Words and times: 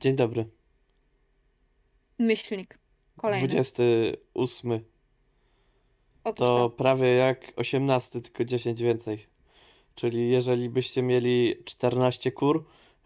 Dzień 0.00 0.16
dobry. 0.16 0.46
Myślnik. 2.18 2.78
Kolejny. 3.16 3.48
28. 3.48 4.70
Otóż 6.24 6.38
To 6.38 6.58
to. 6.58 6.70
prawie 6.70 7.14
jak 7.14 7.52
18, 7.56 8.20
tylko 8.20 8.44
10 8.44 8.82
więcej. 8.82 9.26
Czyli 9.94 10.30
jeżeli 10.30 10.68
byście 10.68 11.02
mieli 11.02 11.54
14 11.64 12.32
kur 12.32 12.64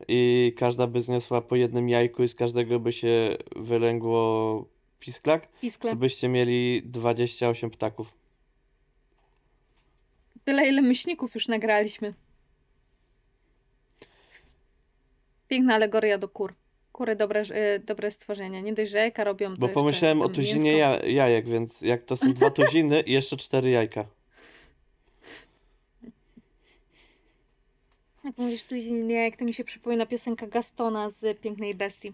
i 0.09 0.53
każda 0.59 0.87
by 0.87 1.01
zniosła 1.03 1.41
po 1.41 1.57
jednym 1.57 1.89
jajku 1.89 2.23
i 2.23 2.29
z 2.29 2.35
każdego 2.35 2.81
by 2.81 2.93
się 2.93 3.37
wylęgło 3.57 4.65
pisklak, 5.01 5.49
Piskle. 5.61 5.91
to 5.91 5.97
byście 5.97 6.29
mieli 6.29 6.83
28 6.85 7.71
ptaków. 7.71 8.15
Tyle, 10.45 10.69
ile 10.69 10.83
myślników 10.83 11.35
już 11.35 11.49
nagraliśmy. 11.49 12.15
Piękna 15.49 15.75
alegoria 15.75 16.19
do 16.19 16.29
kur. 16.29 16.55
Kury 16.93 17.17
dobre, 17.17 17.43
y, 17.43 17.79
dobre 17.87 18.11
stworzenia. 18.11 18.61
Nie 18.61 18.73
dość, 18.73 18.91
że 18.91 18.99
jajka 18.99 19.25
robią, 19.25 19.51
to 19.55 19.61
Bo 19.61 19.69
pomyślałem 19.69 20.23
o 20.23 20.29
tuzinie 20.29 20.73
mięsko. 20.73 20.79
ja 21.07 21.07
jajek, 21.07 21.49
więc 21.49 21.81
jak 21.83 22.05
to 22.05 22.17
są 22.17 22.33
dwa 22.33 22.51
tuziny 22.61 23.01
i 23.01 23.13
jeszcze 23.13 23.37
cztery 23.37 23.71
jajka. 23.71 24.05
Jak 28.25 28.39
mówisz 28.39 28.65
tuzin 28.65 29.11
jajek, 29.11 29.37
to 29.37 29.45
mi 29.45 29.55
się 29.55 29.65
przypomina 29.65 30.07
piosenka 30.07 30.47
Gastona 30.47 31.11
z 31.11 31.41
Pięknej 31.41 31.75
Bestii. 31.75 32.13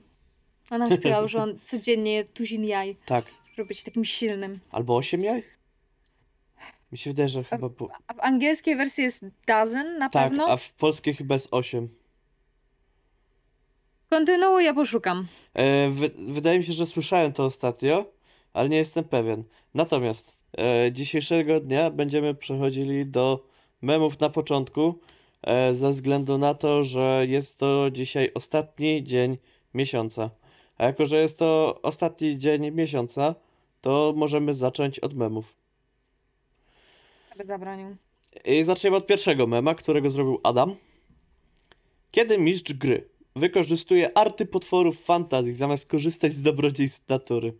Ona 0.71 0.91
śpiewała, 0.97 1.29
że 1.29 1.43
on 1.43 1.59
codziennie 1.65 2.13
je 2.13 2.24
tuzin 2.24 2.65
jaj, 2.65 2.97
Tak. 3.07 3.24
żeby 3.57 3.69
być 3.69 3.85
takim 3.85 4.05
silnym. 4.05 4.61
Albo 4.71 4.97
8 4.97 5.21
jaj? 5.21 5.43
Mi 6.93 6.99
się 6.99 7.11
wydaje, 7.11 7.29
że 7.29 7.45
chyba 7.45 7.68
było. 7.68 7.90
A 8.07 8.15
w 8.15 8.21
angielskiej 8.21 8.77
wersji 8.77 9.05
jest 9.05 9.24
dozen 9.46 9.99
na 9.99 10.09
Tak, 10.11 10.23
pewno. 10.29 10.49
a 10.49 10.57
w 10.57 10.73
polskiej 10.73 11.15
chyba 11.15 11.35
jest 11.35 11.49
8. 11.51 11.88
Kontynuuj, 14.10 14.65
ja 14.65 14.74
poszukam. 14.74 15.26
E, 15.54 15.90
wy, 15.90 16.10
wydaje 16.18 16.59
mi 16.59 16.65
się, 16.65 16.73
że 16.73 16.87
słyszałem 16.87 17.32
to 17.32 17.45
ostatnio, 17.45 18.04
ale 18.52 18.68
nie 18.68 18.76
jestem 18.76 19.04
pewien. 19.04 19.45
Natomiast 19.74 20.38
e, 20.59 20.93
dzisiejszego 20.93 21.60
dnia 21.60 21.90
będziemy 21.90 22.34
przechodzili 22.34 23.07
do 23.07 23.46
memów 23.82 24.21
na 24.21 24.30
początku, 24.30 24.99
e, 25.43 25.74
ze 25.74 25.90
względu 25.90 26.38
na 26.38 26.54
to, 26.54 26.84
że 26.84 27.27
jest 27.29 27.59
to 27.59 27.90
dzisiaj 27.90 28.30
ostatni 28.34 29.04
dzień 29.04 29.38
miesiąca. 29.74 30.30
A 30.79 30.84
jako, 30.84 31.07
że 31.07 31.16
jest 31.16 31.38
to 31.38 31.79
ostatni 31.82 32.38
dzień 32.38 32.71
miesiąca, 32.71 33.34
to 33.80 34.12
możemy 34.16 34.54
zacząć 34.54 34.99
od 34.99 35.15
memów. 35.15 35.57
Aby 37.34 37.45
zabronił. 37.45 37.96
I 38.45 38.65
zaczniemy 38.65 38.96
od 38.96 39.07
pierwszego 39.07 39.46
mema, 39.46 39.74
którego 39.74 40.10
zrobił 40.10 40.40
Adam. 40.43 40.77
Kiedy 42.10 42.38
mistrz 42.38 42.73
gry 42.73 43.15
wykorzystuje 43.37 44.18
arty 44.18 44.46
potworów 44.46 45.04
fantazji 45.04 45.52
zamiast 45.52 45.87
korzystać 45.88 46.32
z 46.32 46.42
dobrodziejstw 46.42 47.09
natury. 47.09 47.54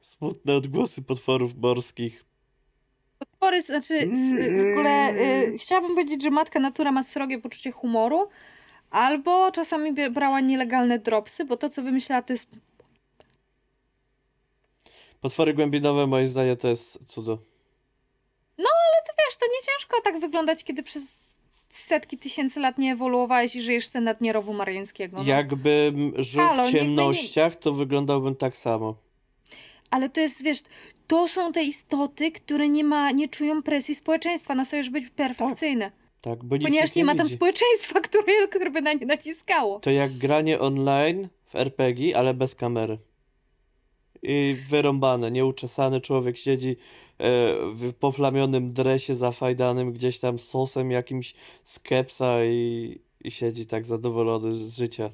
Smutne 0.00 0.54
odgłosy 0.54 1.02
potworów 1.02 1.54
morskich. 1.56 2.24
Potwory, 3.18 3.62
znaczy 3.62 3.94
s- 3.94 4.34
w 4.34 4.70
ogóle 4.70 5.12
y, 5.14 5.58
chciałabym 5.58 5.90
powiedzieć, 5.94 6.22
że 6.22 6.30
matka 6.30 6.60
natura 6.60 6.92
ma 6.92 7.02
srogie 7.02 7.38
poczucie 7.38 7.70
humoru, 7.72 8.28
albo 8.90 9.50
czasami 9.52 10.10
brała 10.10 10.40
nielegalne 10.40 10.98
dropsy, 10.98 11.44
bo 11.44 11.56
to 11.56 11.68
co 11.68 11.82
wymyślała 11.82 12.22
to 12.22 12.32
jest 12.32 12.50
Potwory 15.20 15.54
głębinowe, 15.54 16.06
moim 16.06 16.28
zdaniem, 16.28 16.56
to 16.56 16.68
jest 16.68 17.04
cudo. 17.04 17.38
Wiesz, 19.28 19.36
to 19.36 19.46
nie 19.46 19.66
ciężko 19.66 20.00
tak 20.04 20.20
wyglądać, 20.20 20.64
kiedy 20.64 20.82
przez 20.82 21.33
setki 21.78 22.18
tysięcy 22.18 22.60
lat 22.60 22.78
nie 22.78 22.92
ewoluowałeś 22.92 23.56
i 23.56 23.60
żyjesz 23.62 23.86
sobie 23.86 24.04
na 24.04 24.14
dnie 24.14 24.32
rowu 24.32 24.52
mariańskiego. 24.54 25.16
No. 25.16 25.24
Jakbym 25.24 26.12
żył 26.16 26.42
Halo, 26.42 26.62
w 26.62 26.66
by 26.66 26.72
nie- 26.72 26.78
ciemnościach, 26.78 27.56
to 27.56 27.72
wyglądałbym 27.72 28.36
tak 28.36 28.56
samo. 28.56 28.94
Ale 29.90 30.08
to 30.08 30.20
jest, 30.20 30.42
wiesz, 30.42 30.58
to 31.06 31.28
są 31.28 31.52
te 31.52 31.62
istoty, 31.64 32.32
które 32.32 32.68
nie, 32.68 32.84
ma, 32.84 33.10
nie 33.10 33.28
czują 33.28 33.62
presji 33.62 33.94
społeczeństwa 33.94 34.54
na 34.54 34.64
sobie, 34.64 34.82
żeby 34.82 35.00
być 35.00 35.10
perfekcyjne. 35.10 35.92
Tak, 36.20 36.44
bo 36.44 36.56
nikt 36.56 36.66
Ponieważ 36.68 36.90
ich 36.90 36.96
nie, 36.96 37.04
ma 37.04 37.14
tam 37.14 37.26
widzi. 37.26 37.36
społeczeństwa, 37.36 38.00
które, 38.08 38.48
które 38.50 38.70
by 38.70 38.80
na 38.82 38.92
nie 38.92 39.06
naciskało. 39.06 39.80
To 39.80 39.90
jak 39.90 40.12
granie 40.12 40.60
online 40.60 41.28
w 41.46 41.54
RPG, 41.54 42.16
ale 42.16 42.34
bez 42.34 42.54
kamery. 42.54 42.98
I 44.22 44.56
wyrąbane, 44.68 45.30
nieuczesany 45.30 46.00
człowiek 46.00 46.36
siedzi 46.36 46.76
w 47.72 47.92
poplamionym 48.00 48.70
dresie 48.70 49.14
zafajdanym 49.14 49.92
gdzieś 49.92 50.18
tam 50.20 50.38
sosem 50.38 50.90
jakimś 50.90 51.34
z 51.64 51.78
kepsa 51.78 52.44
i, 52.44 53.00
i 53.20 53.30
siedzi 53.30 53.66
tak 53.66 53.84
zadowolony 53.84 54.56
z 54.56 54.76
życia. 54.76 55.10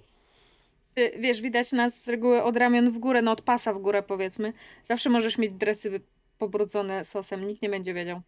Wiesz, 1.19 1.41
widać 1.41 1.73
nas 1.73 2.03
z 2.03 2.09
reguły 2.09 2.43
od 2.43 2.57
ramion 2.57 2.91
w 2.91 2.99
górę, 2.99 3.23
no 3.23 3.33
od 3.33 3.43
pasa 3.43 3.75
w 3.75 3.79
górę 3.79 4.03
powiedzmy. 4.03 4.53
Zawsze 4.85 5.11
możesz 5.11 5.39
mieć 5.39 5.53
dresy 5.53 6.01
pobrudzone 6.39 7.05
sosem, 7.05 7.47
nikt 7.47 7.63
nie 7.63 7.69
będzie 7.69 7.95
wiedział. 7.95 8.21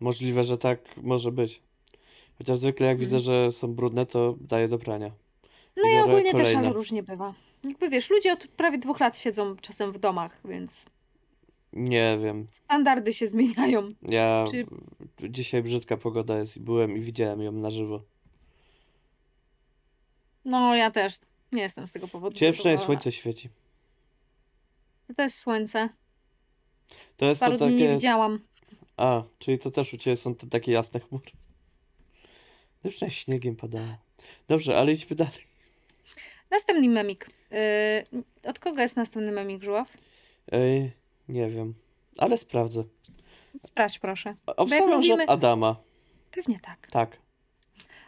Możliwe, 0.00 0.44
że 0.44 0.58
tak 0.58 0.96
może 0.96 1.32
być. 1.32 1.62
Chociaż 2.38 2.58
zwykle 2.58 2.86
jak 2.86 2.98
widzę, 2.98 3.20
że 3.20 3.52
są 3.52 3.74
brudne, 3.74 4.06
to 4.06 4.36
daję 4.40 4.68
do 4.68 4.78
prania. 4.78 5.10
No 5.76 5.90
I 5.90 5.98
ogólnie 5.98 6.32
też, 6.32 6.40
kolejne. 6.40 6.58
ale 6.58 6.72
różnie 6.72 7.02
bywa. 7.02 7.34
Jakby 7.64 7.88
wiesz, 7.88 8.10
ludzie 8.10 8.32
od 8.32 8.46
prawie 8.46 8.78
dwóch 8.78 9.00
lat 9.00 9.18
siedzą 9.18 9.56
czasem 9.56 9.92
w 9.92 9.98
domach, 9.98 10.40
więc 10.44 10.86
Nie 11.72 12.18
wiem. 12.22 12.46
standardy 12.52 13.12
się 13.12 13.28
zmieniają. 13.28 13.92
Ja 14.02 14.44
Czy- 14.50 14.66
dzisiaj 15.30 15.62
brzydka 15.62 15.96
pogoda 15.96 16.38
jest 16.38 16.56
i 16.56 16.60
byłem 16.60 16.96
i 16.96 17.00
widziałem 17.00 17.42
ją 17.42 17.52
na 17.52 17.70
żywo. 17.70 18.02
No 20.44 20.76
ja 20.76 20.90
też 20.90 21.14
nie 21.52 21.62
jestem 21.62 21.86
z 21.86 21.92
tego 21.92 22.08
powodu 22.08 22.34
przynajmniej 22.36 22.58
zadowolona. 22.58 22.84
słońce 22.86 23.12
świeci. 23.12 23.48
To 25.16 25.22
jest 25.22 25.38
słońce. 25.38 25.88
To 27.16 27.26
jest 27.26 27.40
to 27.40 27.46
Paru 27.46 27.68
nie 27.70 27.78
takie. 27.84 27.94
widziałam. 27.94 28.40
A, 28.96 29.22
czyli 29.38 29.58
to 29.58 29.70
też 29.70 29.94
u 29.94 29.96
ciebie 29.98 30.16
są 30.16 30.34
te 30.34 30.46
takie 30.46 30.72
jasne 30.72 31.00
chmury. 31.00 31.30
No 32.84 32.90
przynajmniej 32.90 33.16
śniegiem 33.20 33.56
padało. 33.56 33.96
Dobrze, 34.48 34.78
ale 34.78 34.92
idźmy 34.92 35.16
dalej. 35.16 35.48
Następny 36.50 36.88
memik. 36.88 37.30
Yy, 37.50 38.22
od 38.50 38.58
kogo 38.58 38.82
jest 38.82 38.96
następny 38.96 39.32
memik, 39.32 39.62
Żuław? 39.62 39.88
Ej, 40.52 40.92
nie 41.28 41.50
wiem, 41.50 41.74
ale 42.18 42.36
sprawdzę. 42.38 42.84
Sprawdź 43.60 43.98
proszę. 43.98 44.34
Obstawiam, 44.46 44.88
że 44.88 44.96
mówimy- 44.96 45.24
od 45.24 45.30
Adama. 45.30 45.76
Pewnie 46.30 46.58
tak. 46.60 46.86
Tak. 46.90 47.16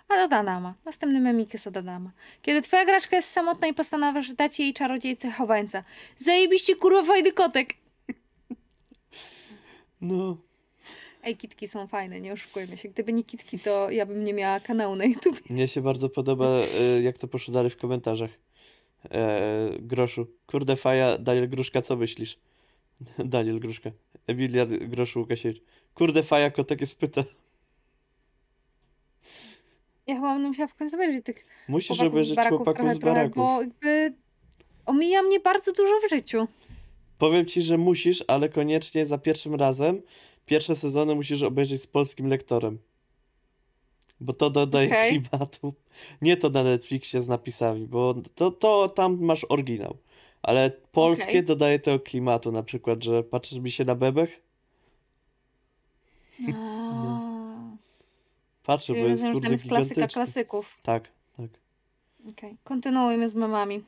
A 0.09 0.25
od 0.25 0.33
Adama. 0.33 0.75
Następny 0.85 1.21
memik 1.21 1.53
jest 1.53 1.67
od 1.67 1.77
Adama. 1.77 2.11
Kiedy 2.43 2.63
twoja 2.63 2.85
graczka 2.85 3.17
jest 3.17 3.31
samotna 3.31 3.67
i 3.67 3.75
postanawiasz 3.75 4.33
dać 4.33 4.61
jej 4.61 4.75
czarodziejce 4.75 5.31
chowańca. 5.31 5.85
Zajebiście 6.17 6.77
kurwa 6.77 7.03
fajny 7.03 7.33
kotek. 7.33 7.75
No, 10.01 10.37
Ej, 11.25 11.37
kitki 11.37 11.69
są 11.69 11.87
fajne, 11.87 12.21
nie 12.21 12.33
oszukujmy 12.33 12.77
się. 12.77 12.89
Gdyby 12.89 13.13
nie 13.13 13.25
kitki, 13.25 13.59
to 13.59 13.91
ja 13.91 14.07
bym 14.07 14.25
nie 14.25 14.35
miała 14.35 14.61
kanału 14.61 14.97
na 14.97 15.05
YouTube. 15.05 15.41
mnie 15.51 15.69
się 15.69 15.81
bardzo 15.81 16.09
podoba, 16.09 16.47
e, 16.81 17.03
jak 17.03 17.19
to 17.19 17.29
poszło 17.29 17.55
dalej 17.55 17.71
w 17.71 17.77
komentarzach. 17.77 18.31
E, 19.11 19.71
Groszu. 19.79 20.27
Kurde 20.47 20.77
faja, 20.77 21.19
Daniel 21.19 21.49
Gruszka, 21.49 21.83
co 21.83 21.97
myślisz? 21.97 22.39
Daniel 23.19 23.61
Gruszka. 23.61 23.91
Emilia 24.27 24.67
Groszu 24.67 25.21
Łukasiewicz. 25.21 25.63
Kurde 25.95 26.23
faja, 26.23 26.51
kotek 26.51 26.81
jest 26.81 26.99
pyta. 26.99 27.25
Ja 30.07 30.15
chyba 30.15 30.35
będę 30.35 30.49
musiała 30.49 30.67
w 30.69 30.75
końcu 30.75 30.97
obejrzeć 30.97 31.25
tych 31.25 31.47
Musisz 31.69 32.01
obejrzeć 32.01 32.37
baraków 32.37 32.59
chłopaków 32.59 32.81
trochę, 32.81 32.95
z 32.95 32.99
trochę, 32.99 33.15
baraków. 33.15 33.37
bo 33.37 33.61
jakby 33.63 34.15
omija 34.87 35.23
mnie 35.23 35.41
bardzo 35.41 35.73
dużo 35.73 35.93
w 36.07 36.11
życiu. 36.11 36.49
Powiem 37.19 37.47
ci, 37.47 37.63
że 37.63 37.79
musisz, 37.79 38.25
ale 38.29 38.49
koniecznie 38.49 39.07
za 39.07 39.19
pierwszym 39.19 39.55
razem 39.55 40.03
pierwsze 40.47 40.77
sezony 40.77 41.15
musisz 41.15 41.43
obejrzeć 41.43 41.83
z 41.83 41.87
polskim 41.87 42.27
lektorem. 42.27 42.79
Bo 44.21 44.33
to 44.33 44.51
dodaje 44.51 44.89
Okej. 44.89 45.11
klimatu. 45.11 45.75
Nie 46.23 46.37
to 46.37 46.51
na 46.51 46.63
Netflixie 46.65 47.21
z 47.21 47.29
napisami, 47.29 47.87
bo 47.87 48.15
to, 48.35 48.51
to 48.51 48.89
tam 48.89 49.19
masz 49.21 49.47
oryginał. 49.49 49.97
Ale 50.43 50.71
polskie 50.93 51.29
Okej. 51.29 51.45
dodaje 51.45 51.79
tego 51.79 52.01
klimatu, 52.01 52.53
na 52.53 52.63
przykład, 52.63 53.05
że 53.05 53.23
patrzysz 53.23 53.59
mi 53.59 53.71
się 53.71 53.85
na 53.85 53.95
bebech? 53.95 54.41
A, 56.55 57.21
Patrzę, 58.67 58.87
Czyli 58.87 59.03
bo 59.03 59.09
jest 59.09 59.23
rozumiem, 59.23 59.37
że 59.37 59.43
tam 59.43 59.53
jest 59.53 59.65
klasyka 59.69 59.95
gigantyczny. 59.95 60.23
klasyków. 60.23 60.79
Tak, 60.83 61.09
tak. 61.37 61.51
Okej, 62.31 62.57
kontynuujmy 62.65 63.29
z 63.29 63.35
memami. 63.35 63.85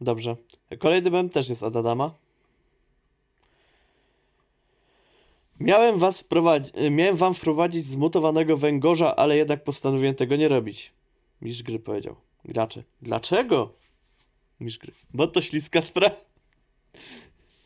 Dobrze. 0.00 0.36
Kolejny 0.78 1.10
mem 1.10 1.30
też 1.30 1.48
jest 1.48 1.62
od 1.62 1.76
Adama. 1.76 2.14
Miałem 5.60 5.98
was 5.98 6.24
miałem 6.90 7.16
wam 7.16 7.34
wprowadzić 7.34 7.86
zmutowanego 7.86 8.56
węgorza, 8.56 9.16
ale 9.16 9.36
jednak 9.36 9.64
postanowiłem 9.64 10.14
tego 10.14 10.36
nie 10.36 10.48
robić. 10.48 10.92
Mistrz 11.42 11.62
gry 11.62 11.78
powiedział. 11.78 12.16
Gracze. 12.44 12.82
Dlaczego? 13.02 13.72
Mistrz 14.62 14.78
gry. 14.78 14.92
Bo 15.14 15.26
to 15.26 15.42
śliska 15.42 15.82
sprawa. 15.82 16.16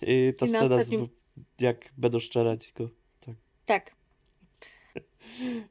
I 0.03 0.33
ta 0.39 0.47
I 0.47 0.51
na 0.51 0.59
scena, 0.59 0.77
z, 0.77 0.81
ostatnim- 0.81 1.09
jak 1.61 1.93
będą 1.97 2.19
szczerać 2.21 2.73
go. 2.73 2.89
Tak. 3.21 3.35
Tak. 3.67 3.97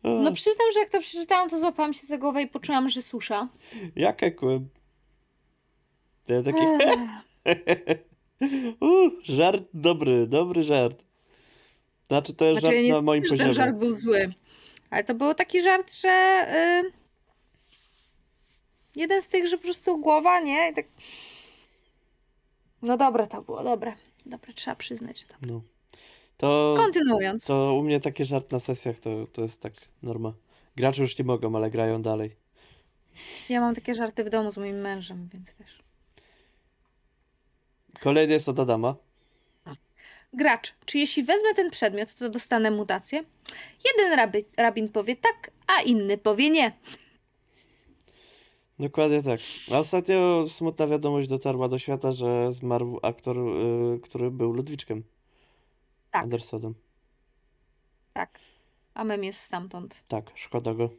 No 0.03 0.33
przyznam, 0.33 0.67
że 0.73 0.79
jak 0.79 0.89
to 0.89 0.99
przeczytałam, 1.01 1.49
to 1.49 1.59
złapałam 1.59 1.93
się 1.93 2.07
za 2.07 2.17
głowę 2.17 2.41
i 2.41 2.47
poczułam, 2.47 2.89
że 2.89 3.01
susza. 3.01 3.49
jak 3.95 4.23
ekłem. 4.23 4.69
Ja 6.27 6.43
taki, 6.43 6.59
uh, 8.81 9.11
żart 9.37 9.63
dobry, 9.73 10.27
dobry 10.27 10.63
żart. 10.63 11.03
Znaczy 12.07 12.33
to 12.33 12.45
jest 12.45 12.59
Znaczy, 12.59 12.75
ja 12.75 12.81
żart 12.81 12.87
nie 12.87 12.93
na 12.93 13.01
moim 13.01 13.23
że 13.23 13.29
ten 13.29 13.37
poziomie. 13.37 13.53
żart 13.53 13.75
był 13.75 13.93
zły. 13.93 14.33
Ale 14.89 15.03
to 15.03 15.15
był 15.15 15.33
taki 15.33 15.61
żart, 15.61 15.93
że 15.93 16.45
y, 16.85 16.91
jeden 18.95 19.21
z 19.21 19.27
tych, 19.27 19.47
że 19.47 19.57
po 19.57 19.63
prostu 19.63 19.97
głowa, 19.97 20.39
nie? 20.39 20.69
I 20.71 20.73
tak... 20.73 20.85
No 22.81 22.97
dobre 22.97 23.27
to 23.27 23.41
było, 23.41 23.63
dobre. 23.63 23.93
Dobre, 24.25 24.53
trzeba 24.53 24.75
przyznać. 24.75 25.19
że 25.19 25.27
To. 25.27 25.35
No. 25.41 25.61
To, 26.37 26.73
Kontynuując. 26.77 27.45
to 27.45 27.73
u 27.73 27.83
mnie 27.83 27.99
taki 27.99 28.25
żart 28.25 28.51
na 28.51 28.59
sesjach 28.59 28.99
to, 28.99 29.27
to 29.27 29.41
jest 29.41 29.61
tak 29.61 29.73
norma. 30.03 30.33
Gracze 30.75 31.01
już 31.01 31.17
nie 31.17 31.25
mogą, 31.25 31.55
ale 31.55 31.69
grają 31.69 32.01
dalej. 32.01 32.35
Ja 33.49 33.61
mam 33.61 33.75
takie 33.75 33.95
żarty 33.95 34.23
w 34.23 34.29
domu 34.29 34.51
z 34.51 34.57
moim 34.57 34.81
mężem, 34.81 35.29
więc 35.33 35.53
wiesz. 35.59 35.79
Kolejny 37.99 38.33
jest 38.33 38.49
od 38.49 38.59
Adama. 38.59 38.95
Gracz, 40.33 40.73
czy 40.85 40.99
jeśli 40.99 41.23
wezmę 41.23 41.53
ten 41.53 41.71
przedmiot, 41.71 42.15
to 42.15 42.29
dostanę 42.29 42.71
mutację? 42.71 43.23
Jeden 43.85 44.13
rabi, 44.17 44.43
rabin 44.57 44.89
powie 44.89 45.15
tak, 45.15 45.51
a 45.67 45.81
inny 45.81 46.17
powie 46.17 46.49
nie. 46.49 46.71
Dokładnie 48.79 49.23
tak. 49.23 49.39
A 49.71 49.77
ostatnio 49.77 50.45
smutna 50.49 50.87
wiadomość 50.87 51.29
dotarła 51.29 51.69
do 51.69 51.79
świata, 51.79 52.11
że 52.11 52.53
zmarł 52.53 52.99
aktor, 53.03 53.37
y, 53.37 53.99
który 54.03 54.31
był 54.31 54.53
Ludwiczkiem 54.53 55.03
Tak. 56.11 56.23
Andersonem. 56.23 56.73
Tak. 58.13 58.39
A 58.93 59.03
mem 59.03 59.23
jest 59.23 59.39
stamtąd. 59.39 60.03
Tak, 60.07 60.31
szkoda 60.35 60.73
go. 60.73 60.89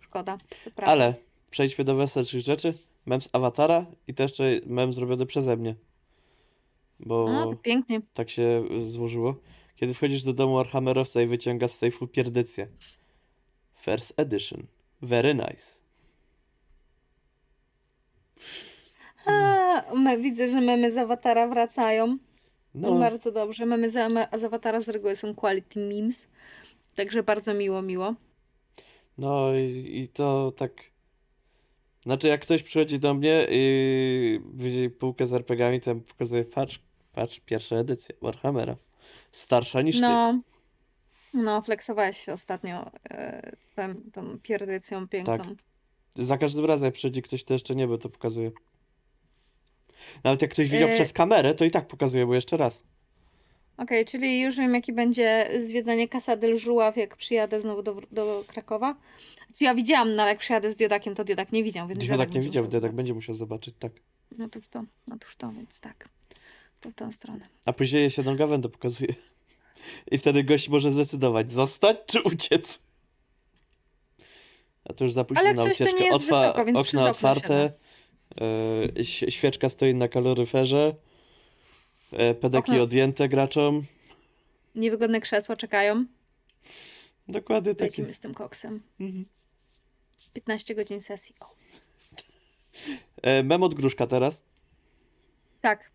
Szkoda. 0.00 0.38
To 0.64 0.70
prawda. 0.70 0.92
Ale 0.92 1.14
przejdźmy 1.50 1.84
do 1.84 1.94
weselszych 1.94 2.40
rzeczy. 2.40 2.74
Mem 3.06 3.22
z 3.22 3.28
Awatara 3.32 3.86
i 4.08 4.14
to 4.14 4.22
jeszcze 4.22 4.44
mem 4.66 4.92
zrobiony 4.92 5.26
przeze 5.26 5.56
mnie. 5.56 5.74
Bo 7.00 7.26
to 7.26 7.56
pięknie. 7.62 8.00
tak 8.14 8.30
się 8.30 8.64
złożyło. 8.86 9.34
Kiedy 9.76 9.94
wchodzisz 9.94 10.22
do 10.22 10.32
domu 10.32 10.54
Warhammerowca 10.54 11.22
i 11.22 11.26
wyciągasz 11.26 11.70
z 11.70 11.78
sejfu 11.78 12.06
pierdycję. 12.06 12.68
First 13.76 14.20
edition. 14.20 14.66
Very 15.02 15.34
nice. 15.34 15.85
A, 19.26 19.94
me, 19.94 20.18
widzę, 20.18 20.48
że 20.48 20.60
memy 20.60 20.90
z 20.90 20.96
awatara 20.96 21.48
wracają. 21.48 22.18
No, 22.74 22.92
Bardzo 22.98 23.32
dobrze. 23.32 23.66
Memy 23.66 23.90
z, 23.90 24.12
z 24.34 24.44
awatara 24.44 24.80
z 24.80 24.88
reguły 24.88 25.16
są 25.16 25.34
quality 25.34 25.80
memes. 25.80 26.28
Także 26.94 27.22
bardzo 27.22 27.54
miło, 27.54 27.82
miło. 27.82 28.14
no 29.18 29.54
i, 29.54 29.90
i 30.02 30.08
to 30.08 30.52
tak. 30.56 30.72
Znaczy, 32.02 32.28
jak 32.28 32.40
ktoś 32.40 32.62
przychodzi 32.62 32.98
do 32.98 33.14
mnie 33.14 33.46
i 33.50 34.40
widzi 34.54 34.90
półkę 34.90 35.26
z 35.26 35.32
RPGami, 35.32 35.80
to 35.80 35.90
ja 35.90 35.96
pokazuję, 36.08 36.44
patrz, 36.44 36.80
patrz, 37.12 37.40
pierwsza 37.40 37.76
edycja 37.76 38.14
Warhammera. 38.22 38.76
Starsza 39.32 39.82
niż 39.82 39.96
ty. 39.96 40.02
No, 40.02 40.40
no 41.34 41.62
flexowałeś 41.62 42.24
się 42.24 42.32
ostatnio 42.32 42.90
e, 43.10 43.52
tą, 43.76 43.94
tą 44.12 44.38
pierdycją 44.42 45.08
piękną. 45.08 45.38
Tak. 45.38 45.46
Za 46.18 46.38
każdym 46.38 46.64
razem, 46.64 46.84
jak 46.86 46.94
przychodzi 46.94 47.22
ktoś, 47.22 47.44
kto 47.44 47.54
jeszcze 47.54 47.74
nie 47.74 47.86
był, 47.86 47.98
to 47.98 48.08
pokazuje. 48.08 48.50
Nawet 50.24 50.42
jak 50.42 50.50
ktoś 50.50 50.70
widział 50.70 50.88
Y- 50.88 50.92
przez 50.94 51.12
kamerę, 51.12 51.54
to 51.54 51.64
i 51.64 51.70
tak 51.70 51.86
pokazuje, 51.86 52.26
bo 52.26 52.34
jeszcze 52.34 52.56
raz. 52.56 52.82
Okej, 53.76 54.04
czyli 54.04 54.40
już 54.40 54.56
wiem, 54.56 54.74
jaki 54.74 54.92
będzie 54.92 55.50
zwiedzanie 55.60 56.08
Casa 56.08 56.36
del 56.36 56.58
Żuław, 56.58 56.96
jak 56.96 57.16
przyjadę 57.16 57.60
znowu 57.60 57.82
do, 57.82 57.96
do 58.12 58.44
Krakowa. 58.46 58.96
Ja 59.60 59.74
widziałam, 59.74 60.14
no 60.14 60.22
ale 60.22 60.30
jak 60.30 60.38
przyjadę 60.38 60.72
z 60.72 60.76
Diodakiem, 60.76 61.14
to 61.14 61.24
Diodak 61.24 61.52
nie 61.52 61.64
widział, 61.64 61.88
więc 61.88 62.00
Diodak 62.00 62.28
nie 62.28 62.34
będzie 62.34 62.48
widział, 62.48 62.62
musiał 62.62 62.70
Diodak 62.70 62.82
zobaczyć. 62.82 62.96
będzie 62.96 63.14
musiał 63.14 63.34
zobaczyć, 63.34 63.74
tak. 63.78 63.92
No 64.38 64.48
toż 64.48 64.68
to, 64.68 64.84
no 65.08 65.18
toż 65.18 65.36
to, 65.36 65.52
więc 65.52 65.80
tak. 65.80 66.08
To 66.80 66.90
w 66.90 66.94
tą 66.94 67.12
stronę. 67.12 67.40
A 67.66 67.72
później 67.72 68.10
się 68.10 68.22
do 68.22 68.34
gawędę 68.36 68.68
pokazuje. 68.68 69.14
I 70.10 70.18
wtedy 70.18 70.44
gość 70.44 70.68
może 70.68 70.90
zdecydować, 70.90 71.50
zostać 71.52 71.96
czy 72.06 72.22
uciec. 72.22 72.78
A 74.88 74.92
to 74.92 75.04
już 75.04 75.12
za 75.12 75.24
późno 75.24 75.42
na 75.44 75.54
to 75.54 75.64
ucieczkę. 75.64 75.92
nie 76.00 76.06
jest 76.06 76.24
wysoko, 76.24 76.64
więc 76.64 76.78
okna 76.78 77.10
otwarte, 77.10 77.72
ś- 78.96 79.24
świeczka 79.34 79.68
stoi 79.68 79.94
na 79.94 80.08
kaloryferze, 80.08 80.94
e, 82.12 82.34
pedeki 82.34 82.70
Okno- 82.72 82.82
odjęte 82.82 83.28
graczom. 83.28 83.84
Niewygodne 84.74 85.20
krzesła 85.20 85.56
czekają. 85.56 86.04
Dokładnie 87.28 87.74
tak 87.74 87.80
Lecimy 87.88 88.06
z 88.06 88.10
jest. 88.10 88.22
tym 88.22 88.34
koksem. 88.34 88.82
Mhm. 89.00 89.24
15 90.32 90.74
godzin 90.74 91.00
sesji. 91.00 91.34
O. 91.40 91.54
E, 93.22 93.42
mem 93.42 93.62
od 93.62 93.74
Gruszka 93.74 94.06
teraz. 94.06 94.42
Tak. 95.60 95.90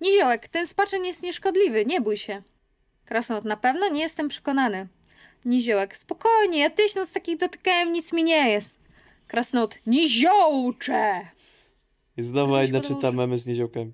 Niziołek, 0.00 0.48
ten 0.48 0.66
spaczeń 0.66 1.06
jest 1.06 1.22
nieszkodliwy, 1.22 1.86
nie 1.86 2.00
bój 2.00 2.16
się. 2.16 2.42
Krasnolud, 3.04 3.44
na 3.44 3.56
pewno 3.56 3.88
nie 3.88 4.00
jestem 4.00 4.28
przekonany. 4.28 4.88
Niziołek, 5.44 5.96
spokojnie, 5.96 6.58
ja 6.58 6.70
tysiąc 6.70 7.12
takich 7.12 7.36
dotykałem, 7.36 7.92
nic 7.92 8.12
mi 8.12 8.24
nie 8.24 8.50
jest. 8.50 8.78
Krasnolud, 9.26 9.78
niziołcze! 9.86 11.28
I 12.16 12.22
znowu 12.22 12.54
Aida 12.54 12.80
czyta 12.80 13.12
memy 13.12 13.38
z 13.38 13.46
niziołkiem. 13.46 13.92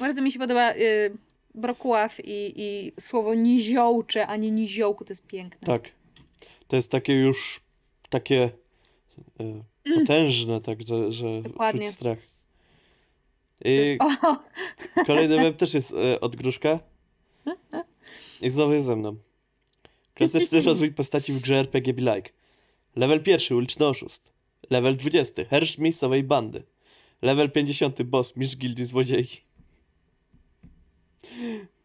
Bardzo 0.00 0.22
mi 0.22 0.32
się 0.32 0.38
podoba 0.38 0.72
y, 0.74 1.16
brokuław 1.54 2.20
i, 2.24 2.52
i 2.56 2.92
słowo 3.00 3.34
niziołcze, 3.34 4.26
a 4.26 4.36
nie 4.36 4.50
niziołku, 4.50 5.04
to 5.04 5.12
jest 5.12 5.26
piękne. 5.26 5.66
Tak. 5.66 5.82
To 6.68 6.76
jest 6.76 6.90
takie 6.90 7.14
już 7.14 7.60
takie 8.10 8.50
e, 9.40 9.62
potężne, 9.94 10.60
tak, 10.60 10.82
że, 10.88 11.12
że 11.12 11.26
Mm. 11.26 11.42
Dokładnie. 11.42 11.86
czuć 11.86 11.94
strach. 11.94 12.18
I 13.64 13.98
o, 14.22 14.36
kolejny 15.06 15.36
mem 15.36 15.54
też 15.54 15.74
jest 15.74 15.92
e, 15.92 16.20
od 16.20 16.36
Gruszka. 16.36 16.78
I 18.40 18.50
znowu 18.50 18.72
jest 18.72 18.86
ze 18.86 18.96
mną. 18.96 19.16
Klasyczny 20.14 20.60
rozwój 20.62 20.92
postaci 20.92 21.32
w 21.32 21.40
grze 21.40 21.56
RPG 21.56 21.94
Be 21.94 22.14
Like. 22.14 22.30
Level 22.96 23.22
pierwszy, 23.22 23.56
uliczny 23.56 23.86
oszust. 23.86 24.32
Level 24.70 24.96
20, 24.96 25.44
hersz 25.44 25.78
miejscowej 25.78 26.24
bandy. 26.24 26.62
Level 27.22 27.50
50, 27.50 28.02
boss, 28.02 28.36
mistrz 28.36 28.56
gildii 28.56 28.84
złodziei. 28.84 29.28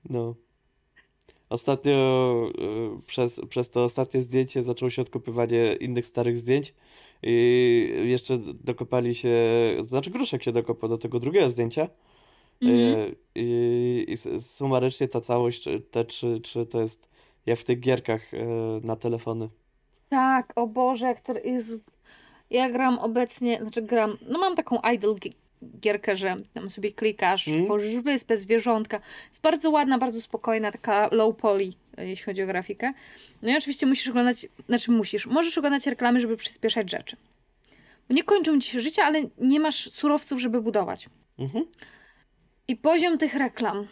No. 0.10 0.36
Ostatnio 1.50 2.52
y, 3.00 3.08
przez, 3.08 3.42
przez 3.50 3.70
to 3.70 3.84
ostatnie 3.84 4.22
zdjęcie 4.22 4.64
zaczęło 4.64 4.90
się 4.90 5.02
odkopywanie 5.02 5.74
innych 5.74 6.08
starych 6.08 6.38
zdjęć 6.38 6.74
i 7.24 8.04
jeszcze 8.04 8.38
dokopali 8.64 9.16
się, 9.16 9.38
znaczy 9.82 10.10
Gruszek 10.10 10.44
się 10.44 10.52
dokopał 10.52 10.90
do 10.90 10.98
tego 10.98 11.20
drugiego 11.20 11.50
zdjęcia 11.50 11.88
Mhm. 12.62 12.80
y, 13.02 13.16
i, 13.36 14.06
i 14.08 14.14
s- 14.14 14.56
sumarycznie 14.56 15.08
ta 15.08 15.22
całość, 15.22 15.64
czy- 15.64 15.82
te 15.82 16.06
trzy, 16.06 16.40
trzy 16.44 16.66
to 16.66 16.82
jest 16.82 17.10
jak 17.46 17.60
w 17.60 17.64
tych 17.64 17.80
gierkach 17.80 18.34
y, 18.34 18.38
na 18.84 18.96
telefony. 18.96 19.50
Tak, 20.10 20.54
o 20.56 20.68
Boże, 20.68 21.06
jak 21.06 21.22
to 21.22 21.34
jest. 21.44 21.76
Ja 22.50 22.70
gram 22.70 23.00
obecnie, 23.00 23.60
znaczy 23.62 23.82
gram, 23.82 24.18
no 24.30 24.40
mam 24.40 24.56
taką 24.56 24.78
idle 24.94 25.14
gi- 25.14 25.34
gierkę, 25.80 26.16
że 26.16 26.36
tam 26.54 26.70
sobie 26.70 26.92
klikasz, 26.92 27.48
Mm. 27.48 27.66
tworzysz 27.66 27.96
wyspę, 27.96 28.38
zwierzątka. 28.38 29.00
Jest 29.30 29.42
bardzo 29.42 29.72
ładna, 29.72 29.98
bardzo 29.98 30.22
spokojna, 30.22 30.72
taka 30.72 31.10
low 31.12 31.36
poly, 31.36 31.64
e, 31.64 31.72
jeśli 32.04 32.26
chodzi 32.26 32.44
o 32.44 32.48
grafikę. 32.48 32.94
No 33.42 33.52
i 33.52 33.58
oczywiście 33.58 33.86
musisz 33.86 34.08
oglądać, 34.08 34.48
znaczy 34.70 34.92
musisz, 34.92 35.26
możesz 35.28 35.58
oglądać 35.58 35.86
reklamy, 35.88 36.20
żeby 36.20 36.38
przyspieszać 36.38 36.92
rzeczy. 36.92 37.18
Bo 38.10 38.16
nie 38.16 38.24
kończą 38.24 38.60
ci 38.60 38.72
się 38.72 38.80
życia, 38.80 39.04
ale 39.04 39.22
nie 39.38 39.60
masz 39.60 39.92
surowców, 39.92 40.40
żeby 40.42 40.62
budować. 40.62 41.10
Mhm. 41.40 41.66
I 42.68 42.76
poziom 42.76 43.18
tych 43.18 43.34
reklam, 43.34 43.88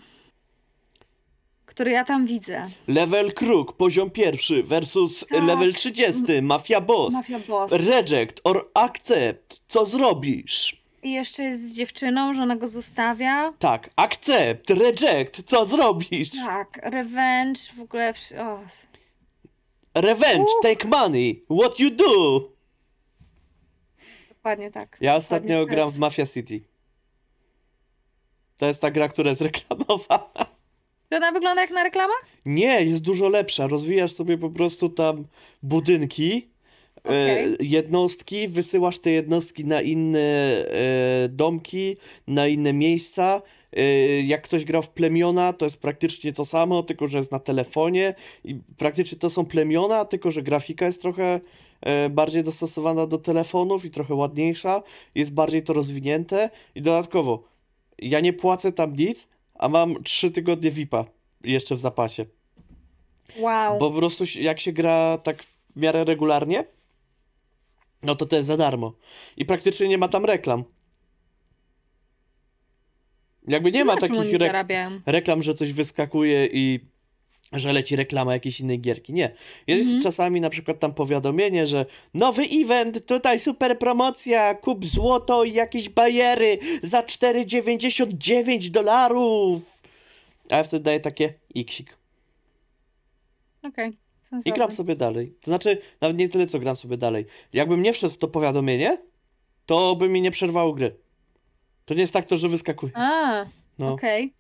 który 1.66 1.92
ja 1.92 2.04
tam 2.04 2.26
widzę, 2.26 2.70
Level 2.88 3.34
Kruk, 3.34 3.78
poziom 3.78 4.10
pierwszy 4.12 4.64
versus 4.64 5.26
Tak. 5.30 5.44
level 5.44 5.74
30, 5.74 6.42
Mafia 6.42 6.82
Boss. 6.82 7.14
Mafia 7.14 7.40
Boss. 7.40 7.72
Reject 7.72 8.42
or 8.44 8.72
accept. 8.74 9.62
Co 9.68 9.86
zrobisz? 9.86 10.79
I 11.04 11.12
jeszcze 11.12 11.44
jest 11.44 11.62
z 11.62 11.76
dziewczyną, 11.76 12.34
że 12.34 12.42
ona 12.44 12.56
go 12.56 12.68
zostawia. 12.68 13.54
Tak, 13.60 13.90
accept, 13.96 14.70
reject. 14.70 15.44
Co 15.46 15.66
zrobisz? 15.66 16.32
Tak, 16.32 16.80
revenge, 16.84 17.60
w 17.78 17.80
ogóle. 17.82 18.14
wsz- 18.14 18.40
O, 18.42 18.60
Revenge, 20.02 20.52
take 20.62 20.88
money. 20.88 21.46
What 21.62 21.80
you 21.80 21.92
do? 21.92 22.06
dokładnie 24.30 24.72
tak. 24.72 24.98
Ja 25.02 25.14
Dokładnie 25.14 25.18
ostatnio 25.18 25.60
to 25.60 25.66
gram 25.66 25.86
jest. 25.86 25.98
w 25.98 26.00
Mafia 26.00 26.26
City. 26.26 26.62
To 28.58 28.66
jest 28.66 28.82
ta 28.82 28.92
gra, 28.92 29.10
która 29.10 29.30
jest 29.30 29.42
reklamowana. 29.52 30.30
Czy 31.10 31.18
ona 31.18 31.32
wygląda 31.32 31.62
jak 31.62 31.72
na 31.72 31.84
reklamach? 31.84 32.26
Nie, 32.46 32.86
jest 32.86 33.02
dużo 33.02 33.30
lepsza. 33.30 33.68
Rozwijasz 33.68 34.14
sobie 34.14 34.38
po 34.38 34.50
prostu 34.50 34.90
tam 34.90 35.26
budynki, 35.64 36.50
e, 37.06 37.48
jednostki, 37.60 38.48
wysyłasz 38.48 39.00
te 39.00 39.12
jednostki 39.12 39.66
na 39.66 39.82
inne 39.82 40.20
e, 40.20 41.30
domki, 41.30 41.98
na 42.28 42.48
inne 42.48 42.74
miejsca 42.74 43.42
Yy, 43.74 44.24
Jak 44.24 44.42
ktoś 44.42 44.66
grał 44.66 44.82
w 44.82 44.90
plemiona, 44.90 45.54
to 45.54 45.66
jest 45.66 45.82
praktycznie 45.82 46.34
to 46.34 46.46
samo, 46.46 46.84
tylko 46.84 47.08
że 47.08 47.18
jest 47.18 47.32
na 47.32 47.40
telefonie 47.40 48.16
i 48.44 48.60
praktycznie 48.78 49.18
to 49.18 49.30
są 49.30 49.46
plemiona, 49.46 50.06
tylko 50.06 50.32
że 50.32 50.44
grafika 50.44 50.86
jest 50.86 51.02
trochę 51.02 51.40
e, 51.82 52.10
bardziej 52.10 52.44
dostosowana 52.44 53.08
do 53.08 53.18
telefonów 53.18 53.86
i 53.86 53.92
trochę 53.92 54.16
ładniejsza, 54.16 54.84
jest 55.16 55.34
bardziej 55.34 55.64
to 55.64 55.74
rozwinięte 55.74 56.50
i 56.76 56.82
dodatkowo 56.82 57.44
ja 58.02 58.20
nie 58.20 58.34
płacę 58.34 58.72
tam 58.72 58.94
nic, 58.94 59.28
a 59.56 59.70
mam 59.70 60.04
3 60.04 60.32
tygodnie 60.32 60.72
VIP-a 60.72 61.06
jeszcze 61.44 61.76
w 61.76 61.80
zapasie. 61.80 62.26
Wow. 63.40 63.80
Bo 63.80 63.92
po 63.92 63.98
prostu 63.98 64.24
jak 64.40 64.60
się 64.60 64.72
gra 64.72 65.18
tak 65.18 65.44
w 65.44 65.48
miarę 65.76 66.04
regularnie, 66.04 66.64
no 68.04 68.16
to 68.16 68.26
to 68.26 68.36
jest 68.36 68.48
za 68.48 68.58
darmo. 68.58 68.94
I 69.38 69.46
praktycznie 69.46 69.88
nie 69.88 69.98
ma 69.98 70.08
tam 70.08 70.26
reklam. 70.26 70.64
Jakby 73.48 73.72
nie 73.72 73.86
ma 73.86 73.96
Na 73.96 74.02
czym 74.02 74.16
takich 74.16 74.40
zarabiają? 74.40 75.02
reklam, 75.06 75.44
że 75.44 75.54
coś 75.54 75.74
wyskakuje 75.74 76.46
i 76.46 76.80
że 77.54 77.74
leci 77.74 77.96
reklama 77.96 78.34
jakiejś 78.34 78.60
innej 78.60 78.80
gierki. 78.82 79.14
Nie. 79.14 79.36
Jest 79.68 79.84
Mhm. 79.86 80.04
czasami 80.04 80.42
na 80.42 80.50
przykład 80.50 80.80
tam 80.80 80.94
powiadomienie, 80.94 81.68
że 81.68 81.86
nowy 82.14 82.44
event, 82.44 83.06
tutaj 83.06 83.40
super 83.40 83.80
promocja, 83.80 84.56
kup 84.56 84.86
złoto 84.86 85.44
i 85.44 85.54
jakieś 85.54 85.90
bajery 85.90 86.58
za 86.84 87.02
4,99 87.04 88.70
dolarów. 88.70 89.62
A 90.50 90.58
ja 90.58 90.64
wtedy 90.64 90.84
daję 90.84 91.00
takie 91.00 91.34
iksik. 91.56 91.98
Okej. 93.64 93.90
I 93.90 93.98
sensowne. 94.30 94.56
gram 94.56 94.72
sobie 94.72 94.96
dalej. 94.96 95.36
To 95.42 95.52
znaczy, 95.52 95.78
nawet 96.02 96.18
nie 96.18 96.30
tyle, 96.30 96.46
co 96.48 96.60
gram 96.60 96.76
sobie 96.76 96.98
dalej. 96.98 97.26
Jakbym 97.54 97.82
nie 97.82 97.94
wszedł 97.94 98.14
w 98.14 98.18
to 98.18 98.28
powiadomienie, 98.28 98.98
to 99.66 99.96
by 99.96 100.10
mi 100.10 100.22
nie 100.22 100.32
przerwało 100.32 100.74
gry. 100.74 100.96
To 101.86 101.94
nie 101.94 102.02
jest 102.02 102.14
tak 102.14 102.26
to, 102.26 102.38
że 102.38 102.48
wyskakuje. 102.50 102.92
A, 102.96 103.46
No. 103.80 103.94
okej. 103.94 104.34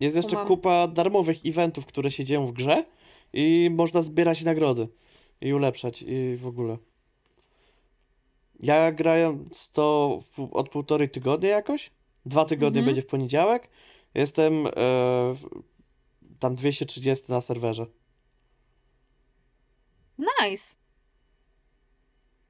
Jest 0.00 0.16
jeszcze 0.16 0.36
kupa 0.36 0.88
darmowych 0.88 1.38
eventów, 1.46 1.86
które 1.86 2.10
się 2.10 2.24
dzieją 2.24 2.46
w 2.46 2.52
grze 2.52 2.84
i 3.32 3.70
można 3.72 4.02
zbierać 4.02 4.42
nagrody 4.42 4.88
i 5.40 5.52
ulepszać 5.54 6.04
i 6.06 6.36
w 6.36 6.46
ogóle. 6.46 6.78
Ja 8.60 8.92
grając 8.92 9.70
to 9.70 10.18
w- 10.32 10.52
od 10.56 10.68
półtorej 10.68 11.10
tygodnia 11.10 11.48
jakoś. 11.48 11.90
Dwa 12.26 12.44
tygodnie 12.44 12.78
Mhm. 12.80 12.86
będzie 12.86 13.02
w 13.02 13.06
poniedziałek. 13.06 13.68
Jestem 14.14 14.66
e, 14.66 14.70
tam 16.38 16.54
230 16.54 17.24
na 17.32 17.40
serwerze. 17.40 17.86
Nice. 20.18 20.76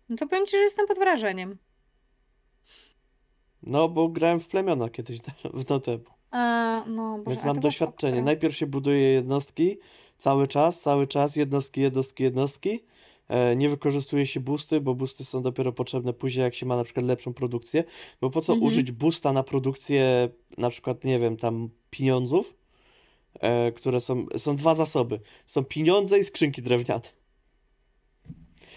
No 0.09 0.17
to 0.17 0.27
powiem 0.27 0.47
ci, 0.47 0.57
że 0.57 0.63
jestem 0.63 0.87
pod 0.87 0.99
wrażeniem. 0.99 1.59
No, 3.63 3.89
bo 3.89 4.09
grałem 4.09 4.41
w 4.41 4.49
plemiona 4.49 4.89
kiedyś 4.89 5.19
w 5.55 5.81
temu. 5.81 6.05
A, 6.31 6.85
no, 6.87 7.19
Boże, 7.19 7.31
Więc 7.31 7.45
mam 7.45 7.61
doświadczenie. 7.61 8.23
Najpierw 8.23 8.57
się 8.57 8.67
buduje 8.67 8.99
jednostki 9.13 9.79
cały 10.19 10.49
czas, 10.49 10.81
cały 10.81 11.07
czas, 11.07 11.37
jednostki, 11.37 11.81
jednostki, 11.81 12.23
jednostki. 12.23 12.85
E, 13.29 13.57
nie 13.57 13.69
wykorzystuje 13.69 14.27
się 14.27 14.41
boosty, 14.41 14.81
bo 14.81 14.95
boosty 14.95 15.25
są 15.25 15.43
dopiero 15.43 15.73
potrzebne 15.73 16.13
później, 16.13 16.43
jak 16.45 16.55
się 16.55 16.67
ma 16.67 16.77
na 16.77 16.85
przykład 16.85 17.07
lepszą 17.07 17.35
produkcję. 17.35 17.85
Bo 18.21 18.31
po 18.31 18.41
co 18.41 18.53
Mhm. 18.53 18.67
użyć 18.67 18.93
boosta 18.93 19.33
na 19.33 19.43
produkcję, 19.43 20.29
na 20.59 20.71
przykład, 20.71 21.05
nie 21.05 21.19
wiem, 21.19 21.37
tam 21.37 21.69
pieniądzów, 21.91 22.57
e, 23.41 23.73
które 23.73 24.01
są, 24.01 24.27
są 24.37 24.57
dwa 24.57 24.75
zasoby. 24.75 25.21
Są 25.47 25.65
pieniądze 25.65 26.19
i 26.19 26.25
skrzynki 26.25 26.63
drewniane. 26.63 27.18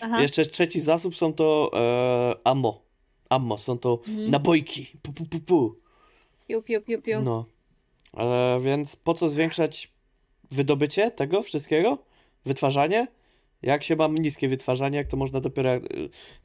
Aha. 0.02 0.22
Jeszcze 0.22 0.46
trzeci 0.46 0.80
zasób 0.80 1.16
są 1.16 1.34
to 1.34 1.72
e, 1.74 2.48
ammo. 2.48 2.82
Ammo, 3.30 3.58
są 3.58 3.78
to 3.78 4.00
Mhm. 4.08 4.30
nabojki. 4.30 4.88
Pu, 5.02 5.14
pu, 5.14 5.26
pu, 5.26 5.40
pu. 5.40 5.76
Piu, 6.48 6.62
piu, 6.62 6.82
piu, 6.82 7.02
piu. 7.02 7.22
No. 7.22 7.46
E, 8.18 8.60
więc 8.64 8.96
po 8.96 9.14
co 9.14 9.30
zwiększać 9.30 9.92
wydobycie 10.52 11.12
tego 11.12 11.42
wszystkiego? 11.42 11.98
Wytwarzanie? 12.46 13.08
Jak 13.62 13.84
się 13.84 13.96
ma 13.96 14.08
niskie 14.08 14.48
wytwarzanie, 14.48 14.98
jak 14.98 15.08
to 15.08 15.18
można 15.18 15.40
dopiero 15.42 15.70
e, 15.70 15.80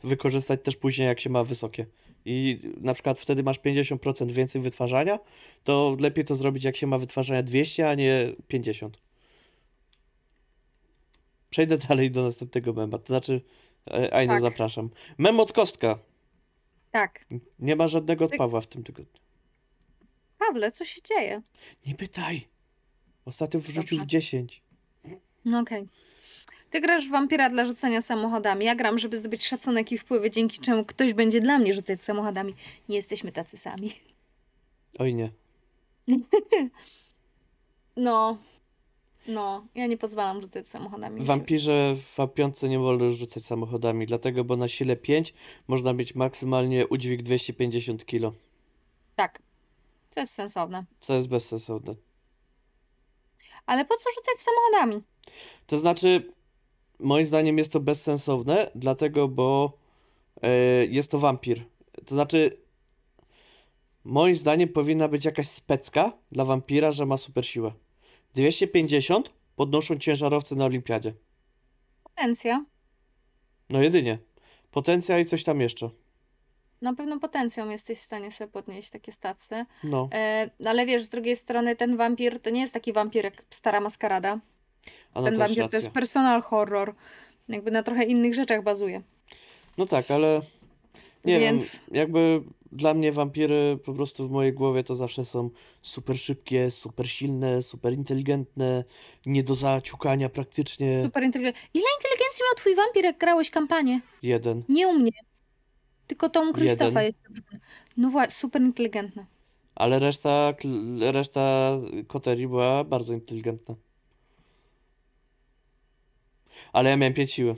wykorzystać 0.05 0.61
też 0.63 0.77
później, 0.77 1.09
jak 1.09 1.21
się 1.21 1.31
ma 1.31 1.45
wysokie. 1.45 1.87
I 2.25 2.61
na 2.81 2.95
przykład 2.95 3.19
wtedy 3.19 3.43
masz 3.43 3.59
50% 3.61 4.31
więcej 4.31 4.61
wytwarzania, 4.63 5.19
to 5.65 5.97
lepiej 6.01 6.25
to 6.25 6.35
zrobić, 6.35 6.65
jak 6.65 6.77
się 6.77 6.87
ma 6.87 6.99
wytwarzania 6.99 7.43
200, 7.43 7.89
a 7.91 7.95
nie 7.95 8.33
50. 8.49 8.99
Przejdę 11.51 11.79
dalej 11.79 12.11
do 12.11 12.23
następnego 12.23 12.73
mema. 12.73 12.99
To 12.99 13.07
znaczy, 13.07 13.41
e, 13.91 14.15
Aino, 14.15 14.33
Tak. 14.35 14.41
zapraszam. 14.43 14.91
Mem 15.19 15.41
od 15.41 15.53
Kostka. 15.53 15.99
Tak. 16.91 17.27
Nie 17.59 17.77
ma 17.77 17.89
żadnego 17.89 18.25
od 18.25 18.37
Pawła 18.37 18.61
w 18.61 18.67
tym 18.67 18.85
tygodniu. 18.85 19.21
Pawle, 20.39 20.73
co 20.73 20.85
się 20.85 21.03
dzieje? 21.03 21.43
Nie 21.87 21.95
pytaj. 21.95 22.47
Ostatnio 23.25 23.61
wrzucił 23.61 23.99
w 23.99 24.01
Dobrze. 24.01 24.07
10. 24.07 24.63
No 25.45 25.59
okej. 25.61 25.89
Ty 26.71 26.81
grasz 26.81 27.07
w 27.07 27.11
wampira 27.11 27.51
dla 27.51 27.65
rzucania 27.65 28.01
samochodami. 28.01 28.65
Ja 28.65 28.75
gram, 28.75 28.99
żeby 28.99 29.17
zdobyć 29.17 29.47
szacunek 29.47 29.93
i 29.93 29.99
wpływy, 29.99 30.31
dzięki 30.31 30.59
czemu 30.59 30.85
ktoś 30.85 31.13
będzie 31.15 31.41
dla 31.41 31.59
mnie 31.59 31.75
rzucać 31.75 32.03
samochodami. 32.03 32.55
Nie 32.89 32.97
jesteśmy 32.97 33.33
tacy 33.33 33.57
sami. 33.57 33.93
Oj 34.99 35.15
nie. 35.15 35.31
No. 37.97 38.39
No, 39.29 39.67
ja 39.75 39.87
nie 39.87 39.97
pozwalam 39.97 40.41
rzucać 40.41 40.69
samochodami. 40.69 41.25
Wampirze 41.25 41.95
w 41.97 42.17
A5 42.17 42.69
nie 42.69 42.79
wolno 42.79 43.11
rzucać 43.13 43.45
samochodami, 43.45 44.07
dlatego, 44.07 44.45
bo 44.45 44.57
na 44.57 44.69
sile 44.69 44.97
5 44.97 45.35
można 45.69 45.93
mieć 45.93 46.15
maksymalnie 46.15 46.87
udźwig 46.87 47.23
250 47.23 48.05
kg, 48.07 48.33
Tak. 49.17 49.43
To 50.15 50.21
jest 50.21 50.33
sensowne. 50.33 50.85
co 51.01 51.15
jest 51.15 51.29
bezsensowne. 51.29 51.95
Ale 53.67 53.85
po 53.85 53.95
co 53.97 54.11
rzucać 54.11 54.35
samochodami? 54.41 55.03
To 55.67 55.79
znaczy, 55.79 56.33
moim 56.99 57.25
zdaniem 57.25 57.59
jest 57.59 57.73
to 57.73 57.81
bezsensowne, 57.81 58.71
dlatego, 58.75 59.29
bo 59.29 59.73
e, 60.43 60.51
jest 60.87 61.11
to 61.11 61.19
wampir. 61.19 61.65
To 62.07 62.15
znaczy, 62.15 62.57
moim 64.05 64.35
zdaniem 64.35 64.69
powinna 64.69 65.09
być 65.09 65.25
jakaś 65.25 65.49
specka 65.49 66.13
dla 66.33 66.45
wampira, 66.45 66.91
że 66.93 67.07
ma 67.07 67.17
super 67.17 67.47
siłę. 67.47 67.73
250 68.37 69.33
podnoszą 69.57 69.99
ciężarowcy 69.99 70.57
na 70.57 70.65
olimpiadzie. 70.65 71.13
Potencja. 72.03 72.65
No 73.71 73.83
jedynie. 73.83 74.19
Potencja 74.71 75.19
i 75.19 75.25
coś 75.25 75.45
tam 75.45 75.61
jeszcze. 75.61 75.91
Na 76.83 76.95
pewno 76.95 77.21
potencją 77.21 77.71
jesteś 77.71 77.99
w 77.99 78.03
stanie 78.03 78.33
sobie 78.33 78.51
podnieść 78.51 78.91
takie 78.91 79.13
stacje. 79.13 79.67
No. 79.85 80.09
E, 80.13 80.51
ale 80.67 80.87
wiesz, 80.87 81.05
z 81.05 81.11
drugiej 81.11 81.37
strony 81.37 81.77
ten 81.77 81.97
wampir 81.97 82.41
to 82.41 82.51
nie 82.51 82.61
jest 82.61 82.73
taki 82.73 82.93
wampir 82.93 83.25
jak 83.25 83.43
stara 83.51 83.81
maskarada. 83.81 84.39
A 85.15 85.21
no 85.21 85.27
ten 85.27 85.39
wampir 85.39 85.57
to 85.57 85.63
racja. 85.63 85.79
jest 85.79 85.91
personal 85.91 86.43
horror. 86.43 86.95
Jakby 87.49 87.71
na 87.71 87.83
trochę 87.83 88.05
innych 88.05 88.35
rzeczach 88.35 88.63
bazuje. 88.63 89.03
No 89.79 89.87
tak, 89.87 90.11
ale 90.11 90.43
nie 91.25 91.41
Więc 91.41 91.77
wiem, 91.77 91.97
jakby 91.97 92.43
dla 92.77 92.95
mnie 92.95 93.13
wampiry 93.13 93.79
po 93.85 93.93
prostu 93.93 94.29
w 94.29 94.31
mojej 94.31 94.53
głowie 94.53 94.85
to 94.85 94.97
zawsze 94.97 95.25
są 95.25 95.51
super 95.83 96.19
szybkie, 96.19 96.71
super 96.71 97.11
silne, 97.11 97.63
super 97.63 97.93
inteligentne, 97.93 98.85
nie 99.27 99.43
do 99.43 99.55
zaciukania 99.55 100.29
praktycznie. 100.29 101.03
super 101.05 101.23
inteligentny. 101.23 101.63
Ile 101.75 101.85
inteligencji 101.99 102.43
miał 102.49 102.55
twój 102.57 102.75
wampir, 102.75 103.05
jak 103.05 103.19
grałeś 103.19 103.51
kampanię? 103.51 104.01
Jeden. 104.23 104.63
Nie 104.69 104.89
u 104.89 104.93
mnie. 104.93 105.13
Tylko 106.07 106.29
tą 106.29 106.53
Krzysztofa 106.53 107.03
jeszcze. 107.03 107.29
No 107.97 108.11
właśnie, 108.11 108.35
super 108.35 108.63
inteligentny. 108.63 109.27
Ale 109.75 109.99
reszta, 109.99 110.55
reszta 111.01 111.73
koterii 112.07 112.49
była 112.49 112.85
bardzo 112.85 113.13
inteligentna. 113.13 113.75
Ale 116.73 116.91
ja 116.91 116.97
miałem 116.97 117.15
pięć 117.15 117.33
siły. 117.33 117.57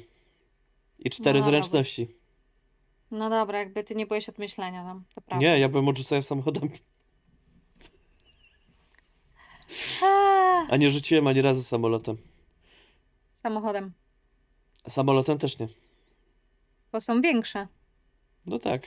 I 0.99 1.11
cztery 1.11 1.39
No 1.39 1.45
zręczności. 1.45 2.18
No 3.11 3.31
dobra, 3.31 3.59
jakby 3.59 3.85
ty 3.85 3.95
nie 3.95 4.07
byłeś 4.07 4.29
od 4.29 4.39
myślenia 4.39 4.85
tam, 4.85 5.05
to 5.15 5.21
prawda. 5.21 5.47
Nie, 5.47 5.59
ja 5.59 5.69
byłem 5.69 5.89
odrzucany 5.89 6.23
samochodem, 6.23 6.69
A, 10.03 10.67
a 10.69 10.77
nie 10.77 10.91
rzuciłem 10.91 11.27
ani 11.27 11.43
razu 11.43 11.63
samolotem. 11.63 12.17
samochodem. 13.33 13.93
Samolotem 14.89 15.39
też 15.39 15.59
nie. 15.59 15.69
Bo 16.93 17.01
są 17.01 17.21
większe. 17.21 17.67
No 18.47 18.59
tak. 18.59 18.83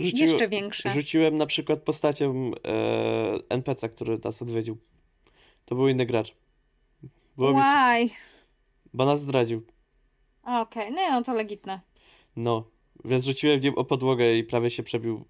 Rzuciło- 0.00 0.28
Jeszcze 0.30 0.48
większe. 0.48 0.90
Rzuciłem 0.90 1.36
na 1.36 1.46
przykład 1.46 1.82
postacią 1.82 2.50
e, 2.66 3.38
NPC, 3.48 3.88
który 3.88 4.18
nas 4.24 4.42
odwiedził. 4.42 4.76
To 5.64 5.74
był 5.74 5.88
inny 5.88 6.06
gracz. 6.06 6.34
Było 7.36 7.52
mi, 7.52 7.58
bo 8.94 9.04
nas 9.04 9.20
zdradził. 9.20 9.62
Okej, 10.42 10.92
nie 10.92 11.10
no 11.10 11.22
to 11.24 11.34
legitne. 11.34 11.80
No, 12.36 12.64
więc 13.04 13.24
rzuciłem 13.24 13.60
nim 13.60 13.74
o 13.74 13.84
podłogę 13.84 14.36
i 14.36 14.44
prawie 14.44 14.70
się 14.70 14.82
przebił 14.82 15.24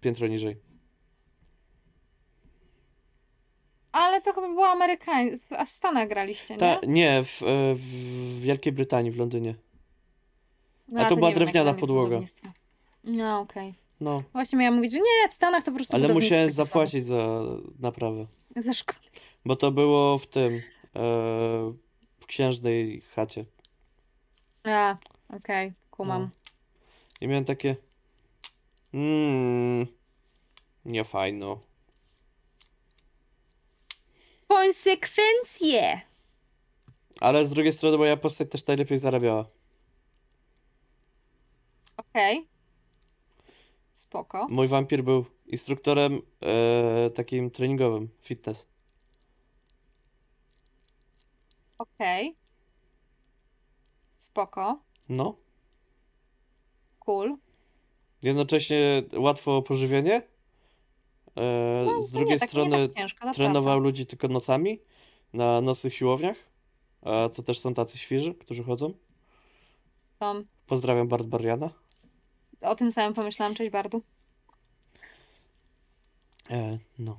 piętro 0.00 0.26
niżej. 0.26 0.56
Ale 3.92 4.22
to 4.22 4.32
chyba 4.32 4.48
było 4.48 4.66
amerykańskie. 4.68 5.58
A 5.58 5.64
w 5.64 5.68
Stanach 5.68 6.08
graliście, 6.08 6.54
nie? 6.54 6.60
Ta, 6.60 6.78
nie, 6.86 7.24
w, 7.24 7.42
e, 7.42 7.46
w 7.74 8.40
Wielkiej 8.40 8.72
Brytanii, 8.72 9.10
w 9.10 9.16
Londynie. 9.16 9.54
No, 10.88 11.00
a 11.00 11.04
to 11.04 11.10
nie 11.10 11.16
była 11.16 11.30
wiem, 11.30 11.34
drewniana 11.38 11.74
podłoga. 11.74 12.20
No 13.04 13.40
okej. 13.40 13.74
No, 14.00 14.22
Właśnie 14.32 14.58
miałam 14.58 14.74
mówić, 14.74 14.92
że 14.92 14.98
nie, 14.98 15.28
w 15.30 15.34
Stanach 15.34 15.64
to 15.64 15.70
po 15.70 15.76
prostu 15.76 15.96
ale 15.96 16.14
musiałem 16.14 16.50
słabe. 16.52 16.64
zapłacić 16.66 17.04
za 17.04 17.40
naprawę. 17.80 18.26
Za 18.56 18.72
szkodę. 18.72 18.98
Bo 19.44 19.56
to 19.56 19.70
było 19.70 20.18
w 20.18 20.26
tym, 20.26 20.54
e, 20.54 20.60
w 22.20 22.26
księżnej 22.26 23.00
chacie. 23.00 23.44
A, 24.64 24.96
okej, 25.36 25.72
kumam. 25.90 26.22
No. 26.22 26.28
I 27.24 27.28
miałem 27.28 27.44
takie. 27.44 27.76
Mmm. 28.92 29.86
Nie 30.84 31.04
fajno. 31.04 31.60
Konsekwencje! 34.48 36.00
Ale 37.20 37.46
z 37.46 37.50
drugiej 37.50 37.72
strony 37.72 37.98
moja 37.98 38.16
postać 38.16 38.50
też 38.50 38.66
najlepiej 38.66 38.98
zarabiała. 38.98 39.46
Okej. 41.96 42.48
Spoko. 43.92 44.46
Mój 44.50 44.68
wampir 44.68 45.04
był 45.04 45.24
instruktorem 45.46 46.22
e, 46.42 47.10
takim 47.10 47.50
treningowym, 47.50 48.08
fitness. 48.20 48.66
Okej. 51.78 52.36
Spoko. 54.16 54.78
No. 55.08 55.43
Cool. 57.04 57.36
Jednocześnie 58.22 59.02
łatwo 59.16 59.56
o 59.56 59.62
pożywienie. 59.62 60.22
E, 61.36 61.84
No, 61.86 62.02
z 62.02 62.10
drugiej 62.10 62.38
tak, 62.40 62.48
strony 62.50 62.88
tak 62.88 62.96
ciężko, 62.96 63.32
trenował 63.34 63.78
ludzi 63.78 64.06
tylko 64.06 64.28
nocami 64.28 64.78
na 65.32 65.60
nocnych 65.60 65.94
siłowniach. 65.94 66.36
A 67.02 67.28
to 67.28 67.42
też 67.42 67.60
są 67.60 67.74
tacy 67.74 67.98
świeży, 67.98 68.34
którzy 68.34 68.62
chodzą. 68.64 68.94
Są. 70.20 70.44
Pozdrawiam 70.66 71.08
Barbariana. 71.08 71.70
O 72.60 72.74
tym 72.74 72.92
samym 72.92 73.14
pomyślałam, 73.14 73.54
cześć 73.54 73.70
Bardu. 73.70 74.02
E, 76.50 76.78
no. 76.98 77.18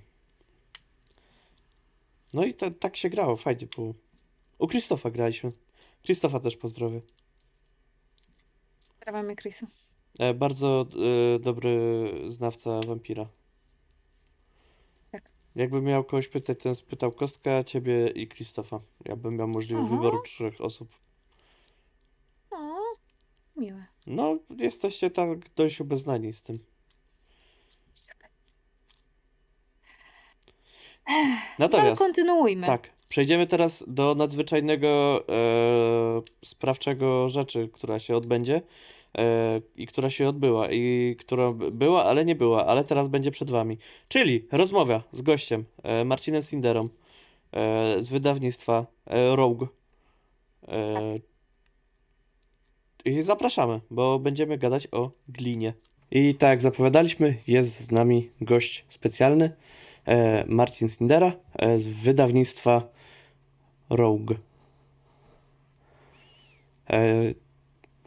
No 2.34 2.46
i 2.46 2.54
ta, 2.54 2.72
tak 2.72 2.98
się 2.98 3.10
grało, 3.10 3.36
fajnie 3.36 3.68
było. 3.76 3.94
U 4.58 4.68
Krzysztofa 4.68 5.12
graliśmy. 5.12 5.52
Krzysztofa 6.04 6.40
też 6.40 6.58
pozdrowię. 6.58 7.02
Pozdrawiamy 9.06 9.36
Chrisu. 9.36 9.68
E, 10.20 10.34
bardzo 10.34 10.86
e, 11.36 11.40
dobry 11.40 11.72
znawca 12.28 12.80
wampira. 12.88 13.26
Tak. 15.12 15.30
Jakbym 15.56 15.84
miał 15.84 16.04
kogoś 16.04 16.28
pytać, 16.28 16.60
ten 16.60 16.76
spytał 16.76 17.12
Kostka, 17.12 17.64
ciebie 17.64 18.08
i 18.08 18.28
Krzysztofa. 18.28 18.80
Ja 19.06 19.16
bym 19.16 19.36
miał 19.36 19.48
możliwość 19.48 19.88
Aha. 19.88 19.96
wyboru 19.96 20.22
trzech 20.22 20.62
osób. 20.62 20.90
O, 22.52 22.78
miłe. 23.58 23.86
No, 24.08 24.38
jesteście 24.58 25.10
tak 25.10 25.50
dość 25.56 25.82
obeznani 25.82 26.34
z 26.34 26.44
tym. 26.44 26.60
No 31.08 31.14
ale 31.16 31.46
Natomiast, 31.60 32.00
kontynuujmy. 32.02 32.66
tak, 32.68 32.90
przejdziemy 33.10 33.48
teraz 33.48 33.84
do 33.88 34.16
nadzwyczajnego 34.16 35.24
e, 35.30 36.22
sprawczego 36.46 37.30
rzeczy, 37.30 37.70
która 37.74 38.00
się 38.00 38.16
odbędzie 38.18 38.62
i 39.76 39.88
która 39.88 40.10
się 40.10 40.30
odbyła 40.30 40.72
i 40.72 41.16
która 41.20 41.52
była, 41.52 42.06
ale 42.06 42.26
nie 42.26 42.36
była, 42.36 42.66
ale 42.66 42.84
teraz 42.84 43.08
będzie 43.08 43.32
przed 43.32 43.52
wami. 43.52 43.78
Czyli 44.08 44.48
rozmowa 44.52 45.04
z 45.12 45.22
gościem 45.22 45.66
e, 45.84 46.06
Marcinem 46.06 46.42
Sinderą 46.42 46.90
e, 47.52 48.04
z 48.04 48.10
wydawnictwa 48.10 48.86
e, 49.08 49.36
Rogue. 49.36 49.68
I 53.06 53.22
zapraszamy, 53.22 53.82
bo 53.92 54.20
będziemy 54.20 54.58
gadać 54.58 54.88
o 54.92 55.12
glinie. 55.28 55.74
I 56.12 56.36
tak 56.36 56.50
jak 56.50 56.62
zapowiadaliśmy, 56.62 57.38
jest 57.48 57.80
z 57.80 57.92
nami 57.92 58.30
gość 58.42 58.86
specjalny, 58.90 59.52
Marcin 60.48 60.90
Sindera 60.90 61.32
z 61.78 61.88
wydawnictwa 61.88 62.88
Rogue. 63.90 64.34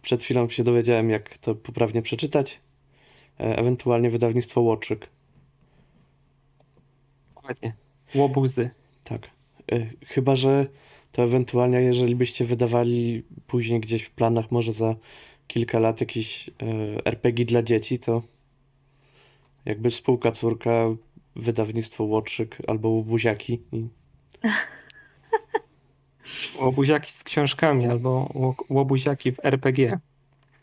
Przed 0.08 0.22
chwilą 0.22 0.48
się 0.48 0.64
dowiedziałem, 0.64 1.10
jak 1.10 1.38
to 1.38 1.54
poprawnie 1.54 2.02
przeczytać. 2.02 2.60
E, 3.40 3.58
ewentualnie 3.58 4.10
wydawnictwo 4.10 4.60
Łoczyk. 4.60 5.08
Dokładnie. 7.34 7.74
Łobuzy. 8.14 8.70
Tak. 9.04 9.30
E, 9.72 9.86
chyba, 10.06 10.36
że 10.36 10.66
to 11.12 11.22
ewentualnie, 11.22 11.80
jeżeli 11.80 12.16
byście 12.16 12.44
wydawali 12.44 13.22
później 13.46 13.80
gdzieś 13.80 14.02
w 14.02 14.10
planach, 14.10 14.50
może 14.50 14.72
za 14.72 14.96
kilka 15.46 15.78
lat 15.78 16.00
jakiś 16.00 16.48
e, 16.48 16.52
RPG 17.06 17.44
dla 17.44 17.62
dzieci, 17.62 17.98
to 17.98 18.22
jakby 19.64 19.90
spółka 19.90 20.32
córka, 20.32 20.84
wydawnictwo 21.36 22.04
Łoczyk 22.04 22.58
albo 22.66 22.88
Łobuziaki. 22.88 23.60
I, 23.72 23.86
Łobuziaki 26.60 27.12
z 27.12 27.24
książkami 27.24 27.86
albo 27.86 28.30
ło- 28.34 28.54
łobuziaki 28.68 29.32
w 29.32 29.44
RPG. 29.44 29.98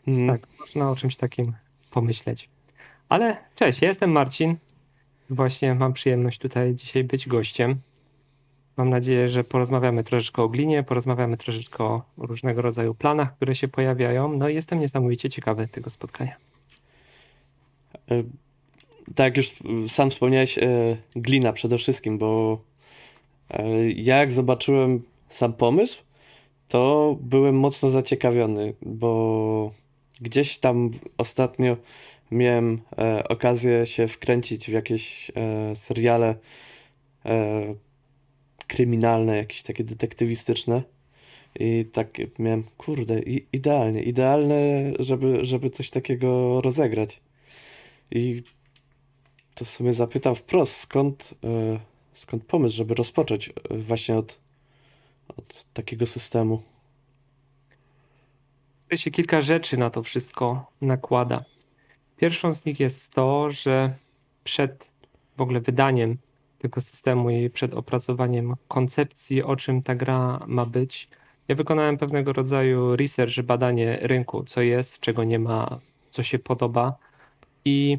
mm, 0.08 0.28
Tak, 0.28 0.46
można 0.60 0.90
o 0.90 0.96
czymś 0.96 1.16
takim 1.16 1.52
pomyśleć. 1.90 2.48
Ale 3.08 3.36
cześć, 3.54 3.82
ja 3.82 3.88
jestem 3.88 4.10
Marcin. 4.10 4.56
Właśnie 5.30 5.74
mam 5.74 5.92
przyjemność 5.92 6.38
tutaj 6.38 6.74
dzisiaj 6.74 7.04
być 7.04 7.28
gościem. 7.28 7.76
Mam 8.76 8.90
nadzieję, 8.90 9.28
że 9.28 9.44
porozmawiamy 9.44 10.04
troszeczkę 10.04 10.42
o 10.42 10.48
glinie, 10.48 10.82
porozmawiamy 10.82 11.36
troszeczkę 11.36 11.84
o 11.84 12.02
różnego 12.18 12.62
rodzaju 12.62 12.94
planach, 12.94 13.36
które 13.36 13.54
się 13.54 13.68
pojawiają. 13.68 14.36
No 14.36 14.48
i 14.48 14.54
jestem 14.54 14.80
niesamowicie 14.80 15.30
ciekawy 15.30 15.68
tego 15.68 15.90
spotkania. 15.90 16.36
E, 18.10 18.22
Tak, 19.14 19.36
już 19.36 19.54
sam 19.88 20.10
wspomniałeś, 20.10 20.58
e, 20.58 20.62
glina 21.16 21.52
przede 21.52 21.78
wszystkim, 21.78 22.18
bo 22.18 22.60
e, 23.50 23.90
ja 23.90 24.16
jak 24.16 24.32
zobaczyłem 24.32 25.02
sam 25.28 25.52
pomysł, 25.52 25.98
to 26.68 27.16
byłem 27.20 27.58
mocno 27.58 27.90
zaciekawiony, 27.90 28.74
bo 28.82 29.72
gdzieś 30.20 30.58
tam 30.58 30.90
ostatnio 31.18 31.76
miałem 32.30 32.80
e, 32.98 33.28
okazję 33.28 33.86
się 33.86 34.08
wkręcić 34.08 34.66
w 34.66 34.72
jakieś 34.72 35.30
e, 35.30 35.76
seriale 35.76 36.34
e, 37.24 37.74
kryminalne, 38.66 39.36
jakieś 39.36 39.62
takie 39.62 39.84
detektywistyczne. 39.84 40.82
I 41.60 41.84
tak 41.92 42.08
miałem, 42.38 42.64
kurde, 42.76 43.20
i, 43.20 43.46
idealnie, 43.52 44.02
idealne, 44.02 44.92
żeby, 44.98 45.44
żeby 45.44 45.70
coś 45.70 45.90
takiego 45.90 46.60
rozegrać. 46.60 47.20
I 48.10 48.42
to 49.54 49.64
w 49.64 49.70
sumie 49.70 49.92
zapytam 49.92 50.34
wprost, 50.34 50.76
skąd, 50.76 51.34
e, 51.44 51.78
skąd 52.14 52.44
pomysł, 52.44 52.76
żeby 52.76 52.94
rozpocząć 52.94 53.48
e, 53.48 53.78
właśnie 53.78 54.16
od, 54.16 54.38
od 55.36 55.64
takiego 55.72 56.06
systemu? 56.06 56.62
Tutaj 58.82 58.98
się 58.98 59.10
kilka 59.10 59.42
rzeczy 59.42 59.76
na 59.76 59.90
to 59.90 60.02
wszystko 60.02 60.66
nakłada. 60.80 61.44
Pierwszą 62.16 62.54
z 62.54 62.64
nich 62.64 62.80
jest 62.80 63.14
to, 63.14 63.50
że 63.50 63.94
przed 64.44 64.90
w 65.36 65.40
ogóle 65.40 65.60
wydaniem 65.60 66.18
tego 66.58 66.80
systemu 66.80 67.30
i 67.30 67.50
przed 67.50 67.74
opracowaniem 67.74 68.54
koncepcji, 68.68 69.42
o 69.42 69.56
czym 69.56 69.82
ta 69.82 69.94
gra 69.94 70.40
ma 70.46 70.66
być, 70.66 71.08
ja 71.48 71.54
wykonałem 71.54 71.96
pewnego 71.96 72.32
rodzaju 72.32 72.96
research, 72.96 73.42
badanie 73.42 73.98
rynku, 74.02 74.44
co 74.44 74.60
jest, 74.60 75.00
czego 75.00 75.24
nie 75.24 75.38
ma, 75.38 75.80
co 76.10 76.22
się 76.22 76.38
podoba. 76.38 76.96
I 77.64 77.98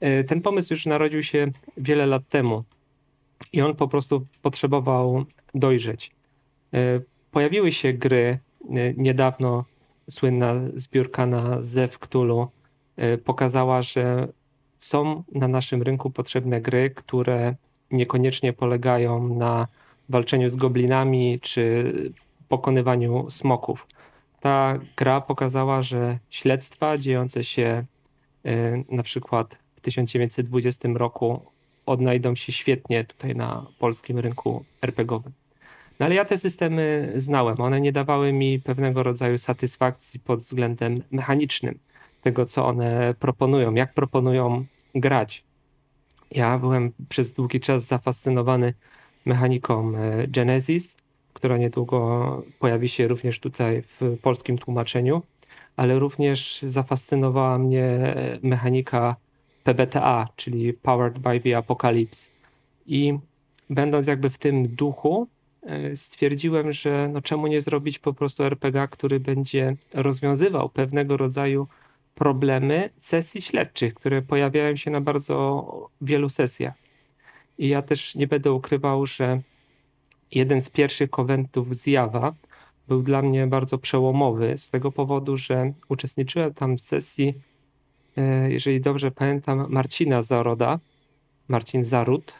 e, 0.00 0.24
ten 0.24 0.42
pomysł 0.42 0.72
już 0.72 0.86
narodził 0.86 1.22
się 1.22 1.46
wiele 1.76 2.06
lat 2.06 2.28
temu 2.28 2.64
i 3.52 3.62
on 3.62 3.76
po 3.76 3.88
prostu 3.88 4.26
potrzebował 4.42 5.24
dojrzeć. 5.54 6.10
E, 6.74 7.00
Pojawiły 7.30 7.72
się 7.72 7.92
gry 7.92 8.38
e, 8.70 8.94
niedawno 8.96 9.64
słynna 10.10 10.54
zbiórka 10.74 11.26
na 11.26 11.62
Zew 11.62 11.98
Cthulhu 11.98 12.48
y, 12.98 13.18
pokazała, 13.18 13.82
że 13.82 14.28
są 14.78 15.24
na 15.32 15.48
naszym 15.48 15.82
rynku 15.82 16.10
potrzebne 16.10 16.60
gry, 16.60 16.90
które 16.90 17.54
niekoniecznie 17.90 18.52
polegają 18.52 19.28
na 19.28 19.68
walczeniu 20.08 20.48
z 20.48 20.56
goblinami 20.56 21.40
czy 21.40 21.92
pokonywaniu 22.48 23.30
smoków. 23.30 23.86
Ta 24.40 24.78
gra 24.96 25.20
pokazała, 25.20 25.82
że 25.82 26.18
śledztwa 26.30 26.96
dziejące 26.96 27.44
się 27.44 27.84
na 28.88 29.02
przykład 29.02 29.58
w 29.76 29.80
1920 29.80 30.88
roku 30.94 31.42
odnajdą 31.86 32.34
się 32.34 32.52
świetnie 32.52 33.04
tutaj 33.04 33.34
na 33.34 33.66
polskim 33.78 34.18
rynku 34.18 34.64
RPGowym. 34.82 35.39
No 36.00 36.06
ale 36.06 36.14
ja 36.14 36.24
te 36.24 36.38
systemy 36.38 37.12
znałem. 37.16 37.60
One 37.60 37.80
nie 37.80 37.92
dawały 37.92 38.32
mi 38.32 38.60
pewnego 38.60 39.02
rodzaju 39.02 39.38
satysfakcji 39.38 40.20
pod 40.20 40.38
względem 40.38 41.02
mechanicznym 41.10 41.78
tego, 42.22 42.46
co 42.46 42.66
one 42.66 43.14
proponują, 43.18 43.74
jak 43.74 43.94
proponują 43.94 44.64
grać. 44.94 45.44
Ja 46.30 46.58
byłem 46.58 46.92
przez 47.08 47.32
długi 47.32 47.60
czas 47.60 47.86
zafascynowany 47.86 48.74
mechaniką 49.24 49.92
e, 49.96 50.28
Genesis, 50.28 50.96
która 51.32 51.56
niedługo 51.56 52.42
pojawi 52.58 52.88
się 52.88 53.08
również 53.08 53.40
tutaj 53.40 53.82
w 53.82 54.18
polskim 54.22 54.58
tłumaczeniu, 54.58 55.22
ale 55.76 55.98
również 55.98 56.62
zafascynowała 56.62 57.58
mnie 57.58 58.14
mechanika 58.42 59.16
PBTA, 59.64 60.28
czyli 60.36 60.72
Powered 60.72 61.18
by 61.18 61.40
the 61.40 61.56
Apocalypse. 61.56 62.30
I 62.86 63.18
będąc 63.70 64.06
jakby 64.06 64.30
w 64.30 64.38
tym 64.38 64.68
duchu, 64.68 65.28
stwierdziłem, 65.94 66.72
że 66.72 67.08
no 67.12 67.20
czemu 67.22 67.46
nie 67.46 67.60
zrobić 67.60 67.98
po 67.98 68.12
prostu 68.12 68.44
RPG, 68.44 68.88
który 68.90 69.20
będzie 69.20 69.76
rozwiązywał 69.94 70.68
pewnego 70.68 71.16
rodzaju 71.16 71.68
problemy 72.14 72.90
sesji 72.96 73.42
śledczych, 73.42 73.94
które 73.94 74.22
pojawiają 74.22 74.76
się 74.76 74.90
na 74.90 75.00
bardzo 75.00 75.90
wielu 76.00 76.28
sesjach. 76.28 76.74
I 77.58 77.68
ja 77.68 77.82
też 77.82 78.14
nie 78.14 78.26
będę 78.26 78.52
ukrywał, 78.52 79.06
że 79.06 79.40
jeden 80.30 80.60
z 80.60 80.70
pierwszych 80.70 81.10
konwentów 81.10 81.76
z 81.76 81.86
Java 81.86 82.34
był 82.88 83.02
dla 83.02 83.22
mnie 83.22 83.46
bardzo 83.46 83.78
przełomowy 83.78 84.56
z 84.56 84.70
tego 84.70 84.92
powodu, 84.92 85.36
że 85.36 85.72
uczestniczyłem 85.88 86.54
tam 86.54 86.76
w 86.76 86.80
sesji, 86.80 87.34
e, 88.16 88.50
jeżeli 88.52 88.80
dobrze 88.80 89.10
pamiętam, 89.10 89.66
Marcina 89.68 90.22
Zaroda, 90.22 90.78
Marcin 91.48 91.84
Zarud. 91.84 92.34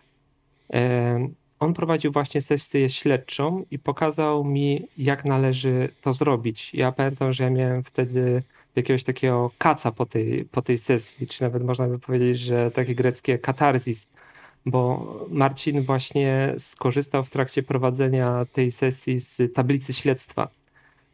On 1.60 1.74
prowadził 1.74 2.12
właśnie 2.12 2.40
sesję 2.40 2.88
śledczą 2.88 3.64
i 3.70 3.78
pokazał 3.78 4.44
mi, 4.44 4.88
jak 4.98 5.24
należy 5.24 5.88
to 6.02 6.12
zrobić. 6.12 6.74
Ja 6.74 6.92
pamiętam, 6.92 7.32
że 7.32 7.44
ja 7.44 7.50
miałem 7.50 7.84
wtedy 7.84 8.42
jakiegoś 8.76 9.04
takiego 9.04 9.50
kaca 9.58 9.92
po 9.92 10.06
tej, 10.06 10.44
po 10.44 10.62
tej 10.62 10.78
sesji, 10.78 11.26
czy 11.26 11.42
nawet 11.42 11.64
można 11.64 11.88
by 11.88 11.98
powiedzieć, 11.98 12.38
że 12.38 12.70
takie 12.70 12.94
greckie 12.94 13.38
katarzis, 13.38 14.08
bo 14.66 15.14
Marcin 15.30 15.82
właśnie 15.82 16.54
skorzystał 16.58 17.24
w 17.24 17.30
trakcie 17.30 17.62
prowadzenia 17.62 18.46
tej 18.52 18.70
sesji 18.70 19.20
z 19.20 19.54
tablicy 19.54 19.92
śledztwa, 19.92 20.48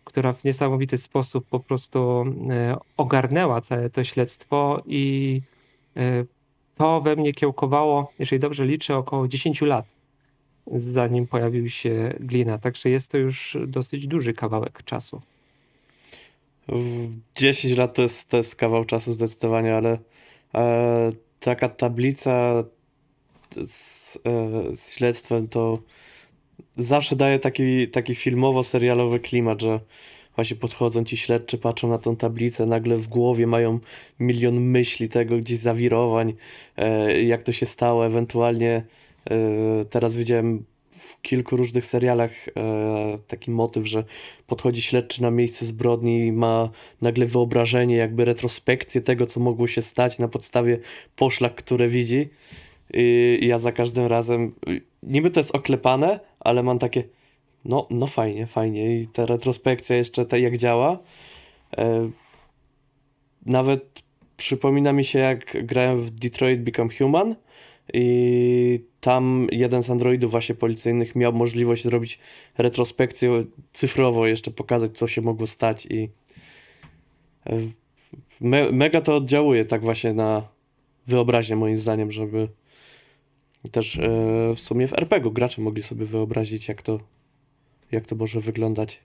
która 0.04 0.32
w 0.32 0.44
niesamowity 0.44 0.98
sposób 0.98 1.46
po 1.50 1.60
prostu 1.60 2.24
e, 2.50 2.76
ogarnęła 2.96 3.60
całe 3.60 3.90
to 3.90 4.04
śledztwo 4.04 4.82
i 4.86 5.40
e, 5.96 6.24
to 6.76 7.00
we 7.00 7.16
mnie 7.16 7.32
kiełkowało, 7.32 8.12
jeżeli 8.18 8.40
dobrze 8.40 8.66
liczę, 8.66 8.96
około 8.96 9.28
10 9.28 9.62
lat, 9.62 9.95
zanim 10.66 11.26
pojawił 11.26 11.68
się 11.68 12.14
glina. 12.20 12.58
Także 12.58 12.90
jest 12.90 13.10
to 13.10 13.18
już 13.18 13.56
dosyć 13.66 14.06
duży 14.06 14.34
kawałek 14.34 14.82
czasu. 14.82 15.20
W 16.68 17.08
10 17.36 17.76
lat 17.76 17.94
to 17.94 18.02
jest, 18.02 18.30
to 18.30 18.36
jest 18.36 18.56
kawał 18.56 18.84
czasu 18.84 19.12
zdecydowanie, 19.12 19.76
ale 19.76 19.98
e, 20.54 21.12
taka 21.40 21.68
tablica 21.68 22.64
z, 23.66 24.16
e, 24.16 24.76
z 24.76 24.92
śledztwem 24.94 25.48
to 25.48 25.78
zawsze 26.76 27.16
daje 27.16 27.38
taki, 27.38 27.88
taki 27.88 28.14
filmowo-serialowy 28.14 29.20
klimat, 29.20 29.62
że 29.62 29.80
właśnie 30.36 30.56
podchodzą 30.56 31.04
ci 31.04 31.16
śledczy, 31.16 31.58
patrzą 31.58 31.88
na 31.88 31.98
tą 31.98 32.16
tablicę, 32.16 32.66
nagle 32.66 32.98
w 32.98 33.08
głowie 33.08 33.46
mają 33.46 33.80
milion 34.20 34.60
myśli 34.60 35.08
tego, 35.08 35.36
gdzieś 35.36 35.58
zawirowań, 35.58 36.34
e, 36.76 37.22
jak 37.22 37.42
to 37.42 37.52
się 37.52 37.66
stało, 37.66 38.06
ewentualnie 38.06 38.82
teraz 39.90 40.14
widziałem 40.14 40.64
w 40.98 41.22
kilku 41.22 41.56
różnych 41.56 41.86
serialach 41.86 42.48
e, 42.48 43.18
taki 43.26 43.50
motyw, 43.50 43.86
że 43.86 44.04
podchodzi 44.46 44.82
śledczy 44.82 45.22
na 45.22 45.30
miejsce 45.30 45.66
zbrodni 45.66 46.26
i 46.26 46.32
ma 46.32 46.70
nagle 47.02 47.26
wyobrażenie, 47.26 47.96
jakby 47.96 48.24
retrospekcję 48.24 49.00
tego, 49.00 49.26
co 49.26 49.40
mogło 49.40 49.66
się 49.66 49.82
stać 49.82 50.18
na 50.18 50.28
podstawie 50.28 50.78
poszlak, 51.16 51.54
które 51.54 51.88
widzi. 51.88 52.28
I 52.94 53.38
ja 53.42 53.58
za 53.58 53.72
każdym 53.72 54.06
razem, 54.06 54.54
niby 55.02 55.30
to 55.30 55.40
jest 55.40 55.54
oklepane, 55.54 56.20
ale 56.40 56.62
mam 56.62 56.78
takie, 56.78 57.04
no, 57.64 57.86
no 57.90 58.06
fajnie, 58.06 58.46
fajnie. 58.46 59.00
I 59.00 59.06
ta 59.06 59.26
retrospekcja 59.26 59.96
jeszcze 59.96 60.26
tak 60.26 60.40
jak 60.40 60.56
działa. 60.56 60.98
Nawet 63.46 64.02
przypomina 64.36 64.92
mi 64.92 65.04
się, 65.04 65.18
jak 65.18 65.66
grałem 65.66 66.02
w 66.02 66.10
Detroit 66.10 66.62
Become 66.62 66.90
Human 66.98 67.36
i 67.92 68.84
tam 69.06 69.46
jeden 69.52 69.82
z 69.82 69.90
androidów 69.90 70.30
właśnie 70.30 70.54
policyjnych 70.54 71.16
miał 71.16 71.32
możliwość 71.32 71.84
zrobić 71.84 72.18
retrospekcję 72.58 73.44
cyfrowo, 73.72 74.26
jeszcze 74.26 74.50
pokazać, 74.50 74.98
co 74.98 75.08
się 75.08 75.22
mogło 75.22 75.46
stać 75.46 75.86
i 75.86 76.10
e, 77.46 77.58
me, 78.40 78.72
mega 78.72 79.00
to 79.00 79.16
oddziałuje 79.16 79.64
tak 79.64 79.82
właśnie 79.82 80.12
na 80.12 80.48
wyobraźnię 81.06 81.56
moim 81.56 81.78
zdaniem, 81.78 82.12
żeby 82.12 82.48
też 83.72 83.96
e, 83.96 84.00
w 84.54 84.60
sumie 84.60 84.88
w 84.88 84.92
RPG-u 84.92 85.32
gracze 85.32 85.62
mogli 85.62 85.82
sobie 85.82 86.06
wyobrazić, 86.06 86.68
jak 86.68 86.82
to, 86.82 87.00
jak 87.92 88.06
to 88.06 88.16
może 88.16 88.40
wyglądać. 88.40 89.00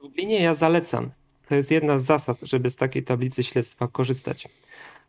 Lublinie 0.00 0.42
ja 0.42 0.54
zalecam. 0.54 1.10
To 1.48 1.54
jest 1.54 1.70
jedna 1.70 1.98
z 1.98 2.04
zasad, 2.04 2.36
żeby 2.42 2.70
z 2.70 2.76
takiej 2.76 3.02
tablicy 3.02 3.42
śledztwa 3.42 3.88
korzystać. 3.88 4.48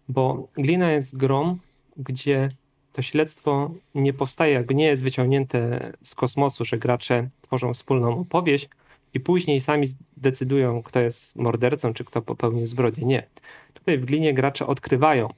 Bo 0.10 0.48
glina 0.56 0.92
jest 0.92 1.18
grą, 1.18 1.58
gdzie 1.98 2.50
to 2.94 3.02
śledztwo 3.02 3.72
nie 3.96 4.14
powstaje, 4.14 4.54
jakby 4.54 4.76
nie 4.76 4.86
jest 4.86 5.04
wyciągnięte 5.04 5.92
z 6.04 6.16
kosmosu, 6.16 6.66
że 6.66 6.78
gracze 6.78 7.30
tworzą 7.42 7.74
wspólną 7.74 8.20
opowieść 8.20 8.70
i 9.14 9.20
później 9.20 9.62
sami 9.62 9.88
decydują, 10.18 10.84
kto 10.84 11.00
jest 11.00 11.36
mordercą, 11.36 11.94
czy 11.94 12.04
kto 12.04 12.22
popełnił 12.22 12.68
zbrodnię. 12.68 13.06
Nie. 13.06 13.24
Tutaj 13.74 13.98
w 13.98 14.06
glinie 14.06 14.34
gracze 14.34 14.68
odkrywają 14.68 15.30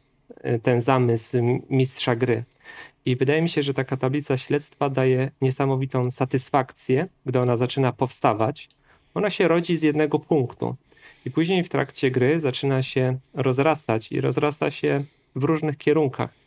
y, 0.46 0.60
ten 0.64 0.82
zamysł 0.82 1.38
mistrza 1.70 2.16
gry. 2.16 2.44
I 3.06 3.16
wydaje 3.16 3.42
mi 3.42 3.50
się, 3.50 3.64
że 3.64 3.74
taka 3.74 3.98
tablica 3.98 4.38
śledztwa 4.38 4.90
daje 4.90 5.32
niesamowitą 5.42 6.12
satysfakcję, 6.12 7.08
gdy 7.26 7.40
ona 7.40 7.58
zaczyna 7.58 7.92
powstawać. 7.92 8.70
Ona 9.14 9.30
się 9.30 9.48
rodzi 9.48 9.78
z 9.78 9.82
jednego 9.82 10.20
punktu. 10.20 10.76
I 11.26 11.32
później 11.32 11.64
w 11.64 11.70
trakcie 11.70 12.12
gry 12.12 12.40
zaczyna 12.40 12.82
się 12.82 13.18
rozrastać 13.34 14.12
i 14.12 14.22
rozrasta 14.22 14.72
się 14.72 15.04
w 15.36 15.44
różnych 15.44 15.78
kierunkach. 15.78 16.45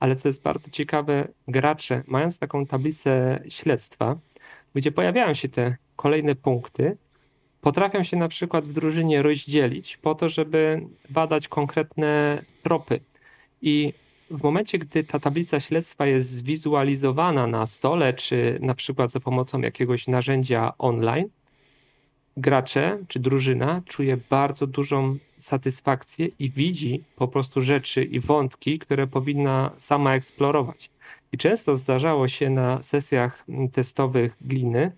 Ale 0.00 0.16
co 0.16 0.28
jest 0.28 0.42
bardzo 0.42 0.70
ciekawe, 0.70 1.28
gracze, 1.48 2.02
mając 2.06 2.38
taką 2.38 2.66
tablicę 2.66 3.42
śledztwa, 3.48 4.18
gdzie 4.74 4.92
pojawiają 4.92 5.34
się 5.34 5.48
te 5.48 5.76
kolejne 5.96 6.34
punkty, 6.34 6.96
potrafią 7.60 8.02
się 8.02 8.16
na 8.16 8.28
przykład 8.28 8.64
w 8.64 8.72
drużynie 8.72 9.22
rozdzielić 9.22 9.96
po 9.96 10.14
to, 10.14 10.28
żeby 10.28 10.86
badać 11.10 11.48
konkretne 11.48 12.42
tropy. 12.62 13.00
I 13.62 13.92
w 14.30 14.42
momencie, 14.42 14.78
gdy 14.78 15.04
ta 15.04 15.18
tablica 15.18 15.60
śledztwa 15.60 16.06
jest 16.06 16.30
zwizualizowana 16.30 17.46
na 17.46 17.66
stole, 17.66 18.14
czy 18.14 18.58
na 18.62 18.74
przykład 18.74 19.12
za 19.12 19.20
pomocą 19.20 19.60
jakiegoś 19.60 20.08
narzędzia 20.08 20.72
online, 20.78 21.28
gracze 22.36 22.98
czy 23.08 23.20
drużyna 23.20 23.82
czuje 23.86 24.16
bardzo 24.30 24.66
dużą 24.66 25.16
satysfakcję 25.38 26.28
i 26.38 26.50
widzi 26.50 27.04
po 27.16 27.28
prostu 27.28 27.62
rzeczy 27.62 28.04
i 28.04 28.20
wątki, 28.20 28.78
które 28.78 29.06
powinna 29.06 29.70
sama 29.78 30.14
eksplorować. 30.14 30.90
I 31.32 31.38
często 31.38 31.76
zdarzało 31.76 32.28
się 32.28 32.50
na 32.50 32.82
sesjach 32.82 33.44
mm, 33.48 33.68
testowych 33.68 34.36
gliny, 34.40 34.92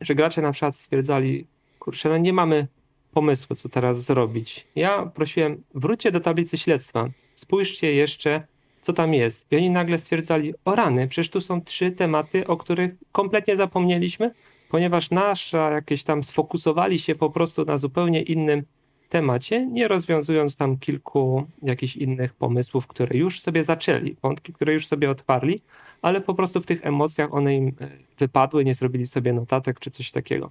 że 0.00 0.14
gracze 0.14 0.42
na 0.42 0.52
przykład 0.52 0.76
stwierdzali, 0.76 1.46
kurczę, 1.78 2.08
no 2.08 2.18
nie 2.18 2.32
mamy 2.32 2.66
pomysłu, 3.12 3.56
co 3.56 3.68
teraz 3.68 4.04
zrobić. 4.04 4.66
Ja 4.76 5.06
prosiłem, 5.06 5.62
wróćcie 5.74 6.12
do 6.12 6.20
tablicy 6.20 6.58
śledztwa, 6.58 7.08
spójrzcie 7.34 7.92
jeszcze, 7.92 8.46
co 8.80 8.92
tam 8.92 9.14
jest. 9.14 9.52
I 9.52 9.56
oni 9.56 9.70
nagle 9.70 9.98
stwierdzali, 9.98 10.54
o 10.64 10.74
rany, 10.74 11.08
przecież 11.08 11.30
tu 11.30 11.40
są 11.40 11.60
trzy 11.60 11.90
tematy, 11.90 12.46
o 12.46 12.56
których 12.56 12.90
kompletnie 13.12 13.56
zapomnieliśmy, 13.56 14.30
ponieważ 14.68 15.10
nasza 15.10 15.70
jakieś 15.70 16.04
tam 16.04 16.24
sfokusowali 16.24 16.98
się 16.98 17.14
po 17.14 17.30
prostu 17.30 17.64
na 17.64 17.78
zupełnie 17.78 18.22
innym 18.22 18.62
temacie, 19.08 19.66
nie 19.66 19.88
rozwiązując 19.88 20.56
tam 20.56 20.78
kilku 20.78 21.46
jakichś 21.62 21.96
innych 21.96 22.34
pomysłów, 22.34 22.86
które 22.86 23.16
już 23.16 23.40
sobie 23.40 23.64
zaczęli, 23.64 24.16
wątki, 24.22 24.52
które 24.52 24.74
już 24.74 24.86
sobie 24.86 25.10
otwarli, 25.10 25.60
ale 26.02 26.20
po 26.20 26.34
prostu 26.34 26.60
w 26.60 26.66
tych 26.66 26.86
emocjach 26.86 27.34
one 27.34 27.56
im 27.56 27.68
e, 27.68 27.88
wypadły, 28.18 28.64
nie 28.64 28.74
zrobili 28.74 29.06
sobie 29.06 29.32
notatek 29.32 29.80
czy 29.80 29.90
coś 29.90 30.10
takiego. 30.10 30.50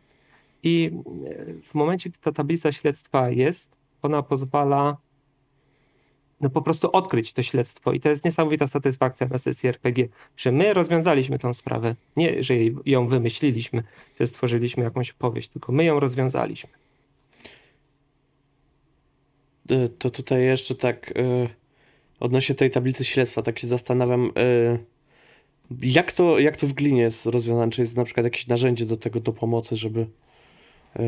I 0.63 0.91
e, 1.25 1.53
w 1.63 1.75
momencie, 1.75 2.09
gdy 2.09 2.19
ta 2.19 2.31
tablica 2.31 2.71
śledztwa 2.71 3.29
jest, 3.29 3.77
ona 4.01 4.23
pozwala 4.23 4.97
no 6.41 6.49
po 6.49 6.61
prostu 6.61 6.91
odkryć 6.91 7.33
to 7.33 7.43
śledztwo. 7.43 7.93
I 7.93 7.99
to 7.99 8.09
jest 8.09 8.25
niesamowita 8.25 8.67
satysfakcja 8.67 9.27
na 9.27 9.37
sesji 9.37 9.69
RPG, 9.69 10.07
że 10.37 10.51
my 10.51 10.73
rozwiązaliśmy 10.73 11.39
tą 11.39 11.53
sprawę. 11.53 11.95
Nie, 12.15 12.43
że 12.43 12.53
ją 12.85 13.07
wymyśliliśmy, 13.07 13.83
że 14.19 14.27
stworzyliśmy 14.27 14.83
jakąś 14.83 15.11
opowieść, 15.11 15.49
tylko 15.49 15.71
my 15.71 15.83
ją 15.83 15.99
rozwiązaliśmy. 15.99 16.69
E, 19.69 19.89
To 19.89 20.09
tutaj 20.09 20.43
jeszcze 20.43 20.75
tak 20.75 21.13
e, 21.17 21.49
odnośnie 22.19 22.55
tej 22.55 22.71
tablicy 22.71 23.05
śledztwa, 23.05 23.41
tak 23.41 23.59
się 23.59 23.67
zastanawiam, 23.67 24.31
e, 24.37 24.77
jak 25.81 26.11
to, 26.11 26.39
jak 26.39 26.57
to 26.57 26.67
w 26.67 26.73
glinie 26.73 27.01
jest 27.01 27.25
rozwiązane? 27.25 27.71
Czy 27.71 27.81
jest 27.81 27.97
na 27.97 28.03
przykład 28.03 28.23
jakieś 28.23 28.47
narzędzie 28.47 28.85
do 28.85 28.97
tego, 28.97 29.19
do 29.19 29.33
pomocy, 29.33 29.75
żeby, 29.75 30.07
e, 30.95 31.03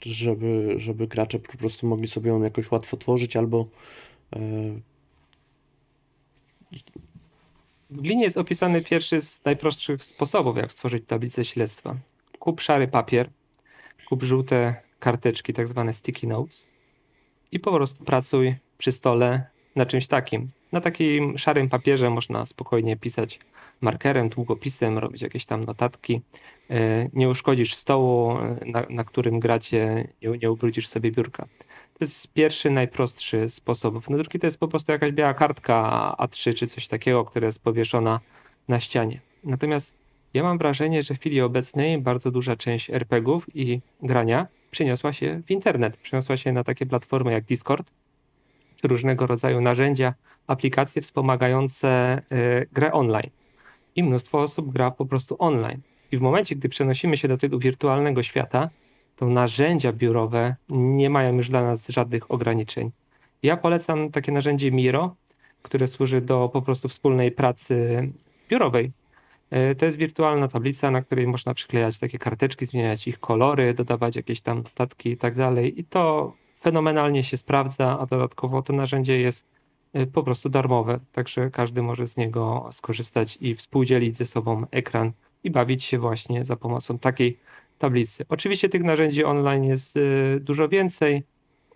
żeby, 0.00 0.74
żeby 0.78 1.06
gracze 1.06 1.38
po 1.38 1.58
prostu 1.58 1.86
mogli 1.86 2.08
sobie 2.08 2.30
ją 2.30 2.42
jakoś 2.42 2.70
łatwo 2.70 2.96
tworzyć, 2.96 3.36
albo 3.36 3.66
W 7.90 8.00
glinie 8.00 8.24
jest 8.24 8.36
opisany 8.38 8.82
pierwszy 8.82 9.20
z 9.20 9.44
najprostszych 9.44 10.04
sposobów, 10.04 10.56
jak 10.56 10.72
stworzyć 10.72 11.04
tablicę 11.06 11.44
śledztwa. 11.44 11.96
Kup 12.38 12.60
szary 12.60 12.88
papier, 12.88 13.30
kup 14.08 14.22
żółte 14.22 14.74
karteczki, 14.98 15.52
tak 15.52 15.68
zwane 15.68 15.92
sticky 15.92 16.26
notes 16.26 16.68
i 17.52 17.60
po 17.60 17.72
prostu 17.72 18.04
pracuj 18.04 18.54
przy 18.78 18.92
stole 18.92 19.46
na 19.76 19.86
czymś 19.86 20.06
takim. 20.06 20.48
Na 20.72 20.80
takim 20.80 21.38
szarym 21.38 21.68
papierze 21.68 22.10
można 22.10 22.46
spokojnie 22.46 22.96
pisać 22.96 23.40
markerem, 23.80 24.28
długopisem, 24.28 24.98
robić 24.98 25.22
jakieś 25.22 25.44
tam 25.46 25.64
notatki. 25.64 26.20
E, 26.70 27.08
Nie 27.12 27.28
uszkodzisz 27.28 27.74
stołu, 27.74 28.34
na, 28.66 28.86
na 28.90 29.04
którym 29.04 29.40
gracie, 29.40 30.08
nie, 30.22 30.30
nie 30.30 30.50
ubrudzisz 30.50 30.88
sobie 30.88 31.10
biurka. 31.10 31.46
To 31.98 32.04
jest 32.04 32.32
pierwszy, 32.32 32.70
najprostszy 32.70 33.48
sposób. 33.48 34.10
No 34.10 34.16
drugi 34.16 34.38
to 34.38 34.46
jest 34.46 34.58
po 34.58 34.68
prostu 34.68 34.92
jakaś 34.92 35.12
biała 35.12 35.34
kartka 35.34 36.14
A3 36.18 36.54
czy 36.54 36.66
coś 36.66 36.88
takiego, 36.88 37.24
która 37.24 37.46
jest 37.46 37.62
powieszona 37.62 38.20
na 38.68 38.80
ścianie. 38.80 39.20
Natomiast 39.44 39.94
ja 40.34 40.42
mam 40.42 40.58
wrażenie, 40.58 41.02
że 41.02 41.14
w 41.14 41.18
chwili 41.20 41.40
obecnej 41.40 41.98
bardzo 41.98 42.30
duża 42.30 42.56
część 42.56 42.90
RPGów 42.90 43.56
i 43.56 43.80
grania 44.02 44.46
przeniosła 44.70 45.12
się 45.12 45.42
w 45.46 45.50
internet. 45.50 45.96
Przeniosła 45.96 46.36
się 46.36 46.52
na 46.52 46.64
takie 46.64 46.86
platformy 46.86 47.32
jak 47.32 47.44
Discord, 47.44 47.90
czy 48.76 48.88
różnego 48.88 49.26
rodzaju 49.26 49.60
narzędzia, 49.60 50.14
aplikacje 50.46 51.02
wspomagające 51.02 52.22
y, 52.32 52.68
grę 52.72 52.92
online. 52.92 53.30
I 53.96 54.02
mnóstwo 54.02 54.38
osób 54.38 54.72
gra 54.72 54.90
po 54.90 55.06
prostu 55.06 55.36
online. 55.38 55.80
I 56.12 56.18
w 56.18 56.20
momencie, 56.20 56.56
gdy 56.56 56.68
przenosimy 56.68 57.16
się 57.16 57.28
do 57.28 57.36
tego 57.36 57.58
wirtualnego 57.58 58.22
świata, 58.22 58.70
to 59.16 59.26
narzędzia 59.26 59.92
biurowe 59.92 60.56
nie 60.68 61.10
mają 61.10 61.36
już 61.36 61.48
dla 61.48 61.62
nas 61.62 61.88
żadnych 61.88 62.30
ograniczeń. 62.30 62.90
Ja 63.42 63.56
polecam 63.56 64.10
takie 64.10 64.32
narzędzie 64.32 64.72
Miro, 64.72 65.16
które 65.62 65.86
służy 65.86 66.20
do 66.20 66.50
po 66.52 66.62
prostu 66.62 66.88
wspólnej 66.88 67.32
pracy 67.32 68.08
biurowej. 68.48 68.92
E, 69.50 69.74
To 69.74 69.86
jest 69.86 69.98
wirtualna 69.98 70.48
tablica, 70.48 70.90
na 70.90 71.02
której 71.02 71.26
można 71.26 71.54
przyklejać 71.54 71.98
takie 71.98 72.18
karteczki, 72.18 72.66
zmieniać 72.66 73.08
ich 73.08 73.20
kolory, 73.20 73.74
dodawać 73.74 74.16
jakieś 74.16 74.40
tam 74.40 74.56
notatki 74.58 75.10
i 75.10 75.16
tak 75.16 75.34
dalej. 75.34 75.80
I 75.80 75.84
to 75.84 76.32
fenomenalnie 76.60 77.22
się 77.22 77.36
sprawdza, 77.36 77.98
a 77.98 78.06
dodatkowo 78.06 78.62
to 78.62 78.72
narzędzie 78.72 79.20
jest 79.20 79.46
e, 79.92 80.06
po 80.06 80.22
prostu 80.22 80.48
darmowe, 80.48 81.00
także 81.12 81.50
każdy 81.50 81.82
może 81.82 82.06
z 82.06 82.16
niego 82.16 82.68
skorzystać 82.72 83.38
i 83.40 83.54
współdzielić 83.54 84.16
ze 84.16 84.24
sobą 84.26 84.66
ekran 84.70 85.12
i 85.44 85.50
bawić 85.50 85.84
się 85.84 85.98
właśnie 85.98 86.44
za 86.44 86.56
pomocą 86.56 86.98
takiej 86.98 87.38
tablicy. 87.78 88.24
Oczywiście 88.28 88.68
tych 88.68 88.84
narzędzi 88.84 89.24
online 89.24 89.64
jest 89.64 89.96
e, 89.96 90.00
dużo 90.40 90.68
więcej. 90.68 91.22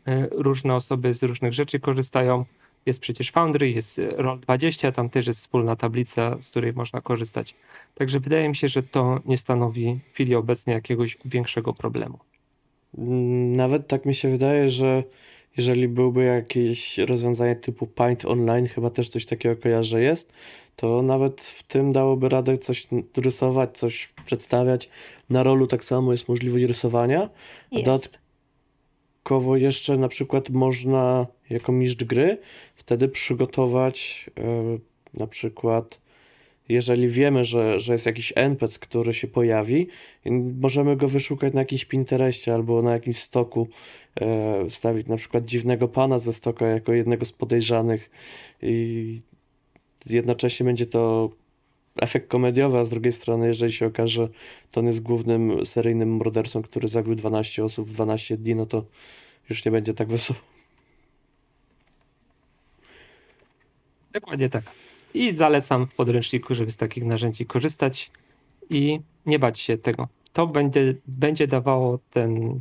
E, 0.06 0.28
Różne 0.30 0.74
osoby 0.74 1.14
z 1.14 1.22
różnych 1.22 1.52
rzeczy 1.52 1.80
korzystają. 1.80 2.44
Jest 2.86 3.00
przecież 3.00 3.30
Foundry, 3.30 3.70
jest 3.70 3.98
e, 3.98 4.08
Roll20, 4.08 4.92
tam 4.92 5.10
też 5.10 5.26
jest 5.26 5.40
wspólna 5.40 5.76
tablica, 5.76 6.36
z 6.40 6.50
której 6.50 6.72
można 6.72 7.00
korzystać. 7.00 7.54
Także 7.94 8.20
wydaje 8.20 8.48
mi 8.48 8.56
się, 8.56 8.68
że 8.68 8.82
to 8.82 9.20
nie 9.26 9.36
stanowi 9.36 10.00
w 10.10 10.14
chwili 10.14 10.34
obecnej 10.34 10.74
jakiegoś 10.74 11.18
większego 11.24 11.72
problemu. 11.72 12.18
Nawet 13.56 13.88
tak 13.88 14.06
mi 14.06 14.14
się 14.14 14.30
wydaje, 14.30 14.68
że 14.68 15.02
jeżeli 15.56 15.88
byłby 15.88 16.24
jakieś 16.24 16.98
rozwiązanie 16.98 17.56
typu 17.56 17.86
Paint 17.86 18.24
Online, 18.24 18.68
chyba 18.68 18.90
też 18.90 19.08
coś 19.08 19.26
takiego 19.26 19.62
kojarzę 19.62 20.02
jest, 20.02 20.32
to 20.76 21.02
nawet 21.02 21.40
w 21.40 21.62
tym 21.62 21.92
dałoby 21.92 22.28
radę 22.28 22.58
coś 22.58 22.88
rysować, 23.16 23.78
coś 23.78 24.08
przedstawiać. 24.24 24.88
Na 25.30 25.42
rolu 25.42 25.66
tak 25.66 25.84
samo 25.84 26.12
jest 26.12 26.28
możliwość 26.28 26.64
rysowania. 26.64 27.30
Jest. 27.72 27.84
dodatkowo 27.84 29.56
jeszcze 29.56 29.96
na 29.96 30.08
przykład 30.08 30.50
można 30.50 31.26
jako 31.50 31.72
mistrz 31.72 32.04
gry 32.04 32.38
wtedy 32.76 33.08
przygotować 33.08 34.30
e, 34.38 34.78
na 35.14 35.26
przykład 35.26 36.00
jeżeli 36.70 37.08
wiemy, 37.08 37.44
że, 37.44 37.80
że 37.80 37.92
jest 37.92 38.06
jakiś 38.06 38.32
NPC, 38.36 38.78
który 38.78 39.14
się 39.14 39.28
pojawi, 39.28 39.86
możemy 40.60 40.96
go 40.96 41.08
wyszukać 41.08 41.54
na 41.54 41.60
jakimś 41.60 41.84
Pinterestie 41.84 42.54
albo 42.54 42.82
na 42.82 42.92
jakimś 42.92 43.18
stoku, 43.18 43.68
e, 44.20 44.68
wstawić 44.68 45.06
na 45.06 45.16
przykład 45.16 45.44
dziwnego 45.44 45.88
pana 45.88 46.18
ze 46.18 46.32
stoka 46.32 46.66
jako 46.66 46.92
jednego 46.92 47.24
z 47.24 47.32
podejrzanych 47.32 48.10
i 48.62 49.20
jednocześnie 50.06 50.66
będzie 50.66 50.86
to 50.86 51.30
efekt 52.00 52.28
komediowy, 52.28 52.78
a 52.78 52.84
z 52.84 52.90
drugiej 52.90 53.12
strony, 53.12 53.46
jeżeli 53.46 53.72
się 53.72 53.86
okaże, 53.86 54.22
że 54.22 54.28
to 54.70 54.80
on 54.80 54.86
jest 54.86 55.02
głównym 55.02 55.66
seryjnym 55.66 56.16
mordercą, 56.16 56.62
który 56.62 56.88
zabił 56.88 57.14
12 57.14 57.64
osób 57.64 57.88
w 57.88 57.92
12 57.92 58.36
dni, 58.36 58.54
no 58.54 58.66
to 58.66 58.84
już 59.50 59.64
nie 59.64 59.70
będzie 59.70 59.94
tak 59.94 60.08
wesoło. 60.08 60.40
Dokładnie 64.12 64.48
tak. 64.48 64.89
I 65.14 65.32
zalecam 65.32 65.86
w 65.86 65.94
podręczniku, 65.94 66.54
żeby 66.54 66.70
z 66.70 66.76
takich 66.76 67.04
narzędzi 67.04 67.46
korzystać 67.46 68.10
i 68.70 69.00
nie 69.26 69.38
bać 69.38 69.60
się 69.60 69.78
tego. 69.78 70.08
To 70.32 70.46
będzie, 70.46 70.94
będzie 71.06 71.46
dawało 71.46 71.98
ten, 72.10 72.60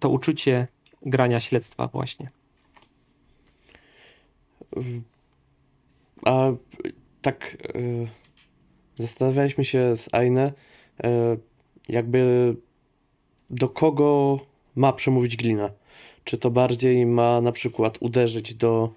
to 0.00 0.08
uczucie 0.08 0.68
grania 1.02 1.40
śledztwa 1.40 1.86
właśnie. 1.86 2.30
A 6.24 6.52
tak 7.22 7.56
e, 7.74 7.78
zastanawialiśmy 9.02 9.64
się 9.64 9.96
z 9.96 10.14
Aine, 10.14 10.38
e, 10.38 10.52
jakby 11.88 12.54
do 13.50 13.68
kogo 13.68 14.40
ma 14.76 14.92
przemówić 14.92 15.36
glina. 15.36 15.70
Czy 16.24 16.38
to 16.38 16.50
bardziej 16.50 17.06
ma 17.06 17.40
na 17.40 17.52
przykład 17.52 17.98
uderzyć 18.00 18.54
do 18.54 18.92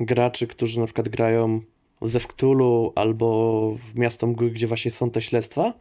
graczy, 0.00 0.46
którzy 0.46 0.80
na 0.80 0.86
przykład 0.86 1.08
grają 1.08 1.60
ze 2.04 2.20
Wktulu 2.20 2.92
albo 2.94 3.70
w 3.76 3.94
Miasto 3.94 4.26
Mgły, 4.26 4.50
gdzie 4.50 4.66
właśnie 4.66 4.90
są 4.90 5.10
te 5.10 5.22
śledztwa? 5.22 5.72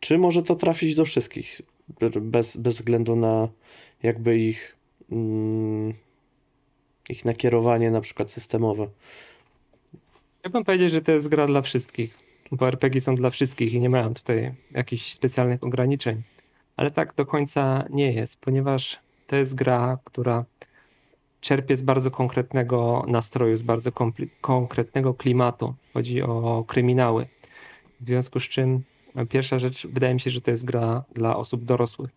Czy 0.00 0.18
może 0.18 0.42
to 0.42 0.54
trafić 0.54 0.94
do 0.94 1.04
wszystkich, 1.04 1.60
be- 2.00 2.20
bez, 2.20 2.56
bez 2.56 2.74
względu 2.74 3.16
na 3.16 3.48
jakby 4.02 4.38
ich, 4.38 4.76
mm, 5.10 5.94
ich 7.10 7.24
nakierowanie 7.24 7.90
na 7.90 8.00
przykład 8.00 8.30
systemowe? 8.30 8.86
Ja 10.44 10.50
bym 10.50 10.64
powiedział, 10.64 10.88
że 10.88 11.02
to 11.02 11.12
jest 11.12 11.28
gra 11.28 11.46
dla 11.46 11.62
wszystkich, 11.62 12.18
bo 12.52 12.68
RPG 12.68 13.00
są 13.00 13.14
dla 13.14 13.30
wszystkich 13.30 13.72
i 13.72 13.80
nie 13.80 13.90
mają 13.90 14.14
tutaj 14.14 14.54
jakichś 14.70 15.12
specjalnych 15.12 15.64
ograniczeń. 15.64 16.22
Ale 16.76 16.90
tak 16.90 17.14
do 17.14 17.26
końca 17.26 17.84
nie 17.90 18.12
jest, 18.12 18.40
ponieważ 18.40 18.98
to 19.26 19.36
jest 19.36 19.54
gra, 19.54 19.98
która 20.04 20.44
czerpie 21.42 21.76
z 21.76 21.82
bardzo 21.82 22.10
konkretnego 22.10 23.04
nastroju, 23.08 23.56
z 23.56 23.62
bardzo 23.62 23.90
konkretnego 24.40 25.14
klimatu. 25.14 25.74
Chodzi 25.94 26.22
o 26.22 26.64
kryminały. 26.66 27.26
W 28.00 28.04
związku 28.06 28.40
z 28.40 28.42
czym 28.42 28.82
e, 29.14 29.26
pierwsza 29.26 29.58
rzecz, 29.58 29.86
wydaje 29.86 30.14
mi 30.14 30.20
się, 30.20 30.30
że 30.30 30.40
to 30.40 30.50
jest 30.50 30.64
gra 30.64 31.04
dla 31.14 31.36
osób 31.36 31.64
dorosłych, 31.64 32.10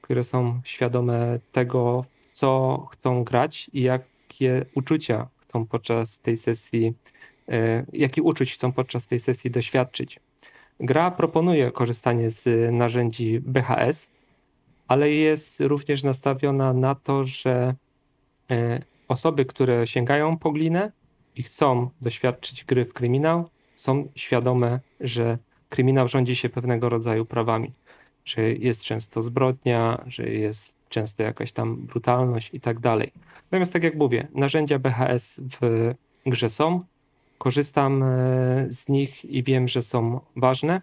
które 0.00 0.24
są 0.24 0.60
świadome 0.64 1.38
tego, 1.52 2.04
co 2.32 2.78
chcą 2.92 3.24
grać 3.24 3.70
i 3.72 3.82
jakie 3.82 4.66
uczucia 4.74 5.28
chcą 5.38 5.66
podczas 5.66 6.20
tej 6.20 6.36
sesji 6.36 6.92
e, 7.48 7.86
jakich 7.92 8.24
uczuć 8.24 8.54
chcą 8.54 8.72
podczas 8.72 9.06
tej 9.06 9.18
sesji 9.18 9.50
doświadczyć. 9.50 10.20
Gra 10.80 11.10
proponuje 11.10 11.70
korzystanie 11.70 12.30
z 12.30 12.72
narzędzi 12.72 13.40
BHS, 13.40 14.10
ale 14.88 15.10
jest 15.10 15.60
również 15.60 16.02
nastawiona 16.02 16.72
na 16.72 16.94
to, 16.94 17.24
że 17.24 17.74
osoby, 19.08 19.44
które 19.44 19.86
sięgają 19.86 20.38
po 20.38 20.52
glinę 20.52 20.92
i 21.36 21.42
chcą 21.42 21.90
doświadczyć 22.00 22.64
gry 22.64 22.84
w 22.84 22.92
kryminał, 22.92 23.48
są 23.76 24.08
świadome, 24.14 24.80
że 25.00 25.38
kryminał 25.68 26.08
rządzi 26.08 26.36
się 26.36 26.48
pewnego 26.48 26.88
rodzaju 26.88 27.24
prawami, 27.24 27.72
że 28.24 28.42
jest 28.42 28.84
często 28.84 29.22
zbrodnia, 29.22 30.04
że 30.06 30.28
jest 30.28 30.76
często 30.88 31.22
jakaś 31.22 31.52
tam 31.52 31.76
brutalność 31.76 32.50
i 32.54 32.60
tak 32.60 32.80
dalej. 32.80 33.12
Natomiast 33.44 33.72
tak 33.72 33.82
jak 33.82 33.94
mówię, 33.94 34.28
narzędzia 34.34 34.78
BHS 34.78 35.40
w 35.60 35.94
grze 36.26 36.50
są, 36.50 36.80
korzystam 37.38 38.02
e, 38.02 38.06
z 38.70 38.88
nich 38.88 39.24
i 39.24 39.42
wiem, 39.42 39.68
że 39.68 39.82
są 39.82 40.20
ważne. 40.36 40.82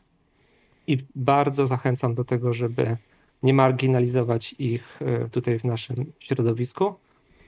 I 0.88 0.98
bardzo 1.16 1.68
zachęcam 1.68 2.14
do 2.16 2.24
tego, 2.24 2.54
żeby 2.54 2.98
nie 3.44 3.54
marginalizować 3.54 4.56
ich 4.60 5.00
e, 5.02 5.30
tutaj 5.30 5.60
w 5.60 5.64
naszym 5.64 6.14
środowisku, 6.20 6.96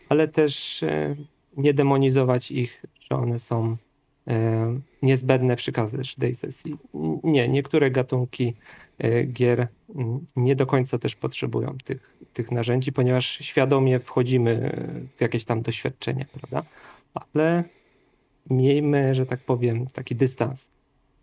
ale 0.10 0.28
też 0.28 0.84
e, 0.84 1.16
nie 1.58 1.74
demonizować 1.74 2.52
ich, 2.52 2.86
że 3.12 3.18
one 3.18 3.40
są 3.40 3.78
e, 4.28 4.80
niezbędne 5.02 5.56
przy 5.56 5.72
każdej 5.72 6.36
sesji. 6.36 6.78
Nie, 7.24 7.50
niektóre 7.50 7.92
gatunki 7.92 8.54
e, 8.98 9.24
gier 9.24 9.68
mm, 9.96 10.26
nie 10.36 10.56
do 10.56 10.66
końca 10.66 10.98
też 10.98 11.16
potrzebują 11.16 11.78
tych, 11.84 12.18
tych 12.34 12.52
narzędzi, 12.52 12.92
ponieważ 12.92 13.26
świadomie 13.26 14.00
wchodzimy 14.00 14.76
w 15.18 15.22
jakieś 15.22 15.46
tam 15.46 15.62
doświadczenie, 15.62 16.26
prawda? 16.34 16.70
Ale 17.34 17.64
miejmy, 18.50 19.16
że 19.16 19.26
tak 19.26 19.40
powiem, 19.40 19.88
taki 19.88 20.16
dystans 20.16 20.68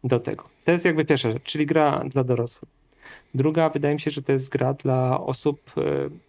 do 0.05 0.21
tego. 0.21 0.49
To 0.65 0.73
jest 0.73 0.85
jakby 0.85 1.05
pierwsza 1.05 1.33
rzecz, 1.33 1.43
czyli 1.43 1.67
gra 1.67 2.05
dla 2.09 2.25
dorosłych. 2.25 2.82
Druga, 3.35 3.69
wydaje 3.69 3.95
mi 3.95 4.01
się, 4.01 4.11
że 4.11 4.23
to 4.23 4.33
jest 4.33 4.53
gra 4.53 4.75
dla 4.75 5.21
osób 5.21 5.71
e, 5.77 5.83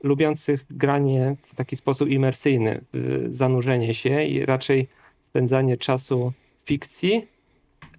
lubiących 0.03 0.65
granie 0.69 1.35
w 1.41 1.55
taki 1.55 1.75
sposób 1.75 2.09
imersyjny, 2.09 2.81
w 2.93 3.27
zanurzenie 3.29 3.93
się 3.93 4.23
i 4.23 4.45
raczej 4.45 4.87
spędzanie 5.21 5.77
czasu 5.77 6.33
w 6.57 6.67
fikcji, 6.67 7.27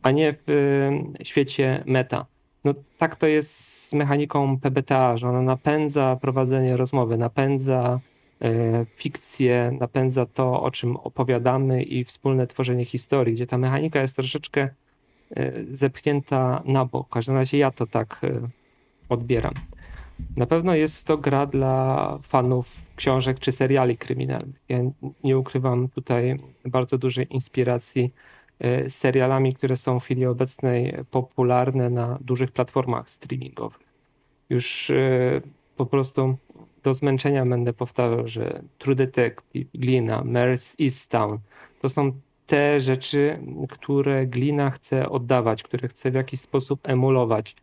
a 0.03 0.11
nie 0.11 0.33
w 0.33 0.49
e, 0.49 1.25
świecie 1.25 1.83
meta. 1.87 2.27
No 2.65 2.75
tak 2.99 3.17
to 3.17 3.27
jest 3.27 3.59
z 3.89 3.93
mechaniką 3.93 4.61
PBTA, 4.61 5.17
że 5.17 5.29
ona 5.29 5.43
napędza 5.43 6.17
prowadzenie 6.17 6.77
rozmowy, 6.77 7.19
napędza 7.19 8.01
e, 8.43 8.87
fikcję, 8.97 9.77
napędza 9.81 10.27
to, 10.27 10.63
o 10.63 10.71
czym 10.71 10.97
opowiadamy 10.97 11.83
i 11.83 12.05
wspólne 12.05 12.47
tworzenie 12.47 12.85
historii, 12.85 13.35
gdzie 13.35 13.47
ta 13.47 13.59
mechanika 13.59 14.01
jest 14.01 14.17
troszeczkę 14.17 14.69
e, 15.37 15.53
zepchnięta 15.71 16.63
na 16.65 16.85
bok. 16.85 17.07
W 17.07 17.11
każdym 17.11 17.35
razie 17.35 17.59
ja 17.59 17.71
to 17.71 17.87
tak 17.87 18.21
e, 18.23 18.49
odbieram. 19.09 19.55
Na 20.37 20.47
pewno 20.47 20.75
jest 20.75 21.07
to 21.07 21.19
gra 21.19 21.47
dla 21.47 22.19
fanów 22.23 22.73
książek 22.97 23.39
czy 23.39 23.53
seriali 23.53 23.97
kryminalnych. 23.97 24.57
Ja 24.69 24.79
nie 25.25 25.39
ukrywam 25.39 25.89
tutaj 25.89 26.39
bardzo 26.65 26.99
dużej 26.99 27.27
inspiracji 27.35 28.15
e, 28.59 28.91
serialami, 28.91 29.55
które 29.55 29.77
są 29.77 30.01
w 30.01 30.05
chwili 30.05 30.27
obecnej 30.27 30.95
popularne 31.11 31.91
na 31.91 32.19
dużych 32.21 32.53
platformach 32.53 33.11
streamingowych. 33.11 33.81
Już 34.51 34.91
e, 34.91 35.41
po 35.77 35.87
prostu 35.87 36.37
do 36.83 36.95
zmęczenia 36.95 37.47
będę 37.47 37.73
powtarzał, 37.73 38.29
że 38.29 38.63
True 38.79 38.95
Detective, 38.95 39.69
Glina, 39.75 40.23
Mare's 40.23 40.85
Easttown 40.85 41.39
to 41.81 41.89
są 41.89 42.13
te 42.47 42.81
rzeczy, 42.81 43.39
które 43.71 44.27
Glina 44.27 44.71
chce 44.71 45.09
oddawać, 45.09 45.63
które 45.63 45.89
chce 45.89 46.11
w 46.11 46.15
jakiś 46.15 46.41
sposób 46.41 46.81
emulować. 46.83 47.57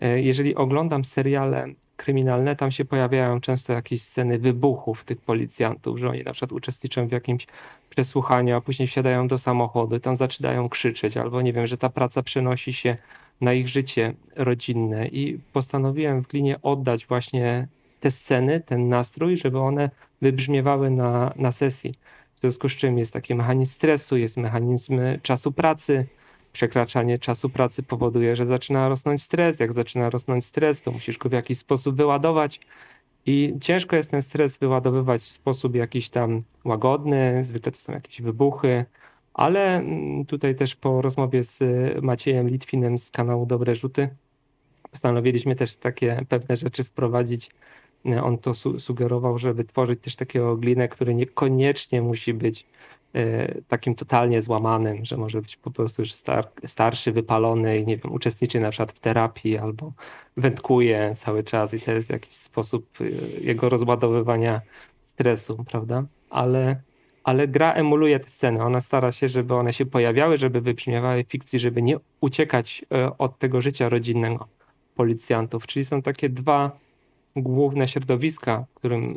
E, 0.00 0.20
Jeżeli 0.22 0.54
oglądam 0.54 1.04
seriale 1.04 1.66
kryminalne, 1.96 2.56
tam 2.56 2.70
się 2.70 2.84
pojawiają 2.84 3.40
często 3.40 3.72
jakieś 3.72 4.02
sceny 4.02 4.38
wybuchów 4.38 5.04
tych 5.04 5.20
policjantów, 5.20 5.98
że 5.98 6.08
oni 6.08 6.22
na 6.22 6.32
przykład 6.32 6.52
uczestniczą 6.52 7.08
w 7.08 7.12
jakimś 7.12 7.46
przesłuchaniu, 7.90 8.56
a 8.56 8.60
później 8.60 8.88
wsiadają 8.88 9.28
do 9.28 9.38
samochodu 9.38 10.00
tam 10.00 10.16
zaczynają 10.16 10.68
krzyczeć, 10.68 11.16
albo 11.16 11.42
nie 11.42 11.52
wiem, 11.52 11.66
że 11.66 11.76
ta 11.76 11.88
praca 11.88 12.22
przenosi 12.22 12.72
się 12.72 12.96
na 13.40 13.52
ich 13.52 13.68
życie 13.68 14.14
rodzinne. 14.36 15.08
I 15.08 15.38
postanowiłem 15.52 16.22
w 16.22 16.28
Glinie 16.28 16.62
oddać 16.62 17.06
właśnie 17.06 17.68
te 18.00 18.10
sceny, 18.10 18.60
ten 18.60 18.88
nastrój, 18.88 19.36
żeby 19.36 19.58
one 19.58 19.90
wybrzmiewały 20.22 20.90
na, 20.90 21.32
na 21.36 21.52
sesji. 21.52 21.94
W 22.36 22.40
związku 22.40 22.68
z 22.68 22.76
czym 22.76 22.98
jest 22.98 23.12
taki 23.12 23.34
mechanizm 23.34 23.72
stresu, 23.72 24.16
jest 24.16 24.36
mechanizm 24.36 25.00
czasu 25.22 25.52
pracy, 25.52 26.06
przekraczanie 26.52 27.18
czasu 27.18 27.50
pracy 27.50 27.82
powoduje, 27.82 28.36
że 28.36 28.46
zaczyna 28.46 28.88
rosnąć 28.88 29.22
stres. 29.22 29.60
Jak 29.60 29.72
zaczyna 29.72 30.10
rosnąć 30.10 30.44
stres, 30.44 30.82
to 30.82 30.90
musisz 30.90 31.18
go 31.18 31.28
w 31.28 31.32
jakiś 31.32 31.58
sposób 31.58 31.96
wyładować. 31.96 32.60
I 33.26 33.54
ciężko 33.60 33.96
jest 33.96 34.10
ten 34.10 34.22
stres 34.22 34.58
wyładowywać 34.58 35.20
w 35.20 35.26
sposób 35.26 35.74
jakiś 35.74 36.08
tam 36.08 36.42
łagodny, 36.64 37.44
zwykle 37.44 37.72
to 37.72 37.78
są 37.78 37.92
jakieś 37.92 38.22
wybuchy, 38.22 38.84
ale 39.34 39.76
mm, 39.76 40.24
tutaj 40.26 40.56
też 40.56 40.76
po 40.76 41.02
rozmowie 41.02 41.42
z 41.42 41.62
Maciejem 42.02 42.48
Litwinem 42.48 42.98
z 42.98 43.10
kanału 43.10 43.46
Dobre 43.46 43.74
Rzuty 43.74 44.08
postanowiliśmy 44.90 45.56
też 45.56 45.76
takie 45.76 46.24
pewne 46.28 46.56
rzeczy 46.56 46.84
wprowadzić. 46.84 47.50
On 48.22 48.38
to 48.38 48.54
su 48.54 48.80
sugerował, 48.80 49.38
żeby 49.38 49.64
tworzyć 49.64 50.00
też 50.00 50.16
takiego 50.16 50.56
glinę, 50.56 50.88
który 50.88 51.14
niekoniecznie 51.14 52.02
musi 52.02 52.34
być 52.34 52.66
takim 53.68 53.94
totalnie 53.94 54.42
złamanym, 54.42 55.04
że 55.04 55.16
może 55.16 55.42
być 55.42 55.56
po 55.56 55.70
prostu 55.70 56.02
już 56.02 56.12
star 56.12 56.48
starszy, 56.64 57.12
wypalony 57.12 57.78
i 57.78 57.86
nie 57.86 57.96
wiem, 57.96 58.12
uczestniczy 58.12 58.60
na 58.60 58.70
przykład 58.70 58.92
w 58.92 59.00
terapii 59.00 59.58
albo 59.58 59.92
wędkuje 60.36 61.12
cały 61.16 61.44
czas 61.44 61.74
i 61.74 61.80
to 61.80 61.92
jest 61.92 62.10
jakiś 62.10 62.32
sposób 62.32 62.86
e, 63.00 63.04
jego 63.40 63.68
rozładowywania 63.68 64.60
stresu, 65.00 65.64
prawda? 65.64 66.04
Ale, 66.30 66.80
ale 67.24 67.48
gra 67.48 67.72
emuluje 67.72 68.20
te 68.20 68.28
sceny. 68.30 68.62
Ona 68.62 68.80
stara 68.80 69.12
się, 69.12 69.28
żeby 69.28 69.54
one 69.54 69.72
się 69.72 69.86
pojawiały, 69.86 70.38
żeby 70.38 70.60
wybrzmiewały 70.60 71.24
fikcji, 71.24 71.58
żeby 71.58 71.82
nie 71.82 71.96
uciekać 72.20 72.84
e, 72.92 73.18
od 73.18 73.38
tego 73.38 73.62
życia 73.62 73.88
rodzinnego 73.88 74.48
policjantów. 74.94 75.66
Czyli 75.66 75.84
są 75.84 76.02
takie 76.02 76.28
dwa 76.28 76.78
główne 77.36 77.88
środowiska, 77.88 78.64
w 78.70 78.74
którym 78.74 79.14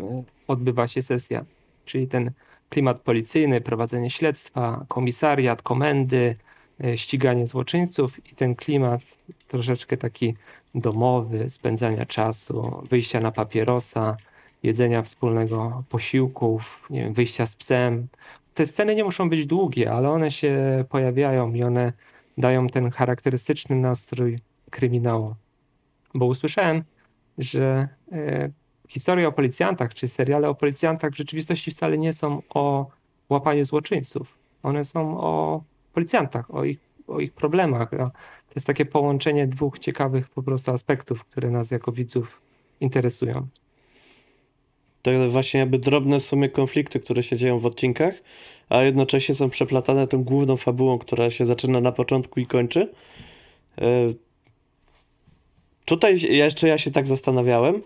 odbywa 0.47 0.87
się 0.87 1.01
sesja. 1.01 1.45
Czyli 1.85 2.07
ten 2.07 2.31
klimat 2.73 3.01
policyjny, 3.01 3.61
prowadzenie 3.61 4.09
śledztwa, 4.09 4.85
komisariat, 4.87 5.61
komendy, 5.61 6.35
e, 6.83 6.97
ściganie 6.97 7.47
złoczyńców 7.47 8.31
i 8.31 8.35
ten 8.35 8.55
klimat 8.55 9.01
troszeczkę 9.47 9.97
taki 9.97 10.35
domowy, 10.75 11.49
spędzania 11.49 12.05
czasu, 12.05 12.81
wyjścia 12.89 13.19
na 13.19 13.31
papierosa, 13.31 14.17
jedzenia 14.63 15.01
wspólnego 15.01 15.83
posiłków, 15.89 16.87
nie 16.89 17.03
wiem, 17.03 17.13
wyjścia 17.13 17.45
z 17.45 17.55
psem. 17.55 18.07
Te 18.53 18.65
sceny 18.65 18.95
nie 18.95 19.03
muszą 19.03 19.29
być 19.29 19.45
długie, 19.45 19.91
ale 19.91 20.09
one 20.09 20.31
się 20.31 20.85
pojawiają 20.89 21.53
i 21.53 21.63
one 21.63 21.93
dają 22.37 22.67
ten 22.67 22.91
charakterystyczny 22.91 23.75
nastrój 23.75 24.39
kryminału. 24.69 25.35
Bo 26.13 26.25
usłyszałem, 26.25 26.83
że 27.37 27.87
e, 28.11 28.49
historie 28.93 29.27
o 29.27 29.31
policjantach, 29.31 29.93
czy 29.93 30.07
seriale 30.07 30.49
o 30.49 30.55
policjantach 30.55 31.11
w 31.11 31.17
rzeczywistości 31.17 31.71
wcale 31.71 31.97
nie 31.97 32.13
są 32.13 32.41
o 32.49 32.87
łapaniu 33.29 33.65
złoczyńców. 33.65 34.37
One 34.63 34.83
są 34.83 35.17
o 35.19 35.63
policjantach, 35.93 36.55
o 36.55 36.63
ich, 36.63 36.79
o 37.07 37.19
ich 37.19 37.33
problemach. 37.33 37.89
To 37.89 38.55
jest 38.55 38.67
takie 38.67 38.85
połączenie 38.85 39.47
dwóch 39.47 39.79
ciekawych 39.79 40.29
po 40.29 40.43
prostu 40.43 40.71
aspektów, 40.71 41.25
które 41.25 41.51
nas 41.51 41.71
jako 41.71 41.91
widzów 41.91 42.41
interesują. 42.81 43.47
To 45.01 45.29
właśnie 45.29 45.59
jakby 45.59 45.79
drobne 45.79 46.19
w 46.19 46.23
sumie 46.23 46.49
konflikty, 46.49 46.99
które 46.99 47.23
się 47.23 47.37
dzieją 47.37 47.59
w 47.59 47.65
odcinkach, 47.65 48.13
a 48.69 48.83
jednocześnie 48.83 49.35
są 49.35 49.49
przeplatane 49.49 50.07
tą 50.07 50.23
główną 50.23 50.57
fabułą, 50.57 50.99
która 50.99 51.29
się 51.29 51.45
zaczyna 51.45 51.81
na 51.81 51.91
początku 51.91 52.39
i 52.39 52.45
kończy. 52.45 52.91
E, 53.81 54.13
Tutaj 55.85 56.19
jeszcze 56.21 56.67
ja 56.67 56.77
się 56.77 56.91
tak 56.91 57.07
zastanawiałem 57.07 57.81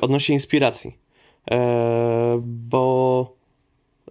odnośnie 0.00 0.34
inspiracji, 0.34 0.96
e, 1.50 2.40
bo 2.42 3.32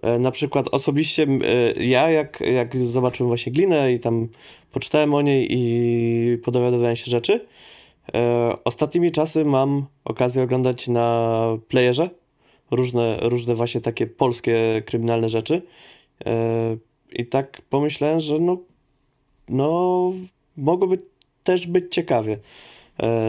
e, 0.02 0.18
na 0.18 0.30
przykład 0.30 0.68
osobiście 0.68 1.22
e, 1.22 1.84
ja 1.84 2.10
jak, 2.10 2.40
jak 2.40 2.76
zobaczyłem 2.76 3.28
właśnie 3.28 3.52
Glinę 3.52 3.92
i 3.92 3.98
tam 3.98 4.28
poczytałem 4.72 5.14
o 5.14 5.22
niej 5.22 5.46
i 5.50 6.38
podowiadywałem 6.38 6.96
się 6.96 7.10
rzeczy, 7.10 7.46
e, 8.14 8.52
ostatnimi 8.64 9.12
czasy 9.12 9.44
mam 9.44 9.86
okazję 10.04 10.42
oglądać 10.42 10.88
na 10.88 11.58
playerze 11.68 12.10
różne, 12.70 13.18
różne 13.22 13.54
właśnie 13.54 13.80
takie 13.80 14.06
polskie 14.06 14.82
kryminalne 14.86 15.30
rzeczy. 15.30 15.62
E, 16.26 16.76
i 17.12 17.26
tak 17.26 17.62
pomyślałem, 17.70 18.20
że 18.20 18.38
no, 18.38 18.56
no 19.48 20.12
mogłoby 20.56 20.98
też 21.44 21.66
być 21.66 21.94
ciekawie. 21.94 22.32
e, 22.32 22.38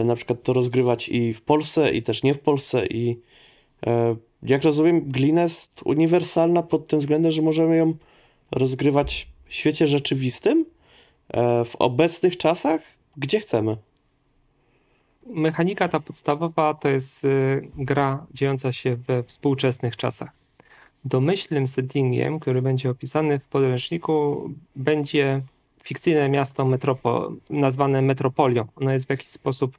na 0.04 0.16
przykład 0.16 0.42
to 0.42 0.52
rozgrywać 0.52 1.08
i 1.08 1.34
w 1.34 1.42
Polsce, 1.42 1.90
i 1.90 2.02
też 2.02 2.22
nie 2.22 2.34
w 2.34 2.40
Polsce. 2.40 2.86
I 2.86 3.20
e, 3.86 4.16
jak 4.42 4.62
rozumiem, 4.62 5.00
glina 5.00 5.42
jest 5.42 5.80
uniwersalna 5.84 6.62
pod 6.62 6.86
tym 6.86 6.98
względem, 6.98 7.32
że 7.32 7.42
możemy 7.42 7.76
ją 7.76 7.94
rozgrywać 8.50 9.28
w 9.44 9.54
świecie 9.54 9.86
rzeczywistym, 9.86 10.64
e, 11.28 11.64
w 11.64 11.76
obecnych 11.76 12.36
czasach, 12.36 12.80
gdzie 13.16 13.40
chcemy. 13.40 13.76
Mechanika 15.26 15.88
ta 15.88 16.00
podstawowa 16.00 16.74
to 16.74 16.88
jest 16.88 17.26
gra 17.76 18.26
dziejąca 18.34 18.72
się 18.72 18.96
we 18.96 19.22
współczesnych 19.22 19.96
czasach. 19.96 20.30
Domyślnym 21.04 21.66
settingiem, 21.66 22.40
który 22.40 22.62
będzie 22.62 22.90
opisany 22.90 23.38
w 23.38 23.44
podręczniku, 23.44 24.50
będzie 24.76 25.42
fikcyjne 25.84 26.28
miasto 26.28 26.64
metropo, 26.64 27.32
nazwane 27.50 28.02
metropolią. 28.02 28.66
Ono 28.76 28.92
jest 28.92 29.06
w 29.06 29.10
jakiś 29.10 29.28
sposób 29.28 29.78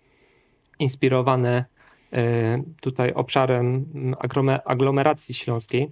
inspirowane 0.79 1.65
y, 2.13 2.17
tutaj 2.81 3.13
obszarem 3.13 3.85
aglomeracji 4.65 5.35
śląskiej. 5.35 5.91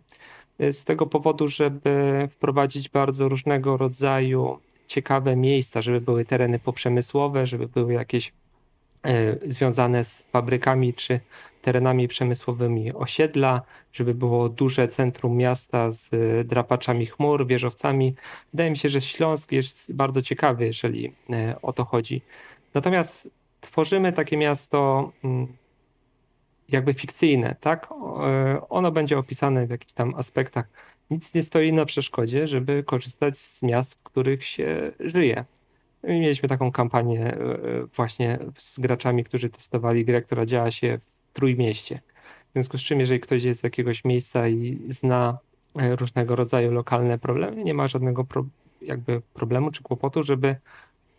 Y, 0.62 0.74
Z 0.74 0.86
tego 0.86 1.06
powodu, 1.06 1.48
żeby 1.48 2.28
wprowadzić 2.32 2.90
bardzo 2.90 3.30
różnego 3.30 3.78
rodzaju 3.78 4.60
ciekawe 4.88 5.36
miejsca, 5.36 5.82
żeby 5.82 6.02
były 6.02 6.26
tereny 6.26 6.60
poprzemysłowe, 6.60 7.46
żeby 7.46 7.68
były 7.68 7.94
jakieś 7.94 8.28
e, 8.28 8.32
związane 9.46 10.04
z 10.04 10.24
fabrykami 10.24 10.94
czy 10.94 11.20
terenami 11.62 12.08
przemysłowymi 12.08 12.94
osiedla, 12.94 13.62
żeby 13.94 14.14
było 14.14 14.50
duże 14.50 14.88
centrum 14.88 15.38
miasta 15.38 15.92
z 15.92 16.14
e, 16.14 16.44
drapaczami 16.44 17.06
chmur, 17.06 17.48
wieżowcami. 17.48 18.16
Wydaje 18.54 18.70
mi 18.70 18.78
się, 18.78 18.90
że 18.90 19.02
Śląsk 19.02 19.52
jest 19.52 19.94
bardzo 19.94 20.22
ciekawy, 20.22 20.66
jeżeli 20.66 21.14
e, 21.30 21.56
o 21.62 21.74
to 21.74 21.86
chodzi. 21.86 22.22
Natomiast 22.74 23.30
tworzymy 23.62 24.14
takie 24.14 24.38
miasto 24.38 25.12
mm, 25.24 25.48
jakby 26.70 26.94
fikcyjne, 26.94 27.56
tak? 27.60 27.90
E, 27.92 28.70
Ono 28.70 28.92
będzie 28.92 29.18
opisane 29.18 29.68
w 29.68 29.70
jakichś 29.70 29.94
tam 29.94 30.16
aspektach. 30.16 30.70
Nic 31.10 31.34
nie 31.34 31.44
stoi 31.44 31.74
na 31.74 31.86
przeszkodzie, 31.86 32.48
żeby 32.48 32.84
korzystać 32.84 33.38
z 33.38 33.62
miast, 33.62 33.94
w 33.94 34.04
których 34.04 34.46
się 34.46 34.92
żyje. 35.00 35.46
Mieliśmy 36.04 36.50
taką 36.50 36.72
kampanię 36.72 37.34
e, 37.34 37.38
właśnie 37.96 38.40
z 38.58 38.80
graczami, 38.80 39.24
którzy 39.24 39.50
testowali 39.50 40.06
grę, 40.06 40.22
która 40.22 40.46
działa 40.46 40.72
się 40.72 40.98
w 40.98 41.34
Trójmieście. 41.34 42.00
W 42.50 42.54
związku 42.54 42.78
z 42.78 42.82
czym, 42.82 43.00
jeżeli 43.00 43.20
ktoś 43.20 43.44
jest 43.44 43.60
z 43.60 43.64
jakiegoś 43.64 44.04
miejsca 44.06 44.48
i 44.48 44.80
zna 44.88 45.38
e, 45.76 45.96
różnego 45.96 46.36
rodzaju 46.36 46.72
lokalne 46.72 47.20
problemy, 47.20 47.64
nie 47.64 47.74
ma 47.74 47.88
żadnego 47.88 48.24
pro, 48.24 48.46
jakby 48.82 49.22
problemu 49.34 49.72
czy 49.72 49.84
kłopotu, 49.84 50.24
żeby 50.24 50.56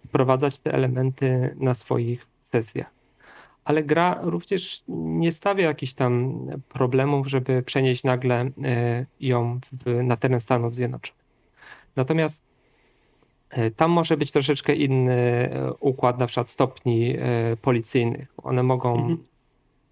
wprowadzać 0.07 0.59
te 0.59 0.73
elementy 0.73 1.57
na 1.61 1.75
swoich 1.75 2.27
sesjach. 2.41 2.91
ale 3.65 3.83
gra 3.83 4.19
również 4.23 4.83
nie 4.89 5.33
stawia 5.33 5.67
jakichś 5.67 5.93
tam 5.93 6.47
problemów, 6.69 7.27
żeby 7.27 7.63
przenieść 7.63 8.05
nagle 8.05 8.51
e, 8.65 9.07
ją 9.21 9.61
w, 9.73 10.03
na 10.03 10.17
teren 10.17 10.41
Stanów 10.41 10.75
Zjednoczonych. 10.75 11.25
Natomiast 11.97 12.43
e, 12.43 12.50
tam 13.77 13.91
może 13.91 14.17
być 14.17 14.33
troszeczkę 14.33 14.75
inny 14.75 15.13
e, 15.13 15.73
układ, 15.81 16.19
na 16.19 16.27
przykład 16.27 16.51
stopni 16.51 17.17
e, 17.19 17.57
policyjnych. 17.57 18.29
One 18.43 18.63
mogą 18.63 18.95
Mhm. 18.95 19.19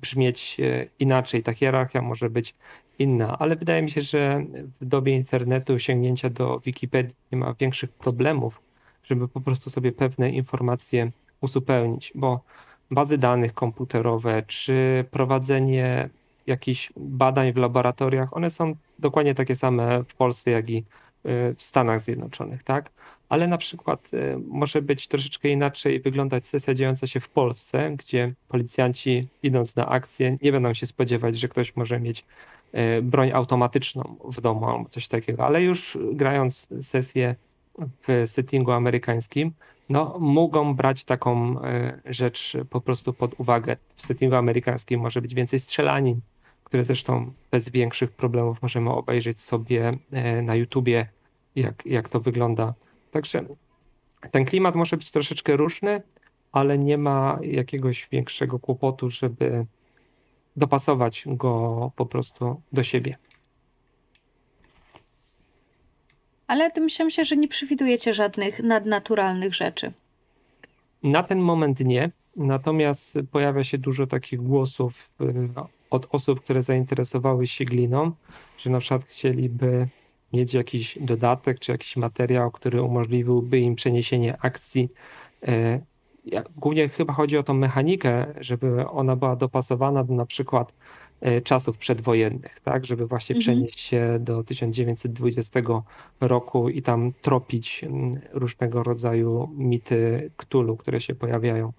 brzmieć 0.00 0.56
e, 0.60 0.86
inaczej, 0.98 1.42
ta 1.42 1.52
hierarchia 1.52 2.02
może 2.02 2.30
być 2.30 2.54
inna, 2.98 3.38
ale 3.38 3.56
wydaje 3.56 3.82
mi 3.82 3.90
się, 3.90 4.00
że 4.00 4.44
w 4.80 4.84
dobie 4.84 5.14
internetu 5.14 5.78
sięgnięcia 5.78 6.30
do 6.30 6.60
Wikipedii 6.60 7.16
nie 7.32 7.38
ma 7.38 7.54
większych 7.60 7.90
problemów, 7.92 8.60
żeby 9.04 9.28
po 9.28 9.40
prostu 9.40 9.70
sobie 9.70 9.92
pewne 9.92 10.30
informacje 10.30 11.10
uzupełnić, 11.40 12.12
bo 12.14 12.40
bazy 12.90 13.18
danych 13.18 13.54
komputerowe 13.54 14.42
czy 14.46 15.04
prowadzenie 15.10 16.08
jakichś 16.46 16.92
badań 16.96 17.52
w 17.52 17.56
laboratoriach, 17.56 18.36
one 18.36 18.50
są 18.50 18.74
dokładnie 18.98 19.34
takie 19.34 19.56
same 19.56 20.04
w 20.04 20.14
Polsce, 20.14 20.50
jak 20.50 20.70
i 20.70 20.84
w 21.24 21.62
Stanach 21.62 22.00
Zjednoczonych, 22.00 22.62
tak? 22.62 22.90
Ale 23.28 23.46
na 23.46 23.58
przykład 23.58 24.10
y, 24.14 24.38
może 24.46 24.82
być 24.82 25.08
troszeczkę 25.08 25.48
inaczej 25.48 26.00
wyglądać 26.00 26.46
sesja 26.46 26.74
dziejąca 26.74 27.06
się 27.06 27.20
w 27.20 27.28
Polsce, 27.28 27.90
gdzie 27.96 28.34
policjanci 28.48 29.28
idąc 29.42 29.76
na 29.76 29.88
akcję 29.88 30.36
nie 30.42 30.52
będą 30.52 30.74
się 30.74 30.86
spodziewać, 30.86 31.38
że 31.38 31.48
ktoś 31.48 31.76
może 31.76 32.00
mieć 32.00 32.24
y, 32.74 33.02
broń 33.02 33.30
automatyczną 33.32 34.16
w 34.24 34.40
domu 34.40 34.66
albo 34.66 34.88
coś 34.88 35.08
takiego, 35.08 35.46
ale 35.46 35.62
już 35.62 35.98
grając 36.12 36.68
sesję 36.80 37.34
w 38.08 38.22
settingu 38.26 38.72
amerykańskim, 38.72 39.52
no 39.88 40.16
mogą 40.18 40.74
brać 40.74 41.04
taką 41.04 41.62
e, 41.62 42.00
rzecz 42.04 42.56
po 42.70 42.80
prostu 42.80 43.12
pod 43.12 43.40
uwagę. 43.40 43.76
W 43.94 44.02
settingu 44.02 44.36
amerykańskim 44.36 45.00
może 45.00 45.22
być 45.22 45.34
więcej 45.34 45.60
strzelanin, 45.60 46.20
które 46.64 46.84
zresztą 46.84 47.32
bez 47.50 47.68
większych 47.68 48.12
problemów 48.12 48.62
możemy 48.62 48.90
obejrzeć 48.90 49.40
sobie 49.40 49.98
na 50.42 50.54
YouTubie, 50.54 51.08
jak, 51.56 51.86
jak 51.86 52.08
to 52.08 52.20
wygląda. 52.20 52.74
Także 53.10 53.44
ten 54.30 54.44
klimat 54.44 54.74
może 54.74 54.96
być 54.96 55.10
troszeczkę 55.10 55.56
różny, 55.56 56.02
ale 56.52 56.78
nie 56.78 56.98
ma 56.98 57.38
jakiegoś 57.42 58.08
większego 58.12 58.58
kłopotu, 58.58 59.10
żeby 59.10 59.66
dopasować 60.56 61.24
go 61.26 61.92
po 61.96 62.06
prostu 62.06 62.62
do 62.72 62.82
siebie. 62.82 63.16
Ale 66.46 66.70
domyślam 66.70 67.10
się, 67.10 67.24
że 67.24 67.36
nie 67.36 67.48
przewidujecie 67.48 68.12
żadnych 68.12 68.62
nadnaturalnych 68.62 69.54
rzeczy. 69.54 69.92
Na 71.02 71.22
ten 71.22 71.38
moment 71.38 71.80
nie, 71.80 72.10
natomiast 72.36 73.18
pojawia 73.30 73.64
się 73.64 73.78
dużo 73.78 74.06
takich 74.06 74.42
głosów 74.42 75.10
y, 75.20 75.48
od 75.90 76.06
osób, 76.10 76.40
które 76.40 76.62
zainteresowały 76.62 77.46
się 77.46 77.64
gliną, 77.64 78.12
że 78.58 78.70
na 78.70 78.78
przykład 78.78 79.04
chcieliby 79.04 79.88
mieć 80.32 80.54
jakiś 80.54 80.98
dodatek 81.00 81.58
czy 81.58 81.72
jakiś 81.72 81.96
materiał, 81.96 82.50
który 82.50 82.82
umożliwiłby 82.82 83.58
im 83.58 83.74
przeniesienie 83.74 84.36
akcji. 84.40 84.88
E, 85.48 85.80
Głównie 86.56 86.88
chyba 86.88 87.12
chodzi 87.12 87.38
o 87.38 87.42
tą 87.42 87.54
mechanikę, 87.54 88.26
żeby 88.40 88.88
ona 88.88 89.16
była 89.16 89.36
dopasowana 89.36 90.04
do 90.04 90.14
na 90.14 90.26
przykład 90.26 90.74
e, 91.20 91.40
czasów 91.40 91.78
przedwojennych, 91.78 92.60
tak, 92.60 92.86
żeby 92.86 93.06
właśnie 93.06 93.36
Mhm. 93.36 93.40
przenieść 93.56 93.80
się 93.80 94.18
do 94.20 94.44
1920 94.44 95.60
roku 96.20 96.68
i 96.68 96.82
tam 96.82 97.12
tropić 97.22 97.84
różnego 98.32 98.82
rodzaju 98.82 99.50
mity 99.56 100.30
Cthulhu, 100.36 100.76
które 100.76 101.00
się 101.00 101.14
pojawiają. 101.14 101.72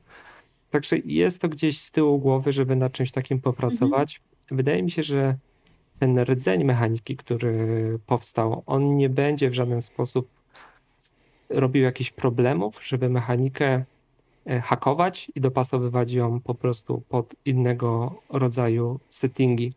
Także 0.72 0.98
jest 1.06 1.42
to 1.42 1.50
gdzieś 1.50 1.82
z 1.82 1.92
tyłu 1.92 2.20
głowy, 2.20 2.52
żeby 2.52 2.76
nad 2.76 2.92
czymś 2.92 3.12
takim 3.12 3.42
popracować. 3.42 4.22
Wydaje 4.52 4.84
mi 4.84 4.92
się, 4.92 5.04
że 5.04 5.36
ten 6.00 6.20
rdzeń 6.20 6.64
mechaniki, 6.64 7.18
który 7.18 8.00
powstał, 8.06 8.64
on 8.66 8.98
nie 8.98 9.10
będzie 9.10 9.50
w 9.50 9.54
żaden 9.54 9.82
sposób 9.82 10.30
robił 11.50 11.84
jakichś 11.84 12.12
problemów, 12.12 12.80
żeby 12.84 13.10
mechanikę 13.10 13.84
e, 14.46 14.62
hakować 14.62 15.32
i 15.36 15.42
dopasowywać 15.42 16.12
ją 16.12 16.40
po 16.42 16.56
prostu 16.56 17.04
pod 17.10 17.36
innego 17.46 18.22
rodzaju 18.30 19.00
settingi. 19.10 19.74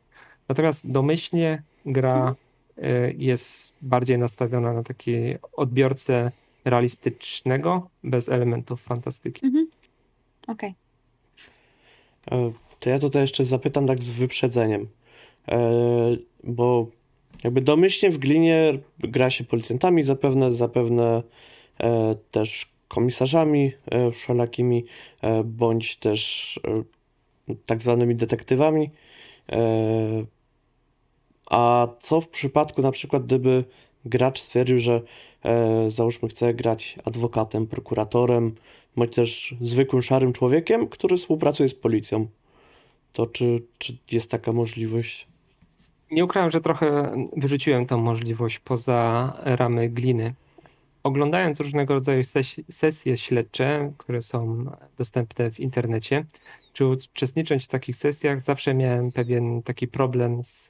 Natomiast 0.49 0.91
domyślnie 0.91 1.63
gra 1.87 2.35
e, 2.79 3.13
jest 3.13 3.73
bardziej 3.83 4.19
nastawiona 4.19 4.73
na 4.73 4.83
taki 4.83 5.15
odbiorcę 5.53 6.33
realistycznego, 6.65 7.89
bez 8.05 8.29
elementów 8.29 8.83
fantastyki. 8.83 9.47
Mhm. 9.47 9.67
Okej. 10.49 10.75
E, 12.31 12.53
To 12.81 12.91
ja 12.91 12.99
tutaj 12.99 13.23
jeszcze 13.23 13.45
zapytam 13.45 13.87
tak 13.87 14.03
z 14.03 14.11
wyprzedzeniem, 14.11 14.89
bo 16.45 16.87
jakby 17.45 17.61
domyślnie 17.61 18.13
w 18.13 18.19
Glinie 18.19 18.79
gra 18.99 19.31
się 19.31 19.45
policjantami, 19.45 20.03
zapewne, 20.03 20.53
zapewne 20.53 21.23
e, 21.81 22.17
też 22.31 22.73
komisarzami 22.89 23.73
e, 23.87 24.11
wszelakimi, 24.11 24.85
e, 25.21 25.45
bądź 25.45 25.97
też 25.97 26.61
e, 26.69 27.55
tak 27.67 27.83
zwanymi 27.83 28.15
detektywami. 28.15 28.91
E, 29.53 30.25
A 31.47 31.89
co 31.99 32.21
w 32.21 32.29
przypadku 32.29 32.83
na 32.83 32.91
przykład, 32.91 33.27
gdyby 33.27 33.65
gracz 34.05 34.43
stwierdził, 34.43 34.79
że 34.79 35.01
e, 35.45 35.91
załóżmy 35.91 36.29
chce 36.29 36.55
grać 36.55 36.97
adwokatem, 37.05 37.67
prokuratorem, 37.67 38.55
bądź 38.97 39.15
też 39.15 39.55
zwykłym 39.61 40.03
szarym 40.03 40.33
człowiekiem, 40.33 40.89
który 40.89 41.17
współpracuje 41.17 41.69
z 41.69 41.75
policją? 41.75 42.27
To 43.13 43.27
czy, 43.27 43.63
czy 43.79 43.97
jest 44.11 44.31
taka 44.31 44.53
możliwość? 44.53 45.32
Nie 46.13 46.25
ukrywam, 46.25 46.51
że 46.51 46.61
trochę 46.61 47.15
wyrzuciłem 47.37 47.87
tą 47.87 47.99
możliwość 47.99 48.59
poza 48.59 49.33
ramy 49.45 49.89
gliny. 49.89 50.35
Oglądając 51.03 51.61
różnego 51.61 51.95
rodzaju 51.95 52.25
ses- 52.25 52.61
sesje 52.71 53.17
śledcze, 53.17 53.93
które 53.99 54.23
są 54.23 54.65
dostępne 54.99 55.51
w 55.51 55.61
internecie, 55.61 56.25
czy 56.73 56.87
uczestnicząc 56.87 57.65
w 57.65 57.69
takich 57.69 57.97
sesjach, 57.97 58.41
zawsze 58.41 58.75
miałem 58.75 59.13
pewien 59.13 59.63
taki 59.63 59.89
problem 59.89 60.45
z 60.45 60.69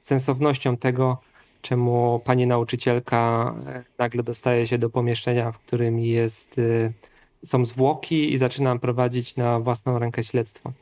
sensownością 0.00 0.76
tego, 0.76 1.20
czemu 1.62 2.20
pani 2.24 2.46
nauczycielka 2.46 3.54
e, 3.66 3.84
nagle 3.98 4.22
dostaje 4.22 4.66
się 4.66 4.78
do 4.78 4.90
pomieszczenia, 4.90 5.52
w 5.52 5.58
którym 5.58 5.98
jest, 5.98 6.58
e, 6.58 6.92
są 7.44 7.64
zwłoki 7.64 8.32
i 8.32 8.38
zaczynam 8.38 8.80
prowadzić 8.80 9.36
na 9.36 9.60
własną 9.60 9.98
rękę 9.98 10.24
śledztwo. 10.24 10.72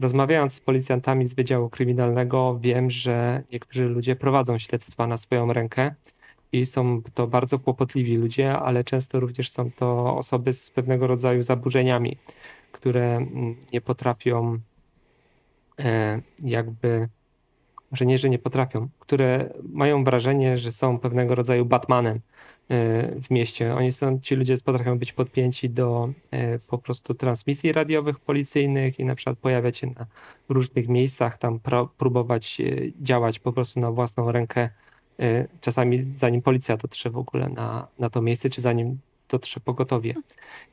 Rozmawiając 0.00 0.52
z 0.52 0.60
policjantami 0.60 1.26
z 1.26 1.34
Wydziału 1.34 1.68
Kryminalnego, 1.68 2.58
wiem, 2.60 2.90
że 2.90 3.42
niektórzy 3.52 3.84
ludzie 3.84 4.16
prowadzą 4.16 4.58
śledztwa 4.58 5.06
na 5.06 5.16
swoją 5.16 5.52
rękę 5.52 5.94
i 6.52 6.66
są 6.66 7.02
to 7.14 7.26
bardzo 7.26 7.58
kłopotliwi 7.58 8.16
ludzie, 8.16 8.52
ale 8.52 8.84
często 8.84 9.20
również 9.20 9.50
są 9.50 9.70
to 9.70 10.16
osoby 10.16 10.52
z 10.52 10.70
pewnego 10.70 11.06
rodzaju 11.06 11.42
zaburzeniami, 11.42 12.16
które 12.72 13.16
mm, 13.16 13.56
nie 13.72 13.80
potrafią 13.80 14.58
e, 15.78 16.20
jakby, 16.40 17.08
może 17.90 18.06
nie, 18.06 18.18
że 18.18 18.30
nie 18.30 18.38
potrafią, 18.38 18.88
które 18.98 19.54
mają 19.62 20.04
wrażenie, 20.04 20.58
że 20.58 20.72
są 20.72 20.98
pewnego 20.98 21.34
rodzaju 21.34 21.64
Batmanem 21.64 22.20
w 22.68 23.30
mieście. 23.30 23.74
Oni 23.74 23.92
są, 23.92 24.20
ci 24.20 24.34
ludzie 24.34 24.58
potrafią 24.58 24.98
być 24.98 25.12
podpięci 25.12 25.70
do 25.70 26.08
e, 26.30 26.58
po 26.58 26.78
prostu 26.78 27.14
transmisji 27.14 27.72
radiowych 27.72 28.20
policyjnych 28.20 28.98
i 28.98 29.04
na 29.04 29.14
przykład 29.14 29.38
pojawiać 29.38 29.78
się 29.78 29.86
na 29.86 30.06
różnych 30.48 30.88
miejscach, 30.88 31.38
tam 31.38 31.60
próbować 31.98 32.60
e, 32.60 32.64
działać 33.00 33.38
po 33.38 33.52
prostu 33.52 33.80
na 33.80 33.90
własną 33.90 34.32
rękę, 34.32 34.70
e, 35.20 35.48
czasami 35.60 36.04
zanim 36.14 36.42
policja 36.42 36.76
dotrze 36.76 37.10
w 37.10 37.18
ogóle 37.18 37.48
na, 37.48 37.88
na 37.98 38.10
to 38.10 38.22
miejsce, 38.22 38.50
czy 38.50 38.60
zanim 38.60 38.98
dotrze 39.28 39.60
pogotowie. 39.60 40.14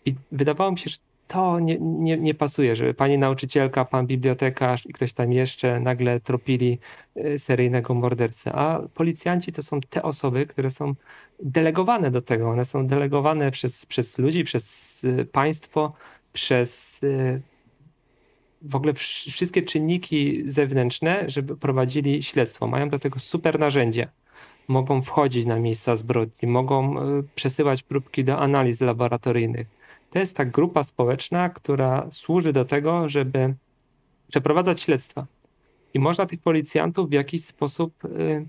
I 0.06 0.16
wydawało 0.32 0.72
mi 0.72 0.78
się, 0.78 0.90
że 0.90 0.98
to 1.32 1.60
nie, 1.60 1.78
nie, 1.80 2.18
nie 2.18 2.34
pasuje, 2.34 2.76
żeby 2.76 2.94
pani 2.94 3.18
nauczycielka, 3.18 3.86
pan 3.86 4.08
bibliotekarz 4.08 4.86
i 4.86 4.94
ktoś 4.94 5.14
tam 5.14 5.34
jeszcze 5.34 5.80
nagle 5.80 6.20
tropili 6.20 6.80
e, 7.16 7.38
seryjnego 7.38 7.94
mordercę, 7.94 8.54
a 8.54 8.82
policjanci 8.94 9.52
to 9.52 9.64
są 9.64 9.82
te 9.82 10.04
osoby, 10.04 10.46
które 10.46 10.70
są 10.70 10.96
delegowane 11.44 12.12
do 12.12 12.22
tego. 12.22 12.50
One 12.50 12.66
są 12.66 12.88
delegowane 12.88 13.52
przez, 13.52 13.86
przez 13.86 14.18
ludzi, 14.18 14.44
przez 14.44 15.04
y, 15.04 15.26
państwo, 15.32 15.94
przez 16.34 17.04
y, 17.04 17.42
w 18.62 18.76
ogóle 18.76 18.94
wsz- 18.94 19.32
wszystkie 19.32 19.62
czynniki 19.62 20.44
zewnętrzne, 20.46 21.30
żeby 21.30 21.58
prowadzili 21.58 22.24
śledztwo. 22.24 22.68
Mają 22.68 22.90
do 22.90 23.00
tego 23.00 23.20
super 23.20 23.60
narzędzia. 23.60 24.08
Mogą 24.68 25.02
wchodzić 25.02 25.46
na 25.46 25.60
miejsca 25.60 25.96
zbrodni, 25.96 26.50
mogą 26.50 27.00
y, 27.20 27.24
przesyłać 27.36 27.84
próbki 27.84 28.24
do 28.24 28.40
analiz 28.40 28.82
laboratoryjnych. 28.82 29.81
To 30.12 30.20
jest 30.20 30.38
ta 30.38 30.46
grupa 30.46 30.84
społeczna, 30.84 31.50
która 31.50 32.08
służy 32.12 32.54
do 32.54 32.66
tego, 32.66 33.10
żeby 33.10 33.56
przeprowadzać 34.28 34.82
śledztwa. 34.82 35.26
I 35.94 36.00
można 36.00 36.26
tych 36.26 36.40
policjantów 36.40 37.10
w 37.10 37.14
jakiś 37.14 37.46
sposób 37.46 38.06
y, 38.06 38.46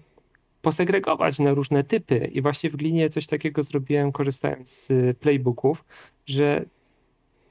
posegregować 0.62 1.38
na 1.38 1.54
różne 1.54 1.84
typy. 1.84 2.30
I 2.32 2.42
właśnie 2.42 2.70
w 2.70 2.76
Glinie 2.76 3.08
coś 3.08 3.26
takiego 3.26 3.62
zrobiłem, 3.62 4.12
korzystając 4.12 4.70
z 4.70 4.90
y, 4.90 5.14
playbooków, 5.20 5.84
że 6.26 6.64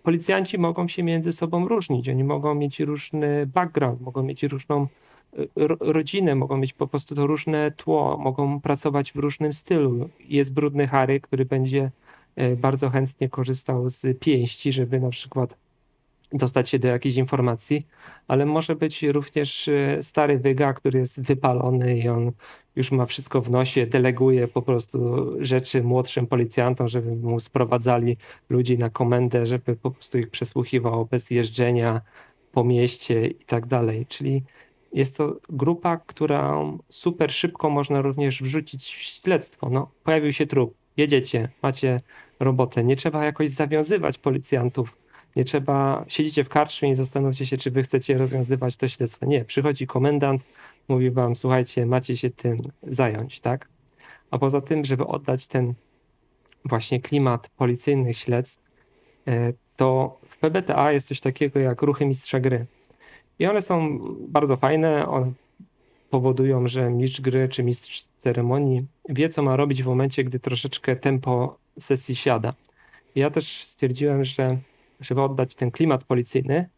policjanci 0.04 0.58
mogą 0.58 0.88
się 0.88 1.04
między 1.04 1.32
sobą 1.32 1.68
różnić. 1.68 2.10
Oni 2.10 2.24
mogą 2.24 2.56
mieć 2.56 2.80
różny 2.80 3.46
background, 3.46 4.02
mogą 4.02 4.24
mieć 4.24 4.44
różną 4.44 4.88
y, 5.40 5.50
ro- 5.56 5.78
rodzinę, 5.80 6.36
mogą 6.36 6.58
mieć 6.58 6.74
po 6.74 6.88
prostu 6.88 7.16
to 7.16 7.28
różne 7.28 7.72
tło, 7.72 8.18
mogą 8.18 8.62
pracować 8.62 9.12
w 9.12 9.16
różnym 9.16 9.54
stylu. 9.54 10.10
Jest 10.20 10.54
brudny 10.54 10.88
Harry, 10.88 11.20
który 11.20 11.46
będzie 11.46 11.92
bardzo 12.58 12.90
chętnie 12.90 13.30
korzystał 13.30 13.90
z 13.90 14.20
pięści, 14.20 14.72
żeby 14.72 15.00
na 15.00 15.10
przykład 15.10 15.58
dostać 16.34 16.70
się 16.70 16.80
do 16.80 16.88
jakiejś 16.88 17.16
informacji, 17.16 17.88
ale 18.28 18.46
może 18.46 18.76
być 18.76 19.04
również 19.04 19.68
y, 19.68 19.98
stary 20.02 20.40
wyga, 20.40 20.74
który 20.74 21.00
jest 21.00 21.22
wypalony 21.22 21.98
i 21.98 22.10
on 22.10 22.32
już 22.76 22.92
ma 22.92 23.06
wszystko 23.06 23.42
w 23.42 23.50
nosie, 23.50 23.86
deleguje 23.86 24.48
po 24.48 24.62
prostu 24.62 25.28
rzeczy 25.40 25.84
młodszym 25.84 26.28
policjantom, 26.28 26.88
żeby 26.88 27.16
mu 27.16 27.40
sprowadzali 27.40 28.18
ludzi 28.50 28.78
na 28.78 28.90
komendę, 28.90 29.46
żeby 29.46 29.76
po 29.76 29.92
prostu 29.92 30.18
ich 30.18 30.30
przesłuchiwał 30.30 31.06
bez 31.06 31.32
jeżdżenia 31.32 32.02
po 32.52 32.64
mieście 32.64 33.28
i 33.28 33.46
tak 33.46 33.66
dalej. 33.66 34.06
Czyli 34.06 34.44
jest 34.94 35.18
to 35.18 35.36
grupa, 35.50 35.98
którą 35.98 36.78
super 36.90 37.32
szybko 37.32 37.70
można 37.70 38.02
również 38.02 38.44
wrzucić 38.44 38.84
w 38.96 39.02
śledztwo. 39.02 39.70
No, 39.70 39.92
pojawił 40.04 40.34
się 40.34 40.48
trup, 40.48 40.81
jedziecie, 40.98 41.50
macie 41.62 42.02
robotę. 42.40 42.84
Nie 42.84 42.96
trzeba 42.96 43.26
jakoś 43.26 43.50
zawiązywać 43.50 44.18
policjantów. 44.18 44.98
Nie 45.36 45.44
trzeba, 45.44 46.06
siedzicie 46.08 46.44
w 46.44 46.50
karczmie 46.50 46.90
i 46.90 46.96
zastanówcie 46.96 47.46
się, 47.46 47.58
czy 47.58 47.72
wy 47.72 47.84
chcecie 47.84 48.18
rozwiązywać 48.18 48.78
to 48.78 48.88
śledztwo. 48.88 49.26
Nie, 49.26 49.46
przychodzi 49.46 49.88
komendant, 49.88 50.44
mówi 50.88 51.12
wam, 51.12 51.36
słuchajcie, 51.36 51.86
macie 51.86 52.16
się 52.16 52.30
tym 52.30 52.62
zająć, 52.84 53.40
tak? 53.40 53.68
A 54.32 54.38
poza 54.38 54.62
tym, 54.62 54.86
żeby 54.86 55.08
oddać 55.08 55.48
ten 55.48 55.74
właśnie 56.66 57.02
klimat 57.02 57.50
policyjnych 57.50 58.18
śledztw, 58.18 58.64
e, 59.28 59.54
to 59.76 60.20
w 60.28 60.38
PBTA 60.38 60.92
jest 60.92 61.08
coś 61.08 61.20
takiego 61.20 61.60
jak 61.60 61.82
ruchy 61.82 62.06
mistrza 62.06 62.40
gry. 62.40 62.66
I 63.40 63.46
one 63.46 63.62
są 63.62 64.00
bardzo 64.28 64.58
fajne, 64.58 65.08
one 65.08 65.32
powodują, 66.12 66.68
że 66.68 66.90
mistrz 66.90 67.22
gry 67.22 67.50
czy 67.50 67.64
mistrz 67.64 68.06
ceremonii 68.18 68.86
wie, 69.10 69.30
co 69.30 69.44
ma 69.44 69.56
robić 69.56 69.84
w 69.84 69.86
momencie, 69.86 70.24
gdy 70.24 70.40
troszeczkę 70.40 70.96
tempo 70.96 71.58
sesji 71.80 72.16
siada. 72.16 72.54
Ja 73.16 73.30
też 73.30 73.64
stwierdziłem, 73.66 74.26
że 74.26 74.58
żeby 75.00 75.22
oddać 75.22 75.56
ten 75.56 75.72
klimat 75.72 76.04
policyjny, 76.04 76.70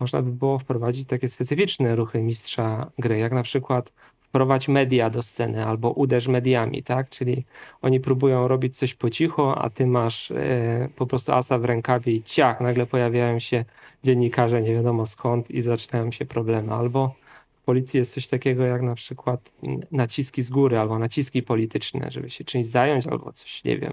można 0.00 0.22
by 0.22 0.32
było 0.32 0.58
wprowadzić 0.58 1.08
takie 1.08 1.28
specyficzne 1.28 1.96
ruchy 1.96 2.22
mistrza 2.22 2.90
gry, 2.98 3.18
jak 3.18 3.32
na 3.32 3.42
przykład 3.42 3.92
wprowadź 4.20 4.68
media 4.68 5.10
do 5.10 5.22
sceny 5.22 5.66
albo 5.66 5.90
uderz 5.90 6.28
mediami, 6.28 6.82
tak? 6.82 7.08
Czyli 7.08 7.44
oni 7.82 8.00
próbują 8.00 8.48
robić 8.48 8.78
coś 8.78 8.94
po 8.94 9.10
cichu, 9.10 9.42
a 9.42 9.70
ty 9.70 9.86
masz 9.86 10.30
e, 10.30 10.88
po 10.96 11.06
prostu 11.06 11.32
asa 11.32 11.58
w 11.58 11.64
rękawie 11.64 12.12
i 12.12 12.22
ciach, 12.22 12.60
nagle 12.60 12.86
pojawiają 12.86 13.38
się 13.38 13.64
dziennikarze 14.02 14.62
nie 14.62 14.74
wiadomo 14.74 15.06
skąd 15.06 15.50
i 15.50 15.60
zaczynają 15.60 16.10
się 16.10 16.24
problemy. 16.24 16.72
Albo 16.72 17.14
w 17.62 17.64
policji 17.64 17.98
jest 17.98 18.12
coś 18.12 18.28
takiego 18.28 18.64
jak 18.64 18.82
na 18.82 18.94
przykład 18.94 19.52
naciski 19.90 20.42
z 20.42 20.50
góry 20.50 20.78
albo 20.78 20.98
naciski 20.98 21.42
polityczne, 21.42 22.10
żeby 22.10 22.30
się 22.30 22.44
czymś 22.44 22.66
zająć 22.66 23.06
albo 23.06 23.32
coś, 23.32 23.64
nie 23.64 23.78
wiem, 23.78 23.92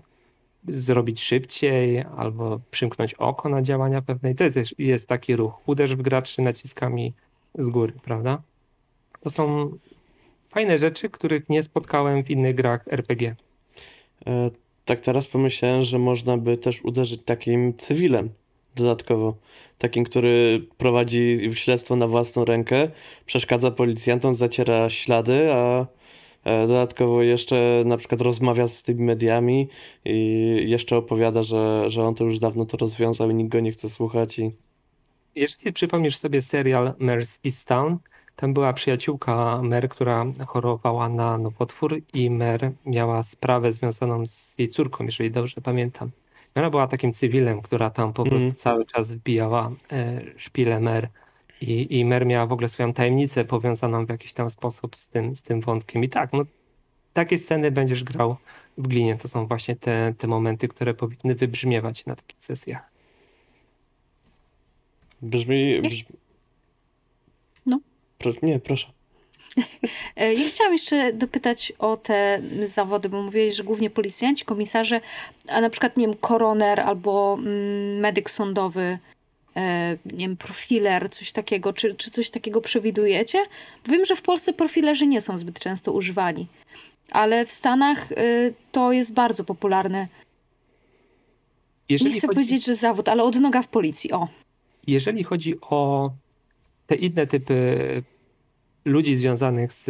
zrobić 0.67 1.23
szybciej 1.23 2.03
albo 2.17 2.59
przymknąć 2.71 3.13
oko 3.13 3.49
na 3.49 3.61
działania 3.61 4.01
pewnej. 4.01 4.35
To 4.35 4.43
jest, 4.43 4.79
jest 4.79 5.07
taki 5.07 5.35
ruch. 5.35 5.53
Uderz 5.65 5.95
w 5.95 6.01
graczy 6.01 6.41
naciskami 6.41 7.13
z 7.55 7.69
góry, 7.69 7.93
prawda? 8.03 8.41
To 9.21 9.29
są 9.29 9.71
fajne 10.47 10.77
rzeczy, 10.77 11.09
których 11.09 11.49
nie 11.49 11.63
spotkałem 11.63 12.23
w 12.23 12.29
innych 12.29 12.55
grach 12.55 12.87
RPG. 12.87 13.35
E, 14.27 14.51
tak 14.85 14.99
teraz 14.99 15.27
pomyślałem, 15.27 15.83
że 15.83 15.99
można 15.99 16.37
by 16.37 16.57
też 16.57 16.81
uderzyć 16.81 17.21
takim 17.25 17.73
cywilem 17.77 18.29
dodatkowo. 18.79 19.37
Takim, 19.77 20.03
który 20.03 20.67
prowadzi 20.77 21.51
śledztwo 21.53 21.95
na 21.95 22.07
własną 22.07 22.45
rękę, 22.45 22.89
przeszkadza 23.25 23.71
policjantom, 23.71 24.33
zaciera 24.33 24.89
ślady, 24.89 25.53
a 25.53 25.85
e, 26.43 26.67
dodatkowo 26.67 27.21
jeszcze 27.21 27.83
na 27.85 27.97
przykład 27.97 28.21
rozmawia 28.21 28.67
z 28.67 28.83
tymi 28.83 29.03
mediami 29.03 29.67
i 30.05 30.57
jeszcze 30.67 30.97
opowiada, 30.97 31.43
że, 31.43 31.89
że 31.89 32.03
on 32.03 32.15
to 32.15 32.23
już 32.23 32.39
dawno 32.39 32.65
to 32.65 32.77
rozwiązał 32.77 33.29
i 33.29 33.33
nikt 33.33 33.51
go 33.51 33.59
nie 33.59 33.71
chce 33.71 33.89
słuchać 33.89 34.39
i 34.39 34.51
Jeżeli 35.35 35.73
przypomnisz 35.73 36.17
sobie 36.17 36.41
serial 36.41 36.93
Mare's 36.99 37.39
Easttown, 37.45 37.97
tam 38.39 38.53
była 38.53 38.73
przyjaciółka 38.73 39.61
Mer, 39.61 39.89
która 39.89 40.25
chorowała 40.47 41.09
na 41.09 41.37
nowotwór 41.37 42.01
i 42.13 42.29
Mer 42.29 42.71
miała 42.85 43.23
sprawę 43.23 43.73
związaną 43.73 44.27
z 44.27 44.55
jej 44.57 44.67
córką, 44.67 45.05
jeżeli 45.05 45.31
dobrze 45.31 45.61
pamiętam. 45.61 46.11
Ona 46.55 46.69
była 46.69 46.87
takim 46.87 47.13
cywilem, 47.13 47.61
która 47.61 47.89
tam 47.89 48.13
po 48.13 48.23
prostu 48.23 48.35
Mhm. 48.35 48.55
cały 48.55 48.85
czas 48.85 49.11
wbijała 49.11 49.71
e, 49.91 50.21
szpilę 50.37 50.79
Mer. 50.79 51.09
I, 51.61 51.99
I 51.99 52.05
Mer 52.05 52.25
miała 52.25 52.45
w 52.45 52.51
ogóle 52.51 52.67
swoją 52.69 52.93
tajemnicę 52.93 53.45
powiązaną 53.45 54.05
w 54.05 54.09
jakiś 54.09 54.33
tam 54.33 54.49
sposób 54.49 54.95
z 54.95 55.07
tym, 55.07 55.35
z 55.35 55.41
tym 55.41 55.61
wątkiem. 55.61 56.03
I 56.03 56.09
tak, 56.09 56.33
no, 56.33 56.43
takie 57.13 57.37
sceny 57.37 57.71
będziesz 57.71 58.03
grał 58.03 58.35
w 58.77 58.87
glinie. 58.87 59.15
To 59.15 59.27
są 59.27 59.47
właśnie 59.47 59.75
te, 59.75 60.13
te 60.17 60.27
momenty, 60.27 60.67
które 60.67 60.93
powinny 60.93 61.35
wybrzmiewać 61.35 62.05
na 62.05 62.15
takich 62.15 62.43
sesjach. 62.43 62.91
brzmi... 65.21 65.81
No. 67.65 67.79
Pro... 68.17 68.31
Nie, 68.43 68.59
proszę. 68.59 68.91
E, 70.15 70.33
Ja 70.33 70.47
chciałam 70.47 70.73
jeszcze 70.73 71.13
dopytać 71.13 71.73
o 71.79 71.97
te 71.97 72.41
zawody, 72.65 73.09
bo 73.09 73.21
mówiłeś, 73.21 73.55
że 73.55 73.63
głównie 73.63 73.89
policjanci, 73.89 74.45
komisarze, 74.45 75.01
a 75.47 75.61
na 75.61 75.69
przykład, 75.69 75.97
nie 75.97 76.07
wiem, 76.07 76.15
koroner 76.15 76.79
albo 76.79 77.37
mm, 77.39 77.97
medyk 77.99 78.29
sądowy, 78.29 78.97
e, 79.57 79.97
nie 80.05 80.17
wiem, 80.27 80.37
profiler, 80.37 81.09
coś 81.11 81.31
takiego. 81.31 81.73
Czy, 81.73 81.95
czy 81.95 82.11
coś 82.11 82.29
takiego 82.29 82.61
przewidujecie? 82.61 83.45
Wiem, 83.85 84.05
że 84.05 84.15
w 84.15 84.21
Polsce 84.21 84.53
profilerzy 84.53 85.07
nie 85.07 85.21
są 85.21 85.37
zbyt 85.37 85.59
często 85.59 85.91
używani, 85.91 86.47
ale 87.11 87.45
w 87.45 87.51
Stanach 87.51 88.11
y, 88.11 88.53
to 88.71 88.91
jest 88.91 89.13
bardzo 89.13 89.43
popularne. 89.43 90.07
Jeżeli 91.89 92.11
nie 92.13 92.17
chcę 92.19 92.27
chodzi- 92.27 92.35
powiedzieć, 92.35 92.65
że 92.65 92.75
zawód, 92.75 93.09
ale 93.09 93.23
odnoga 93.23 93.61
w 93.61 93.67
policji. 93.67 94.11
O, 94.11 94.27
Jeżeli 94.87 95.23
chodzi 95.23 95.61
o 95.61 96.11
te 96.87 96.95
inne 96.95 97.27
typy 97.27 98.03
ludzi 98.85 99.15
związanych 99.15 99.73
z 99.73 99.87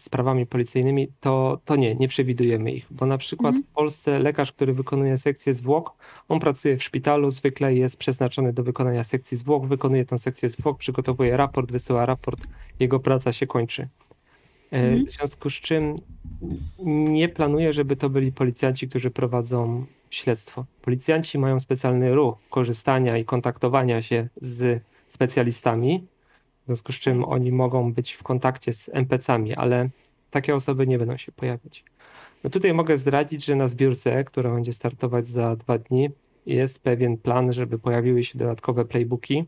sprawami 0.00 0.46
policyjnymi, 0.46 1.08
to, 1.20 1.60
to 1.64 1.76
nie, 1.76 1.94
nie 1.94 2.08
przewidujemy 2.08 2.72
ich, 2.72 2.86
bo 2.90 3.06
na 3.06 3.18
przykład 3.18 3.54
Mhm. 3.54 3.64
w 3.64 3.74
Polsce 3.74 4.18
lekarz, 4.18 4.52
który 4.52 4.72
wykonuje 4.72 5.16
sekcję 5.16 5.54
zwłok, 5.54 5.92
on 6.28 6.40
pracuje 6.40 6.76
w 6.76 6.82
szpitalu, 6.84 7.30
zwykle 7.30 7.74
jest 7.74 7.96
przeznaczony 7.96 8.52
do 8.52 8.62
wykonania 8.62 9.04
sekcji 9.04 9.36
zwłok, 9.36 9.66
wykonuje 9.66 10.04
tę 10.04 10.18
sekcję 10.18 10.48
zwłok, 10.48 10.78
przygotowuje 10.78 11.36
raport, 11.36 11.72
wysyła 11.72 12.06
raport, 12.06 12.46
jego 12.80 13.00
praca 13.00 13.32
się 13.32 13.46
kończy. 13.46 13.82
E, 13.82 13.88
Mhm. 14.78 15.06
W 15.06 15.10
związku 15.10 15.50
z 15.50 15.54
czym 15.54 15.94
nie 16.84 17.28
planuję, 17.28 17.72
żeby 17.72 17.96
to 17.96 18.10
byli 18.10 18.32
policjanci, 18.32 18.88
którzy 18.88 19.10
prowadzą 19.10 19.86
śledztwo. 20.10 20.64
Policjanci 20.82 21.38
mają 21.38 21.60
specjalny 21.60 22.14
ruch 22.14 22.34
korzystania 22.50 23.18
i 23.18 23.24
kontaktowania 23.24 24.02
się 24.02 24.28
z 24.40 24.82
specjalistami, 25.08 26.06
w 26.62 26.66
związku 26.66 26.92
z 26.92 26.96
czym 26.96 27.24
oni 27.24 27.52
mogą 27.52 27.92
być 27.92 28.12
w 28.12 28.22
kontakcie 28.22 28.72
z 28.72 28.90
NPC-ami, 28.92 29.54
ale 29.54 29.88
takie 30.30 30.54
osoby 30.54 30.86
nie 30.86 30.98
będą 30.98 31.16
się 31.16 31.32
pojawiać. 31.32 31.84
No 32.44 32.50
tutaj 32.50 32.74
mogę 32.74 32.98
zdradzić, 32.98 33.44
że 33.44 33.56
na 33.56 33.68
zbiórce, 33.68 34.24
która 34.24 34.50
będzie 34.54 34.72
startować 34.72 35.28
za 35.28 35.56
dwa 35.56 35.78
dni, 35.78 36.10
jest 36.46 36.82
pewien 36.82 37.16
plan, 37.16 37.52
żeby 37.52 37.78
pojawiły 37.78 38.24
się 38.24 38.38
dodatkowe 38.38 38.84
playbooki. 38.84 39.44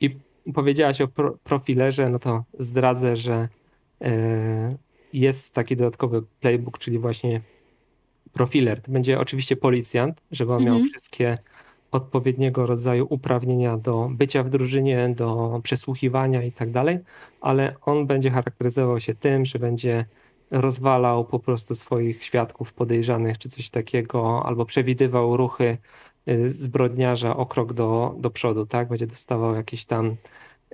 I 0.00 0.16
powiedziałaś 0.54 1.00
o 1.00 1.08
pro 1.08 1.38
profilerze, 1.44 2.08
no 2.08 2.18
to 2.18 2.44
zdradzę, 2.58 3.16
że 3.16 3.48
e, 4.00 4.76
jest 5.12 5.54
taki 5.54 5.76
dodatkowy 5.76 6.22
playbook, 6.40 6.78
czyli 6.78 6.98
właśnie 6.98 7.40
profiler. 8.32 8.82
To 8.82 8.92
będzie 8.92 9.20
oczywiście 9.20 9.56
policjant, 9.56 10.22
żeby 10.30 10.52
on 10.52 10.64
miał 10.64 10.74
Mhm. 10.74 10.90
wszystkie 10.90 11.38
odpowiedniego 11.92 12.66
rodzaju 12.66 13.06
uprawnienia 13.10 13.76
do 13.76 14.08
bycia 14.12 14.42
w 14.42 14.48
drużynie, 14.48 15.08
do 15.16 15.60
przesłuchiwania 15.62 16.42
i 16.42 16.52
tak 16.52 16.70
dalej, 16.70 16.98
ale 17.40 17.74
on 17.82 18.06
będzie 18.06 18.30
charakteryzował 18.30 19.00
się 19.00 19.14
tym, 19.14 19.44
że 19.44 19.58
będzie 19.58 20.04
rozwalał 20.50 21.24
po 21.24 21.38
prostu 21.38 21.74
swoich 21.74 22.24
świadków 22.24 22.72
podejrzanych 22.72 23.38
czy 23.38 23.48
coś 23.48 23.70
takiego, 23.70 24.42
albo 24.46 24.66
przewidywał 24.66 25.36
ruchy 25.36 25.78
y, 26.28 26.50
zbrodniarza 26.50 27.36
o 27.36 27.46
krok 27.46 27.72
do, 27.72 28.14
do 28.18 28.30
przodu, 28.30 28.66
tak? 28.66 28.88
Będzie 28.88 29.06
dostawał 29.06 29.54
jakieś 29.54 29.84
tam 29.84 30.16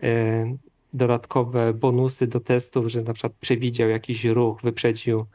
y, 0.02 0.58
dodatkowe 0.92 1.74
bonusy 1.74 2.26
do 2.26 2.40
testów, 2.40 2.86
że 2.86 3.02
na 3.02 3.12
przykład 3.12 3.32
przewidział 3.40 3.88
jakiś 3.88 4.24
ruch, 4.24 4.60
wyprzedził 4.62 5.26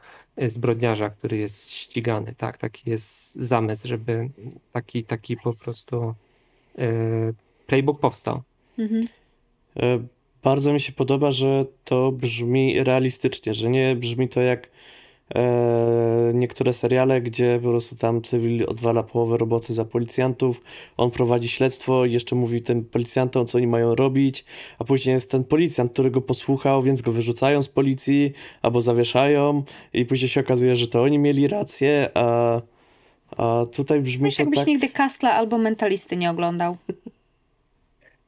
zbrodniarza, 0.46 1.10
który 1.10 1.36
jest 1.36 1.70
ścigany, 1.72 2.34
tak? 2.36 2.58
Taki 2.58 2.90
jest 2.90 3.34
zamysł, 3.34 3.88
żeby 3.88 4.28
taki, 4.72 5.04
taki 5.04 5.36
po 5.36 5.42
prostu 5.64 6.14
y, 6.78 7.34
playbook 7.66 8.00
powstał. 8.00 8.42
mhm. 8.78 9.08
E, 9.76 9.98
Bardzo 10.42 10.72
mi 10.72 10.80
się 10.80 10.92
podoba, 10.92 11.32
że 11.32 11.64
to 11.84 12.12
brzmi 12.12 12.84
realistycznie, 12.84 13.54
że 13.54 13.70
nie 13.70 13.96
brzmi 13.96 14.28
to 14.28 14.40
jak 14.40 14.66
e, 14.66 14.70
niektóre 16.34 16.72
seriale, 16.72 17.20
gdzie 17.20 17.60
po 17.62 17.68
prostu 17.68 17.96
tam 17.96 18.22
cywil 18.22 18.64
odwala 18.68 19.02
połowę 19.02 19.36
roboty 19.36 19.74
za 19.74 19.84
policjantów, 19.84 20.60
on 20.96 21.10
prowadzi 21.10 21.48
śledztwo 21.48 22.04
i 22.04 22.12
jeszcze 22.12 22.36
mówi 22.36 22.62
tym 22.62 22.84
policjantom, 22.84 23.46
co 23.46 23.58
oni 23.58 23.66
mają 23.66 23.94
robić, 23.94 24.44
a 24.78 24.84
później 24.84 25.14
jest 25.14 25.30
ten 25.30 25.44
policjant, 25.44 25.92
który 25.92 26.10
go 26.10 26.20
posłuchał, 26.20 26.82
więc 26.82 27.02
go 27.02 27.12
wyrzucają 27.12 27.62
z 27.62 27.68
policji 27.68 28.32
albo 28.62 28.80
zawieszają. 28.80 29.62
I 29.92 30.04
później 30.04 30.28
się 30.28 30.40
okazuje, 30.40 30.76
że 30.76 30.88
to 30.88 31.02
oni 31.02 31.18
mieli 31.18 31.48
rację, 31.48 32.10
a, 32.14 32.60
a 33.36 33.64
tutaj 33.72 34.00
brzmi 34.00 34.22
Myślę, 34.22 34.36
to 34.36 34.42
jakbyś 34.42 34.58
tak... 34.58 34.66
nigdy 34.68 34.88
Kastla 34.88 35.32
albo 35.32 35.58
Mentalisty 35.58 36.16
nie 36.16 36.30
oglądał. 36.30 36.76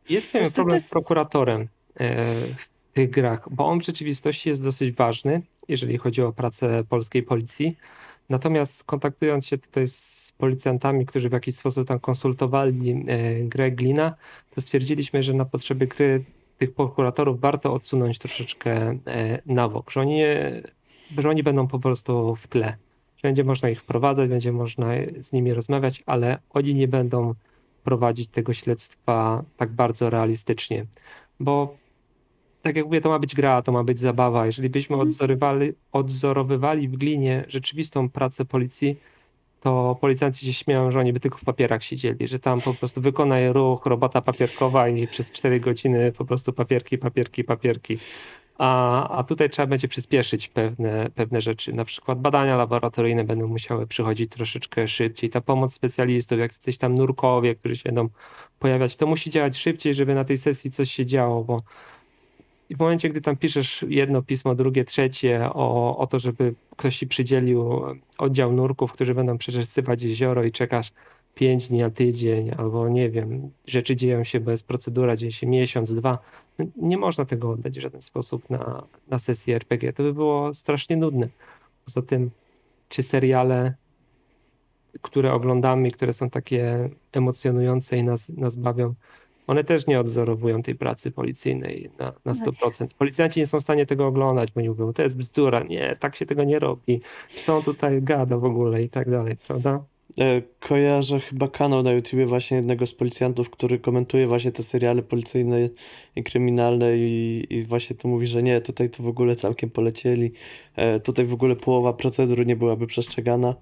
Jest 0.09 0.33
pewien 0.33 0.51
problem 0.53 0.75
jest- 0.75 0.87
z 0.87 0.91
prokuratorem 0.91 1.69
e, 1.97 2.25
w 2.57 2.93
tych 2.93 3.11
grach, 3.11 3.49
bo 3.51 3.67
on 3.67 3.81
w 3.81 3.85
rzeczywistości 3.85 4.49
jest 4.49 4.63
dosyć 4.63 4.93
ważny, 4.93 5.43
jeżeli 5.69 5.99
chodzi 5.99 6.23
o 6.23 6.33
pracę 6.33 6.85
polskiej 6.89 7.23
policji. 7.23 7.77
Natomiast 8.29 8.85
kontaktując 8.85 9.47
się 9.47 9.59
tutaj 9.59 9.89
z 9.89 10.33
policjantami, 10.39 11.07
którzy 11.07 11.29
w 11.29 11.33
jakiś 11.33 11.57
sposób 11.57 11.89
tam 11.89 12.01
konsultowali 12.01 13.05
e, 13.09 13.41
grę 13.41 13.71
Glina, 13.71 14.15
to 14.55 14.61
stwierdziliśmy, 14.61 15.23
że 15.23 15.35
na 15.35 15.45
potrzeby 15.45 15.87
gry 15.87 16.25
tych 16.59 16.75
prokuratorów 16.75 17.41
warto 17.41 17.75
odsunąć 17.75 18.19
troszeczkę 18.19 18.99
e, 19.07 19.43
na 19.47 19.69
bok, 19.69 19.91
że 19.91 20.01
oni, 20.01 20.23
że 21.19 21.29
oni 21.29 21.43
będą 21.43 21.69
po 21.69 21.79
prostu 21.79 22.37
w 22.37 22.47
tle. 22.47 22.77
Będzie 23.23 23.45
można 23.45 23.71
ich 23.71 23.81
wprowadzać, 23.81 24.29
będzie 24.31 24.53
można 24.53 24.87
z 25.21 25.33
nimi 25.33 25.55
rozmawiać, 25.55 26.03
ale 26.07 26.39
oni 26.51 26.75
nie 26.75 26.89
będą 26.89 27.35
prowadzić 27.85 28.29
tego 28.29 28.55
śledztwa 28.55 29.45
tak 29.57 29.71
bardzo 29.71 30.11
realistycznie. 30.11 30.87
Bo 31.41 31.77
tak 32.67 32.77
jak 32.77 32.87
mówię, 32.87 33.01
to 33.01 33.09
ma 33.09 33.19
być 33.19 33.35
gra, 33.35 33.63
to 33.63 33.73
ma 33.73 33.85
być 33.85 34.01
zabawa. 34.01 34.47
Jeżeli 34.47 34.71
byśmy 34.71 34.95
Mhm. 34.95 35.09
odzorywali, 35.09 35.73
odzorowywali 35.93 36.89
w 36.89 36.97
glinie 36.97 37.45
rzeczywistą 37.49 38.09
pracę 38.11 38.45
policji, 38.45 38.97
to 39.61 39.97
policjanci 40.01 40.47
się 40.47 40.53
śmieją, 40.53 40.91
że 40.91 40.99
oni 40.99 41.13
by 41.13 41.21
tylko 41.21 41.39
w 41.39 41.45
papierach 41.45 41.83
siedzieli, 41.83 42.29
że 42.29 42.39
tam 42.39 42.61
po 42.61 42.75
prostu 42.75 43.01
wykonaj 43.01 43.53
ruch, 43.53 43.87
robota 43.87 44.21
papierkowa 44.21 44.89
i 44.89 45.07
przez 45.09 45.33
4 45.33 45.61
godziny 45.61 46.13
po 46.13 46.25
prostu 46.25 46.53
papierki, 46.53 46.99
papierki, 46.99 47.45
papierki. 47.45 47.99
A, 48.59 49.09
a 49.19 49.25
tutaj 49.25 49.51
trzeba 49.51 49.67
będzie 49.67 49.89
przyspieszyć 49.89 50.49
pewne, 50.49 51.11
pewne 51.15 51.41
rzeczy. 51.41 51.73
Na 51.73 51.85
przykład 51.85 52.21
badania 52.21 52.57
laboratoryjne 52.57 53.25
będą 53.25 53.47
musiały 53.49 53.87
przychodzić 53.87 54.31
troszeczkę 54.31 54.89
szybciej. 54.89 55.31
Ta 55.31 55.41
pomoc 55.41 55.75
specjalistów, 55.75 56.39
jak 56.39 56.53
jacyś 56.53 56.79
tam 56.79 56.95
nurkowie, 56.95 57.55
którzy 57.55 57.77
się 57.77 57.83
będą 57.85 58.09
pojawiać, 58.59 58.97
to 58.97 59.07
musi 59.07 59.31
działać 59.31 59.57
szybciej, 59.57 59.95
żeby 59.95 60.15
na 60.15 60.25
tej 60.25 60.37
sesji 60.39 60.71
coś 60.71 60.91
się 60.91 61.07
działo, 61.07 61.45
bo 61.45 61.63
i 62.71 62.77
w 62.77 62.79
momencie, 62.79 63.09
gdy 63.09 63.21
tam 63.21 63.37
piszesz 63.37 63.85
jedno 63.89 64.23
pismo, 64.23 64.55
drugie, 64.55 64.85
trzecie 64.85 65.51
o, 65.53 65.97
o 65.99 66.07
to, 66.07 66.19
żeby 66.19 66.55
ktoś 66.77 66.99
ci 66.99 67.07
przydzielił 67.07 67.83
oddział 68.19 68.53
nurków, 68.53 68.93
którzy 68.93 69.15
będą 69.15 69.39
przeczesywać 69.39 70.03
jezioro 70.03 70.45
i 70.45 70.53
czekasz 70.53 70.93
pięć 71.35 71.69
dni 71.69 71.79
na 71.79 71.91
tydzień, 71.91 72.51
albo 72.59 72.89
nie 72.89 73.11
wiem, 73.11 73.51
rzeczy 73.67 73.97
dzieją 73.97 74.25
się 74.25 74.41
bez 74.41 74.63
procedura, 74.63 75.17
dzieje 75.17 75.33
się 75.33 75.47
miesiąc, 75.47 75.95
dwa. 75.95 76.19
No, 76.59 76.65
Nie 76.77 76.99
można 76.99 77.25
tego 77.25 77.51
oddać 77.51 77.79
w 77.79 77.83
żaden 77.83 78.03
sposób 78.03 78.51
na, 78.51 78.87
na 79.09 79.19
sesję 79.19 79.57
RPG. 79.57 79.93
To 79.93 80.03
by 80.03 80.15
było 80.15 80.55
strasznie 80.55 80.97
nudne. 80.97 81.29
Poza 81.85 82.03
tym, 82.03 82.31
czy 82.89 83.03
seriale, 83.03 83.75
które 85.03 85.33
oglądamy, 85.33 85.91
które 85.91 86.13
są 86.13 86.31
takie 86.31 86.91
emocjonujące 87.13 87.97
i 87.97 88.05
nas, 88.05 88.29
nas 88.29 88.57
bawią, 88.57 88.95
one 89.47 89.65
też 89.65 89.87
nie 89.87 90.01
odzorowują 90.01 90.63
tej 90.63 90.75
pracy 90.75 91.11
policyjnej 91.11 91.91
na, 91.99 92.13
na 92.25 92.33
100%. 92.33 92.87
Policjanci 92.99 93.41
nie 93.41 93.47
są 93.47 93.61
w 93.61 93.63
stanie 93.63 93.87
tego 93.87 94.07
oglądać, 94.07 94.53
bo 94.53 94.59
oni 94.59 94.69
mówią, 94.69 94.93
to 94.93 95.03
jest 95.03 95.17
bzdura, 95.17 95.63
nie, 95.63 95.97
tak 96.01 96.17
się 96.17 96.27
tego 96.27 96.45
nie 96.45 96.59
robi, 96.59 97.01
co 97.29 97.57
on 97.57 97.63
tutaj 97.63 98.03
gada 98.03 98.39
w 98.39 98.45
ogóle 98.45 98.83
i 98.83 98.89
tak 98.89 99.11
dalej, 99.11 99.37
prawda? 99.47 99.85
E, 100.21 100.43
Kojarzę 100.61 101.21
chyba 101.21 101.49
kanał 101.49 101.83
na 101.83 101.93
YouTubie 101.93 102.27
właśnie 102.27 102.57
jednego 102.57 102.87
z 102.87 102.95
policjantów, 102.95 103.51
który 103.51 103.79
komentuje 103.79 104.27
właśnie 104.27 104.53
te 104.53 104.63
seriale 104.63 105.03
policyjne 105.03 105.69
i 106.17 106.23
kryminalne 106.23 106.97
i, 106.97 107.47
i 107.51 107.63
właśnie 107.63 107.97
to 107.97 108.09
mówi, 108.09 108.27
że 108.27 108.43
nie, 108.43 108.61
tutaj 108.61 108.91
to 108.91 109.03
w 109.03 109.07
ogóle 109.09 109.37
całkiem 109.37 109.71
polecieli, 109.71 110.33
e, 110.77 111.01
tutaj 111.01 111.25
w 111.25 111.35
ogóle 111.35 111.57
połowa 111.57 111.93
procedur 111.93 112.47
nie 112.47 112.57
byłaby 112.57 112.87
przestrzegana. 112.87 113.55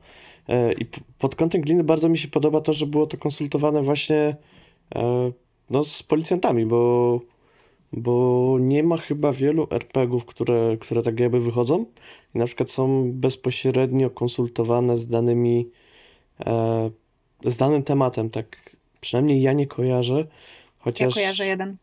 E, 0.48 0.72
I 0.72 0.86
pod 1.18 1.34
kątem 1.34 1.60
gliny 1.60 1.84
bardzo 1.84 2.08
mi 2.08 2.18
się 2.18 2.28
podoba 2.28 2.60
to, 2.60 2.72
że 2.72 2.86
było 2.86 3.06
to 3.06 3.16
konsultowane 3.16 3.82
właśnie 3.82 4.36
e, 4.94 5.32
no, 5.70 5.84
z 5.84 6.02
policjantami, 6.02 6.66
bo, 6.66 7.20
bo 7.92 8.56
nie 8.60 8.82
ma 8.82 8.96
chyba 8.96 9.32
wielu 9.32 9.66
RPG-ów, 9.70 10.24
które, 10.24 10.76
które 10.80 11.02
tak 11.02 11.20
jakby 11.20 11.40
wychodzą 11.40 11.86
i 12.34 12.38
na 12.38 12.46
przykład 12.46 12.70
są 12.70 13.12
bezpośrednio 13.12 14.10
konsultowane 14.10 14.98
z 14.98 15.06
danymi 15.06 15.70
e, 16.46 16.90
z 17.44 17.56
danym 17.56 17.82
tematem, 17.82 18.30
tak 18.30 18.76
przynajmniej 19.00 19.42
ja 19.42 19.52
nie 19.52 19.66
kojarzę, 19.66 20.16
Ja 20.16 20.24
chociaż 20.78 21.14
kojarzę 21.14 21.46
jeden. 21.46 21.76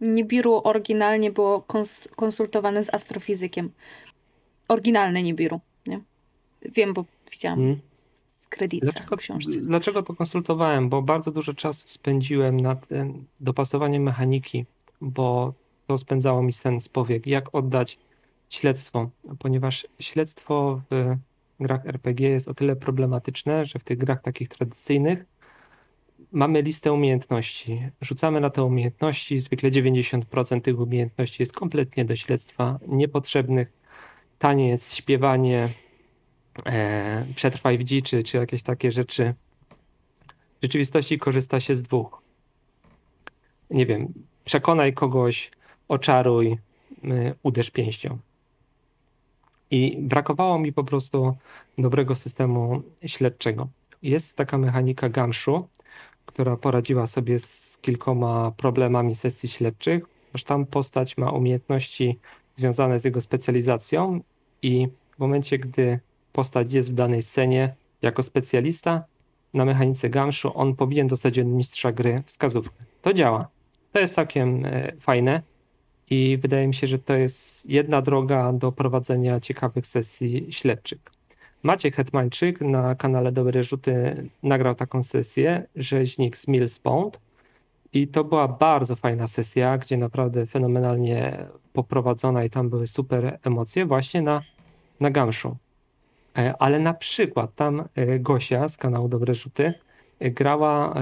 Nibiru 0.00 0.60
oryginalnie 0.64 1.30
było 1.30 1.58
kons- 1.68 2.08
konsultowane 2.08 2.84
z 2.84 2.94
astrofizykiem. 2.94 3.70
Oryginalne 4.68 5.22
Nibiru, 5.22 5.60
nie? 5.86 6.00
Wiem, 6.62 6.94
bo 6.94 7.04
widziałam 7.32 7.60
Mm, 7.60 7.80
w 8.56 8.80
Dlaczego, 8.80 9.16
w 9.16 9.18
książce. 9.18 9.60
dlaczego 9.60 10.02
to 10.02 10.14
konsultowałem? 10.14 10.88
Bo 10.88 11.02
bardzo 11.02 11.30
dużo 11.30 11.54
czasu 11.54 11.88
spędziłem 11.88 12.60
nad 12.60 12.92
em, 12.92 13.24
dopasowaniem 13.40 14.02
mechaniki, 14.02 14.64
bo 15.00 15.54
to 15.86 15.98
spędzało 15.98 16.42
mi 16.42 16.52
sen 16.52 16.80
z 16.80 16.88
powiek, 16.88 17.26
jak 17.26 17.54
oddać 17.54 17.98
śledztwo, 18.50 19.10
ponieważ 19.38 19.86
śledztwo 20.00 20.80
w 20.90 21.16
grach 21.60 21.86
RPG 21.86 22.28
jest 22.28 22.48
o 22.48 22.54
tyle 22.54 22.76
problematyczne, 22.76 23.66
że 23.66 23.78
w 23.78 23.84
tych 23.84 23.98
grach 23.98 24.22
takich 24.22 24.48
tradycyjnych 24.48 25.24
mamy 26.32 26.62
listę 26.62 26.92
umiejętności. 26.92 27.82
Rzucamy 28.00 28.40
na 28.40 28.50
te 28.50 28.62
umiejętności, 28.64 29.38
zwykle 29.38 29.70
90% 29.70 30.60
tych 30.60 30.80
umiejętności 30.80 31.42
jest 31.42 31.52
kompletnie 31.52 32.04
do 32.04 32.16
śledztwa 32.16 32.78
niepotrzebnych. 32.86 33.72
Taniec, 34.38 34.94
śpiewanie, 34.94 35.68
e, 36.66 37.24
przetrwaj 37.34 37.78
w 37.78 37.84
dziczy, 37.84 38.22
czy 38.22 38.36
jakieś 38.36 38.62
takie 38.62 38.92
rzeczy. 38.92 39.34
W 40.58 40.62
rzeczywistości 40.62 41.18
korzysta 41.18 41.60
się 41.60 41.76
z 41.76 41.82
dwóch. 41.82 42.22
Nie 43.70 43.86
wiem, 43.86 44.12
przekonaj 44.44 44.94
kogoś, 44.94 45.50
oczaruj, 45.88 46.58
y, 47.04 47.34
uderz 47.42 47.70
pięścią. 47.70 48.18
I 49.70 49.96
brakowało 50.00 50.58
mi 50.58 50.72
po 50.72 50.84
prostu 50.84 51.36
dobrego 51.78 52.14
systemu 52.14 52.82
śledczego. 53.06 53.68
Jest 54.02 54.36
taka 54.36 54.58
mechanika 54.58 55.08
Gamszu, 55.08 55.68
która 56.26 56.56
poradziła 56.56 57.06
sobie 57.06 57.38
z 57.38 57.78
kilkoma 57.82 58.50
problemami 58.56 59.14
sesji 59.14 59.48
śledczych, 59.48 60.04
aż 60.32 60.44
tam 60.44 60.66
postać 60.66 61.16
ma 61.16 61.30
umiejętności 61.30 62.18
związane 62.54 63.00
z 63.00 63.04
jego 63.04 63.20
specjalizacją 63.20 64.20
i 64.62 64.88
w 65.16 65.18
momencie, 65.18 65.58
gdy 65.58 66.00
postać 66.32 66.72
jest 66.72 66.90
w 66.90 66.94
danej 66.94 67.22
scenie 67.22 67.74
jako 68.02 68.22
specjalista 68.22 69.04
na 69.54 69.64
mechanice 69.64 70.08
Gamszu, 70.08 70.52
on 70.54 70.76
powinien 70.76 71.06
dostać 71.06 71.38
od 71.38 71.46
mistrza 71.46 71.92
gry 71.92 72.22
wskazówkę. 72.26 72.84
To 73.02 73.12
działa. 73.12 73.48
To 73.92 74.00
jest 74.00 74.14
całkiem 74.14 74.66
e, 74.66 74.92
fajne 75.00 75.42
i 76.10 76.38
wydaje 76.42 76.66
mi 76.66 76.74
się, 76.74 76.86
że 76.86 76.98
to 76.98 77.16
jest 77.16 77.70
jedna 77.70 78.02
droga 78.02 78.52
do 78.52 78.72
prowadzenia 78.72 79.40
ciekawych 79.40 79.86
sesji 79.86 80.46
śledczych. 80.50 80.98
Maciek 81.62 81.96
Hetmańczyk 81.96 82.60
na 82.60 82.94
kanale 82.94 83.32
Dobre 83.32 83.64
Rzuty 83.64 84.28
nagrał 84.42 84.74
taką 84.74 85.02
sesję, 85.02 85.66
rzeźnik 85.76 86.36
z 86.36 86.48
Millspond 86.48 87.20
i 87.92 88.08
to 88.08 88.24
była 88.24 88.48
bardzo 88.48 88.96
fajna 88.96 89.26
sesja, 89.26 89.78
gdzie 89.78 89.96
naprawdę 89.96 90.46
fenomenalnie 90.46 91.46
poprowadzona 91.72 92.44
i 92.44 92.50
tam 92.50 92.68
były 92.68 92.86
super 92.86 93.38
emocje 93.42 93.86
właśnie 93.86 94.22
na, 94.22 94.42
na 95.00 95.10
Gamszu. 95.10 95.56
E, 96.38 96.54
Ale 96.58 96.80
na 96.80 96.94
przykład 96.94 97.54
tam 97.54 97.84
e, 97.94 98.18
Gosia 98.18 98.68
z 98.68 98.76
kanału 98.76 99.08
Dobre 99.08 99.34
Rzuty 99.34 99.74
e, 100.20 100.30
grała 100.30 100.94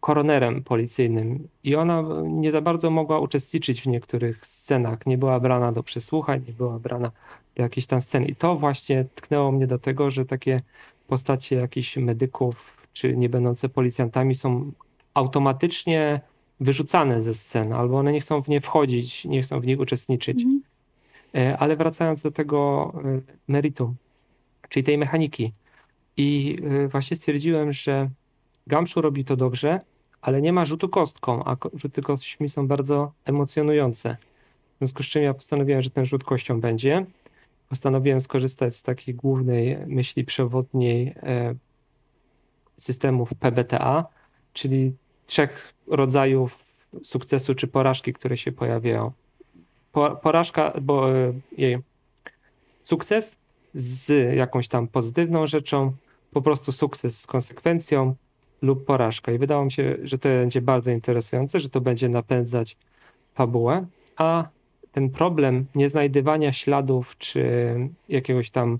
koronerem 0.00 0.62
policyjnym 0.62 1.48
i 1.64 1.76
ona 1.76 2.04
nie 2.24 2.52
za 2.52 2.60
bardzo 2.60 2.90
mogła 2.90 3.20
uczestniczyć 3.20 3.82
w 3.82 3.86
niektórych 3.86 4.46
scenach. 4.46 5.06
Nie 5.06 5.18
była 5.18 5.40
brana 5.40 5.72
do 5.72 5.82
przesłuchań, 5.82 6.44
nie 6.46 6.52
była 6.52 6.78
brana 6.78 7.10
do 7.56 7.62
jakichś 7.62 7.86
tam 7.86 8.00
scen. 8.00 8.24
I 8.24 8.36
to 8.36 8.56
właśnie 8.56 9.04
tknęło 9.14 9.52
mnie 9.52 9.66
do 9.66 9.78
tego, 9.78 10.10
że 10.10 10.26
takie 10.26 10.62
postacie 11.08 11.56
jakichś 11.56 11.96
medyków 11.96 12.76
czy 12.92 13.16
nie 13.16 13.28
będące 13.28 13.68
policjantami 13.68 14.34
są 14.34 14.72
automatycznie 15.14 16.20
wyrzucane 16.60 17.22
ze 17.22 17.34
scen, 17.34 17.72
albo 17.72 17.98
one 17.98 18.12
nie 18.12 18.20
chcą 18.20 18.42
w 18.42 18.48
nie 18.48 18.60
wchodzić, 18.60 19.24
nie 19.24 19.42
chcą 19.42 19.60
w 19.60 19.66
nich 19.66 19.80
uczestniczyć. 19.80 20.44
E, 21.34 21.58
Ale 21.58 21.76
wracając 21.76 22.22
do 22.22 22.30
tego 22.30 22.92
meritum, 23.48 23.96
czyli 24.70 24.84
tej 24.84 24.98
mechaniki. 24.98 25.52
I 26.16 26.58
e, 26.84 26.88
właśnie 26.88 27.16
stwierdziłem, 27.16 27.72
że 27.72 28.10
Gamszu 28.66 29.00
robi 29.00 29.24
to 29.24 29.36
dobrze, 29.36 29.80
ale 30.22 30.42
nie 30.42 30.52
ma 30.52 30.64
rzutu 30.64 30.88
kostką, 30.88 31.44
a 31.44 31.56
rzuty 31.74 32.02
kośćmi 32.02 32.48
są 32.48 32.68
bardzo 32.68 33.12
emocjonujące. 33.24 34.16
W 34.74 34.78
związku 34.78 35.02
z 35.02 35.06
czym 35.06 35.22
ja 35.22 35.34
postanowiłem, 35.34 35.82
że 35.82 35.90
ten 35.90 36.06
rzut 36.06 36.24
kością 36.24 36.60
będzie. 36.60 37.06
postanowiłem 37.68 38.20
skorzystać 38.20 38.76
z 38.76 38.82
takiej 38.82 39.14
głównej 39.14 39.78
myśli 39.86 40.24
przewodniej 40.24 41.14
e, 41.22 41.54
systemów 42.76 43.34
PBTA, 43.34 44.06
czyli 44.52 44.92
trzech 45.26 45.74
rodzajów 45.86 46.64
sukcesu 47.02 47.54
czy 47.54 47.66
porażki, 47.66 48.12
które 48.12 48.36
się 48.36 48.52
pojawiają. 48.52 49.12
Po, 49.92 50.10
porażka, 50.10 50.72
bo 50.82 51.10
e, 51.10 51.32
jej 51.58 51.78
sukces 52.84 53.39
z 53.74 54.36
jakąś 54.36 54.68
tam 54.68 54.88
pozytywną 54.88 55.46
rzeczą, 55.46 55.92
po 56.32 56.42
prostu 56.42 56.72
sukces 56.72 57.20
z 57.20 57.26
konsekwencją 57.26 58.14
lub 58.62 58.84
porażka. 58.84 59.32
I 59.32 59.38
wydało 59.38 59.64
mi 59.64 59.72
się, 59.72 59.96
że 60.02 60.18
to 60.18 60.28
będzie 60.28 60.60
bardzo 60.60 60.90
interesujące, 60.90 61.60
że 61.60 61.68
to 61.68 61.80
będzie 61.80 62.08
napędzać 62.08 62.76
fabułę, 63.34 63.86
a 64.16 64.48
ten 64.92 65.10
problem 65.10 65.66
nieznajdywania 65.74 66.52
śladów 66.52 67.14
czy 67.18 67.44
jakiegoś 68.08 68.50
tam 68.50 68.76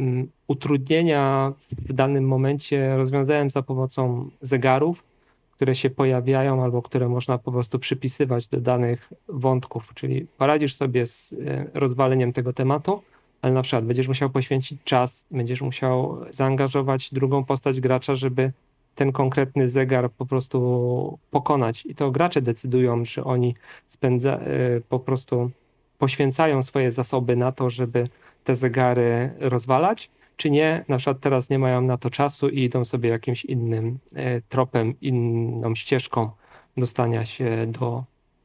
mm, 0.00 0.28
utrudnienia 0.48 1.52
w 1.70 1.92
danym 1.92 2.28
momencie 2.28 2.96
rozwiązałem 2.96 3.50
za 3.50 3.62
pomocą 3.62 4.30
zegarów, 4.40 5.04
które 5.52 5.74
się 5.74 5.90
pojawiają 5.90 6.62
albo 6.62 6.82
które 6.82 7.08
można 7.08 7.38
po 7.38 7.52
prostu 7.52 7.78
przypisywać 7.78 8.48
do 8.48 8.60
danych 8.60 9.12
wątków, 9.28 9.94
czyli 9.94 10.26
poradzisz 10.38 10.74
sobie 10.74 11.06
z 11.06 11.32
e, 11.32 11.66
rozwaleniem 11.74 12.32
tego 12.32 12.52
tematu, 12.52 13.02
ale 13.44 13.52
na 13.52 13.62
przykład 13.62 13.84
będziesz 13.84 14.08
musiał 14.08 14.30
poświęcić 14.30 14.80
czas, 14.84 15.24
będziesz 15.30 15.60
musiał 15.60 16.20
zaangażować 16.30 17.10
drugą 17.14 17.44
postać 17.44 17.80
gracza, 17.80 18.14
żeby 18.14 18.52
ten 18.94 19.12
konkretny 19.12 19.68
zegar 19.68 20.10
po 20.10 20.26
prostu 20.26 21.18
pokonać. 21.30 21.86
I 21.86 21.94
to 21.94 22.10
gracze 22.10 22.42
decydują, 22.42 23.02
czy 23.02 23.24
oni 23.24 23.54
spędza, 23.86 24.40
y, 24.40 24.82
po 24.88 24.98
prostu 24.98 25.50
poświęcają 25.98 26.62
swoje 26.62 26.90
zasoby 26.90 27.36
na 27.36 27.52
to, 27.52 27.70
żeby 27.70 28.08
te 28.44 28.56
zegary 28.56 29.30
rozwalać, 29.38 30.10
czy 30.36 30.50
nie, 30.50 30.84
na 30.88 30.96
przykład 30.96 31.20
teraz 31.20 31.50
nie 31.50 31.58
mają 31.58 31.80
na 31.80 31.96
to 31.96 32.10
czasu 32.10 32.48
i 32.48 32.62
idą 32.62 32.84
sobie 32.84 33.08
jakimś 33.10 33.44
innym 33.44 33.98
y, 34.12 34.42
tropem, 34.48 34.94
inną 35.00 35.74
ścieżką 35.74 36.30
dostania 36.76 37.24
się 37.24 37.66
do 37.66 38.04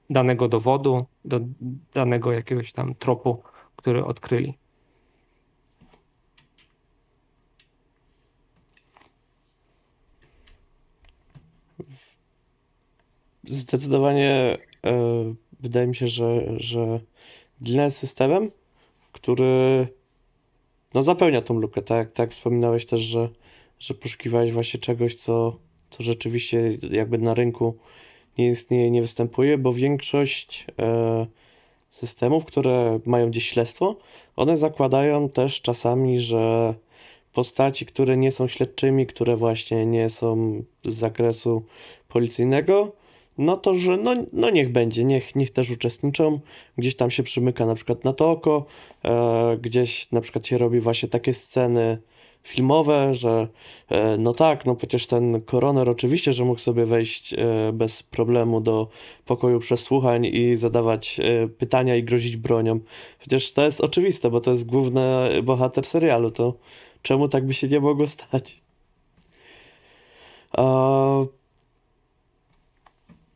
danego 0.09 0.47
dowodu, 0.47 1.05
do 1.25 1.39
danego 1.93 2.31
jakiegoś 2.31 2.73
tam 2.73 2.95
tropu, 2.95 3.43
który 3.75 4.05
odkryli. 4.05 4.58
Zdecydowanie 13.49 14.57
e, 14.85 15.33
wydaje 15.59 15.87
mi 15.87 15.95
się, 15.95 16.07
że, 16.07 16.43
że 16.57 16.99
Glina 17.61 17.83
jest 17.83 17.97
systemem, 17.97 18.51
który 19.11 19.87
no, 20.93 21.03
zapełnia 21.03 21.41
tą 21.41 21.53
lukę, 21.53 21.81
tak? 21.81 22.11
Tak 22.13 22.31
wspominałeś 22.31 22.85
też, 22.85 23.01
że, 23.01 23.29
że 23.79 23.93
poszukiwałeś 23.93 24.51
właśnie 24.51 24.79
czegoś, 24.79 25.15
co, 25.15 25.57
co 25.89 26.03
rzeczywiście 26.03 26.77
jakby 26.91 27.17
na 27.17 27.33
rynku 27.33 27.77
nie 28.37 28.47
istnieje, 28.47 28.91
nie 28.91 29.01
występuje, 29.01 29.57
bo 29.57 29.73
większość 29.73 30.65
e, 30.79 31.25
systemów, 31.89 32.45
które 32.45 32.99
mają 33.05 33.29
gdzieś 33.29 33.49
śledztwo, 33.49 33.95
one 34.35 34.57
zakładają 34.57 35.29
też 35.29 35.61
czasami, 35.61 36.21
że 36.21 36.73
postaci, 37.33 37.85
które 37.85 38.17
nie 38.17 38.31
są 38.31 38.47
śledczymi, 38.47 39.05
które 39.05 39.35
właśnie 39.35 39.85
nie 39.85 40.09
są 40.09 40.63
z 40.85 40.93
zakresu 40.93 41.63
policyjnego, 42.07 42.98
no 43.39 43.57
to, 43.57 43.73
że 43.73 43.97
no, 43.97 44.15
no 44.33 44.49
niech 44.49 44.71
będzie, 44.71 45.03
niech, 45.03 45.35
niech 45.35 45.51
też 45.51 45.69
uczestniczą, 45.69 46.39
gdzieś 46.77 46.95
tam 46.95 47.11
się 47.11 47.23
przymyka 47.23 47.65
na 47.65 47.75
przykład 47.75 48.03
na 48.03 48.13
to 48.13 48.31
oko, 48.31 48.65
e, 49.05 49.57
gdzieś 49.61 50.11
na 50.11 50.21
przykład 50.21 50.47
się 50.47 50.57
robi 50.57 50.79
właśnie 50.79 51.09
takie 51.09 51.33
sceny 51.33 51.97
filmowe, 52.43 53.15
że 53.15 53.47
e, 53.89 54.17
no 54.17 54.33
tak, 54.33 54.65
no 54.65 54.75
przecież 54.75 55.07
ten 55.07 55.41
koroner 55.41 55.89
oczywiście, 55.89 56.33
że 56.33 56.45
mógł 56.45 56.59
sobie 56.59 56.85
wejść 56.85 57.33
e, 57.33 57.37
bez 57.73 58.03
problemu 58.03 58.61
do 58.61 58.87
pokoju 59.25 59.59
przesłuchań 59.59 60.25
i 60.25 60.55
zadawać 60.55 61.19
e, 61.19 61.47
pytania 61.47 61.95
i 61.95 62.03
grozić 62.03 62.37
bronią. 62.37 62.79
Przecież 63.19 63.53
to 63.53 63.65
jest 63.65 63.81
oczywiste, 63.81 64.29
bo 64.29 64.41
to 64.41 64.51
jest 64.51 64.65
główny 64.65 65.29
bohater 65.43 65.85
serialu, 65.85 66.31
to 66.31 66.53
czemu 67.01 67.27
tak 67.27 67.45
by 67.45 67.53
się 67.53 67.67
nie 67.67 67.79
mogło 67.79 68.07
stać? 68.07 68.57
A 70.51 71.25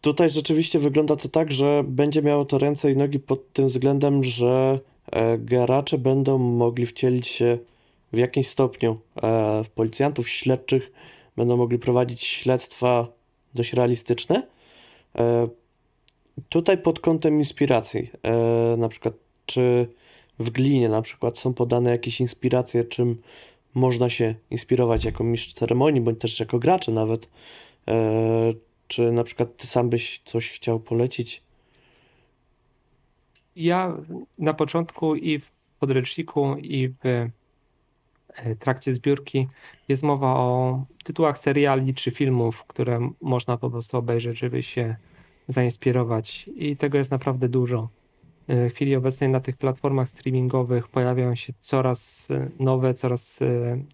Tutaj 0.03 0.29
rzeczywiście 0.29 0.79
wygląda 0.79 1.15
to 1.15 1.29
tak, 1.29 1.51
że 1.51 1.83
będzie 1.87 2.21
miało 2.21 2.45
to 2.45 2.57
ręce 2.57 2.91
i 2.91 2.97
nogi 2.97 3.19
pod 3.19 3.53
tym 3.53 3.67
względem, 3.67 4.23
że 4.23 4.79
e, 5.11 5.37
gracze 5.37 5.97
będą 5.97 6.37
mogli 6.37 6.85
wcielić 6.85 7.27
się 7.27 7.57
w 8.13 8.17
jakimś 8.17 8.47
stopniu 8.47 8.97
e, 9.15 9.63
w 9.63 9.69
policjantów, 9.69 10.29
śledczych, 10.29 10.91
będą 11.37 11.57
mogli 11.57 11.79
prowadzić 11.79 12.23
śledztwa 12.23 13.07
dość 13.55 13.73
realistyczne. 13.73 14.47
E, 15.15 15.47
tutaj 16.49 16.77
pod 16.77 16.99
kątem 16.99 17.37
inspiracji, 17.39 18.09
na 18.77 18.89
przykład 18.89 19.13
czy 19.45 19.87
w 20.39 20.49
glinie 20.49 20.89
na 20.89 21.01
przykład 21.01 21.37
są 21.37 21.53
podane 21.53 21.91
jakieś 21.91 22.21
inspiracje, 22.21 22.83
czym 22.83 23.21
można 23.73 24.09
się 24.09 24.35
inspirować 24.51 25.05
jako 25.05 25.23
mistrz 25.23 25.53
ceremonii, 25.53 26.01
bądź 26.01 26.19
też 26.19 26.39
jako 26.39 26.59
gracze 26.59 26.91
nawet 26.91 27.27
czy 28.87 29.11
na 29.11 29.23
przykład 29.23 29.57
ty 29.57 29.67
sam 29.67 29.89
byś 29.89 30.21
coś 30.25 30.51
chciał 30.51 30.79
polecić? 30.79 31.43
Ja 33.55 33.97
na 34.37 34.53
początku 34.53 35.15
i 35.15 35.39
w 35.39 35.51
podręczniku, 35.79 36.55
i 36.57 36.89
w 36.89 37.05
e, 37.05 38.55
trakcie 38.55 38.93
zbiórki 38.93 39.47
jest 39.87 40.03
mowa 40.03 40.27
o 40.27 40.83
tytułach 41.03 41.37
seriali 41.37 41.93
czy 41.93 42.11
filmów, 42.11 42.63
które 42.63 43.09
można 43.21 43.57
po 43.57 43.69
prostu 43.69 43.97
obejrzeć, 43.97 44.39
żeby 44.39 44.63
się 44.63 44.95
zainspirować. 45.47 46.49
I 46.55 46.77
tego 46.77 46.97
jest 46.97 47.11
naprawdę 47.11 47.49
dużo. 47.49 47.89
E, 48.47 48.69
w 48.69 48.73
chwili 48.73 48.95
obecnej 48.95 49.29
na 49.29 49.39
tych 49.39 49.57
platformach 49.57 50.09
streamingowych 50.09 50.87
pojawiają 50.87 51.35
się 51.35 51.53
coraz 51.59 52.31
e, 52.31 52.49
nowe, 52.59 52.93
coraz 52.93 53.39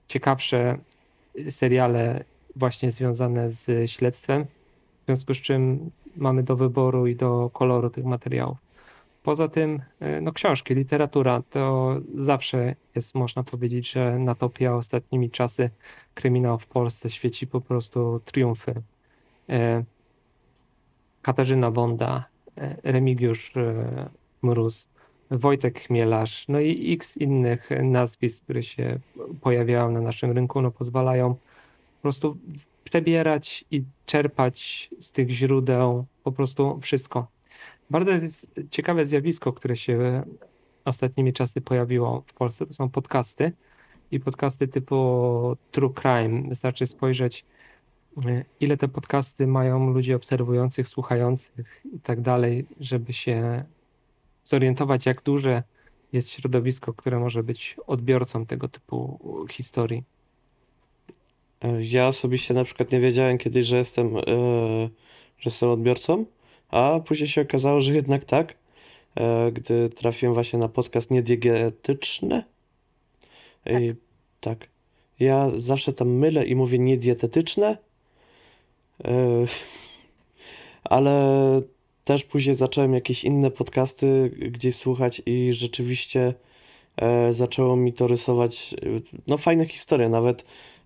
ciekawsze 0.07 0.77
seriale 1.49 2.23
właśnie 2.55 2.91
związane 2.91 3.51
z 3.51 3.91
śledztwem 3.91 4.45
w 5.09 5.11
związku 5.11 5.33
z 5.33 5.37
czym 5.37 5.91
mamy 6.15 6.43
do 6.43 6.55
wyboru 6.55 7.07
i 7.07 7.15
do 7.15 7.49
koloru 7.53 7.89
tych 7.89 8.05
materiałów. 8.05 8.57
Poza 9.23 9.47
tym, 9.47 9.81
e, 9.99 10.21
no 10.21 10.31
książki, 10.31 10.75
literatura 10.75 11.43
to 11.49 11.95
zawsze 12.17 12.75
jest, 12.95 13.15
można 13.15 13.43
powiedzieć, 13.43 13.91
że 13.91 14.19
na 14.19 14.35
topie, 14.35 14.73
ostatnimi 14.73 15.29
czasy 15.29 15.69
kryminał 16.13 16.59
w 16.59 16.67
Polsce 16.67 17.09
świeci 17.09 17.47
po 17.47 17.61
prostu 17.61 18.21
triumfy. 18.25 18.73
E, 19.49 19.83
Katarzyna 21.21 21.71
Wonda, 21.71 22.25
e, 22.57 22.75
Remigiusz 22.83 23.53
Mróz, 24.41 24.87
Wojtek 25.31 25.79
Chmielarz, 25.79 26.47
no 26.47 26.59
i 26.59 26.93
x 26.93 27.17
innych 27.17 27.69
nazwisk, 27.83 28.43
które 28.43 28.63
się 28.63 28.99
pojawiają 29.41 29.91
na 29.91 30.01
naszym 30.01 30.31
rynku, 30.31 30.61
no 30.61 30.71
pozwalają 30.71 31.33
po 31.33 32.01
prostu 32.01 32.37
przebierać 32.83 33.65
i 33.71 33.83
czerpać 34.09 34.89
z 34.99 35.11
tych 35.11 35.29
źródeł 35.29 36.05
po 36.23 36.31
prostu 36.31 36.79
wszystko. 36.81 37.27
Bardzo 37.89 38.11
jest 38.11 38.47
ciekawe 38.71 39.05
zjawisko, 39.05 39.53
które 39.53 39.75
się 39.75 40.23
ostatnimi 40.85 41.33
czasy 41.33 41.61
pojawiło 41.61 42.23
w 42.27 42.33
Polsce, 42.33 42.65
to 42.65 42.73
są 42.73 42.89
podcasty 42.89 43.51
i 44.11 44.19
podcasty 44.19 44.67
typu 44.67 44.95
True 45.71 45.93
Crime. 45.93 46.49
Wystarczy 46.49 46.87
spojrzeć, 46.87 47.45
ile 48.59 48.77
te 48.77 48.87
podcasty 48.87 49.47
mają 49.47 49.93
ludzi 49.93 50.13
obserwujących, 50.13 50.87
słuchających 50.87 51.81
i 51.93 51.99
tak 51.99 52.21
dalej, 52.21 52.65
żeby 52.79 53.13
się 53.13 53.63
zorientować, 54.43 55.05
jak 55.05 55.23
duże 55.23 55.63
jest 56.13 56.29
środowisko, 56.29 56.93
które 56.93 57.19
może 57.19 57.43
być 57.43 57.77
odbiorcą 57.87 58.45
tego 58.45 58.67
typu 58.67 59.19
historii. 59.51 60.03
E, 61.61 61.83
ja 61.83 62.07
osobiście 62.07 62.53
na 62.53 62.63
przykład 62.63 62.91
nie 62.91 62.99
wiedziałem 62.99 63.37
kiedyś, 63.37 63.67
że 63.67 63.77
jestem, 63.77 64.17
e, 64.17 64.21
że 65.39 65.45
jestem 65.45 65.69
odbiorcą, 65.69 66.25
a 66.69 66.99
później 67.05 67.29
się 67.29 67.41
okazało, 67.41 67.81
że 67.81 67.93
jednak 67.93 68.25
tak, 68.25 68.55
e, 69.15 69.51
gdy 69.51 69.89
trafiłem 69.89 70.33
właśnie 70.33 70.59
na 70.59 70.67
podcast 70.67 71.11
niediegetyczny. 71.11 72.43
I 73.65 73.93
tak. 74.39 74.69
Ja 75.19 75.51
zawsze 75.55 75.93
tam 75.93 76.09
mylę 76.09 76.45
i 76.45 76.55
mówię 76.55 76.79
niedietetyczne, 76.79 77.77
ale 80.83 81.61
też 82.03 82.23
później 82.23 82.55
zacząłem 82.55 82.93
jakieś 82.93 83.23
inne 83.23 83.51
podcasty 83.51 84.29
gdzieś 84.29 84.75
słuchać 84.75 85.21
i 85.25 85.53
rzeczywiście 85.53 86.33
zaczęło 87.31 87.75
mi 87.75 87.93
to 87.93 88.07
rysować 88.07 88.75
no 89.27 89.37
fajne 89.37 89.67
historie, 89.67 90.09
nawet 90.09 90.43
E, 90.43 90.78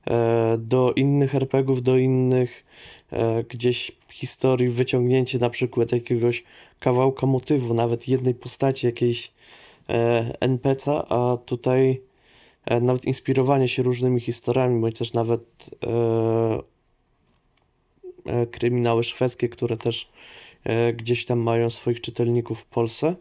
do 0.57 0.93
innych 0.95 1.35
RPGów, 1.35 1.81
do 1.81 1.97
innych 1.97 2.65
e, 3.11 3.43
gdzieś 3.43 3.91
historii, 4.11 4.69
wyciągnięcie 4.69 5.39
na 5.39 5.49
przykład 5.49 5.91
jakiegoś 5.91 6.43
kawałka 6.79 7.27
motywu, 7.27 7.73
nawet 7.73 8.07
jednej 8.07 8.35
postaci, 8.35 8.85
jakiejś 8.85 9.31
e, 9.89 10.37
NPC, 10.39 10.91
a 11.09 11.37
tutaj 11.45 12.01
e, 12.65 12.81
nawet 12.81 13.05
inspirowanie 13.05 13.67
się 13.67 13.83
różnymi 13.83 14.21
historiami, 14.21 14.81
bądź 14.81 14.97
też 14.97 15.13
nawet 15.13 15.69
e, 15.83 16.59
e, 18.25 18.47
kryminały 18.47 19.03
szwedzkie, 19.03 19.49
które 19.49 19.77
też 19.77 20.09
e, 20.63 20.93
gdzieś 20.93 21.25
tam 21.25 21.39
mają 21.39 21.69
swoich 21.69 22.01
czytelników 22.01 22.59
w 22.59 22.65
Polsce. 22.65 23.15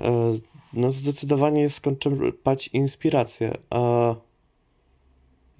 E, 0.00 0.34
no 0.72 0.92
zdecydowanie 0.92 1.60
jest 1.60 1.76
skąd 1.76 1.98
czerpać 1.98 2.68
inspirację, 2.68 3.52
a 3.70 4.14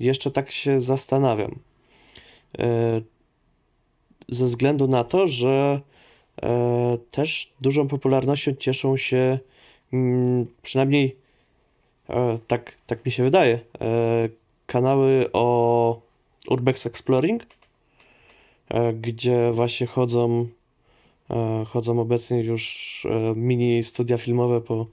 jeszcze 0.00 0.30
tak 0.30 0.50
się 0.50 0.80
zastanawiam. 0.80 1.58
E, 2.58 3.00
ze 4.28 4.44
względu 4.44 4.88
na 4.88 5.04
to, 5.04 5.26
że 5.26 5.80
e, 6.42 6.98
też 7.10 7.52
dużą 7.60 7.88
popularnością 7.88 8.54
cieszą 8.54 8.96
się 8.96 9.38
mm, 9.92 10.46
przynajmniej 10.62 11.16
e, 12.10 12.38
tak, 12.46 12.72
tak 12.86 13.06
mi 13.06 13.12
się 13.12 13.22
wydaje 13.22 13.58
kanały 14.66 15.32
o 15.32 16.00
Urbex 16.50 16.86
Exploring, 16.86 17.46
gdzie 18.94 19.52
właśnie 19.52 19.86
chodzą 19.86 20.46
chodzą 21.66 22.00
obecnie 22.00 22.40
już 22.40 23.06
mini 23.36 23.84
studia 23.84 24.18
filmowe 24.18 24.60
po, 24.60 24.86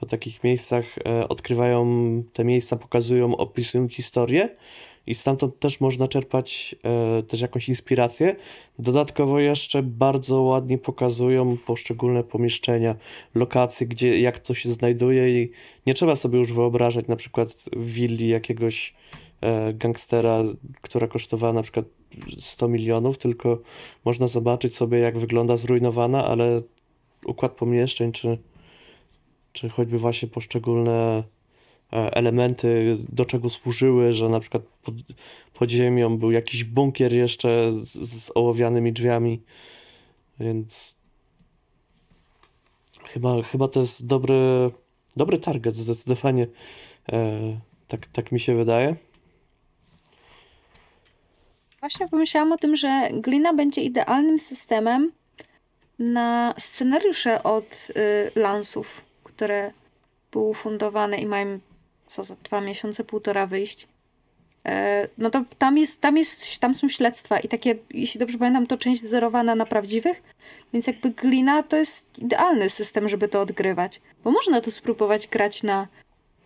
po 0.00 0.06
takich 0.06 0.44
miejscach, 0.44 0.98
e, 0.98 1.28
odkrywają 1.28 1.86
te 2.32 2.44
miejsca, 2.44 2.76
pokazują, 2.76 3.36
opisują 3.36 3.88
historię 3.88 4.48
i 5.08 5.14
stamtąd 5.14 5.58
też 5.58 5.80
można 5.80 6.08
czerpać 6.08 6.74
e, 6.84 7.22
też 7.22 7.40
jakąś 7.40 7.68
inspirację. 7.68 8.36
Dodatkowo 8.78 9.40
jeszcze 9.40 9.82
bardzo 9.82 10.42
ładnie 10.42 10.78
pokazują 10.78 11.56
poszczególne 11.66 12.24
pomieszczenia, 12.24 12.94
lokacje, 13.34 13.86
gdzie 13.86 14.20
jak 14.20 14.38
to 14.38 14.54
się 14.54 14.68
znajduje 14.68 15.42
i 15.42 15.50
nie 15.86 15.94
trzeba 15.94 16.16
sobie 16.16 16.38
już 16.38 16.52
wyobrażać 16.52 17.06
na 17.06 17.16
przykład 17.16 17.64
willi 17.76 18.28
jakiegoś 18.28 18.94
e, 19.40 19.74
gangstera, 19.74 20.42
która 20.80 21.06
kosztowała 21.06 21.52
na 21.52 21.62
przykład 21.62 21.84
100 22.38 22.68
milionów, 22.68 23.18
tylko 23.18 23.58
można 24.04 24.26
zobaczyć 24.26 24.74
sobie 24.74 24.98
jak 24.98 25.18
wygląda 25.18 25.56
zrujnowana, 25.56 26.24
ale 26.24 26.62
układ 27.26 27.52
pomieszczeń, 27.52 28.12
czy, 28.12 28.38
czy 29.58 29.68
choćby 29.68 29.98
właśnie 29.98 30.28
poszczególne 30.28 31.22
e, 31.92 32.14
elementy, 32.14 32.98
do 33.08 33.24
czego 33.24 33.50
służyły, 33.50 34.12
że 34.12 34.28
na 34.28 34.40
przykład 34.40 34.62
pod, 34.82 34.94
pod 35.54 35.70
ziemią 35.70 36.18
był 36.18 36.30
jakiś 36.30 36.64
bunkier 36.64 37.12
jeszcze 37.12 37.72
z, 37.72 38.22
z 38.22 38.32
ołowianymi 38.34 38.92
drzwiami, 38.92 39.42
więc 40.40 40.96
chyba, 43.04 43.42
chyba 43.42 43.68
to 43.68 43.80
jest 43.80 44.06
dobry, 44.06 44.70
dobry 45.16 45.38
target, 45.38 45.76
zdecydowanie 45.76 46.46
e, 47.12 47.60
tak, 47.88 48.06
tak 48.06 48.32
mi 48.32 48.40
się 48.40 48.54
wydaje. 48.54 48.96
Właśnie 51.80 52.08
pomyślałam 52.08 52.52
o 52.52 52.56
tym, 52.56 52.76
że 52.76 53.08
glina 53.12 53.54
będzie 53.54 53.80
idealnym 53.82 54.38
systemem 54.38 55.12
na 55.98 56.54
scenariusze 56.58 57.42
od 57.42 57.88
y, 58.36 58.40
lansów, 58.40 59.07
które 59.38 59.72
były 60.32 60.54
fundowane 60.54 61.16
i 61.16 61.26
mają 61.26 61.58
co 62.06 62.24
za 62.24 62.36
dwa 62.44 62.60
miesiące, 62.60 63.04
półtora 63.04 63.46
wyjść. 63.46 63.88
E, 64.66 65.08
no 65.18 65.30
to 65.30 65.44
tam 65.58 65.78
jest, 65.78 66.00
tam 66.00 66.16
jest, 66.16 66.58
tam 66.58 66.74
są 66.74 66.88
śledztwa 66.88 67.40
i 67.40 67.48
takie, 67.48 67.76
jeśli 67.90 68.20
dobrze 68.20 68.38
pamiętam, 68.38 68.66
to 68.66 68.76
część 68.76 69.02
wzorowana 69.02 69.54
na 69.54 69.66
prawdziwych, 69.66 70.22
więc 70.72 70.86
jakby 70.86 71.10
glina 71.10 71.62
to 71.62 71.76
jest 71.76 72.18
idealny 72.18 72.70
system, 72.70 73.08
żeby 73.08 73.28
to 73.28 73.40
odgrywać. 73.40 74.00
Bo 74.24 74.30
można 74.30 74.60
to 74.60 74.70
spróbować 74.70 75.28
grać 75.28 75.62
na, 75.62 75.88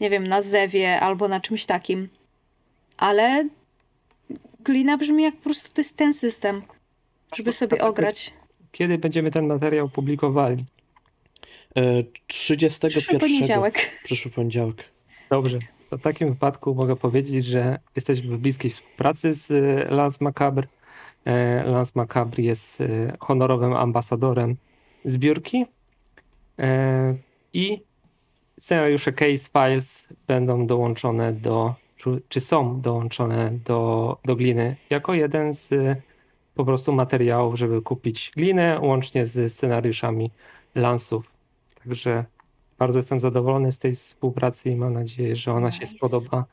nie 0.01 0.11
wiem, 0.11 0.27
na 0.27 0.43
zewie 0.43 1.01
albo 1.01 1.29
na 1.29 1.41
czymś 1.41 1.67
takim. 1.67 2.09
Ale 2.97 3.49
glina 4.61 4.99
brzmi 4.99 5.23
jak 5.23 5.37
po 5.37 5.43
prostu 5.43 5.71
to 5.75 5.81
jest 5.81 5.97
ten 5.97 6.13
system, 6.13 6.63
żeby 7.35 7.53
sobie 7.53 7.85
ograć. 7.85 8.33
Kiedy 8.73 8.99
będziemy 8.99 9.31
ten 9.31 9.47
materiał 9.47 9.89
publikowali? 9.89 10.65
E, 11.77 12.03
31. 12.27 12.91
Przyszły 12.91 13.19
poniedziałek. 13.19 13.91
Przyszły 14.05 14.31
poniedziałek. 14.31 14.85
Dobrze. 15.31 15.59
To 15.91 15.99
w 15.99 16.03
takim 16.03 16.29
wypadku 16.29 16.75
mogę 16.75 16.97
powiedzieć, 16.97 17.45
że 17.45 17.79
jesteśmy 17.97 18.37
w 18.37 18.41
bliskiej 18.41 18.71
współpracy 18.71 19.35
z 19.35 19.51
e, 19.51 19.95
Lance 19.95 20.25
Macabre. 20.25 20.67
E, 21.25 21.65
Lance 21.65 21.93
Macabre 21.95 22.43
jest 22.45 22.81
e, 22.81 23.17
honorowym 23.21 23.73
ambasadorem 23.73 24.57
zbiórki 25.05 25.67
E, 26.59 27.15
i 27.53 27.83
scenariusze 28.59 29.13
Case 29.13 29.51
Files 29.53 30.09
będą 30.27 30.67
dołączone 30.67 31.33
do, 31.33 31.75
czy 32.29 32.41
są 32.41 32.81
dołączone 32.81 33.51
do, 33.65 34.17
do 34.25 34.37
gliny 34.37 34.77
jako 34.91 35.15
jeden 35.15 35.55
z 35.55 35.73
e, 35.73 35.97
po 36.55 36.65
prostu 36.65 36.93
materiałów, 36.93 37.59
żeby 37.59 37.83
kupić 37.83 38.33
glinę, 38.37 38.81
łącznie 38.81 39.27
z 39.27 39.53
scenariuszami 39.53 40.31
Lansów. 40.75 41.32
Także 41.85 42.25
bardzo 42.79 42.99
jestem 42.99 43.21
zadowolony 43.21 43.73
z 43.73 43.79
tej 43.79 43.95
współpracy 43.95 44.71
i 44.71 44.77
mam 44.77 44.93
nadzieję, 44.93 45.37
że 45.37 45.53
ona 45.53 45.71
się 45.73 45.81
Nice. 45.81 45.97
spodoba 45.97 46.45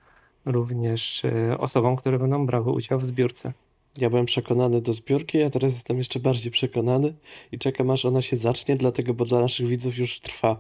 również 0.46 1.26
e, 1.26 1.58
osobom, 1.58 1.96
które 1.96 2.20
będą 2.20 2.46
brały 2.46 2.72
udział 2.72 3.00
w 3.00 3.06
zbiórce. 3.06 3.54
Ja 3.98 4.10
byłem 4.10 4.26
przekonany 4.26 4.82
do 4.82 4.94
zbiórki, 4.94 5.44
a 5.44 5.50
teraz 5.50 5.74
jestem 5.74 5.98
jeszcze 5.98 6.20
bardziej 6.20 6.52
przekonany 6.52 7.14
i 7.52 7.60
czekam 7.60 7.90
aż 7.92 8.06
ona 8.06 8.22
się 8.22 8.38
zacznie, 8.38 8.76
dlatego, 8.76 9.14
bo 9.14 9.26
dla 9.26 9.40
naszych 9.42 9.68
widzów 9.68 9.98
już 9.98 10.20
trwa. 10.20 10.60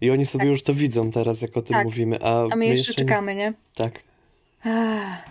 I 0.00 0.10
oni 0.10 0.26
sobie 0.26 0.42
Tak. 0.42 0.48
już 0.50 0.62
to 0.62 0.74
widzą 0.74 1.10
teraz, 1.10 1.42
jak 1.42 1.56
o 1.56 1.62
tym 1.62 1.74
Tak. 1.74 1.84
mówimy, 1.84 2.22
a, 2.22 2.42
A 2.50 2.56
my 2.56 2.66
jeszcze 2.66 2.92
nie- 2.92 3.08
czekamy, 3.08 3.34
nie? 3.34 3.52
Tak. 3.74 4.00
Ach. 4.64 5.24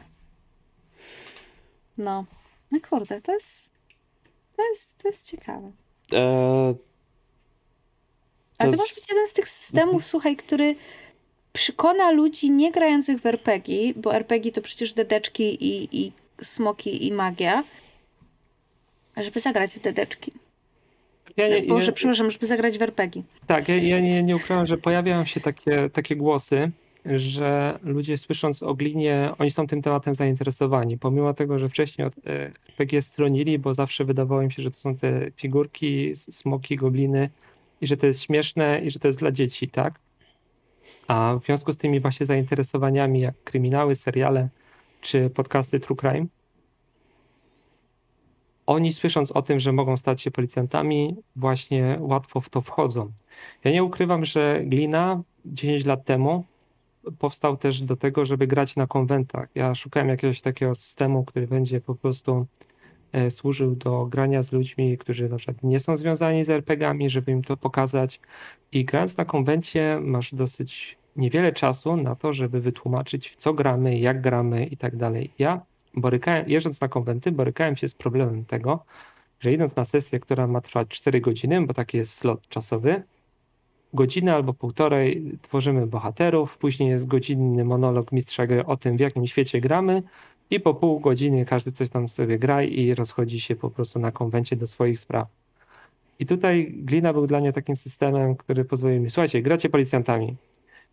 No. 1.97 2.25
No 2.71 2.79
kurde, 2.89 3.21
to 3.21 3.33
jest. 3.33 3.71
To 4.55 4.69
jest, 4.69 4.97
to 4.97 5.07
jest 5.07 5.29
ciekawe. 5.31 5.71
E, 6.13 6.73
Ale 8.57 8.71
To 8.71 8.77
to 8.77 8.83
może 8.83 8.95
być 8.95 9.09
jeden 9.09 9.27
z 9.27 9.33
tych 9.33 9.47
systemów, 9.47 10.05
słuchaj, 10.05 10.35
który 10.35 10.75
przekona 11.53 12.11
ludzi 12.11 12.51
nie 12.51 12.71
grających 12.71 13.19
w 13.19 13.25
RPG, 13.25 13.93
bo 13.95 14.15
RPG 14.15 14.51
to 14.51 14.61
przecież 14.61 14.93
dedeczki 14.93 15.65
i, 15.65 16.01
i 16.05 16.11
smoki 16.41 17.07
i 17.07 17.11
magia, 17.11 17.63
żeby 19.17 19.39
zagrać 19.39 19.73
w 19.73 19.79
dedeczki. 19.79 20.31
Ja 21.37 21.47
nie, 21.47 21.61
Boże, 21.61 21.85
ja, 21.87 21.93
przepraszam, 21.93 22.31
żeby 22.31 22.45
zagrać 22.45 22.77
w 22.77 22.81
RPG. 22.81 23.23
tak, 23.47 23.67
ja, 23.67 23.75
ja 23.75 23.99
nie, 23.99 24.23
nie 24.23 24.35
ukrywam, 24.35 24.65
że 24.65 24.77
pojawiają 24.77 25.25
się 25.25 25.39
takie, 25.39 25.89
takie 25.89 26.15
głosy, 26.15 26.71
że 27.05 27.79
ludzie 27.83 28.17
słysząc 28.17 28.63
o 28.63 28.73
glinie, 28.73 29.31
oni 29.37 29.51
są 29.51 29.67
tym 29.67 29.81
tematem 29.81 30.15
zainteresowani, 30.15 30.97
pomimo 30.97 31.33
tego, 31.33 31.59
że 31.59 31.69
wcześniej 31.69 32.07
od 32.07 32.13
e, 32.17 32.51
RPG 32.69 33.01
stronili, 33.01 33.59
bo 33.59 33.73
zawsze 33.73 34.05
wydawało 34.05 34.41
im 34.41 34.51
się, 34.51 34.63
że 34.63 34.71
to 34.71 34.77
są 34.77 34.95
te 34.95 35.31
figurki, 35.35 36.15
smoki, 36.15 36.75
gobliny 36.75 37.29
i 37.81 37.87
że 37.87 37.97
to 37.97 38.07
jest 38.07 38.21
śmieszne 38.21 38.79
i 38.79 38.91
że 38.91 38.99
to 38.99 39.07
jest 39.07 39.19
dla 39.19 39.31
dzieci, 39.31 39.69
tak? 39.69 39.99
A 41.07 41.35
w 41.41 41.45
związku 41.45 41.73
z 41.73 41.77
tymi 41.77 41.99
właśnie 41.99 42.25
zainteresowaniami, 42.25 43.19
jak 43.19 43.43
kryminały, 43.43 43.95
seriale 43.95 44.49
czy 45.01 45.29
podcasty 45.29 45.79
True 45.79 45.95
Crime, 45.95 46.25
oni 48.65 48.93
słysząc 48.93 49.31
o 49.31 49.41
tym, 49.41 49.59
że 49.59 49.71
mogą 49.71 49.97
stać 49.97 50.21
się 50.21 50.31
policjantami, 50.31 51.15
właśnie 51.35 51.97
łatwo 51.99 52.41
w 52.41 52.49
to 52.49 52.61
wchodzą. 52.61 53.11
Ja 53.63 53.71
nie 53.71 53.83
ukrywam, 53.83 54.25
że 54.25 54.61
Glina 54.65 55.21
10 55.45 55.85
lat 55.85 56.05
temu 56.05 56.43
powstał 57.19 57.57
też 57.57 57.81
do 57.81 57.95
tego, 57.95 58.25
żeby 58.25 58.47
grać 58.47 58.75
na 58.75 58.87
konwentach. 58.87 59.49
Ja 59.55 59.75
szukałem 59.75 60.09
jakiegoś 60.09 60.41
takiego 60.41 60.75
systemu, 60.75 61.25
który 61.25 61.47
będzie 61.47 61.81
po 61.81 61.95
prostu 61.95 62.45
służył 63.29 63.75
do 63.75 64.05
grania 64.05 64.41
z 64.41 64.51
ludźmi, 64.51 64.97
którzy 64.97 65.29
na 65.29 65.37
przykład 65.37 65.63
nie 65.63 65.79
są 65.79 65.97
związani 65.97 66.45
z 66.45 66.49
RPG-ami, 66.49 67.09
żeby 67.09 67.31
im 67.31 67.43
to 67.43 67.57
pokazać. 67.57 68.19
I 68.71 68.85
grając 68.85 69.17
na 69.17 69.25
konwencie 69.25 69.99
masz 70.01 70.35
dosyć 70.35 70.97
niewiele 71.15 71.53
czasu 71.53 71.97
na 71.97 72.15
to, 72.15 72.33
żeby 72.33 72.61
wytłumaczyć, 72.61 73.35
co 73.37 73.53
gramy, 73.53 73.99
jak 73.99 74.21
gramy 74.21 74.65
i 74.65 74.77
tak 74.77 74.95
dalej. 74.95 75.31
Ja 75.39 75.61
borykałem, 75.93 76.49
jeżdżąc 76.49 76.81
na 76.81 76.87
konwenty, 76.87 77.31
borykałem 77.31 77.75
się 77.75 77.87
z 77.87 77.95
problemem 77.95 78.45
tego, 78.45 78.83
że 79.39 79.53
idąc 79.53 79.75
na 79.75 79.85
sesję, 79.85 80.19
która 80.19 80.47
ma 80.47 80.61
trwać 80.61 80.87
4 80.87 81.21
godziny, 81.21 81.65
bo 81.65 81.73
taki 81.73 81.97
jest 81.97 82.13
slot 82.13 82.47
czasowy, 82.47 83.03
godzinę 83.93 84.35
albo 84.35 84.53
półtorej 84.53 85.37
tworzymy 85.41 85.87
bohaterów, 85.87 86.57
później 86.57 86.89
jest 86.89 87.07
godzinny 87.07 87.65
monolog 87.65 88.11
mistrza 88.11 88.47
gry 88.47 88.65
o 88.65 88.77
tym, 88.77 88.97
w 88.97 88.99
jakim 88.99 89.27
świecie 89.27 89.61
gramy 89.61 90.03
i 90.49 90.59
po 90.59 90.73
pół 90.73 90.99
godziny 90.99 91.45
każdy 91.45 91.71
coś 91.71 91.89
tam 91.89 92.09
sobie 92.09 92.39
gra 92.39 92.63
i 92.63 92.95
rozchodzi 92.95 93.39
się 93.39 93.55
po 93.55 93.69
prostu 93.69 93.99
na 93.99 94.11
konwencie 94.11 94.55
do 94.55 94.67
swoich 94.67 94.99
spraw. 94.99 95.27
I 96.19 96.25
tutaj 96.25 96.73
Glina 96.77 97.13
był 97.13 97.27
dla 97.27 97.39
mnie 97.39 97.53
takim 97.53 97.75
systemem, 97.75 98.35
który 98.35 98.65
pozwolił 98.65 99.01
mi, 99.01 99.09
słuchajcie, 99.09 99.41
gracie 99.41 99.69
policjantami. 99.69 100.35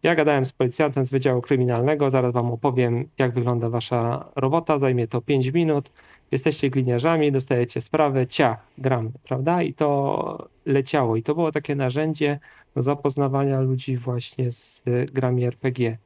Ja 0.03 0.15
gadałem 0.15 0.47
z 0.47 0.53
policjantem 0.53 1.05
z 1.05 1.11
Wydziału 1.11 1.41
Kryminalnego, 1.41 2.11
zaraz 2.11 2.33
wam 2.33 2.53
opowiem, 2.53 3.09
jak 3.19 3.33
wygląda 3.33 3.71
wasza 3.71 4.29
robota, 4.37 4.79
zajmie 4.79 5.09
to 5.09 5.21
5 5.21 5.53
minut. 5.53 5.91
Jesteście 6.33 6.71
gliniarzami, 6.71 7.33
dostajecie 7.33 7.81
sprawę, 7.81 8.27
ciach, 8.27 8.67
gramy, 8.79 9.11
prawda? 9.23 9.63
I 9.63 9.75
to 9.75 10.49
leciało. 10.67 11.17
I 11.17 11.23
to 11.23 11.35
było 11.35 11.53
takie 11.53 11.75
narzędzie 11.75 12.39
do 12.75 12.83
zapoznawania 12.83 13.61
ludzi 13.61 13.97
właśnie 13.97 14.51
z 14.51 14.85
grami 15.13 15.45
RPG. 15.45 15.97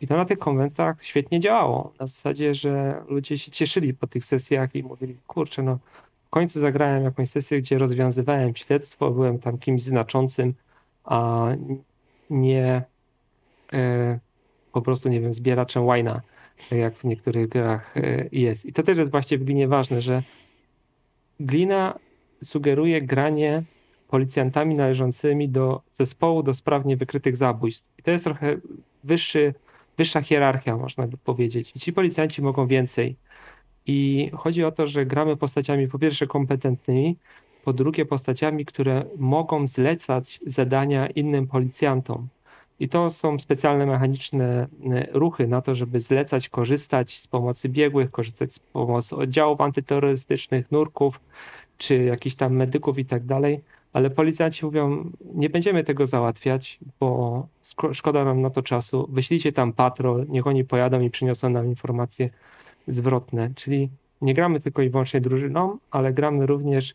I 0.00 0.06
to 0.06 0.16
na 0.16 0.24
tych 0.24 0.38
konwentach 0.38 0.96
świetnie 1.04 1.40
działało. 1.40 1.92
Na 2.00 2.06
zasadzie, 2.06 2.54
że 2.54 3.02
ludzie 3.08 3.38
się 3.38 3.50
cieszyli 3.50 3.94
po 3.94 4.06
tych 4.06 4.24
sesjach 4.24 4.74
i 4.74 4.82
mówili, 4.82 5.16
kurczę, 5.26 5.62
no 5.62 5.78
w 6.26 6.30
końcu 6.30 6.60
zagrałem 6.60 7.04
jakąś 7.04 7.28
sesję, 7.28 7.58
gdzie 7.58 7.78
rozwiązywałem 7.78 8.56
śledztwo, 8.56 9.10
byłem 9.10 9.38
tam 9.38 9.58
kimś 9.58 9.82
znaczącym, 9.82 10.54
a 11.04 11.48
nie 12.30 12.82
e, 13.72 14.18
po 14.72 14.82
prostu, 14.82 15.08
nie 15.08 15.20
wiem, 15.20 15.34
zbieraczem 15.34 15.84
łajna, 15.84 16.20
tak 16.70 16.78
jak 16.78 16.94
w 16.94 17.04
niektórych 17.04 17.48
grach 17.48 17.96
e, 17.96 18.28
jest. 18.32 18.66
I 18.66 18.72
to 18.72 18.82
też 18.82 18.98
jest 18.98 19.10
właśnie 19.10 19.38
w 19.38 19.44
Glinie 19.44 19.68
ważne, 19.68 20.02
że 20.02 20.22
Glina 21.40 21.98
sugeruje 22.42 23.02
granie 23.02 23.62
policjantami 24.08 24.74
należącymi 24.74 25.48
do 25.48 25.82
zespołu 25.92 26.42
do 26.42 26.54
spraw 26.54 26.84
niewykrytych 26.84 27.36
zabójstw. 27.36 27.86
I 27.98 28.02
to 28.02 28.10
jest 28.10 28.24
trochę 28.24 28.56
wyższy, 29.04 29.54
wyższa 29.98 30.22
hierarchia, 30.22 30.76
można 30.76 31.06
by 31.06 31.16
powiedzieć. 31.16 31.72
Ci 31.72 31.92
policjanci 31.92 32.42
mogą 32.42 32.66
więcej. 32.66 33.16
I 33.86 34.30
chodzi 34.34 34.64
o 34.64 34.72
to, 34.72 34.88
że 34.88 35.06
gramy 35.06 35.36
postaciami 35.36 35.88
po 35.88 35.98
pierwsze 35.98 36.26
kompetentnymi, 36.26 37.16
po 37.64 37.72
drugie 37.72 38.06
postaciami, 38.06 38.64
które 38.64 39.04
mogą 39.16 39.66
zlecać 39.66 40.40
zadania 40.46 41.06
innym 41.06 41.46
policjantom. 41.46 42.28
I 42.80 42.88
to 42.88 43.10
są 43.10 43.38
specjalne 43.38 43.86
mechaniczne 43.86 44.68
e, 44.90 45.06
ruchy 45.12 45.48
na 45.48 45.62
to, 45.62 45.74
żeby 45.74 46.00
zlecać, 46.00 46.48
korzystać 46.48 47.18
z 47.18 47.26
pomocy 47.26 47.68
biegłych, 47.68 48.10
korzystać 48.10 48.54
z 48.54 48.58
pomocy 48.58 49.16
oddziałów 49.16 49.60
antyterrorystycznych, 49.60 50.70
nurków, 50.70 51.20
czy 51.78 52.04
jakichś 52.04 52.36
tam 52.36 52.56
medyków 52.56 52.98
i 52.98 53.04
tak 53.04 53.24
dalej. 53.24 53.60
Ale 53.92 54.10
policjanci 54.10 54.66
mówią, 54.66 55.10
nie 55.34 55.50
będziemy 55.50 55.84
tego 55.84 56.06
załatwiać, 56.06 56.78
bo 57.00 57.46
szko- 57.62 57.94
szkoda 57.94 58.24
nam 58.24 58.40
na 58.40 58.50
to 58.50 58.62
czasu. 58.62 59.08
Wyślijcie 59.10 59.52
tam 59.52 59.72
patrol, 59.72 60.26
niech 60.28 60.46
oni 60.46 60.64
pojadą 60.64 61.00
i 61.00 61.10
przyniosą 61.10 61.50
nam 61.50 61.66
informacje 61.66 62.30
zwrotne. 62.86 63.50
Czyli 63.54 63.90
nie 64.20 64.34
gramy 64.34 64.60
tylko 64.60 64.82
i 64.82 64.90
wyłącznie 64.90 65.20
drużyną, 65.20 65.78
ale 65.90 66.12
gramy 66.12 66.46
również 66.46 66.94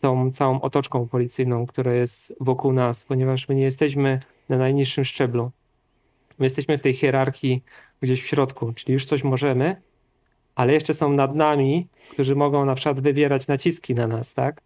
tą 0.00 0.30
całą 0.30 0.60
otoczką 0.60 1.08
policyjną, 1.08 1.66
która 1.66 1.92
jest 1.92 2.34
wokół 2.40 2.72
nas, 2.72 3.04
ponieważ 3.04 3.48
my 3.48 3.54
nie 3.54 3.62
jesteśmy 3.62 4.20
na 4.48 4.56
najniższym 4.58 5.04
szczeblu. 5.04 5.50
My 6.38 6.46
jesteśmy 6.46 6.78
w 6.78 6.80
tej 6.80 6.94
hierarchii 6.94 7.62
gdzieś 8.00 8.22
w 8.22 8.26
środku, 8.26 8.72
czyli 8.72 8.92
już 8.92 9.06
coś 9.06 9.24
możemy, 9.24 9.82
ale 10.54 10.72
jeszcze 10.72 10.94
są 10.94 11.12
nad 11.12 11.34
nami, 11.34 11.88
którzy 12.10 12.36
mogą 12.36 12.64
na 12.64 12.74
przykład 12.74 13.00
wywierać 13.00 13.46
naciski 13.48 13.94
na 13.94 14.06
nas, 14.06 14.34
tak? 14.34 14.60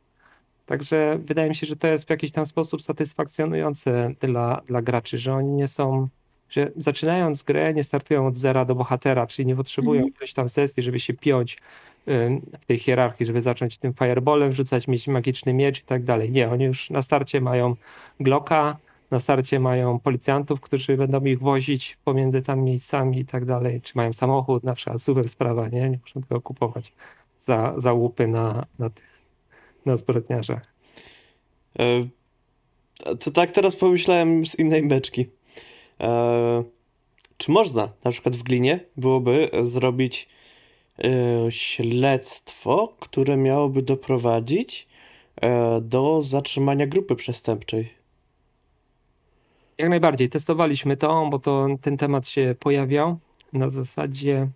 Także 0.67 1.19
wydaje 1.25 1.49
mi 1.49 1.55
się, 1.55 1.67
że 1.67 1.77
to 1.77 1.87
jest 1.87 2.07
w 2.07 2.11
jakiś 2.11 2.33
tam 2.33 2.47
sposób 2.47 2.83
satysfakcjonujące 2.83 4.15
dla, 4.21 4.61
dla 4.67 4.83
graczy, 4.83 5.19
że 5.19 5.35
oni 5.35 5.53
nie 5.53 5.69
są, 5.69 6.09
że 6.51 6.71
zaczynając 6.77 7.43
grę 7.43 7.75
nie 7.75 7.85
startują 7.85 8.27
od 8.27 8.37
zera 8.37 8.65
do 8.65 8.75
bohatera, 8.75 9.27
czyli 9.27 9.47
nie 9.47 9.57
potrzebują 9.57 10.01
Mhm. 10.01 10.15
ilość 10.17 10.35
tam 10.35 10.49
sesji, 10.49 10.83
żeby 10.83 11.01
się 11.01 11.15
piąć 11.15 11.59
w 12.61 12.67
tej 12.67 12.79
hierarchii, 12.79 13.27
żeby 13.27 13.41
zacząć 13.41 13.79
tym 13.79 13.95
fireballem 13.95 14.53
rzucać, 14.53 14.89
mieć 14.89 15.09
magiczny 15.09 15.55
miecz 15.55 15.81
i 15.81 15.85
tak 15.85 16.05
dalej. 16.05 16.31
Nie, 16.31 16.51
oni 16.51 16.65
już 16.65 16.91
na 16.91 17.03
starcie 17.03 17.41
mają 17.41 17.77
Glocka, 18.21 18.77
na 19.11 19.19
starcie 19.19 19.61
mają 19.61 19.99
policjantów, 20.01 20.61
którzy 20.61 20.97
będą 20.97 21.25
ich 21.25 21.39
wozić 21.41 21.99
pomiędzy 22.05 22.43
tam 22.43 22.61
miejscami 22.61 23.19
i 23.19 23.25
tak 23.25 23.45
dalej, 23.45 23.81
czy 23.81 23.93
mają 23.97 24.13
samochód, 24.13 24.65
na 24.65 24.75
przykład 24.75 25.03
super 25.03 25.29
sprawa, 25.29 25.69
nie? 25.69 25.91
Nie 25.91 25.99
muszą 25.99 26.23
tego 26.23 26.41
kupować 26.41 26.93
za, 27.39 27.75
za 27.77 27.93
łupy 27.93 28.27
na, 28.29 28.67
na, 28.79 28.91
tych, 28.91 29.12
na 29.87 29.97
zbrodniarzach. 29.97 30.63
E, 31.79 32.07
To 33.21 33.31
tak 33.31 33.51
teraz 33.51 33.77
pomyślałem 33.77 34.47
z 34.47 34.59
innej 34.59 34.83
beczki. 34.89 35.27
E, 36.01 36.65
Czy 37.37 37.51
można, 37.51 37.89
na 38.05 38.11
przykład 38.11 38.37
w 38.37 38.43
Glinie, 38.43 38.81
byłoby 38.97 39.51
zrobić 39.63 40.29
e, 40.99 41.51
śledztwo, 41.51 42.97
które 43.01 43.37
miałoby 43.37 43.83
doprowadzić 43.83 44.89
e, 45.41 45.81
do 45.81 46.23
zatrzymania 46.23 46.87
grupy 46.87 47.17
przestępczej? 47.17 47.95
Jak 49.79 49.89
najbardziej. 49.91 50.29
Testowaliśmy 50.29 50.97
to, 50.97 51.29
bo 51.31 51.39
to 51.39 51.67
ten 51.81 51.97
temat 51.97 52.29
się 52.29 52.55
pojawiał. 52.61 53.19
Na 53.53 53.71
zasadzie 53.71 54.49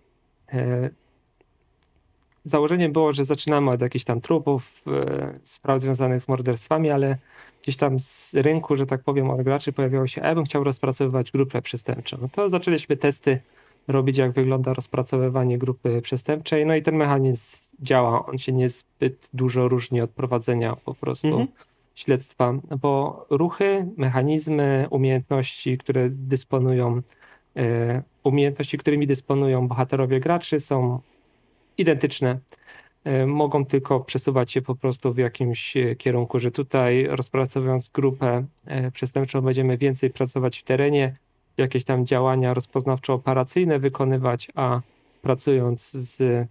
e, 2.47 2.49
założeniem 2.49 2.91
było, 2.91 3.13
że 3.13 3.25
zaczynamy 3.25 3.71
od 3.71 3.81
jakichś 3.81 4.05
tam 4.05 4.21
trupów, 4.21 4.81
e, 4.87 5.39
spraw 5.43 5.81
związanych 5.81 6.21
z 6.21 6.27
morderstwami, 6.27 6.89
ale 6.89 7.17
gdzieś 7.63 7.77
tam 7.77 7.99
z 7.99 8.33
rynku, 8.33 8.75
że 8.77 8.85
tak 8.85 9.03
powiem, 9.03 9.29
od 9.29 9.41
graczy 9.41 9.73
pojawiało 9.73 10.07
się, 10.07 10.21
ja 10.21 10.35
bym 10.35 10.43
chciał 10.45 10.63
rozpracowywać 10.63 11.31
grupę 11.31 11.61
przestępczą. 11.61 12.17
No 12.21 12.29
to 12.31 12.49
zaczęliśmy 12.49 12.97
testy 12.97 13.39
robić, 13.87 14.17
jak 14.17 14.31
wygląda 14.31 14.73
rozpracowywanie 14.73 15.57
grupy 15.57 16.01
przestępczej. 16.01 16.65
No 16.65 16.75
i 16.75 16.81
ten 16.81 16.95
mechanizm 16.95 17.75
działa. 17.81 18.25
On 18.25 18.37
się 18.37 18.51
niezbyt 18.51 19.29
dużo 19.33 19.67
różni 19.67 20.01
od 20.01 20.09
prowadzenia 20.09 20.75
po 20.85 20.93
prostu 20.93 21.27
Mhm. 21.27 21.47
śledztwa, 21.95 22.53
bo 22.81 23.25
ruchy, 23.29 23.87
mechanizmy, 23.97 24.87
umiejętności, 24.89 25.77
które 25.77 26.09
dysponują, 26.09 27.01
e, 27.55 28.03
umiejętności, 28.23 28.77
którymi 28.77 29.07
dysponują 29.07 29.67
bohaterowie 29.67 30.19
graczy, 30.19 30.59
są 30.59 30.99
identyczne. 31.77 32.39
E, 33.03 33.25
Mogą 33.25 33.65
tylko 33.65 33.99
przesuwać 33.99 34.51
się 34.51 34.61
po 34.61 34.75
prostu 34.75 35.13
w 35.13 35.17
jakimś 35.17 35.77
e, 35.77 35.95
kierunku, 35.95 36.39
że 36.39 36.51
tutaj 36.51 37.07
rozpracowując 37.09 37.89
grupę 37.89 38.45
e, 38.65 38.91
przestępczą 38.91 39.41
będziemy 39.41 39.77
więcej 39.77 40.09
pracować 40.09 40.59
w 40.59 40.63
terenie, 40.63 41.15
jakieś 41.57 41.85
tam 41.85 42.05
działania 42.05 42.53
rozpoznawczo-operacyjne 42.53 43.79
wykonywać, 43.79 44.47
a 44.55 44.81
pracując 45.21 45.91
z 45.91 46.47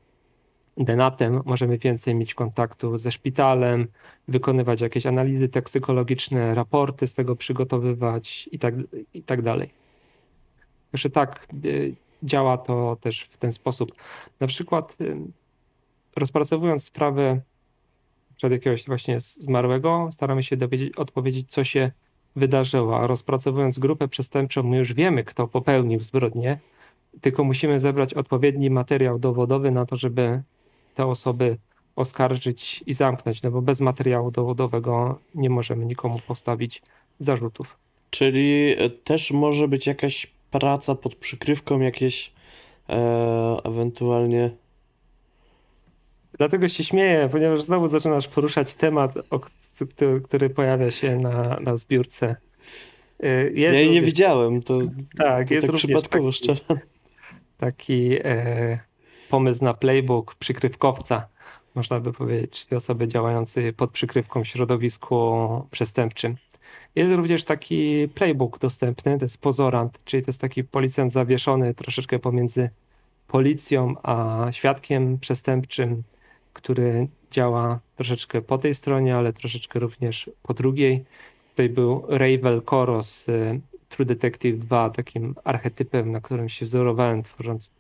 denatem 0.77 1.43
możemy 1.45 1.79
więcej 1.79 2.15
mieć 2.15 2.35
kontaktu 2.35 2.99
ze 2.99 3.13
szpitalem, 3.13 3.87
wykonywać 4.29 4.81
jakieś 4.81 5.07
analizy 5.07 5.49
toksykologiczne, 5.49 6.55
raporty 6.55 7.07
z 7.07 7.15
tego 7.15 7.37
przygotowywać 7.37 8.49
i 8.53 8.59
tak, 8.59 8.75
i 9.15 9.23
tak 9.23 9.43
dalej. 9.43 9.71
Także 10.93 11.11
tak, 11.11 11.47
działa 12.23 12.59
to 12.59 12.97
też 13.01 13.23
w 13.31 13.37
ten 13.37 13.53
sposób. 13.53 13.93
Na 14.41 14.47
przykład 14.47 14.97
y, 15.01 15.17
rozpracowując 16.17 16.85
sprawę 16.85 17.41
przed 18.37 18.53
jakiegoś 18.53 18.87
właśnie 18.87 19.21
zmarłego, 19.21 20.09
staramy 20.11 20.43
się 20.43 20.57
dowiedzieć, 20.57 20.97
odpowiedzieć, 20.97 21.51
co 21.51 21.65
się 21.65 21.91
wydarzyło, 22.37 23.01
a 23.01 23.07
rozpracowując 23.07 23.79
grupę 23.79 24.09
przestępczą, 24.09 24.63
my 24.63 24.77
już 24.77 24.93
wiemy, 24.93 25.25
kto 25.25 25.49
popełnił 25.49 26.01
zbrodnię, 26.01 26.59
tylko 27.21 27.45
musimy 27.45 27.81
zebrać 27.81 28.15
odpowiedni 28.15 28.71
materiał 28.71 29.19
dowodowy 29.19 29.71
na 29.71 29.87
to, 29.87 29.97
żeby 29.97 30.43
te 30.95 31.07
osoby 31.07 31.59
oskarżyć 31.97 32.85
i 32.87 32.95
zamknąć, 32.95 33.43
no 33.43 33.51
bo 33.51 33.63
bez 33.63 33.81
materiału 33.81 34.31
dowodowego 34.31 35.19
nie 35.35 35.51
możemy 35.51 35.87
nikomu 35.87 36.19
postawić 36.27 36.83
zarzutów. 37.19 37.79
Czyli 38.11 38.75
e, 38.79 38.91
też 38.91 39.31
może 39.31 39.69
być 39.69 39.87
jakaś 39.87 40.36
praca 40.61 40.95
pod 40.95 41.15
przykrywką, 41.15 41.81
jakieś 41.81 42.33
e, 42.89 43.57
ewentualnie. 43.65 44.51
Dlatego 46.39 46.69
się 46.69 46.85
śmieję, 46.85 47.29
ponieważ 47.33 47.63
znowu 47.63 47.89
zaczynasz 47.89 48.29
poruszać 48.29 48.75
temat, 48.75 49.15
o, 49.31 49.41
który, 49.41 50.21
który 50.21 50.51
pojawia 50.51 50.91
się 50.91 51.17
na, 51.17 51.61
na 51.61 51.77
zbiórce. 51.77 52.37
Y, 53.25 53.53
Jest 53.55 53.57
ja 53.57 53.71
jej 53.73 53.85
nie 53.85 53.87
również- 54.01 54.05
widziałem, 54.05 54.63
to, 54.63 54.79
Tak, 55.19 55.49
to 55.49 55.55
jest 55.55 55.67
tak 55.67 55.77
przypadkowo 55.77 56.25
taki, 56.33 56.37
szczerze. 56.39 56.61
taki 57.59 58.17
e, 58.25 58.79
pomysł 59.31 59.65
na 59.65 59.75
playbook 59.75 60.35
przykrywkowca, 60.35 61.29
można 61.75 62.01
by 62.01 62.13
powiedzieć, 62.13 62.67
osoby 62.77 63.09
działającej 63.09 63.73
pod 63.73 63.91
przykrywką 63.91 64.45
w 64.45 64.47
środowisku 64.49 65.37
przestępczym. 65.71 66.37
Jest 66.95 67.17
również 67.17 67.45
taki 67.45 68.09
playbook 68.15 68.59
dostępny, 68.59 69.19
to 69.19 69.25
jest 69.25 69.39
pozorant, 69.39 70.01
czyli 70.05 70.23
to 70.23 70.29
jest 70.29 70.41
taki 70.41 70.65
policjant 70.65 71.13
zawieszony 71.13 71.75
troszeczkę 71.75 72.19
pomiędzy 72.19 72.71
policją 73.29 73.95
a 74.03 74.47
świadkiem 74.51 75.19
przestępczym, 75.19 76.03
który 76.53 77.09
działa 77.31 77.81
troszeczkę 77.97 78.43
po 78.43 78.59
tej 78.59 78.75
stronie, 78.75 79.17
ale 79.17 79.33
troszeczkę 79.33 79.79
również 79.79 80.31
po 80.43 80.55
drugiej. 80.55 81.05
Tutaj 81.51 81.69
był 81.69 82.05
Ravel 82.09 82.63
Koro 82.63 83.03
z 83.03 83.29
y, 83.29 83.61
True 83.89 84.07
Detective 84.07 84.59
2, 84.59 84.91
takim 84.91 85.35
archetypem, 85.45 86.13
na 86.13 86.21
którym 86.21 86.49
się 86.49 86.65
wzorowałem, 86.65 87.23
tworząc 87.23 87.71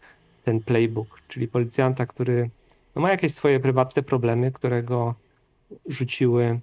ten 0.45 0.61
playbook, 0.61 1.20
czyli 1.28 1.49
policjanta, 1.49 2.07
który 2.07 2.51
no, 2.95 3.03
ma 3.03 3.11
jakieś 3.11 3.32
swoje 3.32 3.61
prywatne 3.61 4.03
problemy, 4.03 4.53
które 4.53 4.82
go 4.82 5.14
rzuciły 5.87 6.61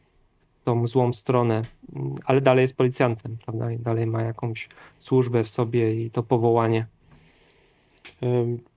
tą 0.63 0.87
złą 0.87 1.13
stronę, 1.13 1.61
mm, 1.95 2.15
ale 2.25 2.41
dalej 2.41 2.61
jest 2.61 2.77
policjantem, 2.77 3.37
prawda? 3.45 3.71
I 3.71 3.79
dalej 3.79 4.07
ma 4.07 4.21
jakąś 4.21 4.69
służbę 4.99 5.43
w 5.43 5.49
sobie 5.49 6.05
i 6.05 6.11
to 6.11 6.23
powołanie. 6.23 6.85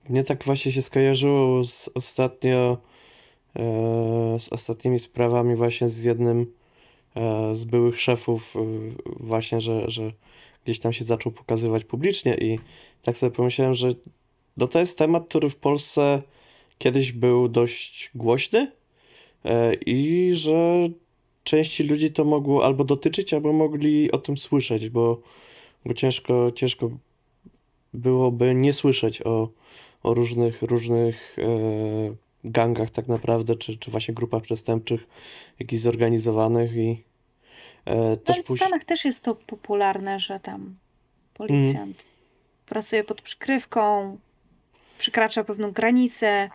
Mnie 0.09 0.23
tak 0.23 0.43
właśnie 0.43 0.71
się 0.71 0.81
skojarzyło 0.81 1.63
z 1.63 1.89
ostatnio 1.95 2.77
e, 3.55 4.39
z 4.39 4.49
ostatnimi 4.49 4.99
sprawami 4.99 5.55
właśnie 5.55 5.89
z 5.89 6.03
jednym 6.03 6.53
e, 7.15 7.55
z 7.55 7.63
byłych 7.63 8.01
szefów, 8.01 8.55
e, 8.55 8.59
właśnie, 9.05 9.61
że, 9.61 9.89
że 9.89 10.11
gdzieś 10.65 10.79
tam 10.79 10.93
się 10.93 11.03
zaczął 11.03 11.31
pokazywać 11.31 11.85
publicznie 11.85 12.35
i 12.37 12.59
tak 13.01 13.17
sobie 13.17 13.31
pomyślałem, 13.31 13.73
że 13.73 13.89
no 14.57 14.67
to 14.67 14.79
jest 14.79 14.97
temat, 14.97 15.27
który 15.27 15.49
w 15.49 15.55
Polsce 15.55 16.21
kiedyś 16.77 17.11
był 17.11 17.47
dość 17.47 18.11
głośny 18.15 18.71
i 19.85 20.31
że 20.33 20.89
części 21.47 21.83
ludzi 21.83 22.11
to 22.11 22.25
mogło 22.25 22.65
albo 22.65 22.83
dotyczyć, 22.83 23.33
albo 23.33 23.53
mogli 23.53 24.11
o 24.11 24.17
tym 24.17 24.37
słyszeć, 24.37 24.89
bo, 24.89 25.21
bo 25.85 25.93
ciężko, 25.93 26.51
ciężko 26.51 26.89
byłoby 27.93 28.55
nie 28.55 28.73
słyszeć 28.73 29.21
o, 29.21 29.49
o 30.03 30.13
różnych, 30.13 30.61
różnych 30.61 31.35
e, 31.39 31.45
gangach 32.43 32.89
tak 32.89 33.07
naprawdę, 33.07 33.55
czy, 33.55 33.77
czy 33.77 33.91
właśnie 33.91 34.13
grupach 34.13 34.43
przestępczych, 34.43 35.07
jakichś 35.59 35.81
zorganizowanych 35.81 36.75
i 36.75 37.03
e, 37.85 38.17
też 38.17 38.35
Ale 38.35 38.43
w. 38.43 38.47
Stanach 38.47 38.83
też 38.83 39.05
jest 39.05 39.23
to 39.23 39.35
popularne, 39.35 40.19
że 40.19 40.39
tam 40.39 40.75
policjant 41.33 42.03
pracuje 42.65 43.03
pod 43.03 43.21
przykrywką, 43.21 44.17
przekracza 44.97 45.43
pewną 45.43 45.71
granicę, 45.71 46.49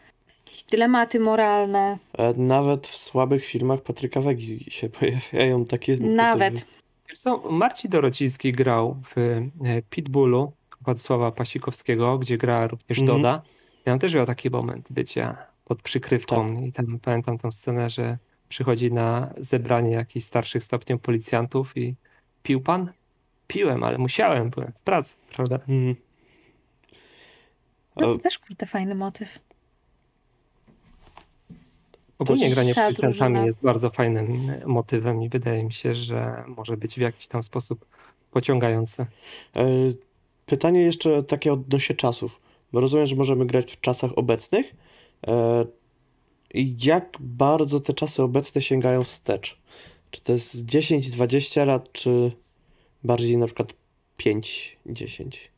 jakieś 0.53 0.65
dylematy 0.65 1.21
moralne. 1.21 1.99
E, 2.19 2.35
Nawet 2.37 2.87
w 2.87 2.97
słabych 2.97 3.45
filmach 3.45 3.81
Patryka 3.81 4.21
Wegi 4.21 4.71
się 4.71 4.89
pojawiają 4.99 5.65
takie 5.65 5.97
Nawet. 5.97 6.53
motywy. 6.55 6.71
Wiesz 7.09 7.19
co, 7.19 7.51
Marcin 7.51 7.91
Dorociński 7.91 8.53
grał 8.53 8.97
w 9.15 9.19
e, 9.19 9.83
Pitbullu 9.91 10.53
Władysława 10.81 11.33
Pasikowskiego, 11.33 12.19
gdzie 12.19 12.39
gra 12.39 12.67
również 12.67 12.99
Mhm. 12.99 13.19
Doda. 13.23 13.43
Ja 13.87 13.99
też 13.99 14.15
miał 14.15 14.27
taki 14.27 14.51
moment 14.51 14.93
bycia 14.93 15.37
pod 15.65 15.83
przykrywką 15.83 16.63
i 16.65 16.73
tam 16.73 16.99
pamiętam 17.03 17.39
tą 17.39 17.51
scenę, 17.51 17.91
że 17.91 18.19
przychodzi 18.49 18.93
na 18.93 19.35
zebranie 19.37 19.91
jakichś 19.91 20.27
starszych 20.27 20.65
stopniów 20.65 21.01
policjantów 21.01 21.77
i 21.77 21.95
pił 22.43 22.61
pan? 22.61 22.93
Piłem, 23.47 23.83
ale 23.85 23.99
musiałem, 23.99 24.51
byłem 24.51 24.73
w 24.73 24.81
pracy, 24.81 25.17
prawda? 25.37 25.55
Mhm. 25.57 25.95
No 27.97 28.07
to 28.07 28.19
też 28.19 28.39
kurde 28.39 28.67
fajny 28.67 28.95
motyw. 28.95 29.39
Ogólnie 32.23 32.51
granie 32.51 32.75
policjantami 32.75 33.47
jest 33.47 33.63
bardzo 33.63 33.91
fajnym 33.91 34.53
motywem 34.67 35.23
i 35.23 35.29
wydaje 35.29 35.65
mi 35.65 35.73
się, 35.73 35.95
że 35.95 36.45
może 36.47 36.77
być 36.77 36.95
w 36.95 36.99
jakiś 36.99 37.27
tam 37.27 37.43
sposób 37.43 37.87
pociągające. 38.31 39.07
Pytanie 40.47 40.81
jeszcze 40.81 41.23
takie 41.23 41.53
odnośnie 41.53 41.97
czasów, 41.97 42.41
bo 42.73 42.81
rozumiem, 42.81 43.07
że 43.07 43.17
możemy 43.17 43.47
grać 43.47 43.73
w 43.73 43.81
czasach 43.81 44.11
obecnych. 44.17 44.75
E, 45.27 45.65
I 46.55 46.77
jak 46.85 47.17
bardzo 47.21 47.81
te 47.81 47.93
czasy 47.95 48.23
obecne 48.23 48.63
sięgają 48.63 49.05
wstecz? 49.05 49.59
Czy 50.11 50.21
to 50.21 50.33
jest 50.33 50.65
10, 50.65 51.11
20 51.11 51.65
lat, 51.65 51.93
czy 51.93 52.33
bardziej 53.05 53.37
na 53.37 53.47
przykład 53.47 53.73
5, 54.17 54.79
10? 54.87 55.51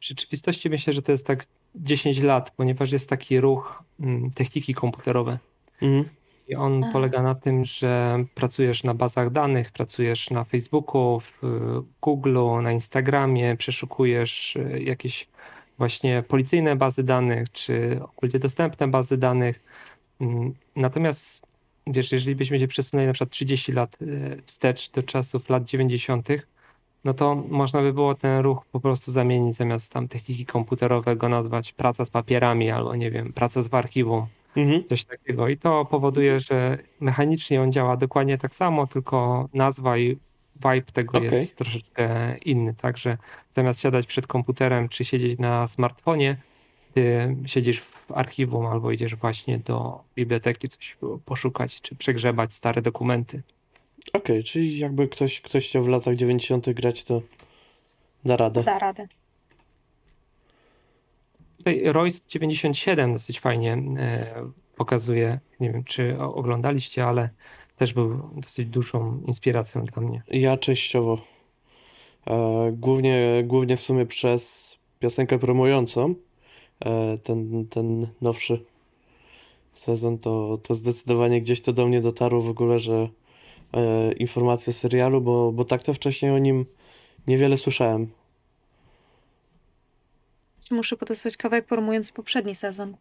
W 0.00 0.04
rzeczywistości 0.04 0.70
myślę, 0.70 0.92
że 0.92 1.02
to 1.02 1.12
jest 1.12 1.26
tak 1.26 1.44
10 1.74 2.22
lat, 2.22 2.50
ponieważ 2.56 2.92
jest 2.92 3.08
taki 3.08 3.40
ruch 3.40 3.82
mm, 4.00 4.30
techniki 4.30 4.74
komputerowe. 4.74 5.38
Mhm. 5.82 6.08
I 6.48 6.54
on 6.54 6.82
Aha. 6.82 6.92
polega 6.92 7.22
na 7.22 7.34
tym, 7.34 7.64
że 7.64 8.24
pracujesz 8.34 8.84
na 8.84 8.94
bazach 8.94 9.30
danych, 9.30 9.72
pracujesz 9.72 10.30
na 10.30 10.44
Facebooku, 10.44 11.20
w 11.20 11.42
Google'u, 12.02 12.62
na 12.62 12.72
Instagramie, 12.72 13.56
przeszukujesz 13.56 14.56
y, 14.56 14.82
jakieś 14.82 15.28
właśnie 15.78 16.22
policyjne 16.28 16.76
bazy 16.76 17.02
danych, 17.02 17.52
czy 17.52 18.00
ogólnie 18.02 18.38
dostępne 18.38 18.88
bazy 18.88 19.18
danych. 19.18 19.64
Mm, 20.20 20.54
Natomiast 20.76 21.46
wiesz, 21.86 22.12
jeżeli 22.12 22.36
byśmy 22.36 22.60
się 22.60 22.68
przesunęli 22.68 23.06
na 23.06 23.12
przykład 23.12 23.30
30 23.30 23.72
lat 23.72 24.02
y, 24.02 24.42
wstecz 24.46 24.90
do 24.90 25.02
czasów 25.02 25.48
lat 25.48 25.64
90., 25.64 26.28
no 27.04 27.14
to 27.14 27.34
można 27.48 27.82
by 27.82 27.92
było 27.92 28.14
ten 28.14 28.42
ruch 28.42 28.66
po 28.72 28.80
prostu 28.80 29.12
zamienić 29.12 29.56
zamiast 29.56 29.92
tam 29.92 30.08
techniki 30.08 30.46
komputerowego 30.46 31.28
nazwać 31.28 31.72
praca 31.72 32.04
z 32.04 32.10
papierami 32.10 32.70
albo 32.70 32.96
nie 32.96 33.10
wiem, 33.10 33.32
praca 33.32 33.62
z 33.62 33.74
archiwum 33.74 34.26
Mhm. 34.56 34.84
coś 34.84 35.04
takiego. 35.04 35.48
I 35.48 35.56
to 35.56 35.84
powoduje, 35.84 36.40
że 36.40 36.78
mechanicznie 37.00 37.62
on 37.62 37.72
działa 37.72 37.96
dokładnie 37.96 38.38
tak 38.38 38.54
samo, 38.54 38.86
tylko 38.86 39.48
nazwa 39.54 39.98
i 39.98 40.16
vibe 40.54 40.92
tego 40.92 41.18
Okej. 41.18 41.30
jest 41.32 41.56
troszeczkę 41.56 42.36
inny. 42.44 42.74
Także 42.74 43.18
zamiast 43.50 43.80
siadać 43.80 44.06
przed 44.06 44.26
komputerem 44.26 44.88
czy 44.88 45.04
siedzieć 45.04 45.38
na 45.38 45.66
smartfonie, 45.66 46.36
ty 46.94 47.36
siedzisz 47.46 47.80
w 47.80 48.12
archiwum 48.14 48.66
albo 48.66 48.90
idziesz 48.90 49.14
właśnie 49.16 49.58
do 49.58 50.00
biblioteki 50.16 50.68
coś 50.68 50.96
poszukać 51.24 51.80
czy 51.80 51.96
przegrzebać 51.96 52.52
stare 52.52 52.82
dokumenty. 52.82 53.42
Okej, 54.12 54.44
czyli 54.44 54.78
jakby 54.78 55.08
ktoś, 55.08 55.40
ktoś 55.40 55.68
chciał 55.68 55.82
w 55.82 55.88
latach 55.88 56.16
90. 56.16 56.70
grać, 56.70 57.04
to 57.04 57.22
da 58.24 58.36
radę. 58.36 58.62
Da 58.62 58.78
radę. 58.78 59.08
Tutaj 61.58 61.82
Royce 61.84 62.20
97 62.28 63.12
dosyć 63.12 63.40
fajnie 63.40 63.72
e, 63.98 64.50
pokazuje, 64.76 65.40
nie 65.60 65.72
wiem 65.72 65.84
czy 65.84 66.18
oglądaliście, 66.18 67.06
ale 67.06 67.28
też 67.76 67.92
był 67.92 68.30
dosyć 68.36 68.68
dużą 68.68 69.20
inspiracją 69.26 69.84
dla 69.84 70.02
mnie. 70.02 70.22
Ja 70.28 70.56
częściowo. 70.56 71.18
E, 72.26 72.70
głównie, 72.72 73.42
głównie 73.44 73.76
w 73.76 73.80
sumie 73.80 74.06
przez 74.06 74.74
piosenkę 74.98 75.38
promującą 75.38 76.14
e, 76.80 77.18
ten, 77.18 77.66
ten 77.66 78.06
nowszy 78.20 78.64
sezon, 79.72 80.18
to, 80.18 80.58
to 80.62 80.74
zdecydowanie 80.74 81.40
gdzieś 81.40 81.60
to 81.60 81.72
do 81.72 81.86
mnie 81.86 82.00
dotarło 82.00 82.42
w 82.42 82.48
ogóle, 82.48 82.78
że 82.78 83.08
e, 83.74 84.12
informacje 84.12 84.70
o 84.70 84.74
serialu, 84.74 85.20
bo, 85.20 85.52
bo 85.52 85.64
tak 85.64 85.82
to 85.82 85.94
wcześniej 85.94 86.30
o 86.30 86.38
nim 86.38 86.66
niewiele 87.26 87.56
słyszałem. 87.56 88.10
Muszę 90.70 90.96
podesłać 90.96 91.36
kawałek 91.36 91.66
promujący 91.66 92.12
poprzedni 92.12 92.54
sezon. 92.54 92.96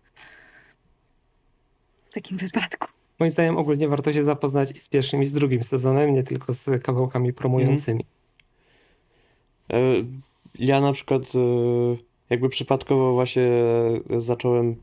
W 2.09 2.13
takim 2.13 2.37
wypadku. 2.37 2.87
Moim 3.19 3.31
zdaniem 3.31 3.57
ogólnie 3.57 3.87
warto 3.87 4.13
się 4.13 4.23
zapoznać 4.23 4.71
i 4.71 4.79
z 4.79 4.89
pierwszym 4.89 5.21
i 5.21 5.25
z 5.25 5.33
drugim 5.33 5.63
sezonem, 5.63 6.13
nie 6.13 6.23
tylko 6.23 6.53
z 6.53 6.83
kawałkami 6.83 7.33
promującymi. 7.33 8.05
E, 9.73 9.79
Ja 10.59 10.81
na 10.81 10.91
przykład 10.93 11.21
e, 11.21 11.39
jakby 12.29 12.49
przypadkowo 12.49 13.13
właśnie 13.13 13.49
zacząłem 14.19 14.75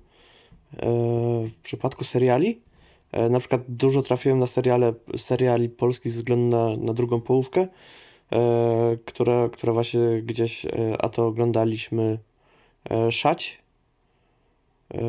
w 1.46 1.56
przypadku 1.62 2.04
seriali. 2.04 2.60
E, 3.12 3.28
Na 3.28 3.38
przykład 3.38 3.62
dużo 3.68 4.02
trafiłem 4.02 4.38
na 4.38 4.46
seriale, 4.46 4.94
seriali 5.16 5.68
polskich 5.68 6.12
ze 6.12 6.18
względu 6.18 6.56
na, 6.56 6.76
na 6.76 6.92
drugą 6.92 7.20
połówkę, 7.20 7.68
e, 8.32 8.96
która, 9.04 9.48
która 9.48 9.72
właśnie 9.72 10.22
gdzieś, 10.22 10.64
e, 10.66 10.70
a 10.98 11.08
to 11.08 11.26
oglądaliśmy 11.26 12.18
Szać, 13.10 13.58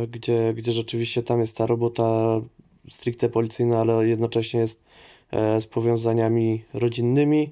gdzie, 0.07 0.53
gdzie 0.53 0.71
rzeczywiście 0.71 1.23
tam 1.23 1.39
jest 1.39 1.57
ta 1.57 1.65
robota 1.65 2.41
stricte 2.89 3.29
policyjna, 3.29 3.79
ale 3.79 4.07
jednocześnie 4.07 4.59
jest 4.59 4.83
z 5.59 5.65
powiązaniami 5.65 6.63
rodzinnymi. 6.73 7.51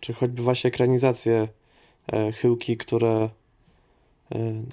Czy 0.00 0.12
choćby 0.12 0.42
właśnie 0.42 0.68
ekranizacje 0.68 1.48
Chyłki, 2.40 2.76
które 2.76 3.30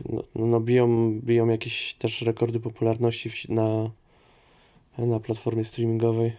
no, 0.09 0.23
no 0.35 0.59
biją, 0.59 1.19
biją 1.23 1.47
jakieś 1.47 1.93
też 1.93 2.21
rekordy 2.21 2.59
popularności 2.59 3.53
na, 3.53 3.91
na 4.97 5.19
platformie 5.19 5.65
streamingowej. 5.65 6.37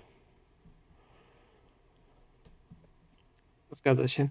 Zgadza 3.71 4.09
się. 4.09 4.29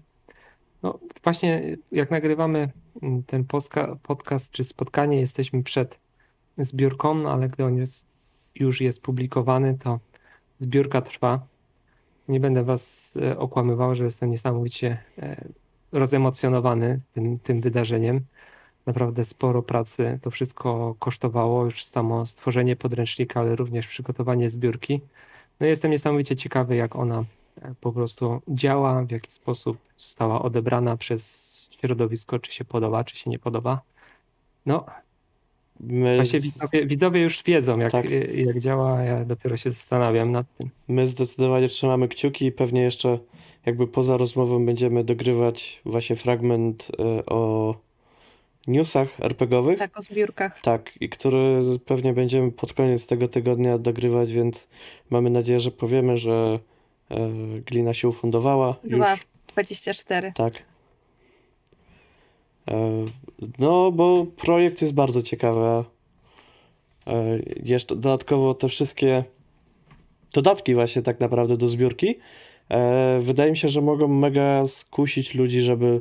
No 0.82 0.98
właśnie 1.24 1.76
jak 1.92 2.10
nagrywamy 2.10 2.72
mm, 3.02 3.22
ten 3.22 3.44
podcast 4.02 4.52
czy 4.52 4.64
spotkanie, 4.64 5.20
jesteśmy 5.20 5.62
przed 5.62 5.98
zbiórką, 6.58 7.30
ale 7.30 7.48
gdy 7.48 7.64
on 7.64 7.76
jest, 7.76 8.06
już 8.54 8.80
jest 8.80 9.02
publikowany, 9.02 9.78
to 9.78 10.00
zbiórka 10.60 11.02
trwa. 11.02 11.46
Nie 12.28 12.40
będę 12.40 12.64
was 12.64 13.14
e, 13.22 13.38
okłamywał, 13.38 13.94
że 13.94 14.04
jestem 14.04 14.30
niesamowicie 14.30 14.98
e, 15.18 15.44
rozemocjonowany 15.92 17.00
tym, 17.12 17.38
tym 17.38 17.60
wydarzeniem. 17.60 18.20
Naprawdę 18.86 19.24
sporo 19.24 19.62
pracy 19.62 20.18
to 20.22 20.30
wszystko 20.30 20.94
kosztowało, 20.98 21.64
już 21.64 21.84
samo 21.84 22.26
stworzenie 22.26 22.76
podręcznika, 22.76 23.40
ale 23.40 23.56
również 23.56 23.86
przygotowanie 23.86 24.50
zbiórki. 24.50 25.00
No 25.60 25.66
jestem 25.66 25.90
niesamowicie 25.90 26.36
ciekawy, 26.36 26.76
jak 26.76 26.96
ona 26.96 27.24
e, 27.62 27.74
po 27.80 27.92
prostu 27.92 28.42
działa, 28.48 29.04
w 29.04 29.10
jaki 29.10 29.30
sposób 29.30 29.78
została 29.96 30.42
odebrana 30.42 30.96
przez 30.96 31.52
środowisko, 31.80 32.38
czy 32.38 32.52
się 32.52 32.64
podoba, 32.64 33.04
czy 33.04 33.16
się 33.16 33.30
nie 33.30 33.38
podoba. 33.38 33.80
No, 34.66 34.86
My, 35.80 36.16
właśnie 36.16 36.40
z, 36.40 36.42
widzowie, 36.42 36.86
widzowie 36.86 37.22
już 37.22 37.42
wiedzą, 37.42 37.78
jak, 37.78 37.92
Tak. 37.92 38.06
jak 38.34 38.58
działa, 38.58 39.02
ja 39.02 39.24
dopiero 39.24 39.56
się 39.56 39.70
zastanawiam 39.70 40.32
nad 40.32 40.46
tym. 40.58 40.70
my 40.88 41.08
zdecydowanie 41.08 41.68
trzymamy 41.68 42.08
kciuki 42.08 42.46
i 42.46 42.52
pewnie 42.52 42.82
jeszcze 42.82 43.18
jakby 43.66 43.86
poza 43.86 44.16
rozmową 44.16 44.66
będziemy 44.66 45.04
dogrywać 45.04 45.80
właśnie 45.84 46.16
fragment 46.16 46.88
e, 46.98 47.26
o 47.26 47.74
newsach 48.66 49.20
RPGowych. 49.20 49.78
Tak, 49.78 49.98
o 49.98 50.02
zbiórkach. 50.02 50.60
Tak, 50.60 50.90
i 51.00 51.08
który 51.08 51.62
pewnie 51.86 52.12
będziemy 52.12 52.52
pod 52.52 52.72
koniec 52.72 53.06
tego 53.06 53.28
tygodnia 53.28 53.78
dogrywać, 53.78 54.32
więc 54.32 54.68
mamy 55.10 55.30
nadzieję, 55.30 55.60
że 55.60 55.70
powiemy, 55.70 56.18
że 56.18 56.58
e, 57.10 57.30
glina 57.66 57.94
się 57.94 58.08
ufundowała. 58.08 58.76
Już 58.84 59.06
24. 59.46 60.32
tak. 60.32 60.52
E, 62.70 63.04
no, 63.58 63.92
bo 63.92 64.26
projekt 64.36 64.82
jest 64.82 64.94
bardzo 64.94 65.22
ciekawy. 65.22 65.84
E, 67.06 67.38
jeszcze 67.64 67.96
dodatkowo 67.96 68.54
te 68.54 68.68
wszystkie 68.68 69.24
dodatki 70.32 70.74
właśnie 70.74 71.02
tak 71.02 71.20
naprawdę 71.20 71.56
do 71.56 71.68
zbiórki. 71.68 72.18
E, 72.68 73.18
wydaje 73.20 73.50
mi 73.50 73.56
się, 73.56 73.68
że 73.68 73.80
mogą 73.80 74.08
mega 74.08 74.66
skusić 74.66 75.34
ludzi, 75.34 75.60
żeby, 75.60 76.00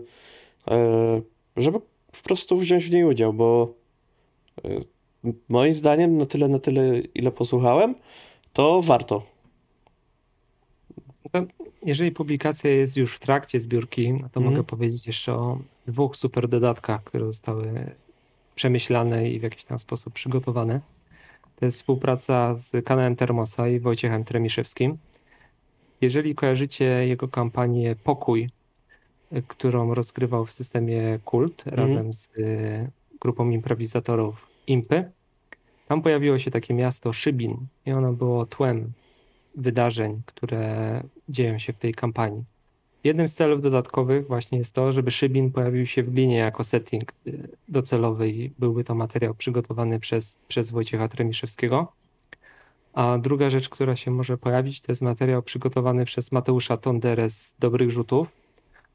e, 0.71 1.21
żeby 1.57 1.79
po 2.22 2.26
prostu 2.26 2.57
wziąć 2.57 2.85
w 2.85 2.91
niej 2.91 3.03
udział, 3.03 3.34
bo 3.34 3.73
e, 4.65 4.69
moim 5.49 5.73
zdaniem 5.73 6.18
na 6.18 6.26
tyle, 6.26 6.48
na 6.48 6.60
tyle, 6.60 6.99
ile 6.99 7.31
posłuchałem, 7.31 7.95
to 8.53 8.81
warto. 8.81 9.23
Jeżeli 11.85 12.11
publikacja 12.11 12.69
jest 12.69 12.98
już 12.98 13.15
w 13.15 13.19
trakcie 13.19 13.60
zbiórki, 13.60 14.14
no 14.14 14.19
to 14.19 14.39
Mhm. 14.39 14.45
mogę 14.45 14.64
powiedzieć 14.64 15.07
jeszcze 15.07 15.34
o 15.34 15.60
dwóch 15.88 16.15
super 16.15 16.48
dodatkach, 16.48 17.03
które 17.03 17.26
zostały 17.26 17.91
przemyślane 18.56 19.30
i 19.30 19.39
w 19.39 19.43
jakiś 19.43 19.64
tam 19.64 19.80
sposób 19.80 20.14
przygotowane. 20.14 20.81
To 21.56 21.65
jest 21.65 21.77
współpraca 21.77 22.57
z 22.57 22.85
kanałem 22.85 23.15
Termosa 23.15 23.68
i 23.68 23.80
Wojciechem 23.80 24.23
Tremiszewskim. 24.23 24.98
Jeżeli 26.02 26.35
kojarzycie 26.35 26.85
jego 26.85 27.27
kampanię 27.27 27.95
Pokój, 27.95 28.49
którą 29.48 29.94
rozgrywał 29.94 30.45
w 30.45 30.52
systemie 30.52 31.20
Kult 31.26 31.64
Mhm. 31.68 31.88
razem 31.88 32.14
z 32.14 32.28
y, 32.38 32.91
grupą 33.22 33.49
improwizatorów 33.49 34.48
Impy, 34.68 35.12
tam 35.88 36.02
pojawiło 36.02 36.38
się 36.38 36.52
takie 36.52 36.74
miasto 36.74 37.14
Szybin 37.14 37.58
i 37.86 37.91
ono 37.91 38.14
było 38.14 38.45
tłem 38.45 38.91
wydarzeń, 39.56 40.22
które 40.26 41.03
dzieją 41.30 41.58
się 41.58 41.74
w 41.74 41.78
tej 41.78 41.94
kampanii. 41.94 42.44
Jednym 43.03 43.28
z 43.28 43.34
celów 43.34 43.62
dodatkowych 43.62 44.28
właśnie 44.28 44.58
jest 44.58 44.76
to, 44.76 44.91
żeby 44.91 45.12
Szybin 45.12 45.52
pojawił 45.52 45.86
się 45.86 46.03
w 46.03 46.10
glinie 46.10 46.38
jako 46.38 46.64
setting 46.64 47.14
y, 47.28 47.49
docelowy 47.68 48.30
i 48.30 48.52
byłby 48.60 48.84
to 48.84 48.95
materiał 48.95 49.36
przygotowany 49.36 49.99
przez, 49.99 50.38
przez 50.48 50.72
Wojciecha 50.72 51.08
Tremiszewskiego. 51.08 51.91
A 52.94 53.18
druga 53.18 53.49
rzecz, 53.49 53.70
która 53.70 53.95
się 53.95 54.12
może 54.12 54.38
pojawić, 54.38 54.82
to 54.82 54.91
jest 54.91 55.02
materiał 55.02 55.44
przygotowany 55.44 56.06
przez 56.06 56.32
Mateusza 56.32 56.78
Tonderę 56.78 57.30
z 57.30 57.56
Dobrych 57.60 57.91
Rzutów. 57.91 58.40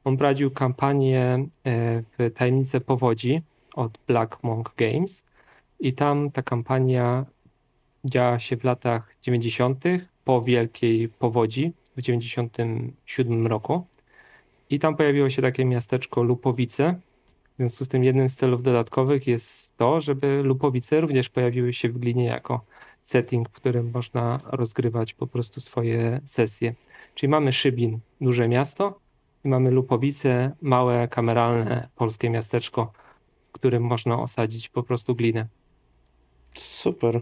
On 0.06 0.16
prowadził 0.16 0.50
kampanię 0.50 1.22
e, 1.22 2.02
w 2.18 2.30
Tajemnice 2.34 2.80
Powodzi 2.80 3.42
od 3.74 3.98
Black 4.06 4.42
Monk 4.42 4.72
Games 4.76 5.22
i 5.80 5.92
tam 5.92 6.30
ta 6.30 6.42
kampania 6.42 7.26
działa 8.04 8.38
się 8.38 8.56
w 8.56 8.64
latach 8.64 9.16
90. 9.22 9.84
po 10.24 10.42
wielkiej 10.42 11.08
powodzi 11.08 11.72
w 11.96 12.02
97 12.02 13.46
roku. 13.46 13.86
I 14.70 14.78
tam 14.78 14.96
pojawiło 14.96 15.30
się 15.30 15.42
takie 15.42 15.64
miasteczko 15.64 16.22
Lupowice. 16.22 17.00
W 17.54 17.56
związku 17.56 17.84
z 17.84 17.88
tym 17.88 18.04
jednym 18.04 18.28
z 18.28 18.34
celów 18.34 18.62
dodatkowych 18.62 19.26
jest 19.26 19.76
to, 19.76 20.00
żeby 20.00 20.42
Lupowice 20.42 21.00
również 21.00 21.28
pojawiły 21.28 21.72
się 21.72 21.88
w 21.88 21.98
glinie 21.98 22.24
jako 22.24 22.64
setting, 23.02 23.48
w 23.48 23.52
którym 23.52 23.90
można 23.94 24.40
rozgrywać 24.44 25.14
po 25.14 25.26
prostu 25.26 25.60
swoje 25.60 26.20
sesje. 26.24 26.74
Czyli 27.14 27.30
mamy 27.30 27.52
Szybin, 27.52 27.98
duże 28.20 28.48
miasto, 28.48 29.05
i 29.46 29.48
mamy 29.48 29.70
Lupowice, 29.70 30.52
małe, 30.62 31.08
kameralne 31.08 31.88
polskie 31.96 32.30
miasteczko, 32.30 32.92
w 33.42 33.52
którym 33.52 33.82
można 33.82 34.22
osadzić 34.22 34.68
po 34.68 34.82
prostu 34.82 35.14
glinę. 35.14 35.46
Super, 36.54 37.20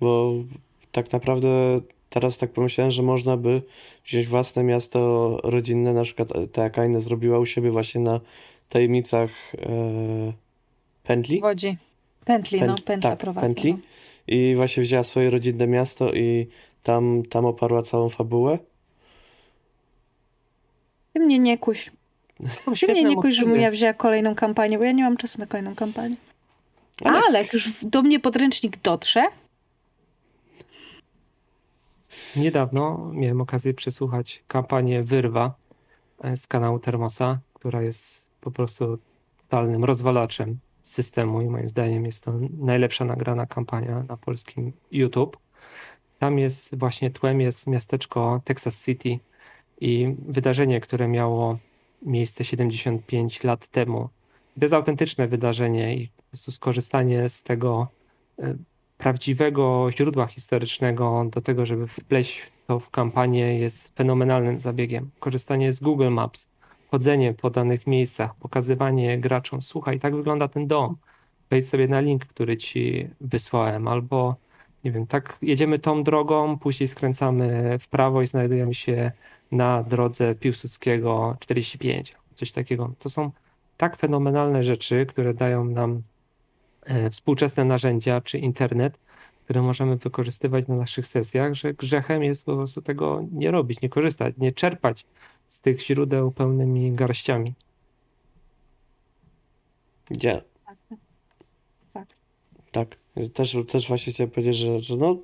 bo 0.00 0.32
tak 0.92 1.12
naprawdę 1.12 1.80
teraz 2.08 2.38
tak 2.38 2.52
pomyślałem, 2.52 2.90
że 2.90 3.02
można 3.02 3.36
by 3.36 3.62
wziąć 4.04 4.26
własne 4.26 4.64
miasto 4.64 5.38
rodzinne, 5.44 5.92
na 5.92 6.02
przykład 6.02 6.36
e, 6.36 6.46
tak 6.46 6.64
jak 6.64 6.78
Aina 6.78 7.00
zrobiła 7.00 7.38
u 7.38 7.46
siebie 7.46 7.70
właśnie 7.70 8.00
na 8.00 8.20
tajemnicach 8.68 9.30
e, 9.54 10.32
pętli. 11.02 11.40
Wodzi. 11.40 11.76
Pętli, 12.24 12.60
no, 12.60 12.66
Pęt- 12.74 12.82
pętla 12.84 13.10
tak, 13.10 13.18
prowadzę. 13.18 13.46
pętli. 13.46 13.72
No. 13.72 13.78
I 14.28 14.54
właśnie 14.56 14.82
wzięła 14.82 15.02
swoje 15.02 15.30
rodzinne 15.30 15.66
miasto 15.66 16.12
i 16.12 16.46
tam, 16.82 17.22
tam 17.30 17.44
oparła 17.44 17.82
całą 17.82 18.08
fabułę. 18.08 18.58
Ty 21.12 21.20
mnie 21.20 21.38
nie 21.38 21.58
kuś. 21.58 21.90
Są 22.60 22.72
Ty 22.74 22.86
mnie 22.92 23.04
nie 23.04 23.16
kuś, 23.16 23.34
że 23.34 23.42
motywy. 23.42 23.60
ja 23.60 23.70
wzięła 23.70 23.92
kolejną 23.94 24.34
kampanię, 24.34 24.78
bo 24.78 24.84
ja 24.84 24.92
nie 24.92 25.02
mam 25.04 25.16
czasu 25.16 25.38
na 25.38 25.46
kolejną 25.46 25.74
kampanię. 25.74 26.16
Ale- 27.04 27.20
Ale 27.28 27.42
jak 27.42 27.52
już 27.52 27.84
do 27.84 28.02
mnie 28.02 28.20
podręcznik 28.20 28.76
dotrze, 28.82 29.22
Niedawno 32.36 33.10
miałem 33.12 33.40
okazję 33.40 33.74
przesłuchać 33.74 34.42
kampanię 34.48 35.02
Wyrwa 35.02 35.54
e, 36.24 36.36
z 36.36 36.46
kanału 36.46 36.78
Termosa, 36.78 37.38
która 37.54 37.82
jest 37.82 38.28
po 38.40 38.50
prostu 38.50 38.98
totalnym 39.38 39.84
rozwalaczem 39.84 40.58
systemu 40.82 41.40
i 41.42 41.46
moim 41.46 41.68
zdaniem 41.68 42.06
jest 42.06 42.24
to 42.24 42.32
najlepsza 42.58 43.04
nagrana 43.04 43.46
kampania 43.46 44.02
na 44.08 44.16
polskim 44.16 44.72
YouTube. 44.92 45.36
Tam 46.18 46.38
jest 46.38 46.74
właśnie 46.78 47.10
tłem 47.10 47.40
jest 47.40 47.66
miasteczko 47.66 48.40
Texas 48.44 48.84
City 48.84 49.18
i 49.80 50.14
wydarzenie, 50.28 50.80
które 50.80 51.08
miało 51.08 51.58
miejsce 52.02 52.44
75 52.44 53.44
lat 53.44 53.66
temu. 53.66 54.08
To 54.54 54.64
jest 54.64 54.74
autentyczne 54.74 55.28
wydarzenie 55.28 55.96
i 55.96 56.08
po 56.08 56.22
prostu 56.22 56.50
skorzystanie 56.50 57.28
z 57.28 57.42
tego 57.42 57.88
e, 58.38 58.54
prawdziwego 58.98 59.88
źródła 59.96 60.26
historycznego 60.26 61.26
do 61.30 61.40
tego, 61.40 61.66
żeby 61.66 61.86
wpleść 61.86 62.42
to 62.66 62.78
w 62.78 62.90
kampanię 62.90 63.58
jest 63.58 63.96
fenomenalnym 63.96 64.60
zabiegiem. 64.60 65.10
Korzystanie 65.20 65.72
z 65.72 65.80
Google 65.80 66.10
Maps, 66.10 66.48
chodzenie 66.90 67.34
po 67.34 67.50
danych 67.50 67.86
miejscach, 67.86 68.34
pokazywanie 68.34 69.18
graczom, 69.18 69.62
słuchaj, 69.62 70.00
tak 70.00 70.16
wygląda 70.16 70.48
ten 70.48 70.66
dom, 70.66 70.96
wejdź 71.50 71.68
sobie 71.68 71.88
na 71.88 72.00
link, 72.00 72.26
który 72.26 72.56
ci 72.56 73.08
wysłałem, 73.20 73.88
albo 73.88 74.36
nie 74.84 74.92
wiem, 74.92 75.06
tak 75.06 75.38
jedziemy 75.42 75.78
tą 75.78 76.02
drogą, 76.02 76.58
później 76.58 76.88
skręcamy 76.88 77.78
w 77.78 77.88
prawo 77.88 78.22
i 78.22 78.26
znajdujemy 78.26 78.74
się 78.74 79.12
na 79.52 79.82
drodze 79.82 80.34
Piłsudskiego 80.34 81.36
45, 81.40 82.14
coś 82.34 82.52
takiego. 82.52 82.92
To 82.98 83.10
są 83.10 83.30
tak 83.76 83.96
fenomenalne 83.96 84.64
rzeczy, 84.64 85.06
które 85.06 85.34
dają 85.34 85.64
nam 85.64 86.02
e, 86.82 87.10
współczesne 87.10 87.64
narzędzia 87.64 88.20
czy 88.20 88.38
internet, 88.38 88.98
które 89.44 89.62
możemy 89.62 89.96
wykorzystywać 89.96 90.68
na 90.68 90.76
naszych 90.76 91.06
sesjach, 91.06 91.54
że 91.54 91.74
grzechem 91.74 92.22
jest 92.22 92.44
po 92.44 92.56
prostu 92.56 92.82
tego 92.82 93.24
nie 93.32 93.50
robić, 93.50 93.80
nie 93.80 93.88
korzystać, 93.88 94.34
nie 94.38 94.52
czerpać 94.52 95.06
z 95.48 95.60
tych 95.60 95.82
źródeł 95.82 96.30
pełnymi 96.30 96.92
garściami. 96.92 97.54
Ja. 100.22 100.40
Tak. 101.92 102.08
Tak. 102.72 102.96
Też, 103.34 103.56
też 103.68 103.88
właśnie 103.88 104.12
chciałem 104.12 104.30
powiedzieć, 104.30 104.56
że, 104.56 104.80
że 104.80 104.96
no 104.96 105.16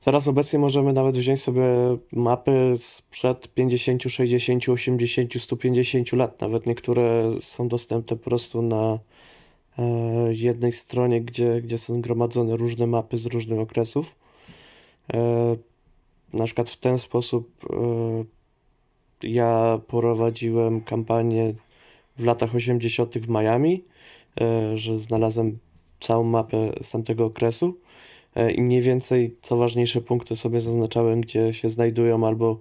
teraz 0.00 0.28
obecnie 0.28 0.58
możemy 0.58 0.92
nawet 0.92 1.16
wziąć 1.16 1.42
sobie 1.42 1.62
mapy 2.12 2.74
sprzed 2.76 3.48
50, 3.48 4.02
60, 4.02 4.68
80, 4.68 5.42
150 5.42 6.12
lat. 6.12 6.40
Nawet 6.40 6.66
niektóre 6.66 7.32
są 7.40 7.68
dostępne 7.68 8.16
po 8.16 8.24
prostu 8.24 8.62
na 8.62 8.98
e, 9.78 9.84
jednej 10.34 10.72
stronie, 10.72 11.20
gdzie, 11.20 11.62
gdzie 11.62 11.78
są 11.78 12.00
gromadzone 12.00 12.56
różne 12.56 12.86
mapy 12.86 13.18
z 13.18 13.26
różnych 13.26 13.60
okresów. 13.60 14.16
E, 15.14 15.56
na 16.32 16.44
przykład 16.44 16.70
w 16.70 16.76
ten 16.76 16.98
sposób 16.98 17.50
e, 17.70 18.24
ja 19.22 19.80
prowadziłem 19.86 20.80
kampanię 20.80 21.54
w 22.16 22.24
latach 22.24 22.54
80. 22.54 23.18
w 23.18 23.28
Miami, 23.28 23.84
że 24.74 24.98
znalazłem 24.98 25.58
całą 26.00 26.24
mapę 26.24 26.72
z 26.82 26.90
tamtego 26.90 27.24
okresu 27.24 27.74
i 28.54 28.62
mniej 28.62 28.82
więcej 28.82 29.36
co 29.42 29.56
ważniejsze 29.56 30.00
punkty 30.00 30.36
sobie 30.36 30.60
zaznaczałem, 30.60 31.20
gdzie 31.20 31.54
się 31.54 31.68
znajdują, 31.68 32.26
albo 32.26 32.60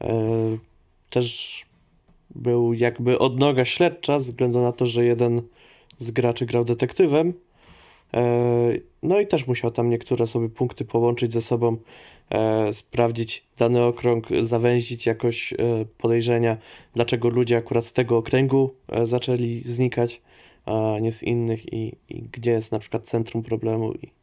e, 0.00 0.58
też 1.10 1.62
był 2.34 2.72
jakby 2.72 3.18
odnoga 3.18 3.64
śledcza, 3.64 4.18
ze 4.18 4.30
względu 4.30 4.60
na 4.60 4.72
to, 4.72 4.86
że 4.86 5.04
jeden 5.04 5.42
z 5.98 6.10
graczy 6.10 6.46
grał 6.46 6.64
detektywem. 6.64 7.32
E, 8.14 8.96
No 9.06 9.20
i 9.20 9.26
też 9.26 9.46
musiał 9.46 9.70
tam 9.70 9.90
niektóre 9.90 10.26
sobie 10.26 10.48
punkty 10.48 10.84
połączyć 10.84 11.32
ze 11.32 11.42
sobą, 11.42 11.76
e, 12.30 12.72
sprawdzić 12.72 13.44
dany 13.58 13.82
okrąg, 13.82 14.28
zawęzić 14.42 15.06
jakoś 15.06 15.52
e, 15.52 15.56
podejrzenia, 15.98 16.56
dlaczego 16.94 17.28
ludzie 17.28 17.56
akurat 17.56 17.84
z 17.86 17.92
tego 17.92 18.16
okręgu 18.16 18.74
e, 18.88 19.06
zaczęli 19.06 19.60
znikać, 19.60 20.20
a 20.64 20.98
nie 21.00 21.12
z 21.12 21.22
innych 21.22 21.72
i, 21.72 21.92
i 22.08 22.22
gdzie 22.22 22.50
jest 22.50 22.72
na 22.72 22.78
przykład 22.78 23.04
centrum 23.04 23.42
problemu. 23.42 23.92
I... 23.92 24.15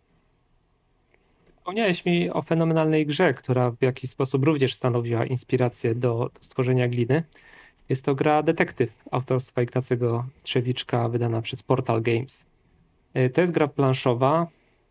Wspomniałeś 1.63 2.05
mi 2.05 2.29
o 2.29 2.41
fenomenalnej 2.41 3.05
grze, 3.05 3.33
która 3.33 3.71
w 3.71 3.81
jakiś 3.81 4.09
sposób 4.09 4.45
również 4.45 4.73
stanowiła 4.73 5.25
inspirację 5.25 5.95
do, 5.95 6.29
do 6.33 6.43
stworzenia 6.43 6.87
gliny. 6.87 7.23
Jest 7.89 8.05
to 8.05 8.15
gra 8.15 8.43
Detektyw 8.43 9.03
autorstwa 9.11 9.61
Ignacego 9.61 10.25
Trzewiczka, 10.43 11.09
wydana 11.09 11.41
przez 11.41 11.63
Portal 11.63 12.01
Games. 12.01 12.45
Y, 13.17 13.29
To 13.29 13.41
jest 13.41 13.53
gra 13.53 13.67
planszowa, 13.67 14.47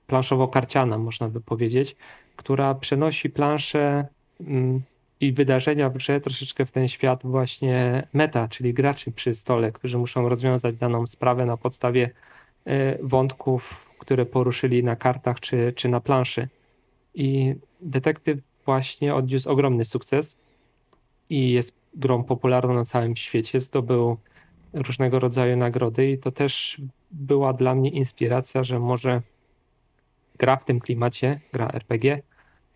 planszowo-karciana 0.06 0.98
można 0.98 1.28
by 1.28 1.40
powiedzieć, 1.40 1.96
która 2.36 2.74
przenosi 2.74 3.30
planszę 3.30 4.06
mm, 4.40 4.82
i 5.20 5.32
wydarzenia 5.32 5.90
w 5.90 5.94
grze 5.94 6.20
troszeczkę 6.20 6.66
w 6.66 6.72
ten 6.72 6.88
świat 6.88 7.22
właśnie 7.24 8.06
meta, 8.12 8.48
czyli 8.48 8.74
graczy 8.74 9.12
przy 9.12 9.34
stole, 9.34 9.72
którzy 9.72 9.98
muszą 9.98 10.28
rozwiązać 10.28 10.76
daną 10.76 11.06
sprawę 11.06 11.46
na 11.46 11.56
podstawie 11.56 12.10
y, 12.66 12.98
wątków, 13.02 13.86
które 13.98 14.26
poruszyli 14.26 14.84
na 14.84 14.96
kartach 14.96 15.40
czy, 15.40 15.72
czy 15.76 15.88
na 15.88 16.00
planszy. 16.00 16.48
I 17.14 17.54
detektyw 17.80 18.38
właśnie 18.64 19.14
odniósł 19.14 19.50
ogromny 19.50 19.84
sukces 19.84 20.36
i 21.30 21.50
jest 21.50 21.74
grą 21.94 22.24
popularną 22.24 22.74
na 22.74 22.84
całym 22.84 23.16
świecie. 23.16 23.60
Zdobył 23.60 24.16
różnego 24.72 25.18
rodzaju 25.18 25.56
nagrody 25.56 26.10
i 26.10 26.18
to 26.18 26.32
też 26.32 26.80
była 27.10 27.52
dla 27.52 27.74
mnie 27.74 27.90
inspiracja, 27.90 28.64
że 28.64 28.78
może 28.78 29.22
gra 30.38 30.56
w 30.56 30.64
tym 30.64 30.80
klimacie, 30.80 31.40
gra 31.52 31.68
RPG, 31.68 32.22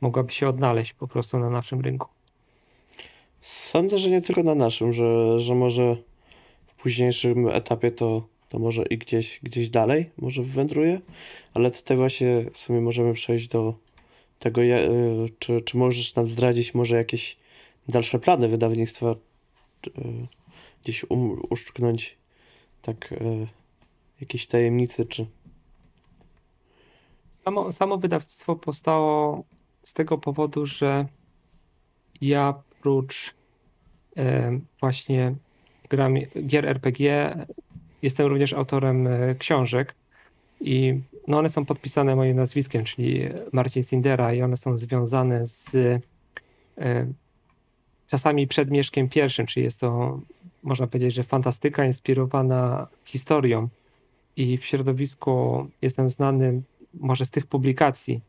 mogłaby 0.00 0.32
się 0.32 0.48
odnaleźć 0.48 0.92
po 0.92 1.08
prostu 1.08 1.38
na 1.38 1.50
naszym 1.50 1.80
rynku. 1.80 2.08
Sądzę, 3.40 3.98
że 3.98 4.10
nie 4.10 4.22
tylko 4.22 4.42
na 4.42 4.54
naszym, 4.54 4.92
że, 4.92 5.40
że 5.40 5.54
może 5.54 5.96
w 6.66 6.74
późniejszym 6.74 7.48
etapie 7.48 7.90
to, 7.90 8.28
to 8.48 8.58
może 8.58 8.82
i 8.82 8.98
gdzieś, 8.98 9.40
gdzieś 9.42 9.70
dalej 9.70 10.10
może 10.18 10.42
wywędruje, 10.42 11.00
ale 11.54 11.70
tutaj 11.70 11.96
właśnie 11.96 12.44
w 12.52 12.58
sumie 12.58 12.80
możemy 12.80 13.12
przejść 13.12 13.48
do 13.48 13.74
tego, 14.38 14.62
ja- 14.62 14.80
y, 14.80 15.28
czy, 15.38 15.62
czy 15.62 15.76
możesz 15.76 16.14
nam 16.14 16.28
zdradzić 16.28 16.74
może 16.74 16.96
jakieś 16.96 17.36
dalsze 17.88 18.18
plany 18.18 18.48
wydawnictwa, 18.48 19.14
y, 19.86 19.92
gdzieś 20.82 21.10
um, 21.10 21.42
uszczknąć 21.50 22.16
tak 22.82 23.12
y, 23.12 23.46
jakieś 24.20 24.46
tajemnicy, 24.46 25.06
czy... 25.06 25.26
Samo, 27.30 27.72
samo 27.72 27.98
wydawnictwo 27.98 28.56
powstało 28.56 29.44
z 29.82 29.94
tego 29.94 30.18
powodu, 30.18 30.66
że 30.66 31.06
ja 32.20 32.54
prócz 32.80 33.34
właśnie 34.80 35.34
grami, 35.88 36.26
gier 36.46 36.66
RPG 36.66 37.34
jestem 38.02 38.26
również 38.26 38.52
autorem 38.52 39.08
książek 39.38 39.94
i 40.60 41.00
no 41.28 41.38
one 41.38 41.50
są 41.50 41.64
podpisane 41.64 42.16
moim 42.16 42.36
nazwiskiem, 42.36 42.84
czyli 42.84 43.20
Marcin 43.52 43.82
Sindera 43.82 44.34
i 44.34 44.42
one 44.42 44.56
są 44.56 44.78
związane 44.78 45.46
z 45.46 45.74
e, 46.78 47.06
czasami 48.06 48.46
przedmieszkiem 48.46 49.08
pierwszym, 49.08 49.46
czyli 49.46 49.64
jest 49.64 49.80
to 49.80 50.20
można 50.62 50.86
powiedzieć, 50.86 51.14
że 51.14 51.22
fantastyka 51.22 51.84
inspirowana 51.84 52.86
historią. 53.04 53.68
I 54.36 54.58
w 54.58 54.64
środowisku 54.64 55.66
jestem 55.82 56.10
znany 56.10 56.62
może 56.94 57.26
z 57.26 57.30
tych 57.30 57.46
publikacji, 57.46 58.20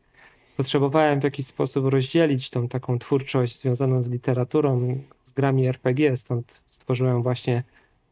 potrzebowałem 0.56 1.20
w 1.20 1.24
jakiś 1.24 1.46
sposób 1.46 1.86
rozdzielić 1.86 2.50
tą 2.50 2.68
taką 2.68 2.98
twórczość 2.98 3.60
związaną 3.60 4.02
z 4.02 4.08
literaturą, 4.08 4.98
z 5.24 5.32
grami 5.32 5.66
RPG, 5.66 6.16
stąd 6.16 6.60
stworzyłem 6.66 7.22
właśnie 7.22 7.62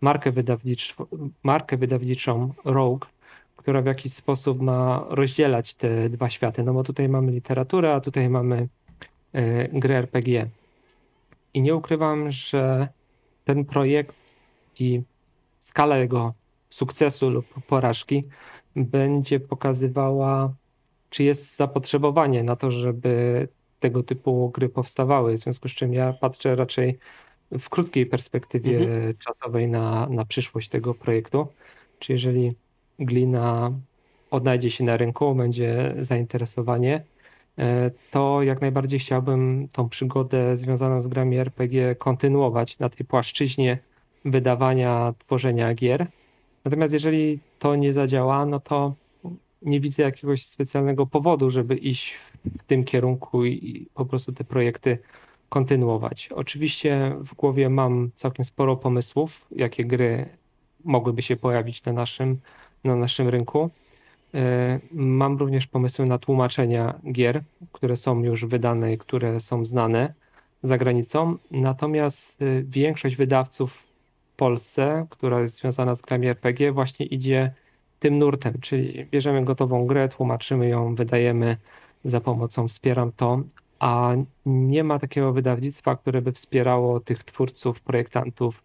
markę, 0.00 0.32
wydawnicz, 0.32 0.96
markę 1.42 1.76
wydawniczą 1.76 2.52
Rogue, 2.64 3.06
która 3.66 3.82
w 3.82 3.86
jakiś 3.86 4.12
sposób 4.12 4.60
ma 4.60 5.04
rozdzielać 5.08 5.74
te 5.74 6.08
dwa 6.08 6.30
światy, 6.30 6.62
no 6.62 6.72
bo 6.74 6.82
tutaj 6.82 7.08
mamy 7.08 7.32
literaturę, 7.32 7.94
a 7.94 8.00
tutaj 8.00 8.28
mamy 8.28 8.68
e, 9.32 9.68
gry 9.68 9.94
RPG. 9.94 10.48
I 11.54 11.62
nie 11.62 11.74
ukrywam, 11.74 12.32
że 12.32 12.88
ten 13.44 13.64
projekt 13.64 14.14
i 14.78 15.02
skala 15.58 15.98
jego 15.98 16.34
sukcesu 16.70 17.30
lub 17.30 17.46
porażki 17.66 18.24
będzie 18.76 19.40
pokazywała, 19.40 20.54
czy 21.10 21.24
jest 21.24 21.56
zapotrzebowanie 21.56 22.42
na 22.42 22.56
to, 22.56 22.70
żeby 22.70 23.48
tego 23.80 24.02
typu 24.02 24.50
gry 24.50 24.68
powstawały. 24.68 25.34
W 25.34 25.38
związku 25.38 25.68
z 25.68 25.72
czym 25.72 25.94
ja 25.94 26.12
patrzę 26.12 26.56
raczej 26.56 26.98
w 27.50 27.68
krótkiej 27.68 28.06
perspektywie 28.06 28.78
Mhm. 28.78 29.14
czasowej 29.18 29.68
na, 29.68 30.06
na 30.08 30.24
przyszłość 30.24 30.68
tego 30.68 30.94
projektu. 30.94 31.46
Czy 31.98 32.12
jeżeli 32.12 32.54
glina 32.98 33.72
odnajdzie 34.30 34.70
się 34.70 34.84
na 34.84 34.96
rynku, 34.96 35.34
będzie 35.34 35.94
zainteresowanie, 36.00 37.02
e, 37.58 37.90
to 38.10 38.42
jak 38.42 38.60
najbardziej 38.60 38.98
chciałbym 38.98 39.68
tą 39.72 39.88
przygodę 39.88 40.56
związaną 40.56 41.02
z 41.02 41.06
grami 41.06 41.38
RPG 41.38 41.94
kontynuować 41.94 42.78
na 42.78 42.88
tej 42.88 43.06
płaszczyźnie 43.06 43.78
wydawania, 44.24 45.14
tworzenia 45.18 45.74
gier. 45.74 46.06
Natomiast 46.64 46.94
jeżeli 46.94 47.38
to 47.58 47.76
nie 47.76 47.92
zadziała, 47.92 48.46
no 48.46 48.60
to 48.60 48.94
nie 49.62 49.80
widzę 49.80 50.02
jakiegoś 50.02 50.46
specjalnego 50.46 51.06
powodu, 51.06 51.50
żeby 51.50 51.76
iść 51.76 52.14
w 52.58 52.64
tym 52.64 52.84
kierunku 52.84 53.44
i 53.44 53.52
i 53.52 53.86
po 53.94 54.06
prostu 54.06 54.32
te 54.32 54.44
projekty 54.44 54.98
kontynuować. 55.48 56.28
Oczywiście 56.34 57.16
w 57.20 57.34
głowie 57.34 57.68
mam 57.68 58.10
całkiem 58.14 58.44
sporo 58.44 58.76
pomysłów, 58.76 59.46
jakie 59.50 59.84
gry 59.84 60.28
mogłyby 60.84 61.22
się 61.22 61.36
pojawić 61.36 61.84
na 61.84 61.92
naszym, 61.92 62.40
na 62.86 62.96
naszym 62.96 63.28
rynku. 63.28 63.70
E, 64.34 64.80
Mam 64.92 65.38
również 65.38 65.66
pomysły 65.66 66.06
na 66.06 66.18
tłumaczenia 66.18 67.00
gier, 67.12 67.42
które 67.72 67.96
są 67.96 68.22
już 68.22 68.44
wydane 68.44 68.92
i 68.92 68.98
które 68.98 69.40
są 69.40 69.64
znane 69.64 70.14
za 70.62 70.78
granicą. 70.78 71.36
Natomiast 71.50 72.42
e, 72.42 72.62
większość 72.62 73.16
wydawców 73.16 73.72
w 73.72 74.36
Polsce, 74.36 75.06
która 75.10 75.40
jest 75.40 75.56
związana 75.56 75.94
z 75.94 76.00
grami 76.00 76.28
RPG, 76.28 76.72
właśnie 76.72 77.06
idzie 77.06 77.52
tym 78.00 78.18
nurtem, 78.18 78.54
czyli 78.60 79.06
bierzemy 79.10 79.44
gotową 79.44 79.86
grę, 79.86 80.08
tłumaczymy 80.08 80.68
ją, 80.68 80.94
wydajemy 80.94 81.56
za 82.04 82.20
pomocą 82.20 82.68
Wspieram 82.68 83.12
to, 83.12 83.42
a 83.78 84.14
nie 84.46 84.84
ma 84.84 84.98
takiego 84.98 85.32
wydawnictwa, 85.32 85.96
które 85.96 86.22
by 86.22 86.32
wspierało 86.32 87.00
tych 87.00 87.24
twórców, 87.24 87.80
projektantów, 87.80 88.62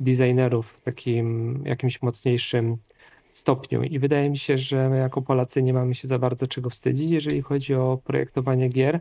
designerów 0.00 0.66
w 0.66 0.82
takim 0.82 1.58
jakimś 1.66 2.02
mocniejszym 2.02 2.76
stopniu. 3.36 3.82
I 3.82 3.98
wydaje 3.98 4.30
mi 4.30 4.38
się, 4.38 4.58
że 4.58 4.88
my 4.88 4.98
jako 4.98 5.22
Polacy 5.22 5.62
nie 5.62 5.72
mamy 5.72 5.94
się 5.94 6.08
za 6.08 6.18
bardzo 6.18 6.46
czego 6.46 6.70
wstydzić, 6.70 7.10
jeżeli 7.10 7.42
chodzi 7.42 7.74
o 7.74 7.98
projektowanie 8.04 8.68
gier, 8.68 9.00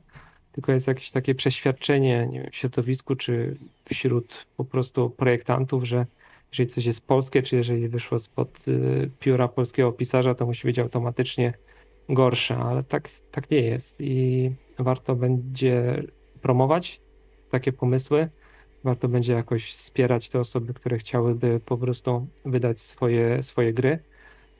tylko 0.51 0.71
jest 0.71 0.87
jakieś 0.87 1.11
takie 1.11 1.35
przeświadczenie, 1.35 2.27
nie 2.31 2.41
wiem, 2.41 2.51
w 2.51 2.55
środowisku 2.55 3.15
czy 3.15 3.57
wśród 3.85 4.45
po 4.57 4.65
prostu 4.65 5.09
projektantów, 5.09 5.83
że 5.83 6.05
jeżeli 6.51 6.69
coś 6.69 6.85
jest 6.85 7.07
polskie, 7.07 7.43
czy 7.43 7.55
jeżeli 7.55 7.89
wyszło 7.89 8.19
spod 8.19 8.67
y, 8.67 9.09
pióra 9.19 9.47
polskiego 9.47 9.91
pisarza, 9.91 10.35
to 10.35 10.45
musi 10.45 10.67
być 10.67 10.79
automatycznie 10.79 11.53
gorsze, 12.09 12.57
ale 12.57 12.83
tak, 12.83 13.09
tak 13.31 13.51
nie 13.51 13.61
jest. 13.61 13.95
I 13.99 14.51
warto 14.79 15.15
będzie 15.15 16.03
promować 16.41 17.01
takie 17.49 17.73
pomysły, 17.73 18.29
warto 18.83 19.07
będzie 19.07 19.33
jakoś 19.33 19.71
wspierać 19.71 20.29
te 20.29 20.39
osoby, 20.39 20.73
które 20.73 20.97
chciałyby 20.97 21.59
po 21.65 21.77
prostu 21.77 22.27
wydać 22.45 22.79
swoje, 22.79 23.43
swoje 23.43 23.73
gry, 23.73 23.99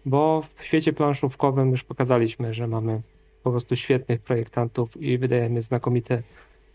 bo 0.05 0.43
w 0.57 0.65
świecie 0.65 0.93
planszówkowym 0.93 1.71
już 1.71 1.83
pokazaliśmy, 1.83 2.53
że 2.53 2.67
mamy 2.67 3.01
po 3.43 3.51
prostu 3.51 3.75
świetnych 3.75 4.21
projektantów 4.21 5.01
i 5.01 5.17
wydajemy 5.17 5.61
znakomite 5.61 6.23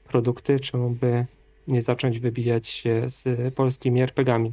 produkty, 0.09 0.61
czemu 0.61 0.91
by 0.91 1.27
nie 1.69 1.83
zacząć 1.83 2.19
wybijać 2.19 2.69
się 2.69 3.03
z 3.07 3.55
polskimi 3.55 4.03
RPGami. 4.03 4.53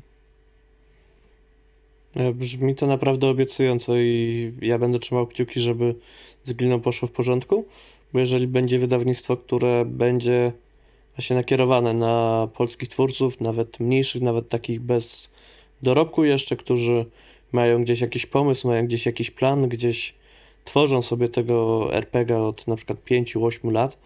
E, 2.16 2.34
Brzmi 2.34 2.76
to 2.76 2.88
naprawdę 2.88 3.28
obiecująco 3.28 3.98
i 3.98 4.54
ja 4.62 4.80
będę 4.80 5.00
trzymał 5.00 5.28
kciuki, 5.28 5.60
żeby 5.60 5.96
z 6.44 6.54
Gliną 6.54 6.80
poszło 6.80 7.08
w 7.08 7.12
porządku, 7.12 7.66
bo 8.14 8.20
jeżeli 8.20 8.48
będzie 8.48 8.80
wydawnictwo, 8.80 9.38
które 9.38 9.86
będzie 9.86 10.52
właśnie 11.16 11.36
nakierowane 11.36 11.94
na 11.94 12.48
polskich 12.54 12.90
twórców, 12.90 13.42
nawet 13.42 13.80
mniejszych, 13.80 14.22
nawet 14.22 14.50
takich 14.50 14.80
bez 14.82 15.30
dorobku 15.82 16.24
jeszcze, 16.24 16.56
którzy 16.56 17.06
mają 17.54 17.84
gdzieś 17.84 18.02
jakiś 18.02 18.26
pomysł, 18.26 18.68
mają 18.68 18.86
gdzieś 18.86 19.06
jakiś 19.06 19.32
plan, 19.32 19.70
gdzieś 19.70 20.14
tworzą 20.66 21.02
sobie 21.02 21.30
tego 21.30 21.88
RPG 21.94 22.38
od 22.38 22.68
na 22.68 22.76
przykład 22.76 23.00
5-8 23.06 23.72
lat, 23.72 23.98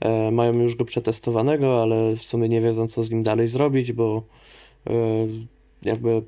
e, 0.00 0.30
mają 0.30 0.52
już 0.52 0.74
go 0.74 0.84
przetestowanego, 0.84 1.82
ale 1.82 2.16
w 2.16 2.22
sumie 2.22 2.48
nie 2.48 2.60
wiedzą, 2.60 2.88
co 2.88 3.02
z 3.02 3.10
nim 3.10 3.22
dalej 3.22 3.48
zrobić, 3.48 3.92
bo 3.92 4.22
e, 4.86 4.92
jakby 5.82 6.22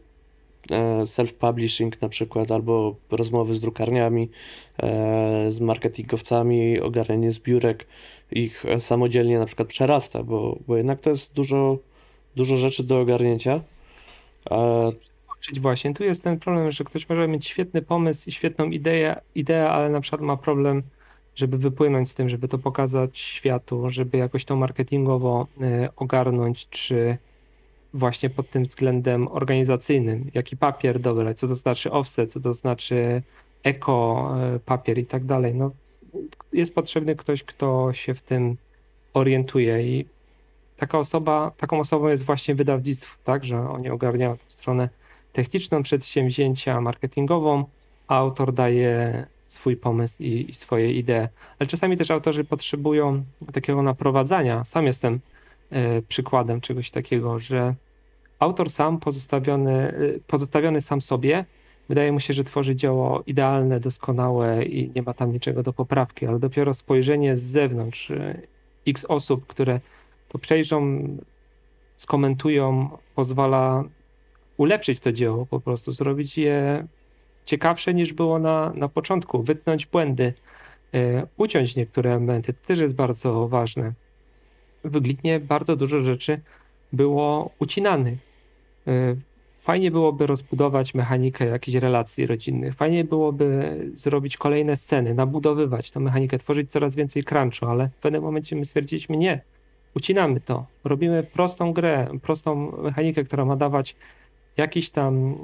e, 0.71 1.03
self-publishing 1.07 1.91
na 2.01 2.09
przykład, 2.09 2.51
albo 2.51 2.97
rozmowy 3.11 3.55
z 3.55 3.61
drukarniami, 3.61 4.29
e, 4.83 5.47
z 5.53 5.61
marketingowcami, 5.61 6.81
ogarnianie 6.81 7.33
zbiórek, 7.33 7.87
ich 8.31 8.65
e, 8.65 8.81
samodzielnie 8.81 9.39
na 9.39 9.47
przykład 9.47 9.69
przerasta, 9.69 10.23
bo, 10.23 10.59
bo 10.67 10.77
jednak 10.77 11.01
to 11.01 11.11
jest 11.11 11.35
dużo, 11.35 11.79
dużo 12.37 12.57
rzeczy 12.57 12.85
do 12.85 13.01
ogarnięcia. 13.01 13.61
Czyli 15.41 15.61
właśnie 15.61 15.95
tu 15.95 16.05
jest 16.05 16.25
ten 16.25 16.39
problem, 16.39 16.73
że 16.73 16.85
ktoś 16.85 17.09
może 17.09 17.29
mieć 17.29 17.47
świetny 17.47 17.83
pomysł 17.83 18.29
i 18.29 18.33
świetną 18.33 18.71
ideę, 18.71 19.21
ideę, 19.35 19.71
ale 19.71 19.91
na 19.91 20.01
przykład 20.01 20.21
ma 20.23 20.37
problem, 20.37 20.83
żeby 21.35 21.59
wypłynąć 21.59 22.11
z 22.11 22.15
tym, 22.15 22.29
żeby 22.29 22.49
to 22.49 22.59
pokazać 22.59 23.19
światu, 23.19 23.91
żeby 23.91 24.19
jakoś 24.19 24.45
to 24.45 24.57
marketingowo 24.57 25.47
e, 25.61 25.89
ogarnąć, 25.97 26.69
czy 26.69 27.19
właśnie 27.95 28.31
pod 28.31 28.51
tym 28.51 28.63
względem 28.63 29.29
organizacyjnym, 29.29 30.31
jaki 30.35 30.57
papier 30.57 31.01
dobrać, 31.01 31.39
co 31.39 31.49
to 31.49 31.55
znaczy 31.55 31.91
offset, 31.91 32.33
co 32.33 32.41
to 32.41 32.55
znaczy 32.55 33.23
eko 33.63 34.31
e, 34.41 34.59
papier 34.59 34.99
i 34.99 35.07
tak 35.07 35.25
dalej. 35.25 35.55
No, 35.55 35.71
jest 36.53 36.75
potrzebny 36.75 37.17
ktoś, 37.17 37.43
kto 37.43 37.93
się 37.93 38.15
w 38.15 38.23
tym 38.23 38.57
orientuje 39.15 39.83
i 39.83 40.07
taka 40.77 40.99
osoba, 40.99 41.53
taką 41.57 41.81
osobą 41.81 42.09
jest 42.09 42.25
właśnie 42.25 42.55
wydawnictwo, 42.55 43.17
tak, 43.25 43.45
że 43.45 43.71
oni 43.71 43.91
ogarniają 43.91 44.37
tę 44.37 44.45
stronę 44.49 44.89
techniczną 45.33 45.83
przedsięwzięcia, 45.83 46.81
marketingową, 46.81 47.65
a 48.09 48.17
autor 48.17 48.53
daje 48.53 49.27
swój 49.49 49.77
pomysł 49.77 50.23
i, 50.23 50.51
i 50.51 50.55
swoje 50.55 50.93
idee. 50.93 51.29
Ale 51.59 51.67
czasami 51.67 51.97
też 51.97 52.11
autorzy 52.11 52.45
potrzebują 52.45 53.25
takiego 53.53 53.83
naprowadzania. 53.83 54.65
Sam 54.65 54.87
jestem 54.87 55.21
e, 55.71 56.03
przykładem 56.03 56.61
czegoś 56.61 56.91
takiego, 56.91 57.39
że 57.39 57.75
autor 58.39 58.71
sam 58.71 58.99
pozostawiony, 58.99 59.73
e, 59.73 59.93
pozostawiony 60.27 60.81
sam 60.81 61.01
sobie, 61.01 61.45
wydaje 61.89 62.13
mu 62.13 62.21
się, 62.21 62.33
że 62.33 62.45
tworzy 62.45 62.77
dzieło 62.77 63.23
idealne, 63.27 63.81
doskonałe 63.81 64.65
i 64.65 64.91
nie 64.95 65.03
ma 65.03 65.15
tam 65.15 65.33
niczego 65.33 65.63
do 65.63 65.73
poprawki, 65.73 66.27
ale 66.27 66.39
dopiero 66.39 66.75
spojrzenie 66.75 67.37
z 67.37 67.43
zewnątrz, 67.43 68.11
e, 68.11 68.41
x 68.87 69.05
osób, 69.05 69.47
które 69.47 69.81
to 70.29 70.39
przejrzą, 70.39 71.09
skomentują, 71.97 72.91
pozwala 73.15 73.85
ulepszyć 74.61 75.01
to 75.01 75.13
dzieło, 75.13 75.47
po 75.47 75.61
prostu 75.61 75.93
zrobić 75.93 76.39
je 76.39 76.87
ciekawsze 77.45 77.95
niż 77.95 78.13
było 78.13 78.39
na, 78.39 78.73
na 78.75 78.89
początku, 78.89 79.43
wytnąć 79.43 79.87
błędy, 79.87 80.33
e, 80.95 81.27
uciąć 81.37 81.77
niektóre 81.77 82.11
elementy, 82.11 82.53
to 82.53 82.67
też 82.67 82.79
jest 82.79 82.95
bardzo 82.95 83.49
ważne. 83.49 83.93
W 84.85 85.01
Glitnie 85.01 85.41
bardzo 85.41 85.77
dużo 85.77 86.03
rzeczy 86.03 86.41
było 86.93 87.51
ucinanych. 87.59 88.19
E, 88.87 89.17
Fajnie 89.61 89.91
byłoby 89.91 90.27
rozbudować 90.27 90.95
mechanikę 90.95 91.47
jakichś 91.47 91.79
relacji 91.79 92.27
rodzinnych. 92.27 92.75
Fajnie 92.75 93.05
byłoby 93.05 93.79
zrobić 93.93 94.37
kolejne 94.37 94.77
sceny, 94.77 95.15
nabudowywać 95.15 95.91
tę 95.91 96.01
mechanikę, 96.01 96.39
tworzyć 96.39 96.71
coraz 96.71 96.95
więcej 96.95 97.25
crunchu, 97.25 97.67
ale 97.67 97.89
w 97.89 98.03
pewnym 98.03 98.23
momencie 98.23 98.57
my 98.57 98.65
stwierdziliśmy 98.65 99.17
nie. 99.17 99.41
Ucinamy 99.97 100.41
to. 100.41 100.67
Robimy 100.85 101.23
prostą 101.23 101.73
grę, 101.73 102.09
prostą 102.23 102.73
mechanikę, 102.83 103.25
która 103.25 103.45
ma 103.45 103.57
dawać 103.57 103.97
jakiś 104.57 104.91
tam 104.91 105.39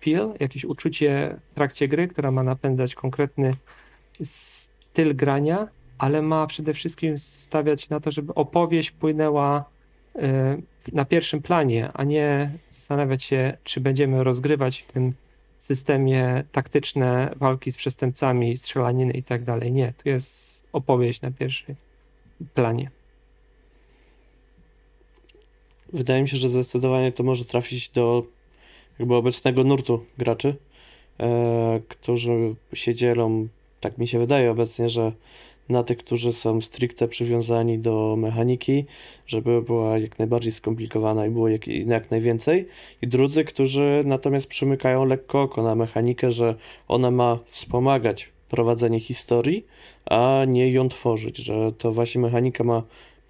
feel, 0.00 0.34
jakieś 0.40 0.64
uczucie 0.64 1.36
w 1.50 1.54
trakcie 1.54 1.88
gry, 1.88 2.08
która 2.08 2.30
ma 2.30 2.42
napędzać 2.42 2.94
konkretny 2.94 3.50
styl 4.22 5.16
grania, 5.16 5.68
ale 5.98 6.22
ma 6.22 6.46
przede 6.46 6.74
wszystkim 6.74 7.18
stawiać 7.18 7.88
na 7.88 8.00
to, 8.00 8.10
żeby 8.10 8.34
opowieść 8.34 8.90
płynęła 8.90 9.64
e, 10.16 10.56
na 10.92 11.04
pierwszym 11.04 11.42
planie, 11.42 11.90
a 11.94 12.04
nie 12.04 12.50
zastanawiać 12.68 13.22
się, 13.22 13.56
czy 13.64 13.80
będziemy 13.80 14.24
rozgrywać 14.24 14.84
w 14.88 14.92
tym 14.92 15.12
systemie 15.58 16.44
taktyczne 16.52 17.34
walki 17.36 17.72
z 17.72 17.76
przestępcami, 17.76 18.56
strzelaniny 18.56 19.12
i 19.12 19.22
tak 19.22 19.44
dalej. 19.44 19.72
Nie, 19.72 19.92
tu 19.92 20.08
jest 20.08 20.64
opowieść 20.72 21.20
na 21.20 21.30
pierwszym 21.30 21.74
planie. 22.54 22.90
Wydaje 25.92 26.22
mi 26.22 26.28
się, 26.28 26.36
że 26.36 26.48
zdecydowanie 26.48 27.12
to 27.12 27.22
może 27.22 27.44
trafić 27.44 27.88
do 27.88 28.26
jakby 28.98 29.14
obecnego 29.14 29.64
nurtu 29.64 30.04
graczy, 30.18 30.56
e, 31.20 31.80
którzy 31.88 32.54
się 32.74 32.94
dzielą, 32.94 33.48
tak 33.80 33.98
mi 33.98 34.08
się 34.08 34.18
wydaje 34.18 34.50
obecnie, 34.50 34.90
że 34.90 35.12
na 35.68 35.82
tych, 35.82 35.98
którzy 35.98 36.32
są 36.32 36.60
stricte 36.60 37.08
przywiązani 37.08 37.78
do 37.78 38.16
mechaniki, 38.18 38.84
żeby 39.26 39.62
była 39.62 39.98
jak 39.98 40.18
najbardziej 40.18 40.52
skomplikowana 40.52 41.26
i 41.26 41.30
było 41.30 41.48
jak, 41.48 41.68
jak 41.68 42.10
najwięcej, 42.10 42.68
i 43.02 43.06
drudzy, 43.06 43.44
którzy 43.44 44.02
natomiast 44.04 44.46
przymykają 44.46 45.04
lekko 45.04 45.42
oko 45.42 45.62
na 45.62 45.74
mechanikę, 45.74 46.32
że 46.32 46.54
ona 46.88 47.10
ma 47.10 47.38
wspomagać 47.46 48.30
prowadzenie 48.48 49.00
historii, 49.00 49.66
a 50.04 50.44
nie 50.48 50.72
ją 50.72 50.88
tworzyć, 50.88 51.36
że 51.36 51.72
to 51.78 51.92
właśnie 51.92 52.20
mechanika 52.20 52.64
ma 52.64 52.82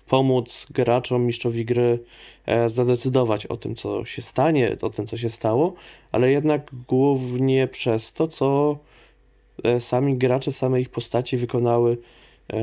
pomóc 0.06 0.66
graczom, 0.70 1.26
mistrzowi 1.26 1.64
gry 1.64 1.98
e, 2.46 2.68
zadecydować 2.68 3.46
o 3.46 3.56
tym, 3.56 3.74
co 3.74 4.04
się 4.04 4.22
stanie, 4.22 4.76
o 4.82 4.90
tym, 4.90 5.06
co 5.06 5.16
się 5.16 5.30
stało, 5.30 5.74
ale 6.12 6.30
jednak 6.30 6.70
głównie 6.88 7.68
przez 7.68 8.12
to, 8.12 8.28
co 8.28 8.78
e, 9.64 9.80
sami 9.80 10.16
gracze, 10.16 10.52
same 10.52 10.80
ich 10.80 10.88
postaci 10.88 11.36
wykonały 11.36 11.98
e, 12.52 12.58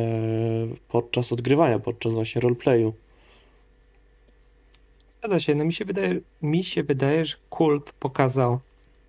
podczas 0.88 1.34
odgrywania, 1.34 1.80
podczas 1.80 2.14
właśnie 2.14 2.42
roleplayu. 2.42 2.94
Zgadza 5.12 5.40
się. 5.40 5.56
No 5.56 5.66
mi 5.66 5.74
się 5.74 5.86
wydaje, 5.86 6.20
mi 6.42 6.64
się 6.64 6.84
wydaje, 6.84 7.26
że 7.26 7.36
kult 7.50 7.94
pokazał, 8.00 8.60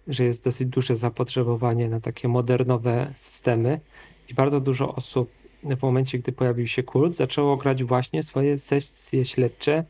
że 0.09 0.25
jest 0.25 0.45
dosyć 0.45 0.69
duże 0.69 0.97
zapotrzebowanie 0.97 1.89
na 1.89 2.01
takie 2.01 2.29
modernowe 2.29 3.13
systemy 3.15 3.81
i 4.29 4.35
bardzo 4.35 4.61
dużo 4.61 4.95
osób 4.95 5.31
w 5.65 5.83
momencie, 5.83 6.19
gdy 6.19 6.33
pojawił 6.33 6.67
się 6.67 6.83
kult, 6.83 7.17
zaczęło 7.17 7.57
grać 7.57 7.85
właśnie 7.85 8.23
swoje 8.23 8.59
sesje 8.59 9.25
śledcze 9.25 9.85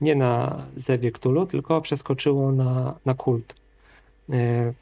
nie 0.00 0.14
na 0.14 0.66
Zewie 0.76 1.12
Cthulhu, 1.12 1.46
tylko 1.46 1.80
przeskoczyło 1.80 2.52
na, 2.52 2.98
na 3.04 3.14
kult. 3.14 3.54
E, 4.32 4.72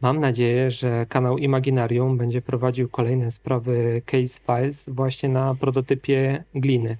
Mam 0.00 0.20
nadzieję, 0.20 0.70
że 0.70 1.06
kanał 1.08 1.38
Imaginarium 1.38 2.18
będzie 2.18 2.42
prowadził 2.42 2.88
kolejne 2.88 3.30
sprawy 3.30 4.02
Case 4.06 4.40
Files 4.46 4.88
właśnie 4.88 5.28
na 5.28 5.54
prototypie 5.54 6.44
gliny. 6.54 6.96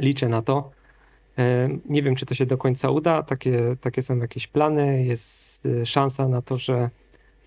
Liczę 0.00 0.28
na 0.28 0.42
to. 0.42 0.70
E, 1.38 1.68
Nie 1.86 2.02
wiem, 2.02 2.16
czy 2.16 2.26
to 2.26 2.34
się 2.34 2.46
do 2.46 2.58
końca 2.58 2.90
uda. 2.90 3.22
Takie, 3.22 3.76
takie 3.80 4.02
są 4.02 4.16
jakieś 4.18 4.46
plany. 4.46 5.04
Jest 5.04 5.66
e, 5.66 5.86
szansa 5.86 6.28
na 6.28 6.42
to, 6.42 6.58
że, 6.58 6.90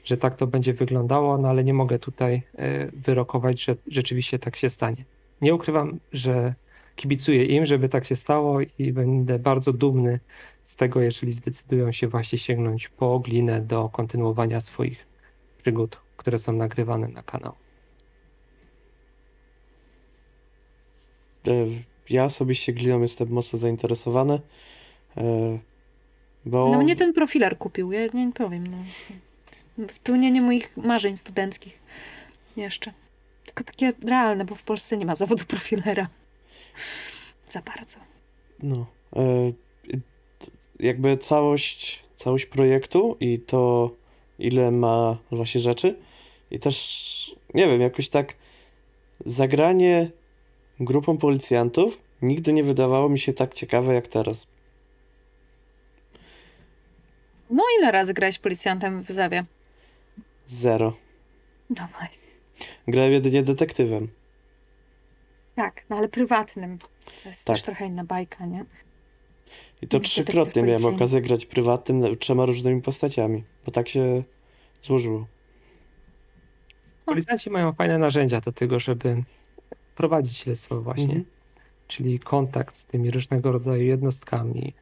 że 0.05 0.17
tak 0.17 0.35
to 0.35 0.47
będzie 0.47 0.73
wyglądało, 0.73 1.37
no 1.37 1.47
ale 1.49 1.63
nie 1.63 1.73
mogę 1.73 1.99
tutaj 1.99 2.41
e, 2.57 2.87
wyrokować, 2.91 3.63
że 3.63 3.75
rzeczywiście 3.87 4.39
tak 4.39 4.55
się 4.55 4.69
stanie. 4.69 5.05
Nie 5.41 5.55
ukrywam, 5.55 5.99
że 6.13 6.53
kibicuję 6.95 7.45
im, 7.45 7.65
żeby 7.65 7.89
tak 7.89 8.05
się 8.05 8.15
stało 8.15 8.59
i 8.79 8.91
będę 8.93 9.39
bardzo 9.39 9.73
dumny 9.73 10.19
z 10.63 10.75
tego, 10.75 11.01
jeżeli 11.01 11.31
zdecydują 11.31 11.91
się 11.91 12.07
właśnie 12.07 12.37
sięgnąć 12.37 12.87
po 12.89 13.19
glinę 13.19 13.61
do 13.61 13.89
kontynuowania 13.89 14.59
swoich 14.59 15.07
przygód, 15.63 15.97
które 16.17 16.39
są 16.39 16.53
nagrywane 16.53 17.07
na 17.07 17.23
kanał. 17.23 17.53
E, 21.47 21.51
Ja 22.09 22.25
osobiście 22.25 22.73
gliną 22.73 23.01
jestem 23.01 23.29
mocno 23.29 23.59
zainteresowany, 23.59 24.39
e, 25.17 25.59
bo 26.45 26.71
No 26.71 26.81
mnie 26.81 26.95
ten 26.95 27.13
profiler 27.13 27.57
kupił, 27.57 27.91
ja 27.91 28.07
nie 28.13 28.31
powiem. 28.33 28.67
No. 28.67 28.77
Spełnienie 29.91 30.41
moich 30.41 30.77
marzeń 30.77 31.17
studenckich 31.17 31.79
jeszcze. 32.57 32.93
Tylko 33.45 33.63
takie 33.63 33.93
realne, 34.03 34.45
bo 34.45 34.55
w 34.55 34.63
Polsce 34.63 34.97
nie 34.97 35.05
ma 35.05 35.15
zawodu 35.15 35.45
profilera. 35.45 36.07
Za 37.45 37.61
bardzo. 37.61 37.99
no, 38.63 38.85
e, 39.15 39.51
jakby 40.79 41.17
całość, 41.17 42.03
całość 42.15 42.45
projektu 42.45 43.17
i 43.19 43.39
to, 43.39 43.91
ile 44.39 44.71
ma 44.71 45.17
właśnie 45.31 45.61
rzeczy 45.61 45.95
i 46.51 46.59
też, 46.59 47.35
nie 47.53 47.67
wiem, 47.67 47.81
jakoś 47.81 48.09
tak 48.09 48.33
zagranie 49.25 50.11
grupą 50.79 51.17
policjantów 51.17 52.01
nigdy 52.21 52.53
nie 52.53 52.63
wydawało 52.63 53.09
mi 53.09 53.19
się 53.19 53.33
tak 53.33 53.53
ciekawe 53.53 53.93
jak 53.93 54.07
teraz. 54.07 54.47
No 57.49 57.63
ile 57.79 57.91
razy 57.91 58.13
grałeś 58.13 58.39
policjantem 58.39 59.03
w 59.03 59.11
Zawie? 59.11 59.43
Zero. 60.47 60.93
No 61.69 61.87
właśnie. 61.97 62.27
Grałem 62.87 63.13
jedynie 63.13 63.43
detektywem. 63.43 64.07
Tak, 65.55 65.85
no 65.89 65.95
ale 65.97 66.07
prywatnym. 66.09 66.77
To 67.23 67.29
jest 67.29 67.45
Tak. 67.45 67.55
też 67.55 67.63
trochę 67.65 67.85
inna 67.85 68.03
bajka, 68.03 68.45
nie? 68.45 68.59
I 69.81 69.87
to 69.87 69.99
Detektyw 69.99 70.11
trzykrotnie 70.11 70.63
miałem 70.63 70.85
okazję 70.85 71.21
grać 71.21 71.45
prywatnym 71.45 72.17
trzema 72.17 72.45
różnymi 72.45 72.81
postaciami, 72.81 73.43
bo 73.65 73.71
tak 73.71 73.89
się 73.89 74.23
złożyło. 74.83 75.27
Policjanci 77.05 77.49
mają 77.49 77.73
fajne 77.73 77.97
narzędzia 77.97 78.41
do 78.41 78.51
tego, 78.51 78.79
żeby 78.79 79.23
prowadzić 79.95 80.37
śledztwo 80.37 80.81
właśnie, 80.81 81.03
Mhm. 81.03 81.25
czyli 81.87 82.19
kontakt 82.19 82.77
z 82.77 82.85
tymi 82.85 83.11
różnego 83.11 83.51
rodzaju 83.51 83.83
jednostkami, 83.83 84.73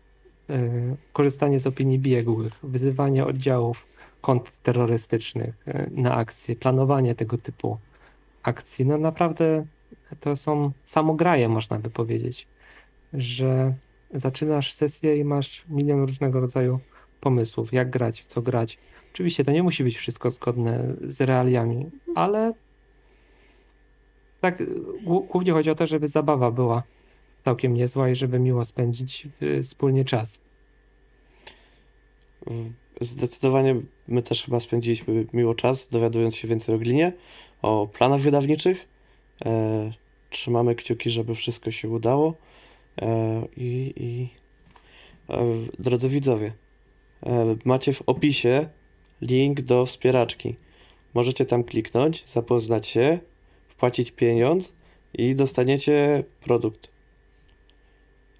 yy, 0.49 0.97
korzystanie 1.13 1.59
z 1.59 1.67
opinii 1.67 1.99
biegłych, 1.99 2.53
wyzywanie 2.63 3.25
oddziałów 3.25 3.85
kontrterrorystycznych 4.23 5.55
yy, 5.67 5.89
na 5.91 6.15
akcje, 6.15 6.55
planowanie 6.55 7.15
tego 7.15 7.37
typu 7.37 7.77
akcji. 8.43 8.85
No 8.85 8.97
naprawdę 8.97 9.65
to 10.19 10.35
są 10.35 10.71
samograje, 10.83 11.49
można 11.49 11.79
by 11.79 11.89
powiedzieć, 11.89 12.47
że 13.13 13.73
zaczynasz 14.13 14.73
sesję 14.73 15.17
i 15.17 15.23
masz 15.23 15.63
milion 15.69 16.01
różnego 16.01 16.39
rodzaju 16.39 16.79
pomysłów, 17.21 17.73
jak 17.73 17.89
grać, 17.89 18.25
co 18.25 18.41
grać. 18.41 18.79
Oczywiście 19.13 19.45
to 19.45 19.51
nie 19.51 19.63
musi 19.63 19.83
być 19.83 19.97
wszystko 19.97 20.31
zgodne 20.31 20.95
z 21.07 21.21
realiami, 21.21 21.89
ale 22.15 22.53
tak 24.41 24.57
głó- 25.05 25.27
głównie 25.27 25.51
chodzi 25.51 25.69
o 25.69 25.75
to, 25.75 25.87
żeby 25.87 26.07
zabawa 26.07 26.51
była 26.51 26.83
całkiem 27.43 27.73
niezła 27.73 28.09
i 28.09 28.15
żeby 28.15 28.39
miło 28.39 28.65
spędzić 28.65 29.27
y, 29.41 29.61
wspólnie 29.61 30.05
czas. 30.05 30.41
Zdecydowanie 33.03 33.75
my 34.07 34.23
też 34.23 34.43
chyba 34.43 34.59
spędziliśmy 34.59 35.25
miło 35.33 35.55
czas, 35.55 35.89
dowiadując 35.89 36.35
się 36.35 36.47
więcej 36.47 36.75
o 36.75 36.77
glinie, 36.77 37.13
o 37.61 37.87
planach 37.93 38.21
wydawniczych. 38.21 38.87
E, 39.45 39.91
trzymamy 40.29 40.75
kciuki, 40.75 41.09
żeby 41.09 41.35
wszystko 41.35 41.71
się 41.71 41.89
udało. 41.89 42.33
E, 43.01 43.41
I, 43.57 43.93
i 43.95 44.27
e, 45.29 45.45
drodzy 45.79 46.09
widzowie, 46.09 46.53
e, 47.25 47.55
macie 47.65 47.93
w 47.93 48.01
opisie 48.05 48.69
link 49.21 49.61
do 49.61 49.85
wspieraczki. 49.85 50.55
Możecie 51.13 51.45
tam 51.45 51.63
kliknąć, 51.63 52.25
zapoznać 52.25 52.87
się, 52.87 53.19
wpłacić 53.67 54.11
pieniądz 54.11 54.73
i 55.13 55.35
dostaniecie 55.35 56.23
produkt. 56.43 56.89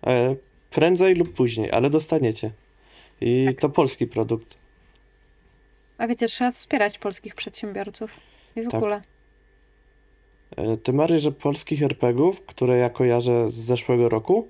E, 0.08 0.36
prędzej 0.72 1.16
lub 1.16 1.34
później, 1.34 1.72
ale 1.72 1.90
dostaniecie. 1.90 2.52
I 3.24 3.46
Tak. 3.48 3.60
to 3.62 3.70
polski 3.70 4.08
produkt. 4.08 4.58
A 5.98 6.08
wiecie, 6.08 6.28
trzeba 6.28 6.52
wspierać 6.52 6.98
polskich 6.98 7.36
przedsiębiorców. 7.36 8.20
I 8.56 8.62
w 8.62 8.66
Tak. 8.66 8.74
ogóle. 8.74 9.02
E, 10.58 10.78
Tym 10.78 10.98
bardziej, 10.98 11.20
że 11.20 11.32
polskich 11.32 11.84
RPGów, 11.84 12.42
które 12.46 12.78
ja 12.78 12.90
kojarzę 12.90 13.50
z 13.52 13.54
zeszłego 13.56 14.10
roku, 14.10 14.48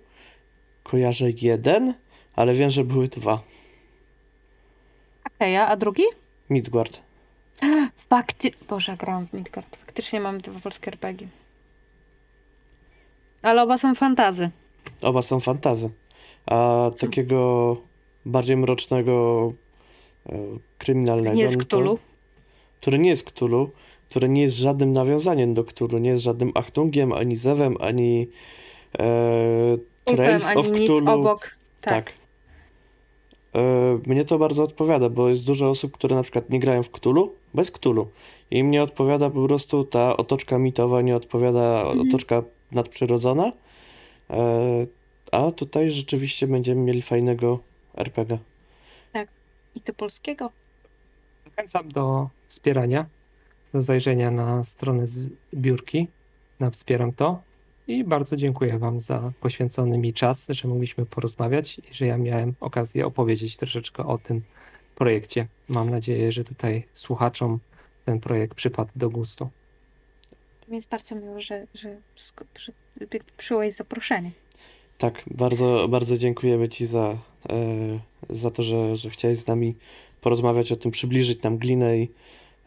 kojarzę 0.83 1.25
jeden, 1.41 1.93
ale 2.35 2.53
wiem, 2.53 2.69
że 2.69 2.83
były 2.83 3.07
dwa. 3.07 3.41
Okej, 5.35 5.57
a 5.57 5.75
drugi? 5.75 6.03
Midgard. 6.49 6.99
Fakty... 8.09 8.51
Boże, 8.69 8.95
grałam 8.97 9.27
w 9.27 9.33
Midgard. 9.33 9.75
Faktycznie 9.77 10.19
mam 10.19 10.37
dwa 10.37 10.59
polskie 10.59 10.87
RPG. 10.91 11.27
Ale 13.41 13.63
oba 13.63 13.77
są 13.77 13.95
fantazy. 13.95 14.49
Oba 15.01 15.21
są 15.21 15.39
fantazy. 15.39 15.89
A 16.45 16.91
takiego 16.99 17.77
bardziej 18.25 18.57
mrocznego, 18.57 19.53
e, 20.29 20.33
kryminalnego, 20.77 21.35
Nie 21.35 21.43
jest 21.43 21.57
no 21.57 21.63
to- 21.63 21.67
Cthulhu. 21.77 21.99
który 22.81 22.99
nie 22.99 23.09
jest 23.09 23.23
Cthulhu, 23.31 23.69
który 24.09 24.29
nie 24.29 24.41
jest 24.41 24.55
żadnym 24.55 24.93
nawiązaniem 24.93 25.53
do 25.53 25.63
Cthulhu, 25.63 25.97
nie 25.97 26.09
jest 26.09 26.23
żadnym 26.23 26.51
Achtungiem, 26.55 27.11
ani 27.13 27.35
Zewem, 27.35 27.75
ani 27.79 28.27
e, 28.99 29.77
Trails 30.05 30.45
ani 30.45 30.59
of 30.59 30.67
nic 30.69 30.83
Cthulhu. 30.83 31.19
obok. 31.19 31.57
Tak. 31.81 31.93
Tak. 31.93 32.13
E, 33.55 33.99
Mnie 34.07 34.25
to 34.25 34.37
bardzo 34.37 34.63
odpowiada, 34.63 35.09
bo 35.09 35.29
jest 35.29 35.45
dużo 35.45 35.69
osób, 35.69 35.91
które 35.91 36.15
na 36.15 36.23
przykład 36.23 36.49
nie 36.49 36.59
grają 36.59 36.83
w 36.83 36.89
Cthulhu, 36.89 37.33
bez 37.53 37.71
Cthulhu. 37.71 38.07
I 38.51 38.63
mnie 38.63 38.83
odpowiada 38.83 39.29
po 39.29 39.45
prostu 39.47 39.83
ta 39.83 40.17
otoczka 40.17 40.59
mitowa, 40.59 41.01
nie 41.01 41.15
odpowiada 41.15 41.81
Mhm. 41.81 42.09
otoczka 42.09 42.43
nadprzyrodzona. 42.71 43.51
E, 44.29 44.87
A 45.31 45.51
tutaj 45.51 45.91
rzeczywiście 45.91 46.47
będziemy 46.47 46.81
mieli 46.81 47.01
fajnego 47.01 47.59
RPG. 47.95 48.37
I 49.75 49.81
to 49.81 49.93
polskiego. 49.93 50.51
Zachęcam 51.45 51.89
do 51.89 52.29
wspierania, 52.47 53.05
do 53.73 53.81
zajrzenia 53.81 54.31
na 54.31 54.63
stronę 54.63 55.07
zbiórki, 55.07 56.07
na 56.59 56.69
Wspieram 56.69 57.13
To 57.13 57.41
i 57.87 58.03
bardzo 58.03 58.37
dziękuję 58.37 58.79
Wam 58.79 59.01
za 59.01 59.31
poświęcony 59.39 59.97
mi 59.97 60.13
czas, 60.13 60.47
że 60.49 60.67
mogliśmy 60.67 61.05
porozmawiać 61.05 61.79
i 61.79 61.93
że 61.93 62.05
ja 62.05 62.17
miałem 62.17 62.53
okazję 62.59 63.05
opowiedzieć 63.05 63.57
troszeczkę 63.57 64.05
o 64.05 64.17
tym 64.17 64.41
projekcie. 64.95 65.47
Mam 65.67 65.89
nadzieję, 65.89 66.31
że 66.31 66.43
tutaj 66.43 66.83
słuchaczom 66.93 67.59
ten 68.05 68.19
projekt 68.19 68.55
przypadł 68.55 68.91
do 68.95 69.09
gustu. 69.09 69.49
Mi 70.67 70.75
jest 70.75 70.89
bardzo 70.89 71.15
miło, 71.15 71.39
że, 71.39 71.67
że, 71.73 71.97
że 72.55 72.71
przyjąłeś 73.37 73.73
zaproszenie. 73.73 74.31
Tak, 74.97 75.23
bardzo, 75.31 75.87
bardzo 75.87 76.17
dziękujemy 76.17 76.69
Ci 76.69 76.85
za, 76.85 77.17
e, 77.49 77.99
za 78.29 78.51
to, 78.51 78.63
że, 78.63 78.95
że 78.95 79.09
chciałeś 79.09 79.37
z 79.37 79.47
nami 79.47 79.75
porozmawiać 80.21 80.71
o 80.71 80.75
tym, 80.75 80.91
przybliżyć 80.91 81.41
nam 81.41 81.57
glinę 81.57 81.97
i 81.97 82.09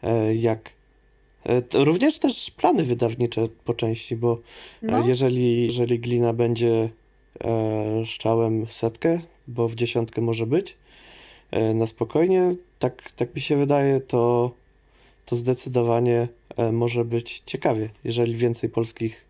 e, 0.03 0.35
jak. 0.35 0.69
E, 1.45 1.83
również 1.83 2.19
też 2.19 2.51
plany 2.51 2.83
wydawnicze 2.83 3.47
po 3.65 3.73
części, 3.73 4.15
bo 4.15 4.41
No, 4.81 5.07
jeżeli, 5.07 5.65
jeżeli 5.65 5.99
glina 5.99 6.33
będzie 6.33 6.89
szczałem 8.05 8.65
setkę, 8.67 9.21
bo 9.47 9.67
w 9.67 9.75
dziesiątkę 9.75 10.21
może 10.21 10.45
być, 10.45 10.77
na 11.73 11.87
spokojnie, 11.87 12.55
tak, 12.79 13.11
tak 13.11 13.35
mi 13.35 13.41
się 13.41 13.57
wydaje, 13.57 14.01
to, 14.01 14.51
to 15.25 15.35
zdecydowanie 15.35 16.27
może 16.71 17.05
być 17.05 17.43
ciekawie, 17.45 17.89
jeżeli 18.03 18.35
więcej 18.35 18.69
polskich 18.69 19.26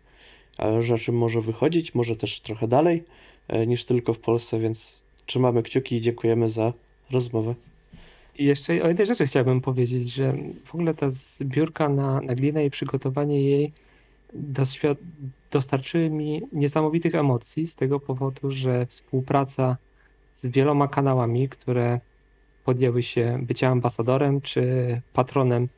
rzeczy 0.80 1.12
może 1.12 1.40
wychodzić, 1.40 1.94
może 1.94 2.16
też 2.16 2.40
trochę 2.40 2.68
dalej 2.68 3.04
e, 3.48 3.66
niż 3.66 3.84
tylko 3.84 4.12
w 4.12 4.18
Polsce, 4.18 4.58
więc 4.58 4.98
trzymamy 5.26 5.62
kciuki 5.62 5.96
i 5.96 6.00
dziękujemy 6.00 6.48
za 6.48 6.72
rozmowę. 7.10 7.54
I 8.38 8.44
jeszcze 8.44 8.82
o 8.82 8.88
jednej 8.88 9.06
rzeczy 9.06 9.26
chciałbym 9.26 9.60
powiedzieć, 9.60 10.12
że 10.12 10.34
w 10.64 10.74
ogóle 10.74 10.94
ta 10.94 11.10
zbiórka 11.10 11.88
na, 11.88 12.20
na 12.20 12.34
glinę 12.34 12.64
i 12.64 12.70
przygotowanie 12.70 13.42
jej 13.42 13.72
dostarczyły 15.50 16.10
mi 16.10 16.42
niesamowitych 16.52 17.14
emocji 17.14 17.66
z 17.66 17.74
tego 17.74 18.00
powodu, 18.00 18.52
że 18.52 18.86
współpraca 18.86 19.76
z 20.32 20.46
wieloma 20.46 20.88
kanałami, 20.88 21.48
które 21.48 22.00
podjęły 22.64 23.02
się 23.02 23.38
bycia 23.42 23.68
ambasadorem 23.68 24.40
czy 24.40 24.64
patronem 25.12 25.68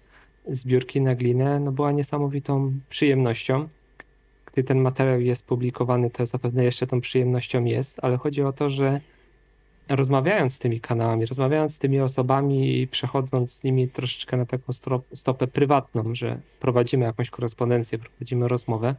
zbiórki 0.49 1.01
na 1.01 1.15
glinę, 1.15 1.61
no 1.61 1.73
była 1.73 1.93
niesamowitą 1.93 2.73
przyjemnością. 2.89 3.69
Gdy 4.61 4.67
ten 4.67 4.81
materiał 4.81 5.21
jest 5.21 5.47
publikowany, 5.47 6.11
to 6.11 6.27
zapewne 6.27 6.65
jeszcze 6.65 6.87
tą 6.87 7.01
przyjemnością 7.01 7.65
jest, 7.65 7.99
ale 8.03 8.17
chodzi 8.17 8.43
o 8.43 8.53
to, 8.53 8.71
że 8.71 9.01
rozmawiając 9.89 10.55
z 10.55 10.59
tymi 10.59 10.81
kanałami, 10.81 11.27
rozmawiając 11.27 11.75
z 11.75 11.79
tymi 11.79 12.01
osobami 12.01 12.81
i 12.81 12.89
przechodząc 12.89 13.53
z 13.53 13.65
nimi 13.65 13.89
troszeczkę 13.89 14.37
na 14.37 14.47
taką 14.47 14.73
stopę 15.15 15.47
prywatną, 15.47 16.15
że 16.15 16.41
prowadzimy 16.61 17.05
jakąś 17.05 17.31
korespondencję, 17.31 17.99
prowadzimy 17.99 18.49
rozmowę, 18.49 18.95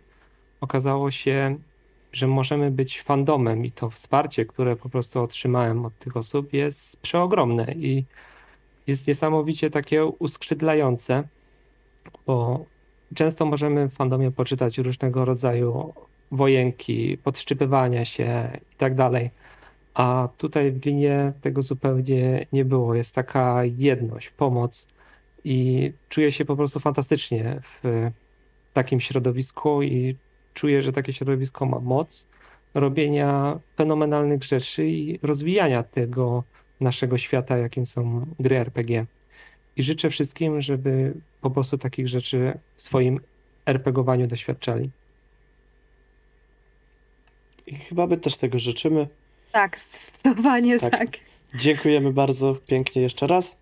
okazało 0.62 1.12
się, 1.12 1.58
że 2.14 2.28
możemy 2.28 2.72
być 2.72 3.02
fandomem 3.02 3.66
i 3.66 3.72
to 3.72 3.90
wsparcie, 3.90 4.46
które 4.46 4.76
po 4.76 4.90
prostu 4.90 5.22
otrzymałem 5.22 5.86
od 5.86 5.98
tych 6.00 6.18
osób 6.18 6.54
jest 6.54 7.02
przeogromne 7.02 7.74
i 7.74 8.06
jest 8.88 9.08
niesamowicie 9.08 9.70
takie 9.70 10.06
uskrzydlające, 10.06 11.24
bo 12.26 12.66
często 13.16 13.46
możemy 13.46 13.90
w 13.90 13.94
fandomie 13.94 14.32
poczytać 14.32 14.78
różnego 14.78 15.26
rodzaju 15.26 15.94
wojenki, 16.32 17.18
podszczypywania 17.18 18.06
się 18.06 18.60
i 18.72 18.76
tak 18.76 18.96
dalej. 18.96 19.30
A 19.94 20.30
tutaj 20.38 20.72
w 20.72 20.86
linie 20.86 21.34
tego 21.42 21.62
zupełnie 21.62 22.46
nie 22.54 22.66
było. 22.66 22.96
Jest 22.96 23.16
taka 23.16 23.62
jedność, 23.66 24.30
pomoc 24.30 24.88
i 25.44 25.92
czuję 26.10 26.32
się 26.32 26.46
po 26.46 26.56
prostu 26.56 26.80
fantastycznie 26.80 27.62
w 27.84 28.12
takim 28.74 29.00
środowisku 29.00 29.84
i 29.84 30.16
czuję, 30.54 30.82
że 30.82 30.92
takie 30.92 31.14
środowisko 31.14 31.66
ma 31.66 31.80
moc 31.80 32.28
robienia 32.74 33.60
fenomenalnych 33.78 34.44
rzeczy 34.44 34.88
i 34.88 35.20
rozwijania 35.24 35.84
tego 35.84 36.44
naszego 36.80 37.18
świata, 37.18 37.58
jakim 37.58 37.86
są 37.86 38.26
gry 38.40 38.58
RPG. 38.58 39.06
I 39.78 39.84
życzę 39.84 40.10
wszystkim, 40.10 40.62
żeby 40.62 41.14
po 41.42 41.50
prostu 41.50 41.78
takich 41.78 42.08
rzeczy 42.08 42.60
w 42.76 42.82
swoim 42.82 43.20
RPGowaniu 43.66 44.28
doświadczali. 44.28 44.90
I 47.68 47.76
chyba 47.76 48.08
my 48.08 48.18
też 48.18 48.38
tego 48.38 48.60
życzymy. 48.60 49.08
tak, 49.52 49.80
zdecydowanie 49.80 50.80
Tak. 50.80 50.92
tak. 50.92 51.10
Dziękujemy 51.56 52.14
bardzo 52.14 52.56
pięknie 52.56 53.02
jeszcze 53.02 53.28
raz. 53.28 53.58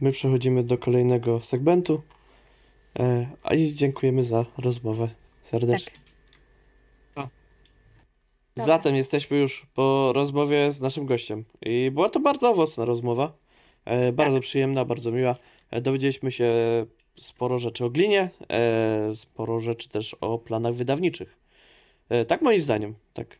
My 0.00 0.12
przechodzimy 0.12 0.62
do 0.64 0.78
kolejnego 0.78 1.40
segmentu. 1.40 2.02
E, 2.98 3.26
a 3.42 3.54
i 3.54 3.72
dziękujemy 3.74 4.24
za 4.24 4.44
rozmowę 4.58 5.08
serdecznie. 5.42 5.92
Tak. 7.14 7.28
Zatem 8.56 8.96
jesteśmy 8.96 9.36
już 9.38 9.66
po 9.74 10.12
rozmowie 10.14 10.72
z 10.72 10.80
naszym 10.80 11.06
gościem. 11.06 11.44
I 11.62 11.90
była 11.90 12.08
to 12.08 12.20
bardzo 12.20 12.50
owocna 12.50 12.84
rozmowa. 12.84 13.32
E, 13.84 14.12
bardzo 14.12 14.40
przyjemna, 14.40 14.84
bardzo 14.84 15.12
miła. 15.12 15.36
E, 15.70 15.80
dowiedzieliśmy 15.80 16.32
się 16.32 16.52
sporo 17.20 17.58
rzeczy 17.58 17.84
o 17.84 17.90
glinie, 17.90 18.30
e, 18.50 19.16
sporo 19.16 19.60
rzeczy 19.60 19.88
też 19.88 20.14
o 20.14 20.38
planach 20.38 20.74
wydawniczych. 20.74 21.38
Tak 22.28 22.42
moim 22.42 22.60
zdaniem. 22.60 22.94
Tak. 23.14 23.36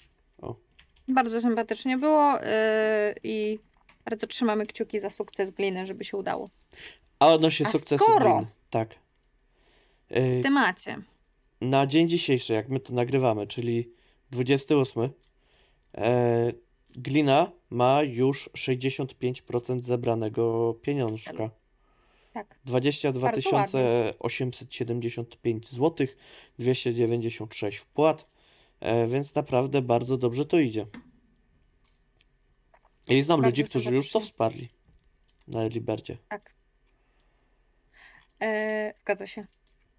Bardzo 1.09 1.41
sympatycznie 1.41 1.99
było 1.99 2.35
i 3.25 3.59
bardzo 4.05 4.27
trzymamy 4.27 4.67
kciuki 4.67 5.01
za 5.01 5.11
sukces 5.11 5.51
gliny, 5.51 5.87
żeby 5.87 6.05
się 6.05 6.17
udało. 6.17 6.51
A 7.19 7.27
odnośnie 7.27 7.67
A 7.67 7.71
sukcesu 7.71 8.05
skoro- 8.05 8.35
Glin. 8.35 8.47
Tak. 8.71 8.95
W 10.11 10.43
temacie. 10.43 10.99
na 11.61 11.87
dzień 11.87 12.09
dzisiejszy, 12.09 12.53
jak 12.53 12.69
my 12.69 12.81
to 12.81 12.93
nagrywamy, 12.95 13.47
czyli 13.47 13.91
28, 14.31 15.11
e, 15.95 16.53
Glina 16.97 17.53
ma 17.71 18.03
już 18.03 18.51
65% 18.55 19.83
zebranego 19.83 20.75
pieniążka. 20.83 21.51
Tak. 22.33 22.59
22 22.65 23.21
Bardzo 23.21 23.51
ładnie. 23.51 23.81
875 24.19 25.71
zł, 25.71 26.07
296 26.59 27.79
wpłat. 27.79 28.27
więc 29.09 29.35
naprawdę 29.35 29.83
bardzo 29.83 30.17
dobrze 30.17 30.47
to 30.47 30.59
idzie. 30.59 30.87
I 33.07 33.23
znam 33.23 33.41
Bardzo 33.41 33.51
ludzi, 33.51 33.65
którzy 33.65 33.95
już 33.95 34.11
to 34.11 34.21
wsparli 34.21 34.69
na 35.49 35.67
Libercie. 35.67 36.17
Tak. 36.29 36.53
E, 38.43 38.95
zgadza 39.01 39.27
się. 39.27 39.47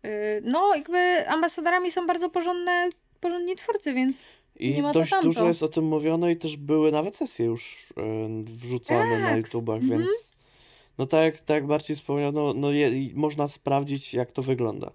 E, 0.03 0.41
no, 0.41 0.75
jakby 0.75 1.27
ambasadorami 1.27 1.91
są 1.91 2.07
bardzo 2.07 2.29
porządne, 2.29 2.89
porządni 3.19 3.55
twórcy, 3.55 3.93
więc 3.93 4.21
I 4.59 4.73
Nie 4.73 4.81
ma 4.81 4.93
to 4.93 4.99
dość 4.99 5.11
tamto. 5.11 5.27
dużo 5.27 5.47
jest 5.47 5.63
o 5.63 5.67
tym 5.67 5.85
mówione 5.85 6.31
i 6.31 6.38
też 6.38 6.57
były 6.57 6.91
nawet 6.91 7.15
sesje 7.15 7.45
już 7.45 7.93
e, 7.97 8.43
wrzucane 8.43 9.19
na 9.19 9.30
Tak, 9.30 9.38
YouTubach, 9.38 9.81
mhm. 9.81 9.99
więc 9.99 10.34
no 10.97 11.05
tak, 11.05 11.23
jak- 11.23 11.41
tak 11.41 11.55
jak 11.55 11.65
Marcin 11.65 11.95
wspomniał, 11.95 12.53
no, 12.53 12.71
je, 12.71 12.91
można 13.13 13.47
sprawdzić 13.47 14.13
jak 14.13 14.31
to 14.31 14.41
wygląda. 14.41 14.91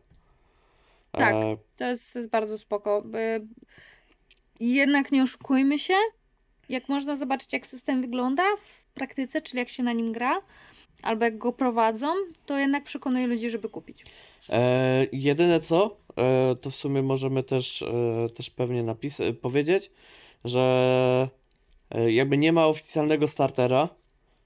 Tak. 1.12 1.34
E, 1.34 1.56
to 1.76 1.84
jest, 1.84 2.12
to 2.12 2.18
jest 2.18 2.30
bardzo 2.30 2.58
spoko. 2.58 3.02
E, 3.14 3.40
jednak 4.60 5.12
nie 5.12 5.22
oszukujmy 5.22 5.78
się, 5.78 5.94
jak 6.68 6.88
można 6.88 7.16
zobaczyć, 7.16 7.52
jak 7.52 7.66
system 7.66 8.00
wygląda 8.00 8.42
w 8.56 8.92
praktyce, 8.94 9.42
czyli 9.42 9.58
jak 9.58 9.68
się 9.68 9.82
na 9.82 9.92
nim 9.92 10.12
gra, 10.12 10.40
albo 11.02 11.24
jak 11.24 11.38
go 11.38 11.52
prowadzą, 11.52 12.06
to 12.46 12.58
jednak 12.58 12.84
przekonuje 12.84 13.26
ludzi, 13.26 13.50
żeby 13.50 13.68
kupić. 13.68 14.04
E, 14.48 15.06
jedyne 15.12 15.60
co, 15.60 15.96
e, 16.16 16.56
to 16.60 16.70
w 16.70 16.76
sumie 16.76 17.02
możemy 17.02 17.42
też, 17.42 17.82
e, 17.82 18.28
też 18.34 18.50
pewnie 18.50 18.82
napis- 18.82 19.34
powiedzieć, 19.34 19.90
że 20.44 21.28
e, 21.90 22.12
jakby 22.12 22.38
nie 22.38 22.52
ma 22.52 22.66
oficjalnego 22.66 23.28
startera, 23.28 23.88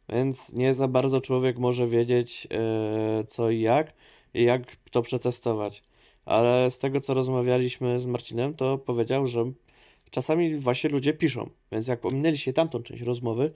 więc 0.09 0.53
nie 0.53 0.75
za 0.75 0.89
bardzo 0.89 1.21
człowiek 1.21 1.59
może 1.59 1.87
wiedzieć 1.87 2.49
e, 2.51 3.25
co 3.25 3.51
i 3.51 3.61
jak 3.61 3.93
i 4.35 4.45
jak 4.45 4.77
to 4.91 5.03
przetestować. 5.03 5.83
Ale 6.25 6.71
z 6.71 6.79
tego 6.79 7.01
co 7.01 7.15
rozmawialiśmy 7.15 8.01
z 8.01 8.07
Marcinem, 8.07 8.55
to 8.55 8.79
powiedział, 8.79 9.27
że 9.27 9.53
czasami 10.11 10.55
właśnie 10.57 10.91
ludzie 10.91 11.13
piszą, 11.13 11.51
więc 11.73 11.87
jak 11.87 12.01
pominęliście 12.01 12.53
tamtą 12.53 12.83
część 12.83 13.03
rozmowy, 13.03 13.53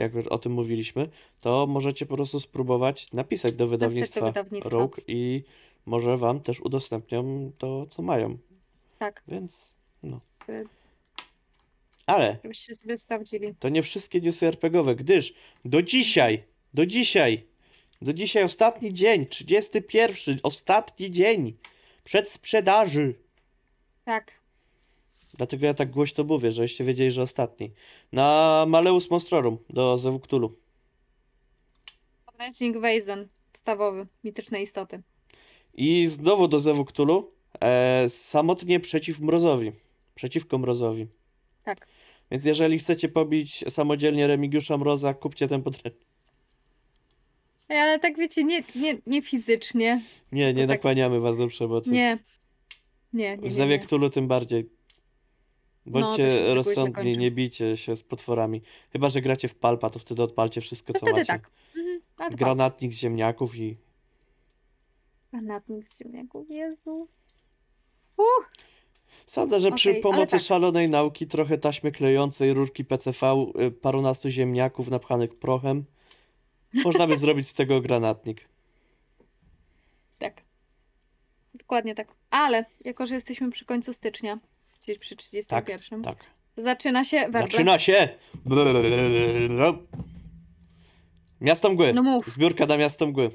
jak 0.00 0.12
o 0.30 0.38
tym 0.38 0.52
mówiliśmy, 0.52 1.08
to 1.40 1.66
możecie 1.66 2.06
po 2.06 2.14
prostu 2.14 2.40
spróbować 2.40 3.12
napisać 3.12 3.52
do 3.52 3.66
wydawnictwa 3.66 4.26
wydawnictwa. 4.26 4.70
Rogue 4.70 4.96
i 5.06 5.44
może 5.86 6.16
wam 6.16 6.40
też 6.40 6.60
udostępnią 6.60 7.52
to, 7.58 7.86
co 7.86 8.02
mają. 8.02 8.38
Tak. 8.98 9.22
Więc 9.28 9.72
no. 10.02 10.20
Ale 12.06 12.38
Żebyście 12.42 12.74
sobie 12.74 12.96
sprawdzili. 12.96 13.54
to 13.58 13.68
nie 13.68 13.82
wszystkie 13.82 14.20
newsy 14.20 14.46
RPGowe, 14.46 14.96
gdyż 14.96 15.34
do 15.64 15.82
dzisiaj, 15.82 16.42
do 16.74 16.86
dzisiaj, 16.86 17.46
do 18.02 18.12
dzisiaj 18.12 18.44
ostatni 18.44 18.94
dzień, 18.94 19.26
31, 19.26 20.40
ostatni 20.42 21.10
dzień 21.10 21.56
przed 22.04 22.28
sprzedaży. 22.28 23.14
Tak. 24.04 24.39
Dlatego 25.40 25.66
ja 25.66 25.74
tak 25.74 25.90
głośno 25.90 26.24
mówię, 26.24 26.52
żebyście 26.52 26.84
wiedzieli, 26.84 27.10
że 27.10 27.22
ostatni. 27.22 27.70
Na 28.12 28.64
Maleus 28.68 29.10
Monstrorum 29.10 29.58
do 29.70 29.98
Zewuktulu. 29.98 30.56
Podręcznik 32.26 32.78
Weizen, 32.78 33.28
podstawowy, 33.52 34.06
mityczne 34.24 34.62
istoty. 34.62 35.02
I 35.74 36.06
znowu 36.06 36.48
do 36.48 36.60
Zewuktulu. 36.60 37.30
E, 37.60 38.04
samotnie 38.08 38.80
przeciw 38.80 39.20
Mrozowi. 39.20 39.72
Przeciwko 40.14 40.58
Mrozowi. 40.58 41.06
Tak. 41.64 41.86
Więc 42.30 42.44
jeżeli 42.44 42.78
chcecie 42.78 43.08
pobić 43.08 43.64
samodzielnie 43.68 44.26
Remigiusza 44.26 44.78
Mroza, 44.78 45.14
kupcie 45.14 45.48
ten 45.48 45.62
podręcznik. 45.62 46.06
Ej, 47.68 47.78
Ale 47.78 47.98
tak 47.98 48.16
wiecie, 48.18 48.44
nie, 48.44 48.62
nie, 48.76 48.98
nie 49.06 49.22
fizycznie. 49.22 50.02
Nie, 50.32 50.54
nie 50.54 50.62
tak- 50.66 50.68
nakłaniamy 50.68 51.20
was 51.20 51.36
do 51.38 51.46
przemocy. 51.46 51.90
Nie. 51.90 52.18
Nie, 53.12 53.36
nie, 53.36 53.50
W 53.50 53.58
nie, 53.58 53.78
nie. 53.98 54.10
Tym 54.10 54.28
bardziej. 54.28 54.79
No, 55.90 56.00
Bądźcie 56.00 56.32
źle 56.32 56.54
rozsądni, 56.54 57.18
nie 57.18 57.30
bijcie 57.30 57.76
się 57.76 57.96
z 57.96 58.04
potworami. 58.04 58.62
Chyba, 58.92 59.08
że 59.08 59.20
gracie 59.22 59.48
w 59.48 59.54
palpa, 59.54 59.90
to 59.90 59.98
wtedy 59.98 60.22
odpalcie 60.22 60.60
wszystko, 60.60 60.92
To 60.92 60.98
co 60.98 61.06
wtedy 61.06 61.20
macie. 61.20 61.26
tak. 61.32 61.50
Mhm, 61.76 62.00
to 62.30 62.36
Granatnik 62.36 62.92
z 62.92 62.96
ziemniaków 62.96 63.56
i... 63.56 63.76
Granatnik 65.32 65.86
z 65.86 65.98
ziemniaków, 65.98 66.50
Jezu. 66.50 67.08
Sądzę, 69.26 69.60
że 69.60 69.72
przy 69.72 69.90
Okej, 69.90 70.02
ale 70.02 70.12
pomocy 70.12 70.30
tak. 70.30 70.40
szalonej 70.40 70.88
nauki, 70.88 71.26
trochę 71.26 71.58
taśmy 71.58 71.92
klejącej, 71.92 72.54
rurki 72.54 72.84
PCV, 72.84 73.46
y, 73.60 73.70
parunastu 73.70 74.30
ziemniaków 74.30 74.88
napchanych 74.90 75.38
prochem, 75.38 75.84
można 76.84 77.06
by 77.06 77.18
zrobić 77.24 77.48
z 77.48 77.54
tego 77.54 77.80
granatnik. 77.80 78.48
Tak. 80.18 80.42
Dokładnie 81.54 81.94
tak. 81.94 82.08
Ale, 82.30 82.64
jako 82.84 83.06
że 83.06 83.14
jesteśmy 83.14 83.50
przy 83.50 83.64
końcu 83.64 83.92
stycznia, 83.92 84.38
gdzieś 84.82 84.98
przy 84.98 85.16
31, 85.16 86.02
Tak. 86.02 86.16
zaczyna 86.56 87.04
się 87.04 87.16
werble. 87.20 87.40
Zaczyna 87.40 87.78
się! 87.78 88.08
Miasto 91.40 91.70
Mgły. 91.70 91.92
No 91.92 92.02
mów. 92.02 92.26
Zbiórka 92.32 92.66
na 92.66 92.76
Miasto 92.76 93.06
Mgły. 93.06 93.30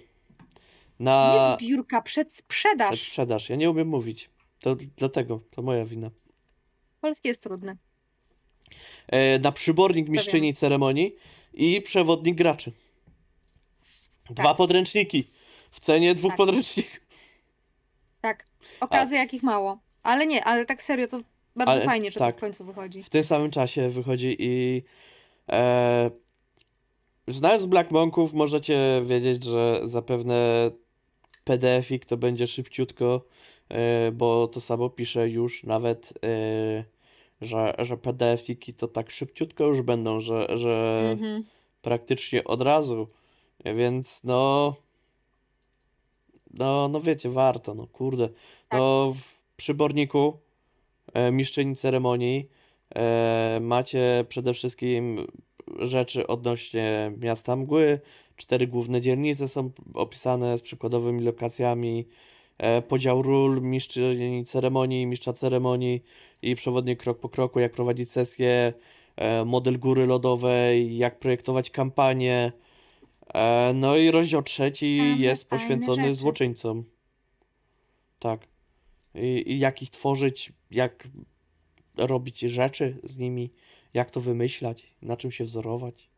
Na 1.00 1.56
Nie 1.60 1.66
zbiórka, 1.68 2.02
przedsprzedaż. 2.02 3.02
sprzedaż. 3.02 3.50
Ja 3.50 3.56
nie 3.56 3.70
umiem 3.70 3.88
mówić. 3.88 4.30
To 4.60 4.76
dlatego, 4.98 5.42
to 5.52 5.62
moja 5.62 5.86
wina. 5.86 6.10
Polski 7.02 7.28
jest 7.28 7.44
trudny. 7.44 7.78
E, 9.08 9.40
na 9.40 9.52
przybornik 9.52 10.10
mistrzyni 10.10 10.54
ceremonii 10.54 11.16
i 11.54 11.82
przewodnik 11.82 12.36
graczy. 12.36 12.72
Dwa 14.30 14.44
Tak. 14.44 14.58
podręczniki. 14.58 15.28
W 15.72 15.80
cenie 15.80 16.16
dwóch 16.16 16.32
Tak. 16.32 16.38
podręczników. 16.38 17.00
Tak. 18.22 18.48
Okazji 18.80 19.18
jakich 19.18 19.44
mało. 19.44 19.80
Ale 20.04 20.28
nie, 20.28 20.44
ale 20.44 20.66
tak 20.66 20.84
serio, 20.84 21.08
to 21.08 21.20
bardzo 21.56 21.72
Ale 21.72 21.86
fajnie, 21.86 22.12
że 22.12 22.20
tak. 22.20 22.36
to 22.36 22.38
w 22.38 22.42
końcu 22.42 22.66
wychodzi. 22.66 23.04
W 23.04 23.10
tym 23.10 23.24
samym 23.24 23.52
czasie 23.52 23.90
wychodzi 23.90 24.36
i 24.40 24.84
e, 25.52 26.12
znając 27.28 27.66
Black 27.66 27.92
Monków 27.92 28.34
możecie 28.34 29.02
wiedzieć, 29.06 29.44
że 29.44 29.82
zapewne 29.84 30.72
PDF-ik 31.44 32.06
to 32.06 32.18
będzie 32.18 32.48
szybciutko, 32.48 33.22
e, 33.70 34.12
bo 34.12 34.48
to 34.48 34.62
samo 34.62 34.90
pisze 34.90 35.30
już 35.30 35.64
nawet, 35.64 36.14
e, 36.24 36.84
że, 37.42 37.76
że 37.80 37.98
PDF-iki 37.98 38.74
to 38.74 38.88
tak 38.88 39.12
szybciutko 39.12 39.64
już 39.64 39.82
będą, 39.82 40.20
że, 40.20 40.58
że 40.58 41.02
Mhm. 41.12 41.44
praktycznie 41.82 42.44
od 42.44 42.62
razu, 42.62 43.08
więc 43.66 44.24
no 44.24 44.76
no, 46.58 46.88
no 46.88 47.02
wiecie, 47.02 47.30
warto, 47.30 47.74
no 47.74 47.88
kurde. 47.88 48.30
No 48.72 49.14
w 49.18 49.44
przyborniku 49.58 50.40
mistrzyni 51.32 51.76
ceremonii 51.76 52.50
e, 52.96 53.60
macie 53.62 54.26
przede 54.30 54.54
wszystkim 54.54 55.28
rzeczy 55.80 56.28
odnośnie 56.28 57.12
miasta 57.18 57.56
mgły. 57.56 58.00
Cztery 58.36 58.68
główne 58.68 59.02
dzielnice 59.02 59.48
są 59.48 59.72
opisane 59.94 60.58
z 60.58 60.62
przykładowymi 60.62 61.24
lokacjami. 61.24 62.08
E, 62.58 62.82
podział 62.82 63.22
ról 63.22 63.62
mistrzyni 63.62 64.46
ceremonii, 64.46 65.06
mistrza 65.06 65.34
ceremonii 65.34 66.04
i 66.42 66.56
przewodnik 66.56 67.00
krok 67.00 67.20
po 67.20 67.30
kroku, 67.30 67.60
jak 67.60 67.72
prowadzić 67.72 68.12
sesję, 68.12 68.74
e, 69.16 69.46
model 69.46 69.80
góry 69.80 70.06
lodowej, 70.06 70.98
jak 70.98 71.20
projektować 71.20 71.70
kampanię. 71.70 72.52
E, 73.34 73.72
no 73.76 73.98
i 73.98 74.12
rozdział 74.12 74.44
trzeci 74.44 75.20
jest 75.20 75.50
poświęcony 75.50 76.04
rzeczy. 76.04 76.16
złoczyńcom. 76.16 76.84
Tak. 78.20 78.55
Jak 79.46 79.82
ich 79.82 79.90
tworzyć, 79.90 80.54
jak 80.72 81.08
robić 81.98 82.40
rzeczy 82.40 82.98
z 83.04 83.18
nimi, 83.18 83.52
jak 83.94 84.12
to 84.12 84.22
wymyślać, 84.22 84.96
na 85.02 85.18
czym 85.18 85.32
się 85.32 85.44
wzorować. 85.44 86.10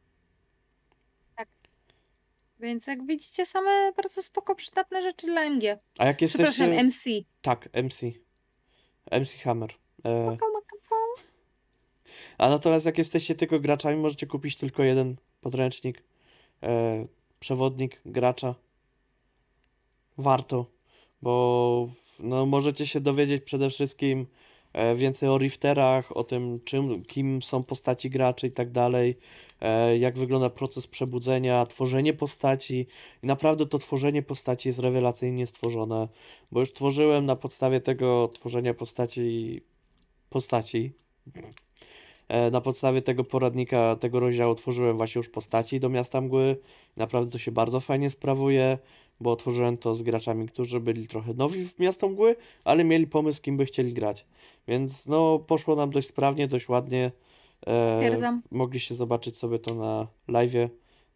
Więc 2.60 2.88
jak 2.88 3.06
widzicie, 3.06 3.46
same 3.46 3.92
bardzo 3.98 4.24
spoko, 4.24 4.56
przydatne 4.56 5.02
rzeczy 5.02 5.28
dla 5.28 5.42
MG. 5.42 5.80
A 5.98 6.06
jak 6.06 6.18
Przepraszam, 6.18 6.74
jesteście... 6.74 7.20
MC. 7.20 7.26
Tak, 7.42 7.70
MC. 7.74 8.02
MC 9.12 9.36
Hammer. 9.44 9.70
E, 10.06 10.38
a 12.38 12.50
natomiast 12.50 12.86
jak 12.86 12.98
jesteście 12.98 13.36
tylko 13.36 13.60
graczami, 13.60 13.98
możecie 13.98 14.28
kupić 14.28 14.56
tylko 14.56 14.84
jeden 14.84 15.16
podręcznik. 15.42 16.04
E, 16.64 17.06
przewodnik 17.40 18.02
gracza. 18.06 18.56
Warto, 20.18 20.66
bo 21.22 21.88
no, 22.20 22.46
możecie 22.46 22.88
się 22.88 23.00
dowiedzieć 23.02 23.44
przede 23.44 23.70
wszystkim 23.70 24.28
e, 24.74 24.96
więcej 24.96 25.30
o 25.30 25.38
rifterach, 25.38 26.18
o 26.18 26.24
tym, 26.24 26.60
czym, 26.66 27.06
kim 27.06 27.42
są 27.42 27.64
postaci 27.64 28.10
graczy 28.10 28.48
i 28.48 28.52
tak 28.52 28.72
dalej, 28.72 29.18
e, 29.62 29.98
jak 29.98 30.18
wygląda 30.18 30.50
proces 30.50 30.88
przebudzenia, 30.88 31.66
tworzenie 31.66 32.14
postaci. 32.14 32.88
I 33.24 33.28
naprawdę 33.28 33.66
to 33.66 33.78
tworzenie 33.78 34.24
postaci 34.24 34.70
jest 34.70 34.80
rewelacyjnie 34.80 35.48
stworzone, 35.48 36.08
bo 36.52 36.60
już 36.60 36.74
tworzyłem 36.74 37.26
na 37.26 37.36
podstawie 37.36 37.82
tego 37.82 38.28
tworzenia 38.34 38.74
postaci 38.74 39.62
postaci. 40.30 40.94
E, 42.28 42.52
Na 42.52 42.62
podstawie 42.62 43.02
tego 43.02 43.24
poradnika, 43.24 43.96
tego 43.96 44.20
rozdziału 44.20 44.56
tworzyłem 44.56 44.98
właśnie 44.98 45.20
już 45.20 45.30
postaci 45.30 45.80
do 45.80 45.90
Miasta 45.90 46.22
Mgły. 46.22 46.58
Naprawdę 46.98 47.32
to 47.32 47.38
się 47.38 47.52
bardzo 47.52 47.80
fajnie 47.80 48.10
sprawuje, 48.10 48.78
bo 49.20 49.36
tworzyłem 49.36 49.78
to 49.78 49.96
z 49.96 50.02
graczami, 50.04 50.48
którzy 50.48 50.80
byli 50.80 51.08
trochę 51.08 51.34
nowi 51.34 51.68
w 51.68 51.80
Miasto 51.80 52.10
Mgły, 52.10 52.36
ale 52.64 52.84
mieli 52.84 53.08
pomysł, 53.08 53.42
kim 53.42 53.58
by 53.58 53.66
chcieli 53.66 53.94
grać. 53.94 54.26
Więc 54.68 55.08
no, 55.08 55.40
poszło 55.40 55.76
nam 55.76 55.90
dość 55.92 56.08
sprawnie, 56.08 56.48
dość 56.48 56.70
ładnie. 56.70 57.12
E, 57.68 58.40
mogliście 58.52 58.96
zobaczyć 58.96 59.38
sobie 59.38 59.60
to 59.60 59.76
na 59.76 60.08
live'ie, 60.30 60.70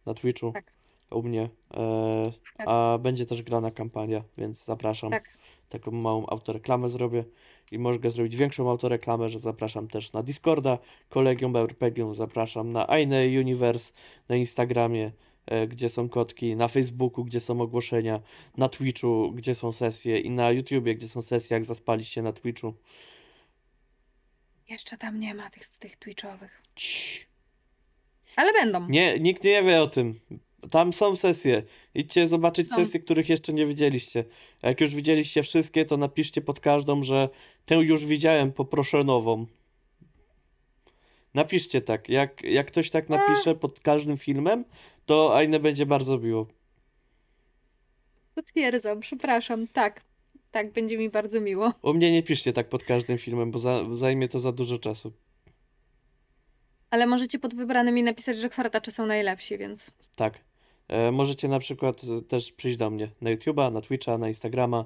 na 0.06 0.14
Twitchu, 0.14 0.52
Tak. 0.52 0.74
u 1.12 1.24
mnie. 1.24 1.50
E, 1.74 2.32
Tak. 2.58 2.68
A 2.70 2.98
będzie 2.98 3.26
też 3.26 3.42
grana 3.42 3.72
kampania, 3.72 4.24
więc 4.38 4.66
zapraszam. 4.66 5.12
Tak. 5.12 5.38
Taką 5.70 5.92
małą 5.92 6.26
autoreklamę 6.26 6.90
zrobię 6.90 7.24
i 7.72 7.80
mogę 7.80 8.12
zrobić 8.12 8.36
większą 8.36 8.70
autoreklamę, 8.70 9.30
że 9.30 9.40
zapraszam 9.40 9.88
też 9.88 10.14
na 10.14 10.24
Discorda, 10.24 10.78
Kolegium 11.10 11.56
RPG, 11.56 12.14
zapraszam 12.14 12.72
na 12.72 12.90
Aine 12.90 13.40
Universe 13.40 13.94
na 14.30 14.36
Instagramie, 14.36 15.12
gdzie 15.68 15.90
są 15.90 16.10
kotki, 16.10 16.56
na 16.56 16.68
Facebooku, 16.68 17.26
gdzie 17.26 17.40
są 17.40 17.62
ogłoszenia, 17.62 18.20
na 18.58 18.70
Twitchu, 18.70 19.32
gdzie 19.36 19.56
są 19.56 19.72
sesje 19.72 20.20
i 20.20 20.30
na 20.30 20.52
YouTubie, 20.52 20.96
gdzie 20.96 21.08
są 21.08 21.22
sesje, 21.22 21.54
jak 21.54 21.66
zaspaliście 21.66 22.22
na 22.22 22.34
Twitchu. 22.34 22.74
Jeszcze 24.70 24.98
tam 24.98 25.20
nie 25.20 25.34
ma 25.34 25.50
tych, 25.50 25.70
tych 25.70 25.96
Twitchowych. 25.96 26.62
Cii. 26.76 27.26
Ale 28.36 28.54
będą. 28.54 28.90
Nie, 28.90 29.20
nikt 29.20 29.44
nie 29.44 29.64
wie 29.64 29.82
o 29.82 29.88
tym. 29.88 30.20
Tam 30.72 30.94
są 30.94 31.16
sesje. 31.16 31.64
Idźcie 31.96 32.28
zobaczyć 32.28 32.70
Są. 32.70 32.76
sesje, 32.76 33.00
których 33.00 33.30
jeszcze 33.30 33.54
nie 33.54 33.66
widzieliście. 33.66 34.26
A 34.62 34.68
jak 34.68 34.82
już 34.82 34.96
widzieliście 34.96 35.44
wszystkie, 35.44 35.86
to 35.86 35.98
napiszcie 35.98 36.42
pod 36.42 36.60
każdą, 36.60 37.04
że 37.04 37.30
tę 37.66 37.76
już 37.76 38.06
widziałem, 38.06 38.52
poproszę 38.52 39.04
nową. 39.04 39.46
Napiszcie 41.34 41.82
tak. 41.82 42.10
Jak, 42.10 42.44
jak 42.44 42.68
ktoś 42.68 42.90
tak 42.90 43.10
napisze 43.10 43.56
pod 43.56 43.80
każdym 43.80 44.18
filmem, 44.18 44.66
to 45.06 45.38
Aine 45.38 45.60
będzie 45.60 45.86
bardzo 45.86 46.18
miło. 46.18 46.48
Potwierdzam, 48.36 49.00
przepraszam. 49.00 49.68
Tak. 49.68 50.02
Tak, 50.52 50.72
będzie 50.72 50.98
mi 50.98 51.10
bardzo 51.10 51.42
miło. 51.42 51.74
U 51.82 51.94
mnie 51.94 52.12
nie 52.12 52.24
piszcie 52.24 52.54
tak 52.54 52.70
pod 52.70 52.84
każdym 52.84 53.18
filmem, 53.18 53.52
bo 53.52 53.60
za, 53.60 53.96
zajmie 53.96 54.28
to 54.30 54.40
za 54.40 54.52
dużo 54.52 54.80
czasu. 54.80 55.14
Ale 56.90 57.08
możecie 57.08 57.40
pod 57.40 57.56
wybranymi 57.56 58.04
napisać, 58.04 58.38
że 58.38 58.50
kwartacze 58.50 58.92
są 58.92 59.06
najlepsi, 59.06 59.58
więc 59.58 59.92
Tak. 60.16 60.40
E, 60.88 61.12
możecie 61.12 61.48
na 61.48 61.60
przykład 61.60 62.02
e, 62.04 62.22
też 62.22 62.52
przyjść 62.52 62.78
do 62.78 62.90
mnie 62.90 63.10
na 63.22 63.30
YouTube'a, 63.36 63.72
na 63.72 63.82
Twitcha, 63.82 64.18
na 64.18 64.28
Instagrama. 64.28 64.86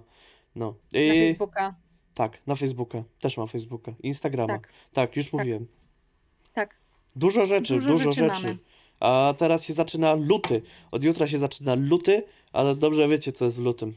No. 0.56 0.76
na 0.94 1.00
I 1.00 1.10
Facebooka. 1.28 1.76
tak, 2.14 2.48
na 2.48 2.56
Facebooka. 2.56 3.04
Też 3.20 3.38
mam 3.38 3.48
Facebooka. 3.48 3.94
Instagrama. 4.04 4.54
Tak. 4.54 4.70
Tak, 4.94 5.16
już 5.16 5.34
mówiłem. 5.34 5.68
Tak. 6.54 6.76
Dużo 7.16 7.46
rzeczy, 7.46 7.74
Dużo 7.74 7.88
dużo, 7.88 8.12
rzeczy 8.12 8.36
rzeczy. 8.36 8.58
A 9.00 9.34
teraz 9.38 9.64
się 9.64 9.74
zaczyna 9.74 10.14
luty. 10.14 10.62
Od 10.92 11.04
jutra 11.04 11.28
się 11.28 11.40
zaczyna 11.40 11.76
luty, 11.76 12.24
ale 12.54 12.76
dobrze 12.76 13.08
wiecie, 13.08 13.32
co 13.32 13.46
jest 13.46 13.58
w 13.58 13.62
lutym. 13.62 13.94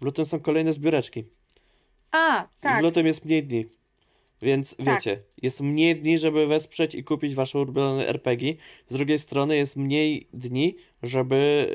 W 0.00 0.04
lutym 0.04 0.26
są 0.26 0.40
kolejne 0.40 0.72
zbióreczki. 0.72 1.24
A, 2.10 2.42
I 2.42 2.46
w 2.58 2.60
tak. 2.60 2.82
lutym 2.82 3.06
jest 3.06 3.24
mniej 3.24 3.44
dni. 3.44 3.66
Więc 4.42 4.76
Tak. 4.76 4.86
wiecie, 4.86 5.22
jest 5.42 5.60
mniej 5.60 5.96
dni, 5.96 6.18
żeby 6.18 6.46
wesprzeć 6.46 6.94
i 6.94 7.04
kupić 7.04 7.34
wasze 7.34 7.58
ulubione 7.58 8.08
RPG. 8.08 8.54
Z 8.88 8.92
drugiej 8.92 9.18
strony 9.18 9.56
jest 9.56 9.76
mniej 9.76 10.28
dni, 10.32 10.76
żeby 11.02 11.68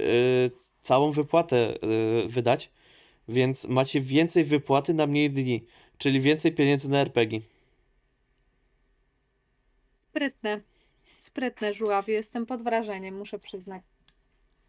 y, 0.55 0.71
całą 0.81 1.11
wypłatę 1.11 1.73
y, 2.23 2.27
wydać. 2.27 2.69
Więc 3.27 3.65
macie 3.65 4.01
więcej 4.01 4.43
wypłaty 4.43 4.93
na 4.93 5.07
mniej 5.07 5.31
dni, 5.31 5.65
czyli 5.97 6.21
więcej 6.21 6.51
pieniędzy 6.51 6.89
na 6.89 6.99
RPG. 6.99 7.41
Sprytne. 9.93 10.61
Sprytne, 11.33 11.73
żuławiu. 11.73 12.11
Jestem 12.11 12.45
pod 12.45 12.63
wrażeniem, 12.63 13.17
muszę 13.17 13.39
przyznać. 13.39 13.83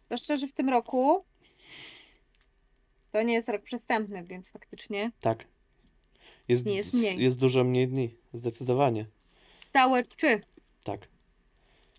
Zwłaszcza, 0.05 0.37
że 0.37 0.47
w 0.47 0.53
tym 0.53 0.69
roku 0.69 1.25
to 3.11 3.21
nie 3.21 3.33
jest 3.33 3.49
rok 3.49 3.61
przestępny, 3.61 4.23
więc 4.23 4.49
faktycznie 4.49 5.11
Tak. 5.21 5.45
Jest, 6.47 6.65
Nie 6.65 6.75
jest 6.75 6.93
mniej. 6.93 7.19
jest 7.23 7.39
dużo 7.39 7.63
mniej 7.63 7.87
dni, 7.87 8.15
zdecydowanie. 8.33 9.05
całe 9.73 10.03
trzy, 10.03 10.41
Tak. 10.83 11.07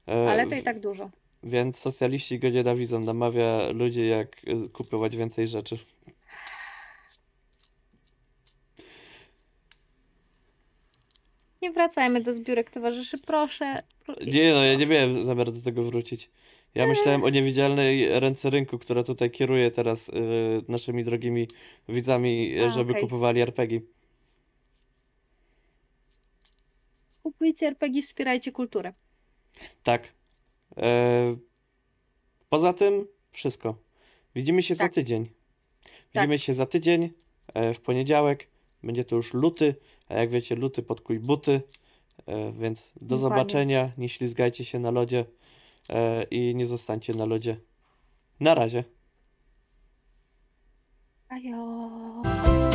E, 0.09 0.31
ale 0.31 0.47
to 0.47 0.55
i 0.55 0.63
tak 0.63 0.81
dużo. 0.81 1.11
Więc 1.43 1.79
socjaliści 1.79 2.39
go 2.39 2.49
nienawidzą, 2.49 3.01
namawia 3.01 3.69
ludzi, 3.75 4.09
jak 4.09 4.37
y, 4.49 4.69
kupować 4.69 5.17
więcej 5.17 5.49
rzeczy. 5.49 5.79
Nie 11.63 11.71
wracajmy 11.73 12.21
do 12.21 12.33
zbiórek 12.33 12.71
towarzyszy, 12.71 13.19
proszę. 13.19 13.83
Pro- 14.05 14.15
Nie 14.27 14.53
no, 14.53 14.65
ja 14.65 14.75
nie 14.75 14.87
miałem 14.87 15.25
zamiaru 15.27 15.53
do 15.53 15.61
tego 15.63 15.83
wrócić. 15.85 16.31
Ja 16.75 16.87
myślałem 16.87 17.25
o 17.25 17.29
niewidzialnej 17.29 18.21
ręce 18.21 18.51
rynku, 18.51 18.79
która 18.79 19.03
tutaj 19.03 19.31
kieruje 19.31 19.71
teraz 19.71 20.09
y, 20.09 20.13
naszymi 20.69 21.05
drogimi 21.05 21.49
widzami, 21.89 22.55
A, 22.67 22.71
żeby 22.71 22.91
okej. 22.93 23.03
kupowali 23.03 23.41
RPG. 23.41 23.81
Kupujcie 27.23 27.67
RPG, 27.67 28.03
wspierajcie 28.03 28.53
kulturę. 28.53 28.93
Tak. 29.83 30.09
E, 30.77 31.37
poza 32.49 32.73
tym 32.73 33.07
wszystko. 33.33 33.77
Widzimy 34.35 34.63
się 34.63 34.75
za 34.75 34.85
Tak. 34.85 34.93
tydzień. 34.93 35.29
Widzimy 36.15 36.39
się 36.39 36.55
za 36.55 36.67
tydzień, 36.67 37.11
e, 37.55 37.75
w 37.75 37.81
poniedziałek. 37.81 38.49
Będzie 38.83 39.05
to 39.05 39.17
już 39.17 39.35
luty, 39.35 39.75
a 40.09 40.15
jak 40.15 40.31
wiecie, 40.31 40.55
luty 40.55 40.83
podkuj 40.83 41.21
buty. 41.21 41.63
E, 42.27 42.53
więc 42.53 42.93
do 43.01 43.17
Dokładnie. 43.17 43.19
zobaczenia. 43.19 43.93
Nie 43.99 44.09
ślizgajcie 44.09 44.65
się 44.65 44.79
na 44.79 44.91
lodzie 44.91 45.25
e, 45.89 46.23
i 46.23 46.55
nie 46.55 46.67
zostańcie 46.67 47.15
na 47.15 47.25
lodzie. 47.25 47.57
Na 48.41 48.55
razie. 48.55 48.85
Ajo. 51.29 52.72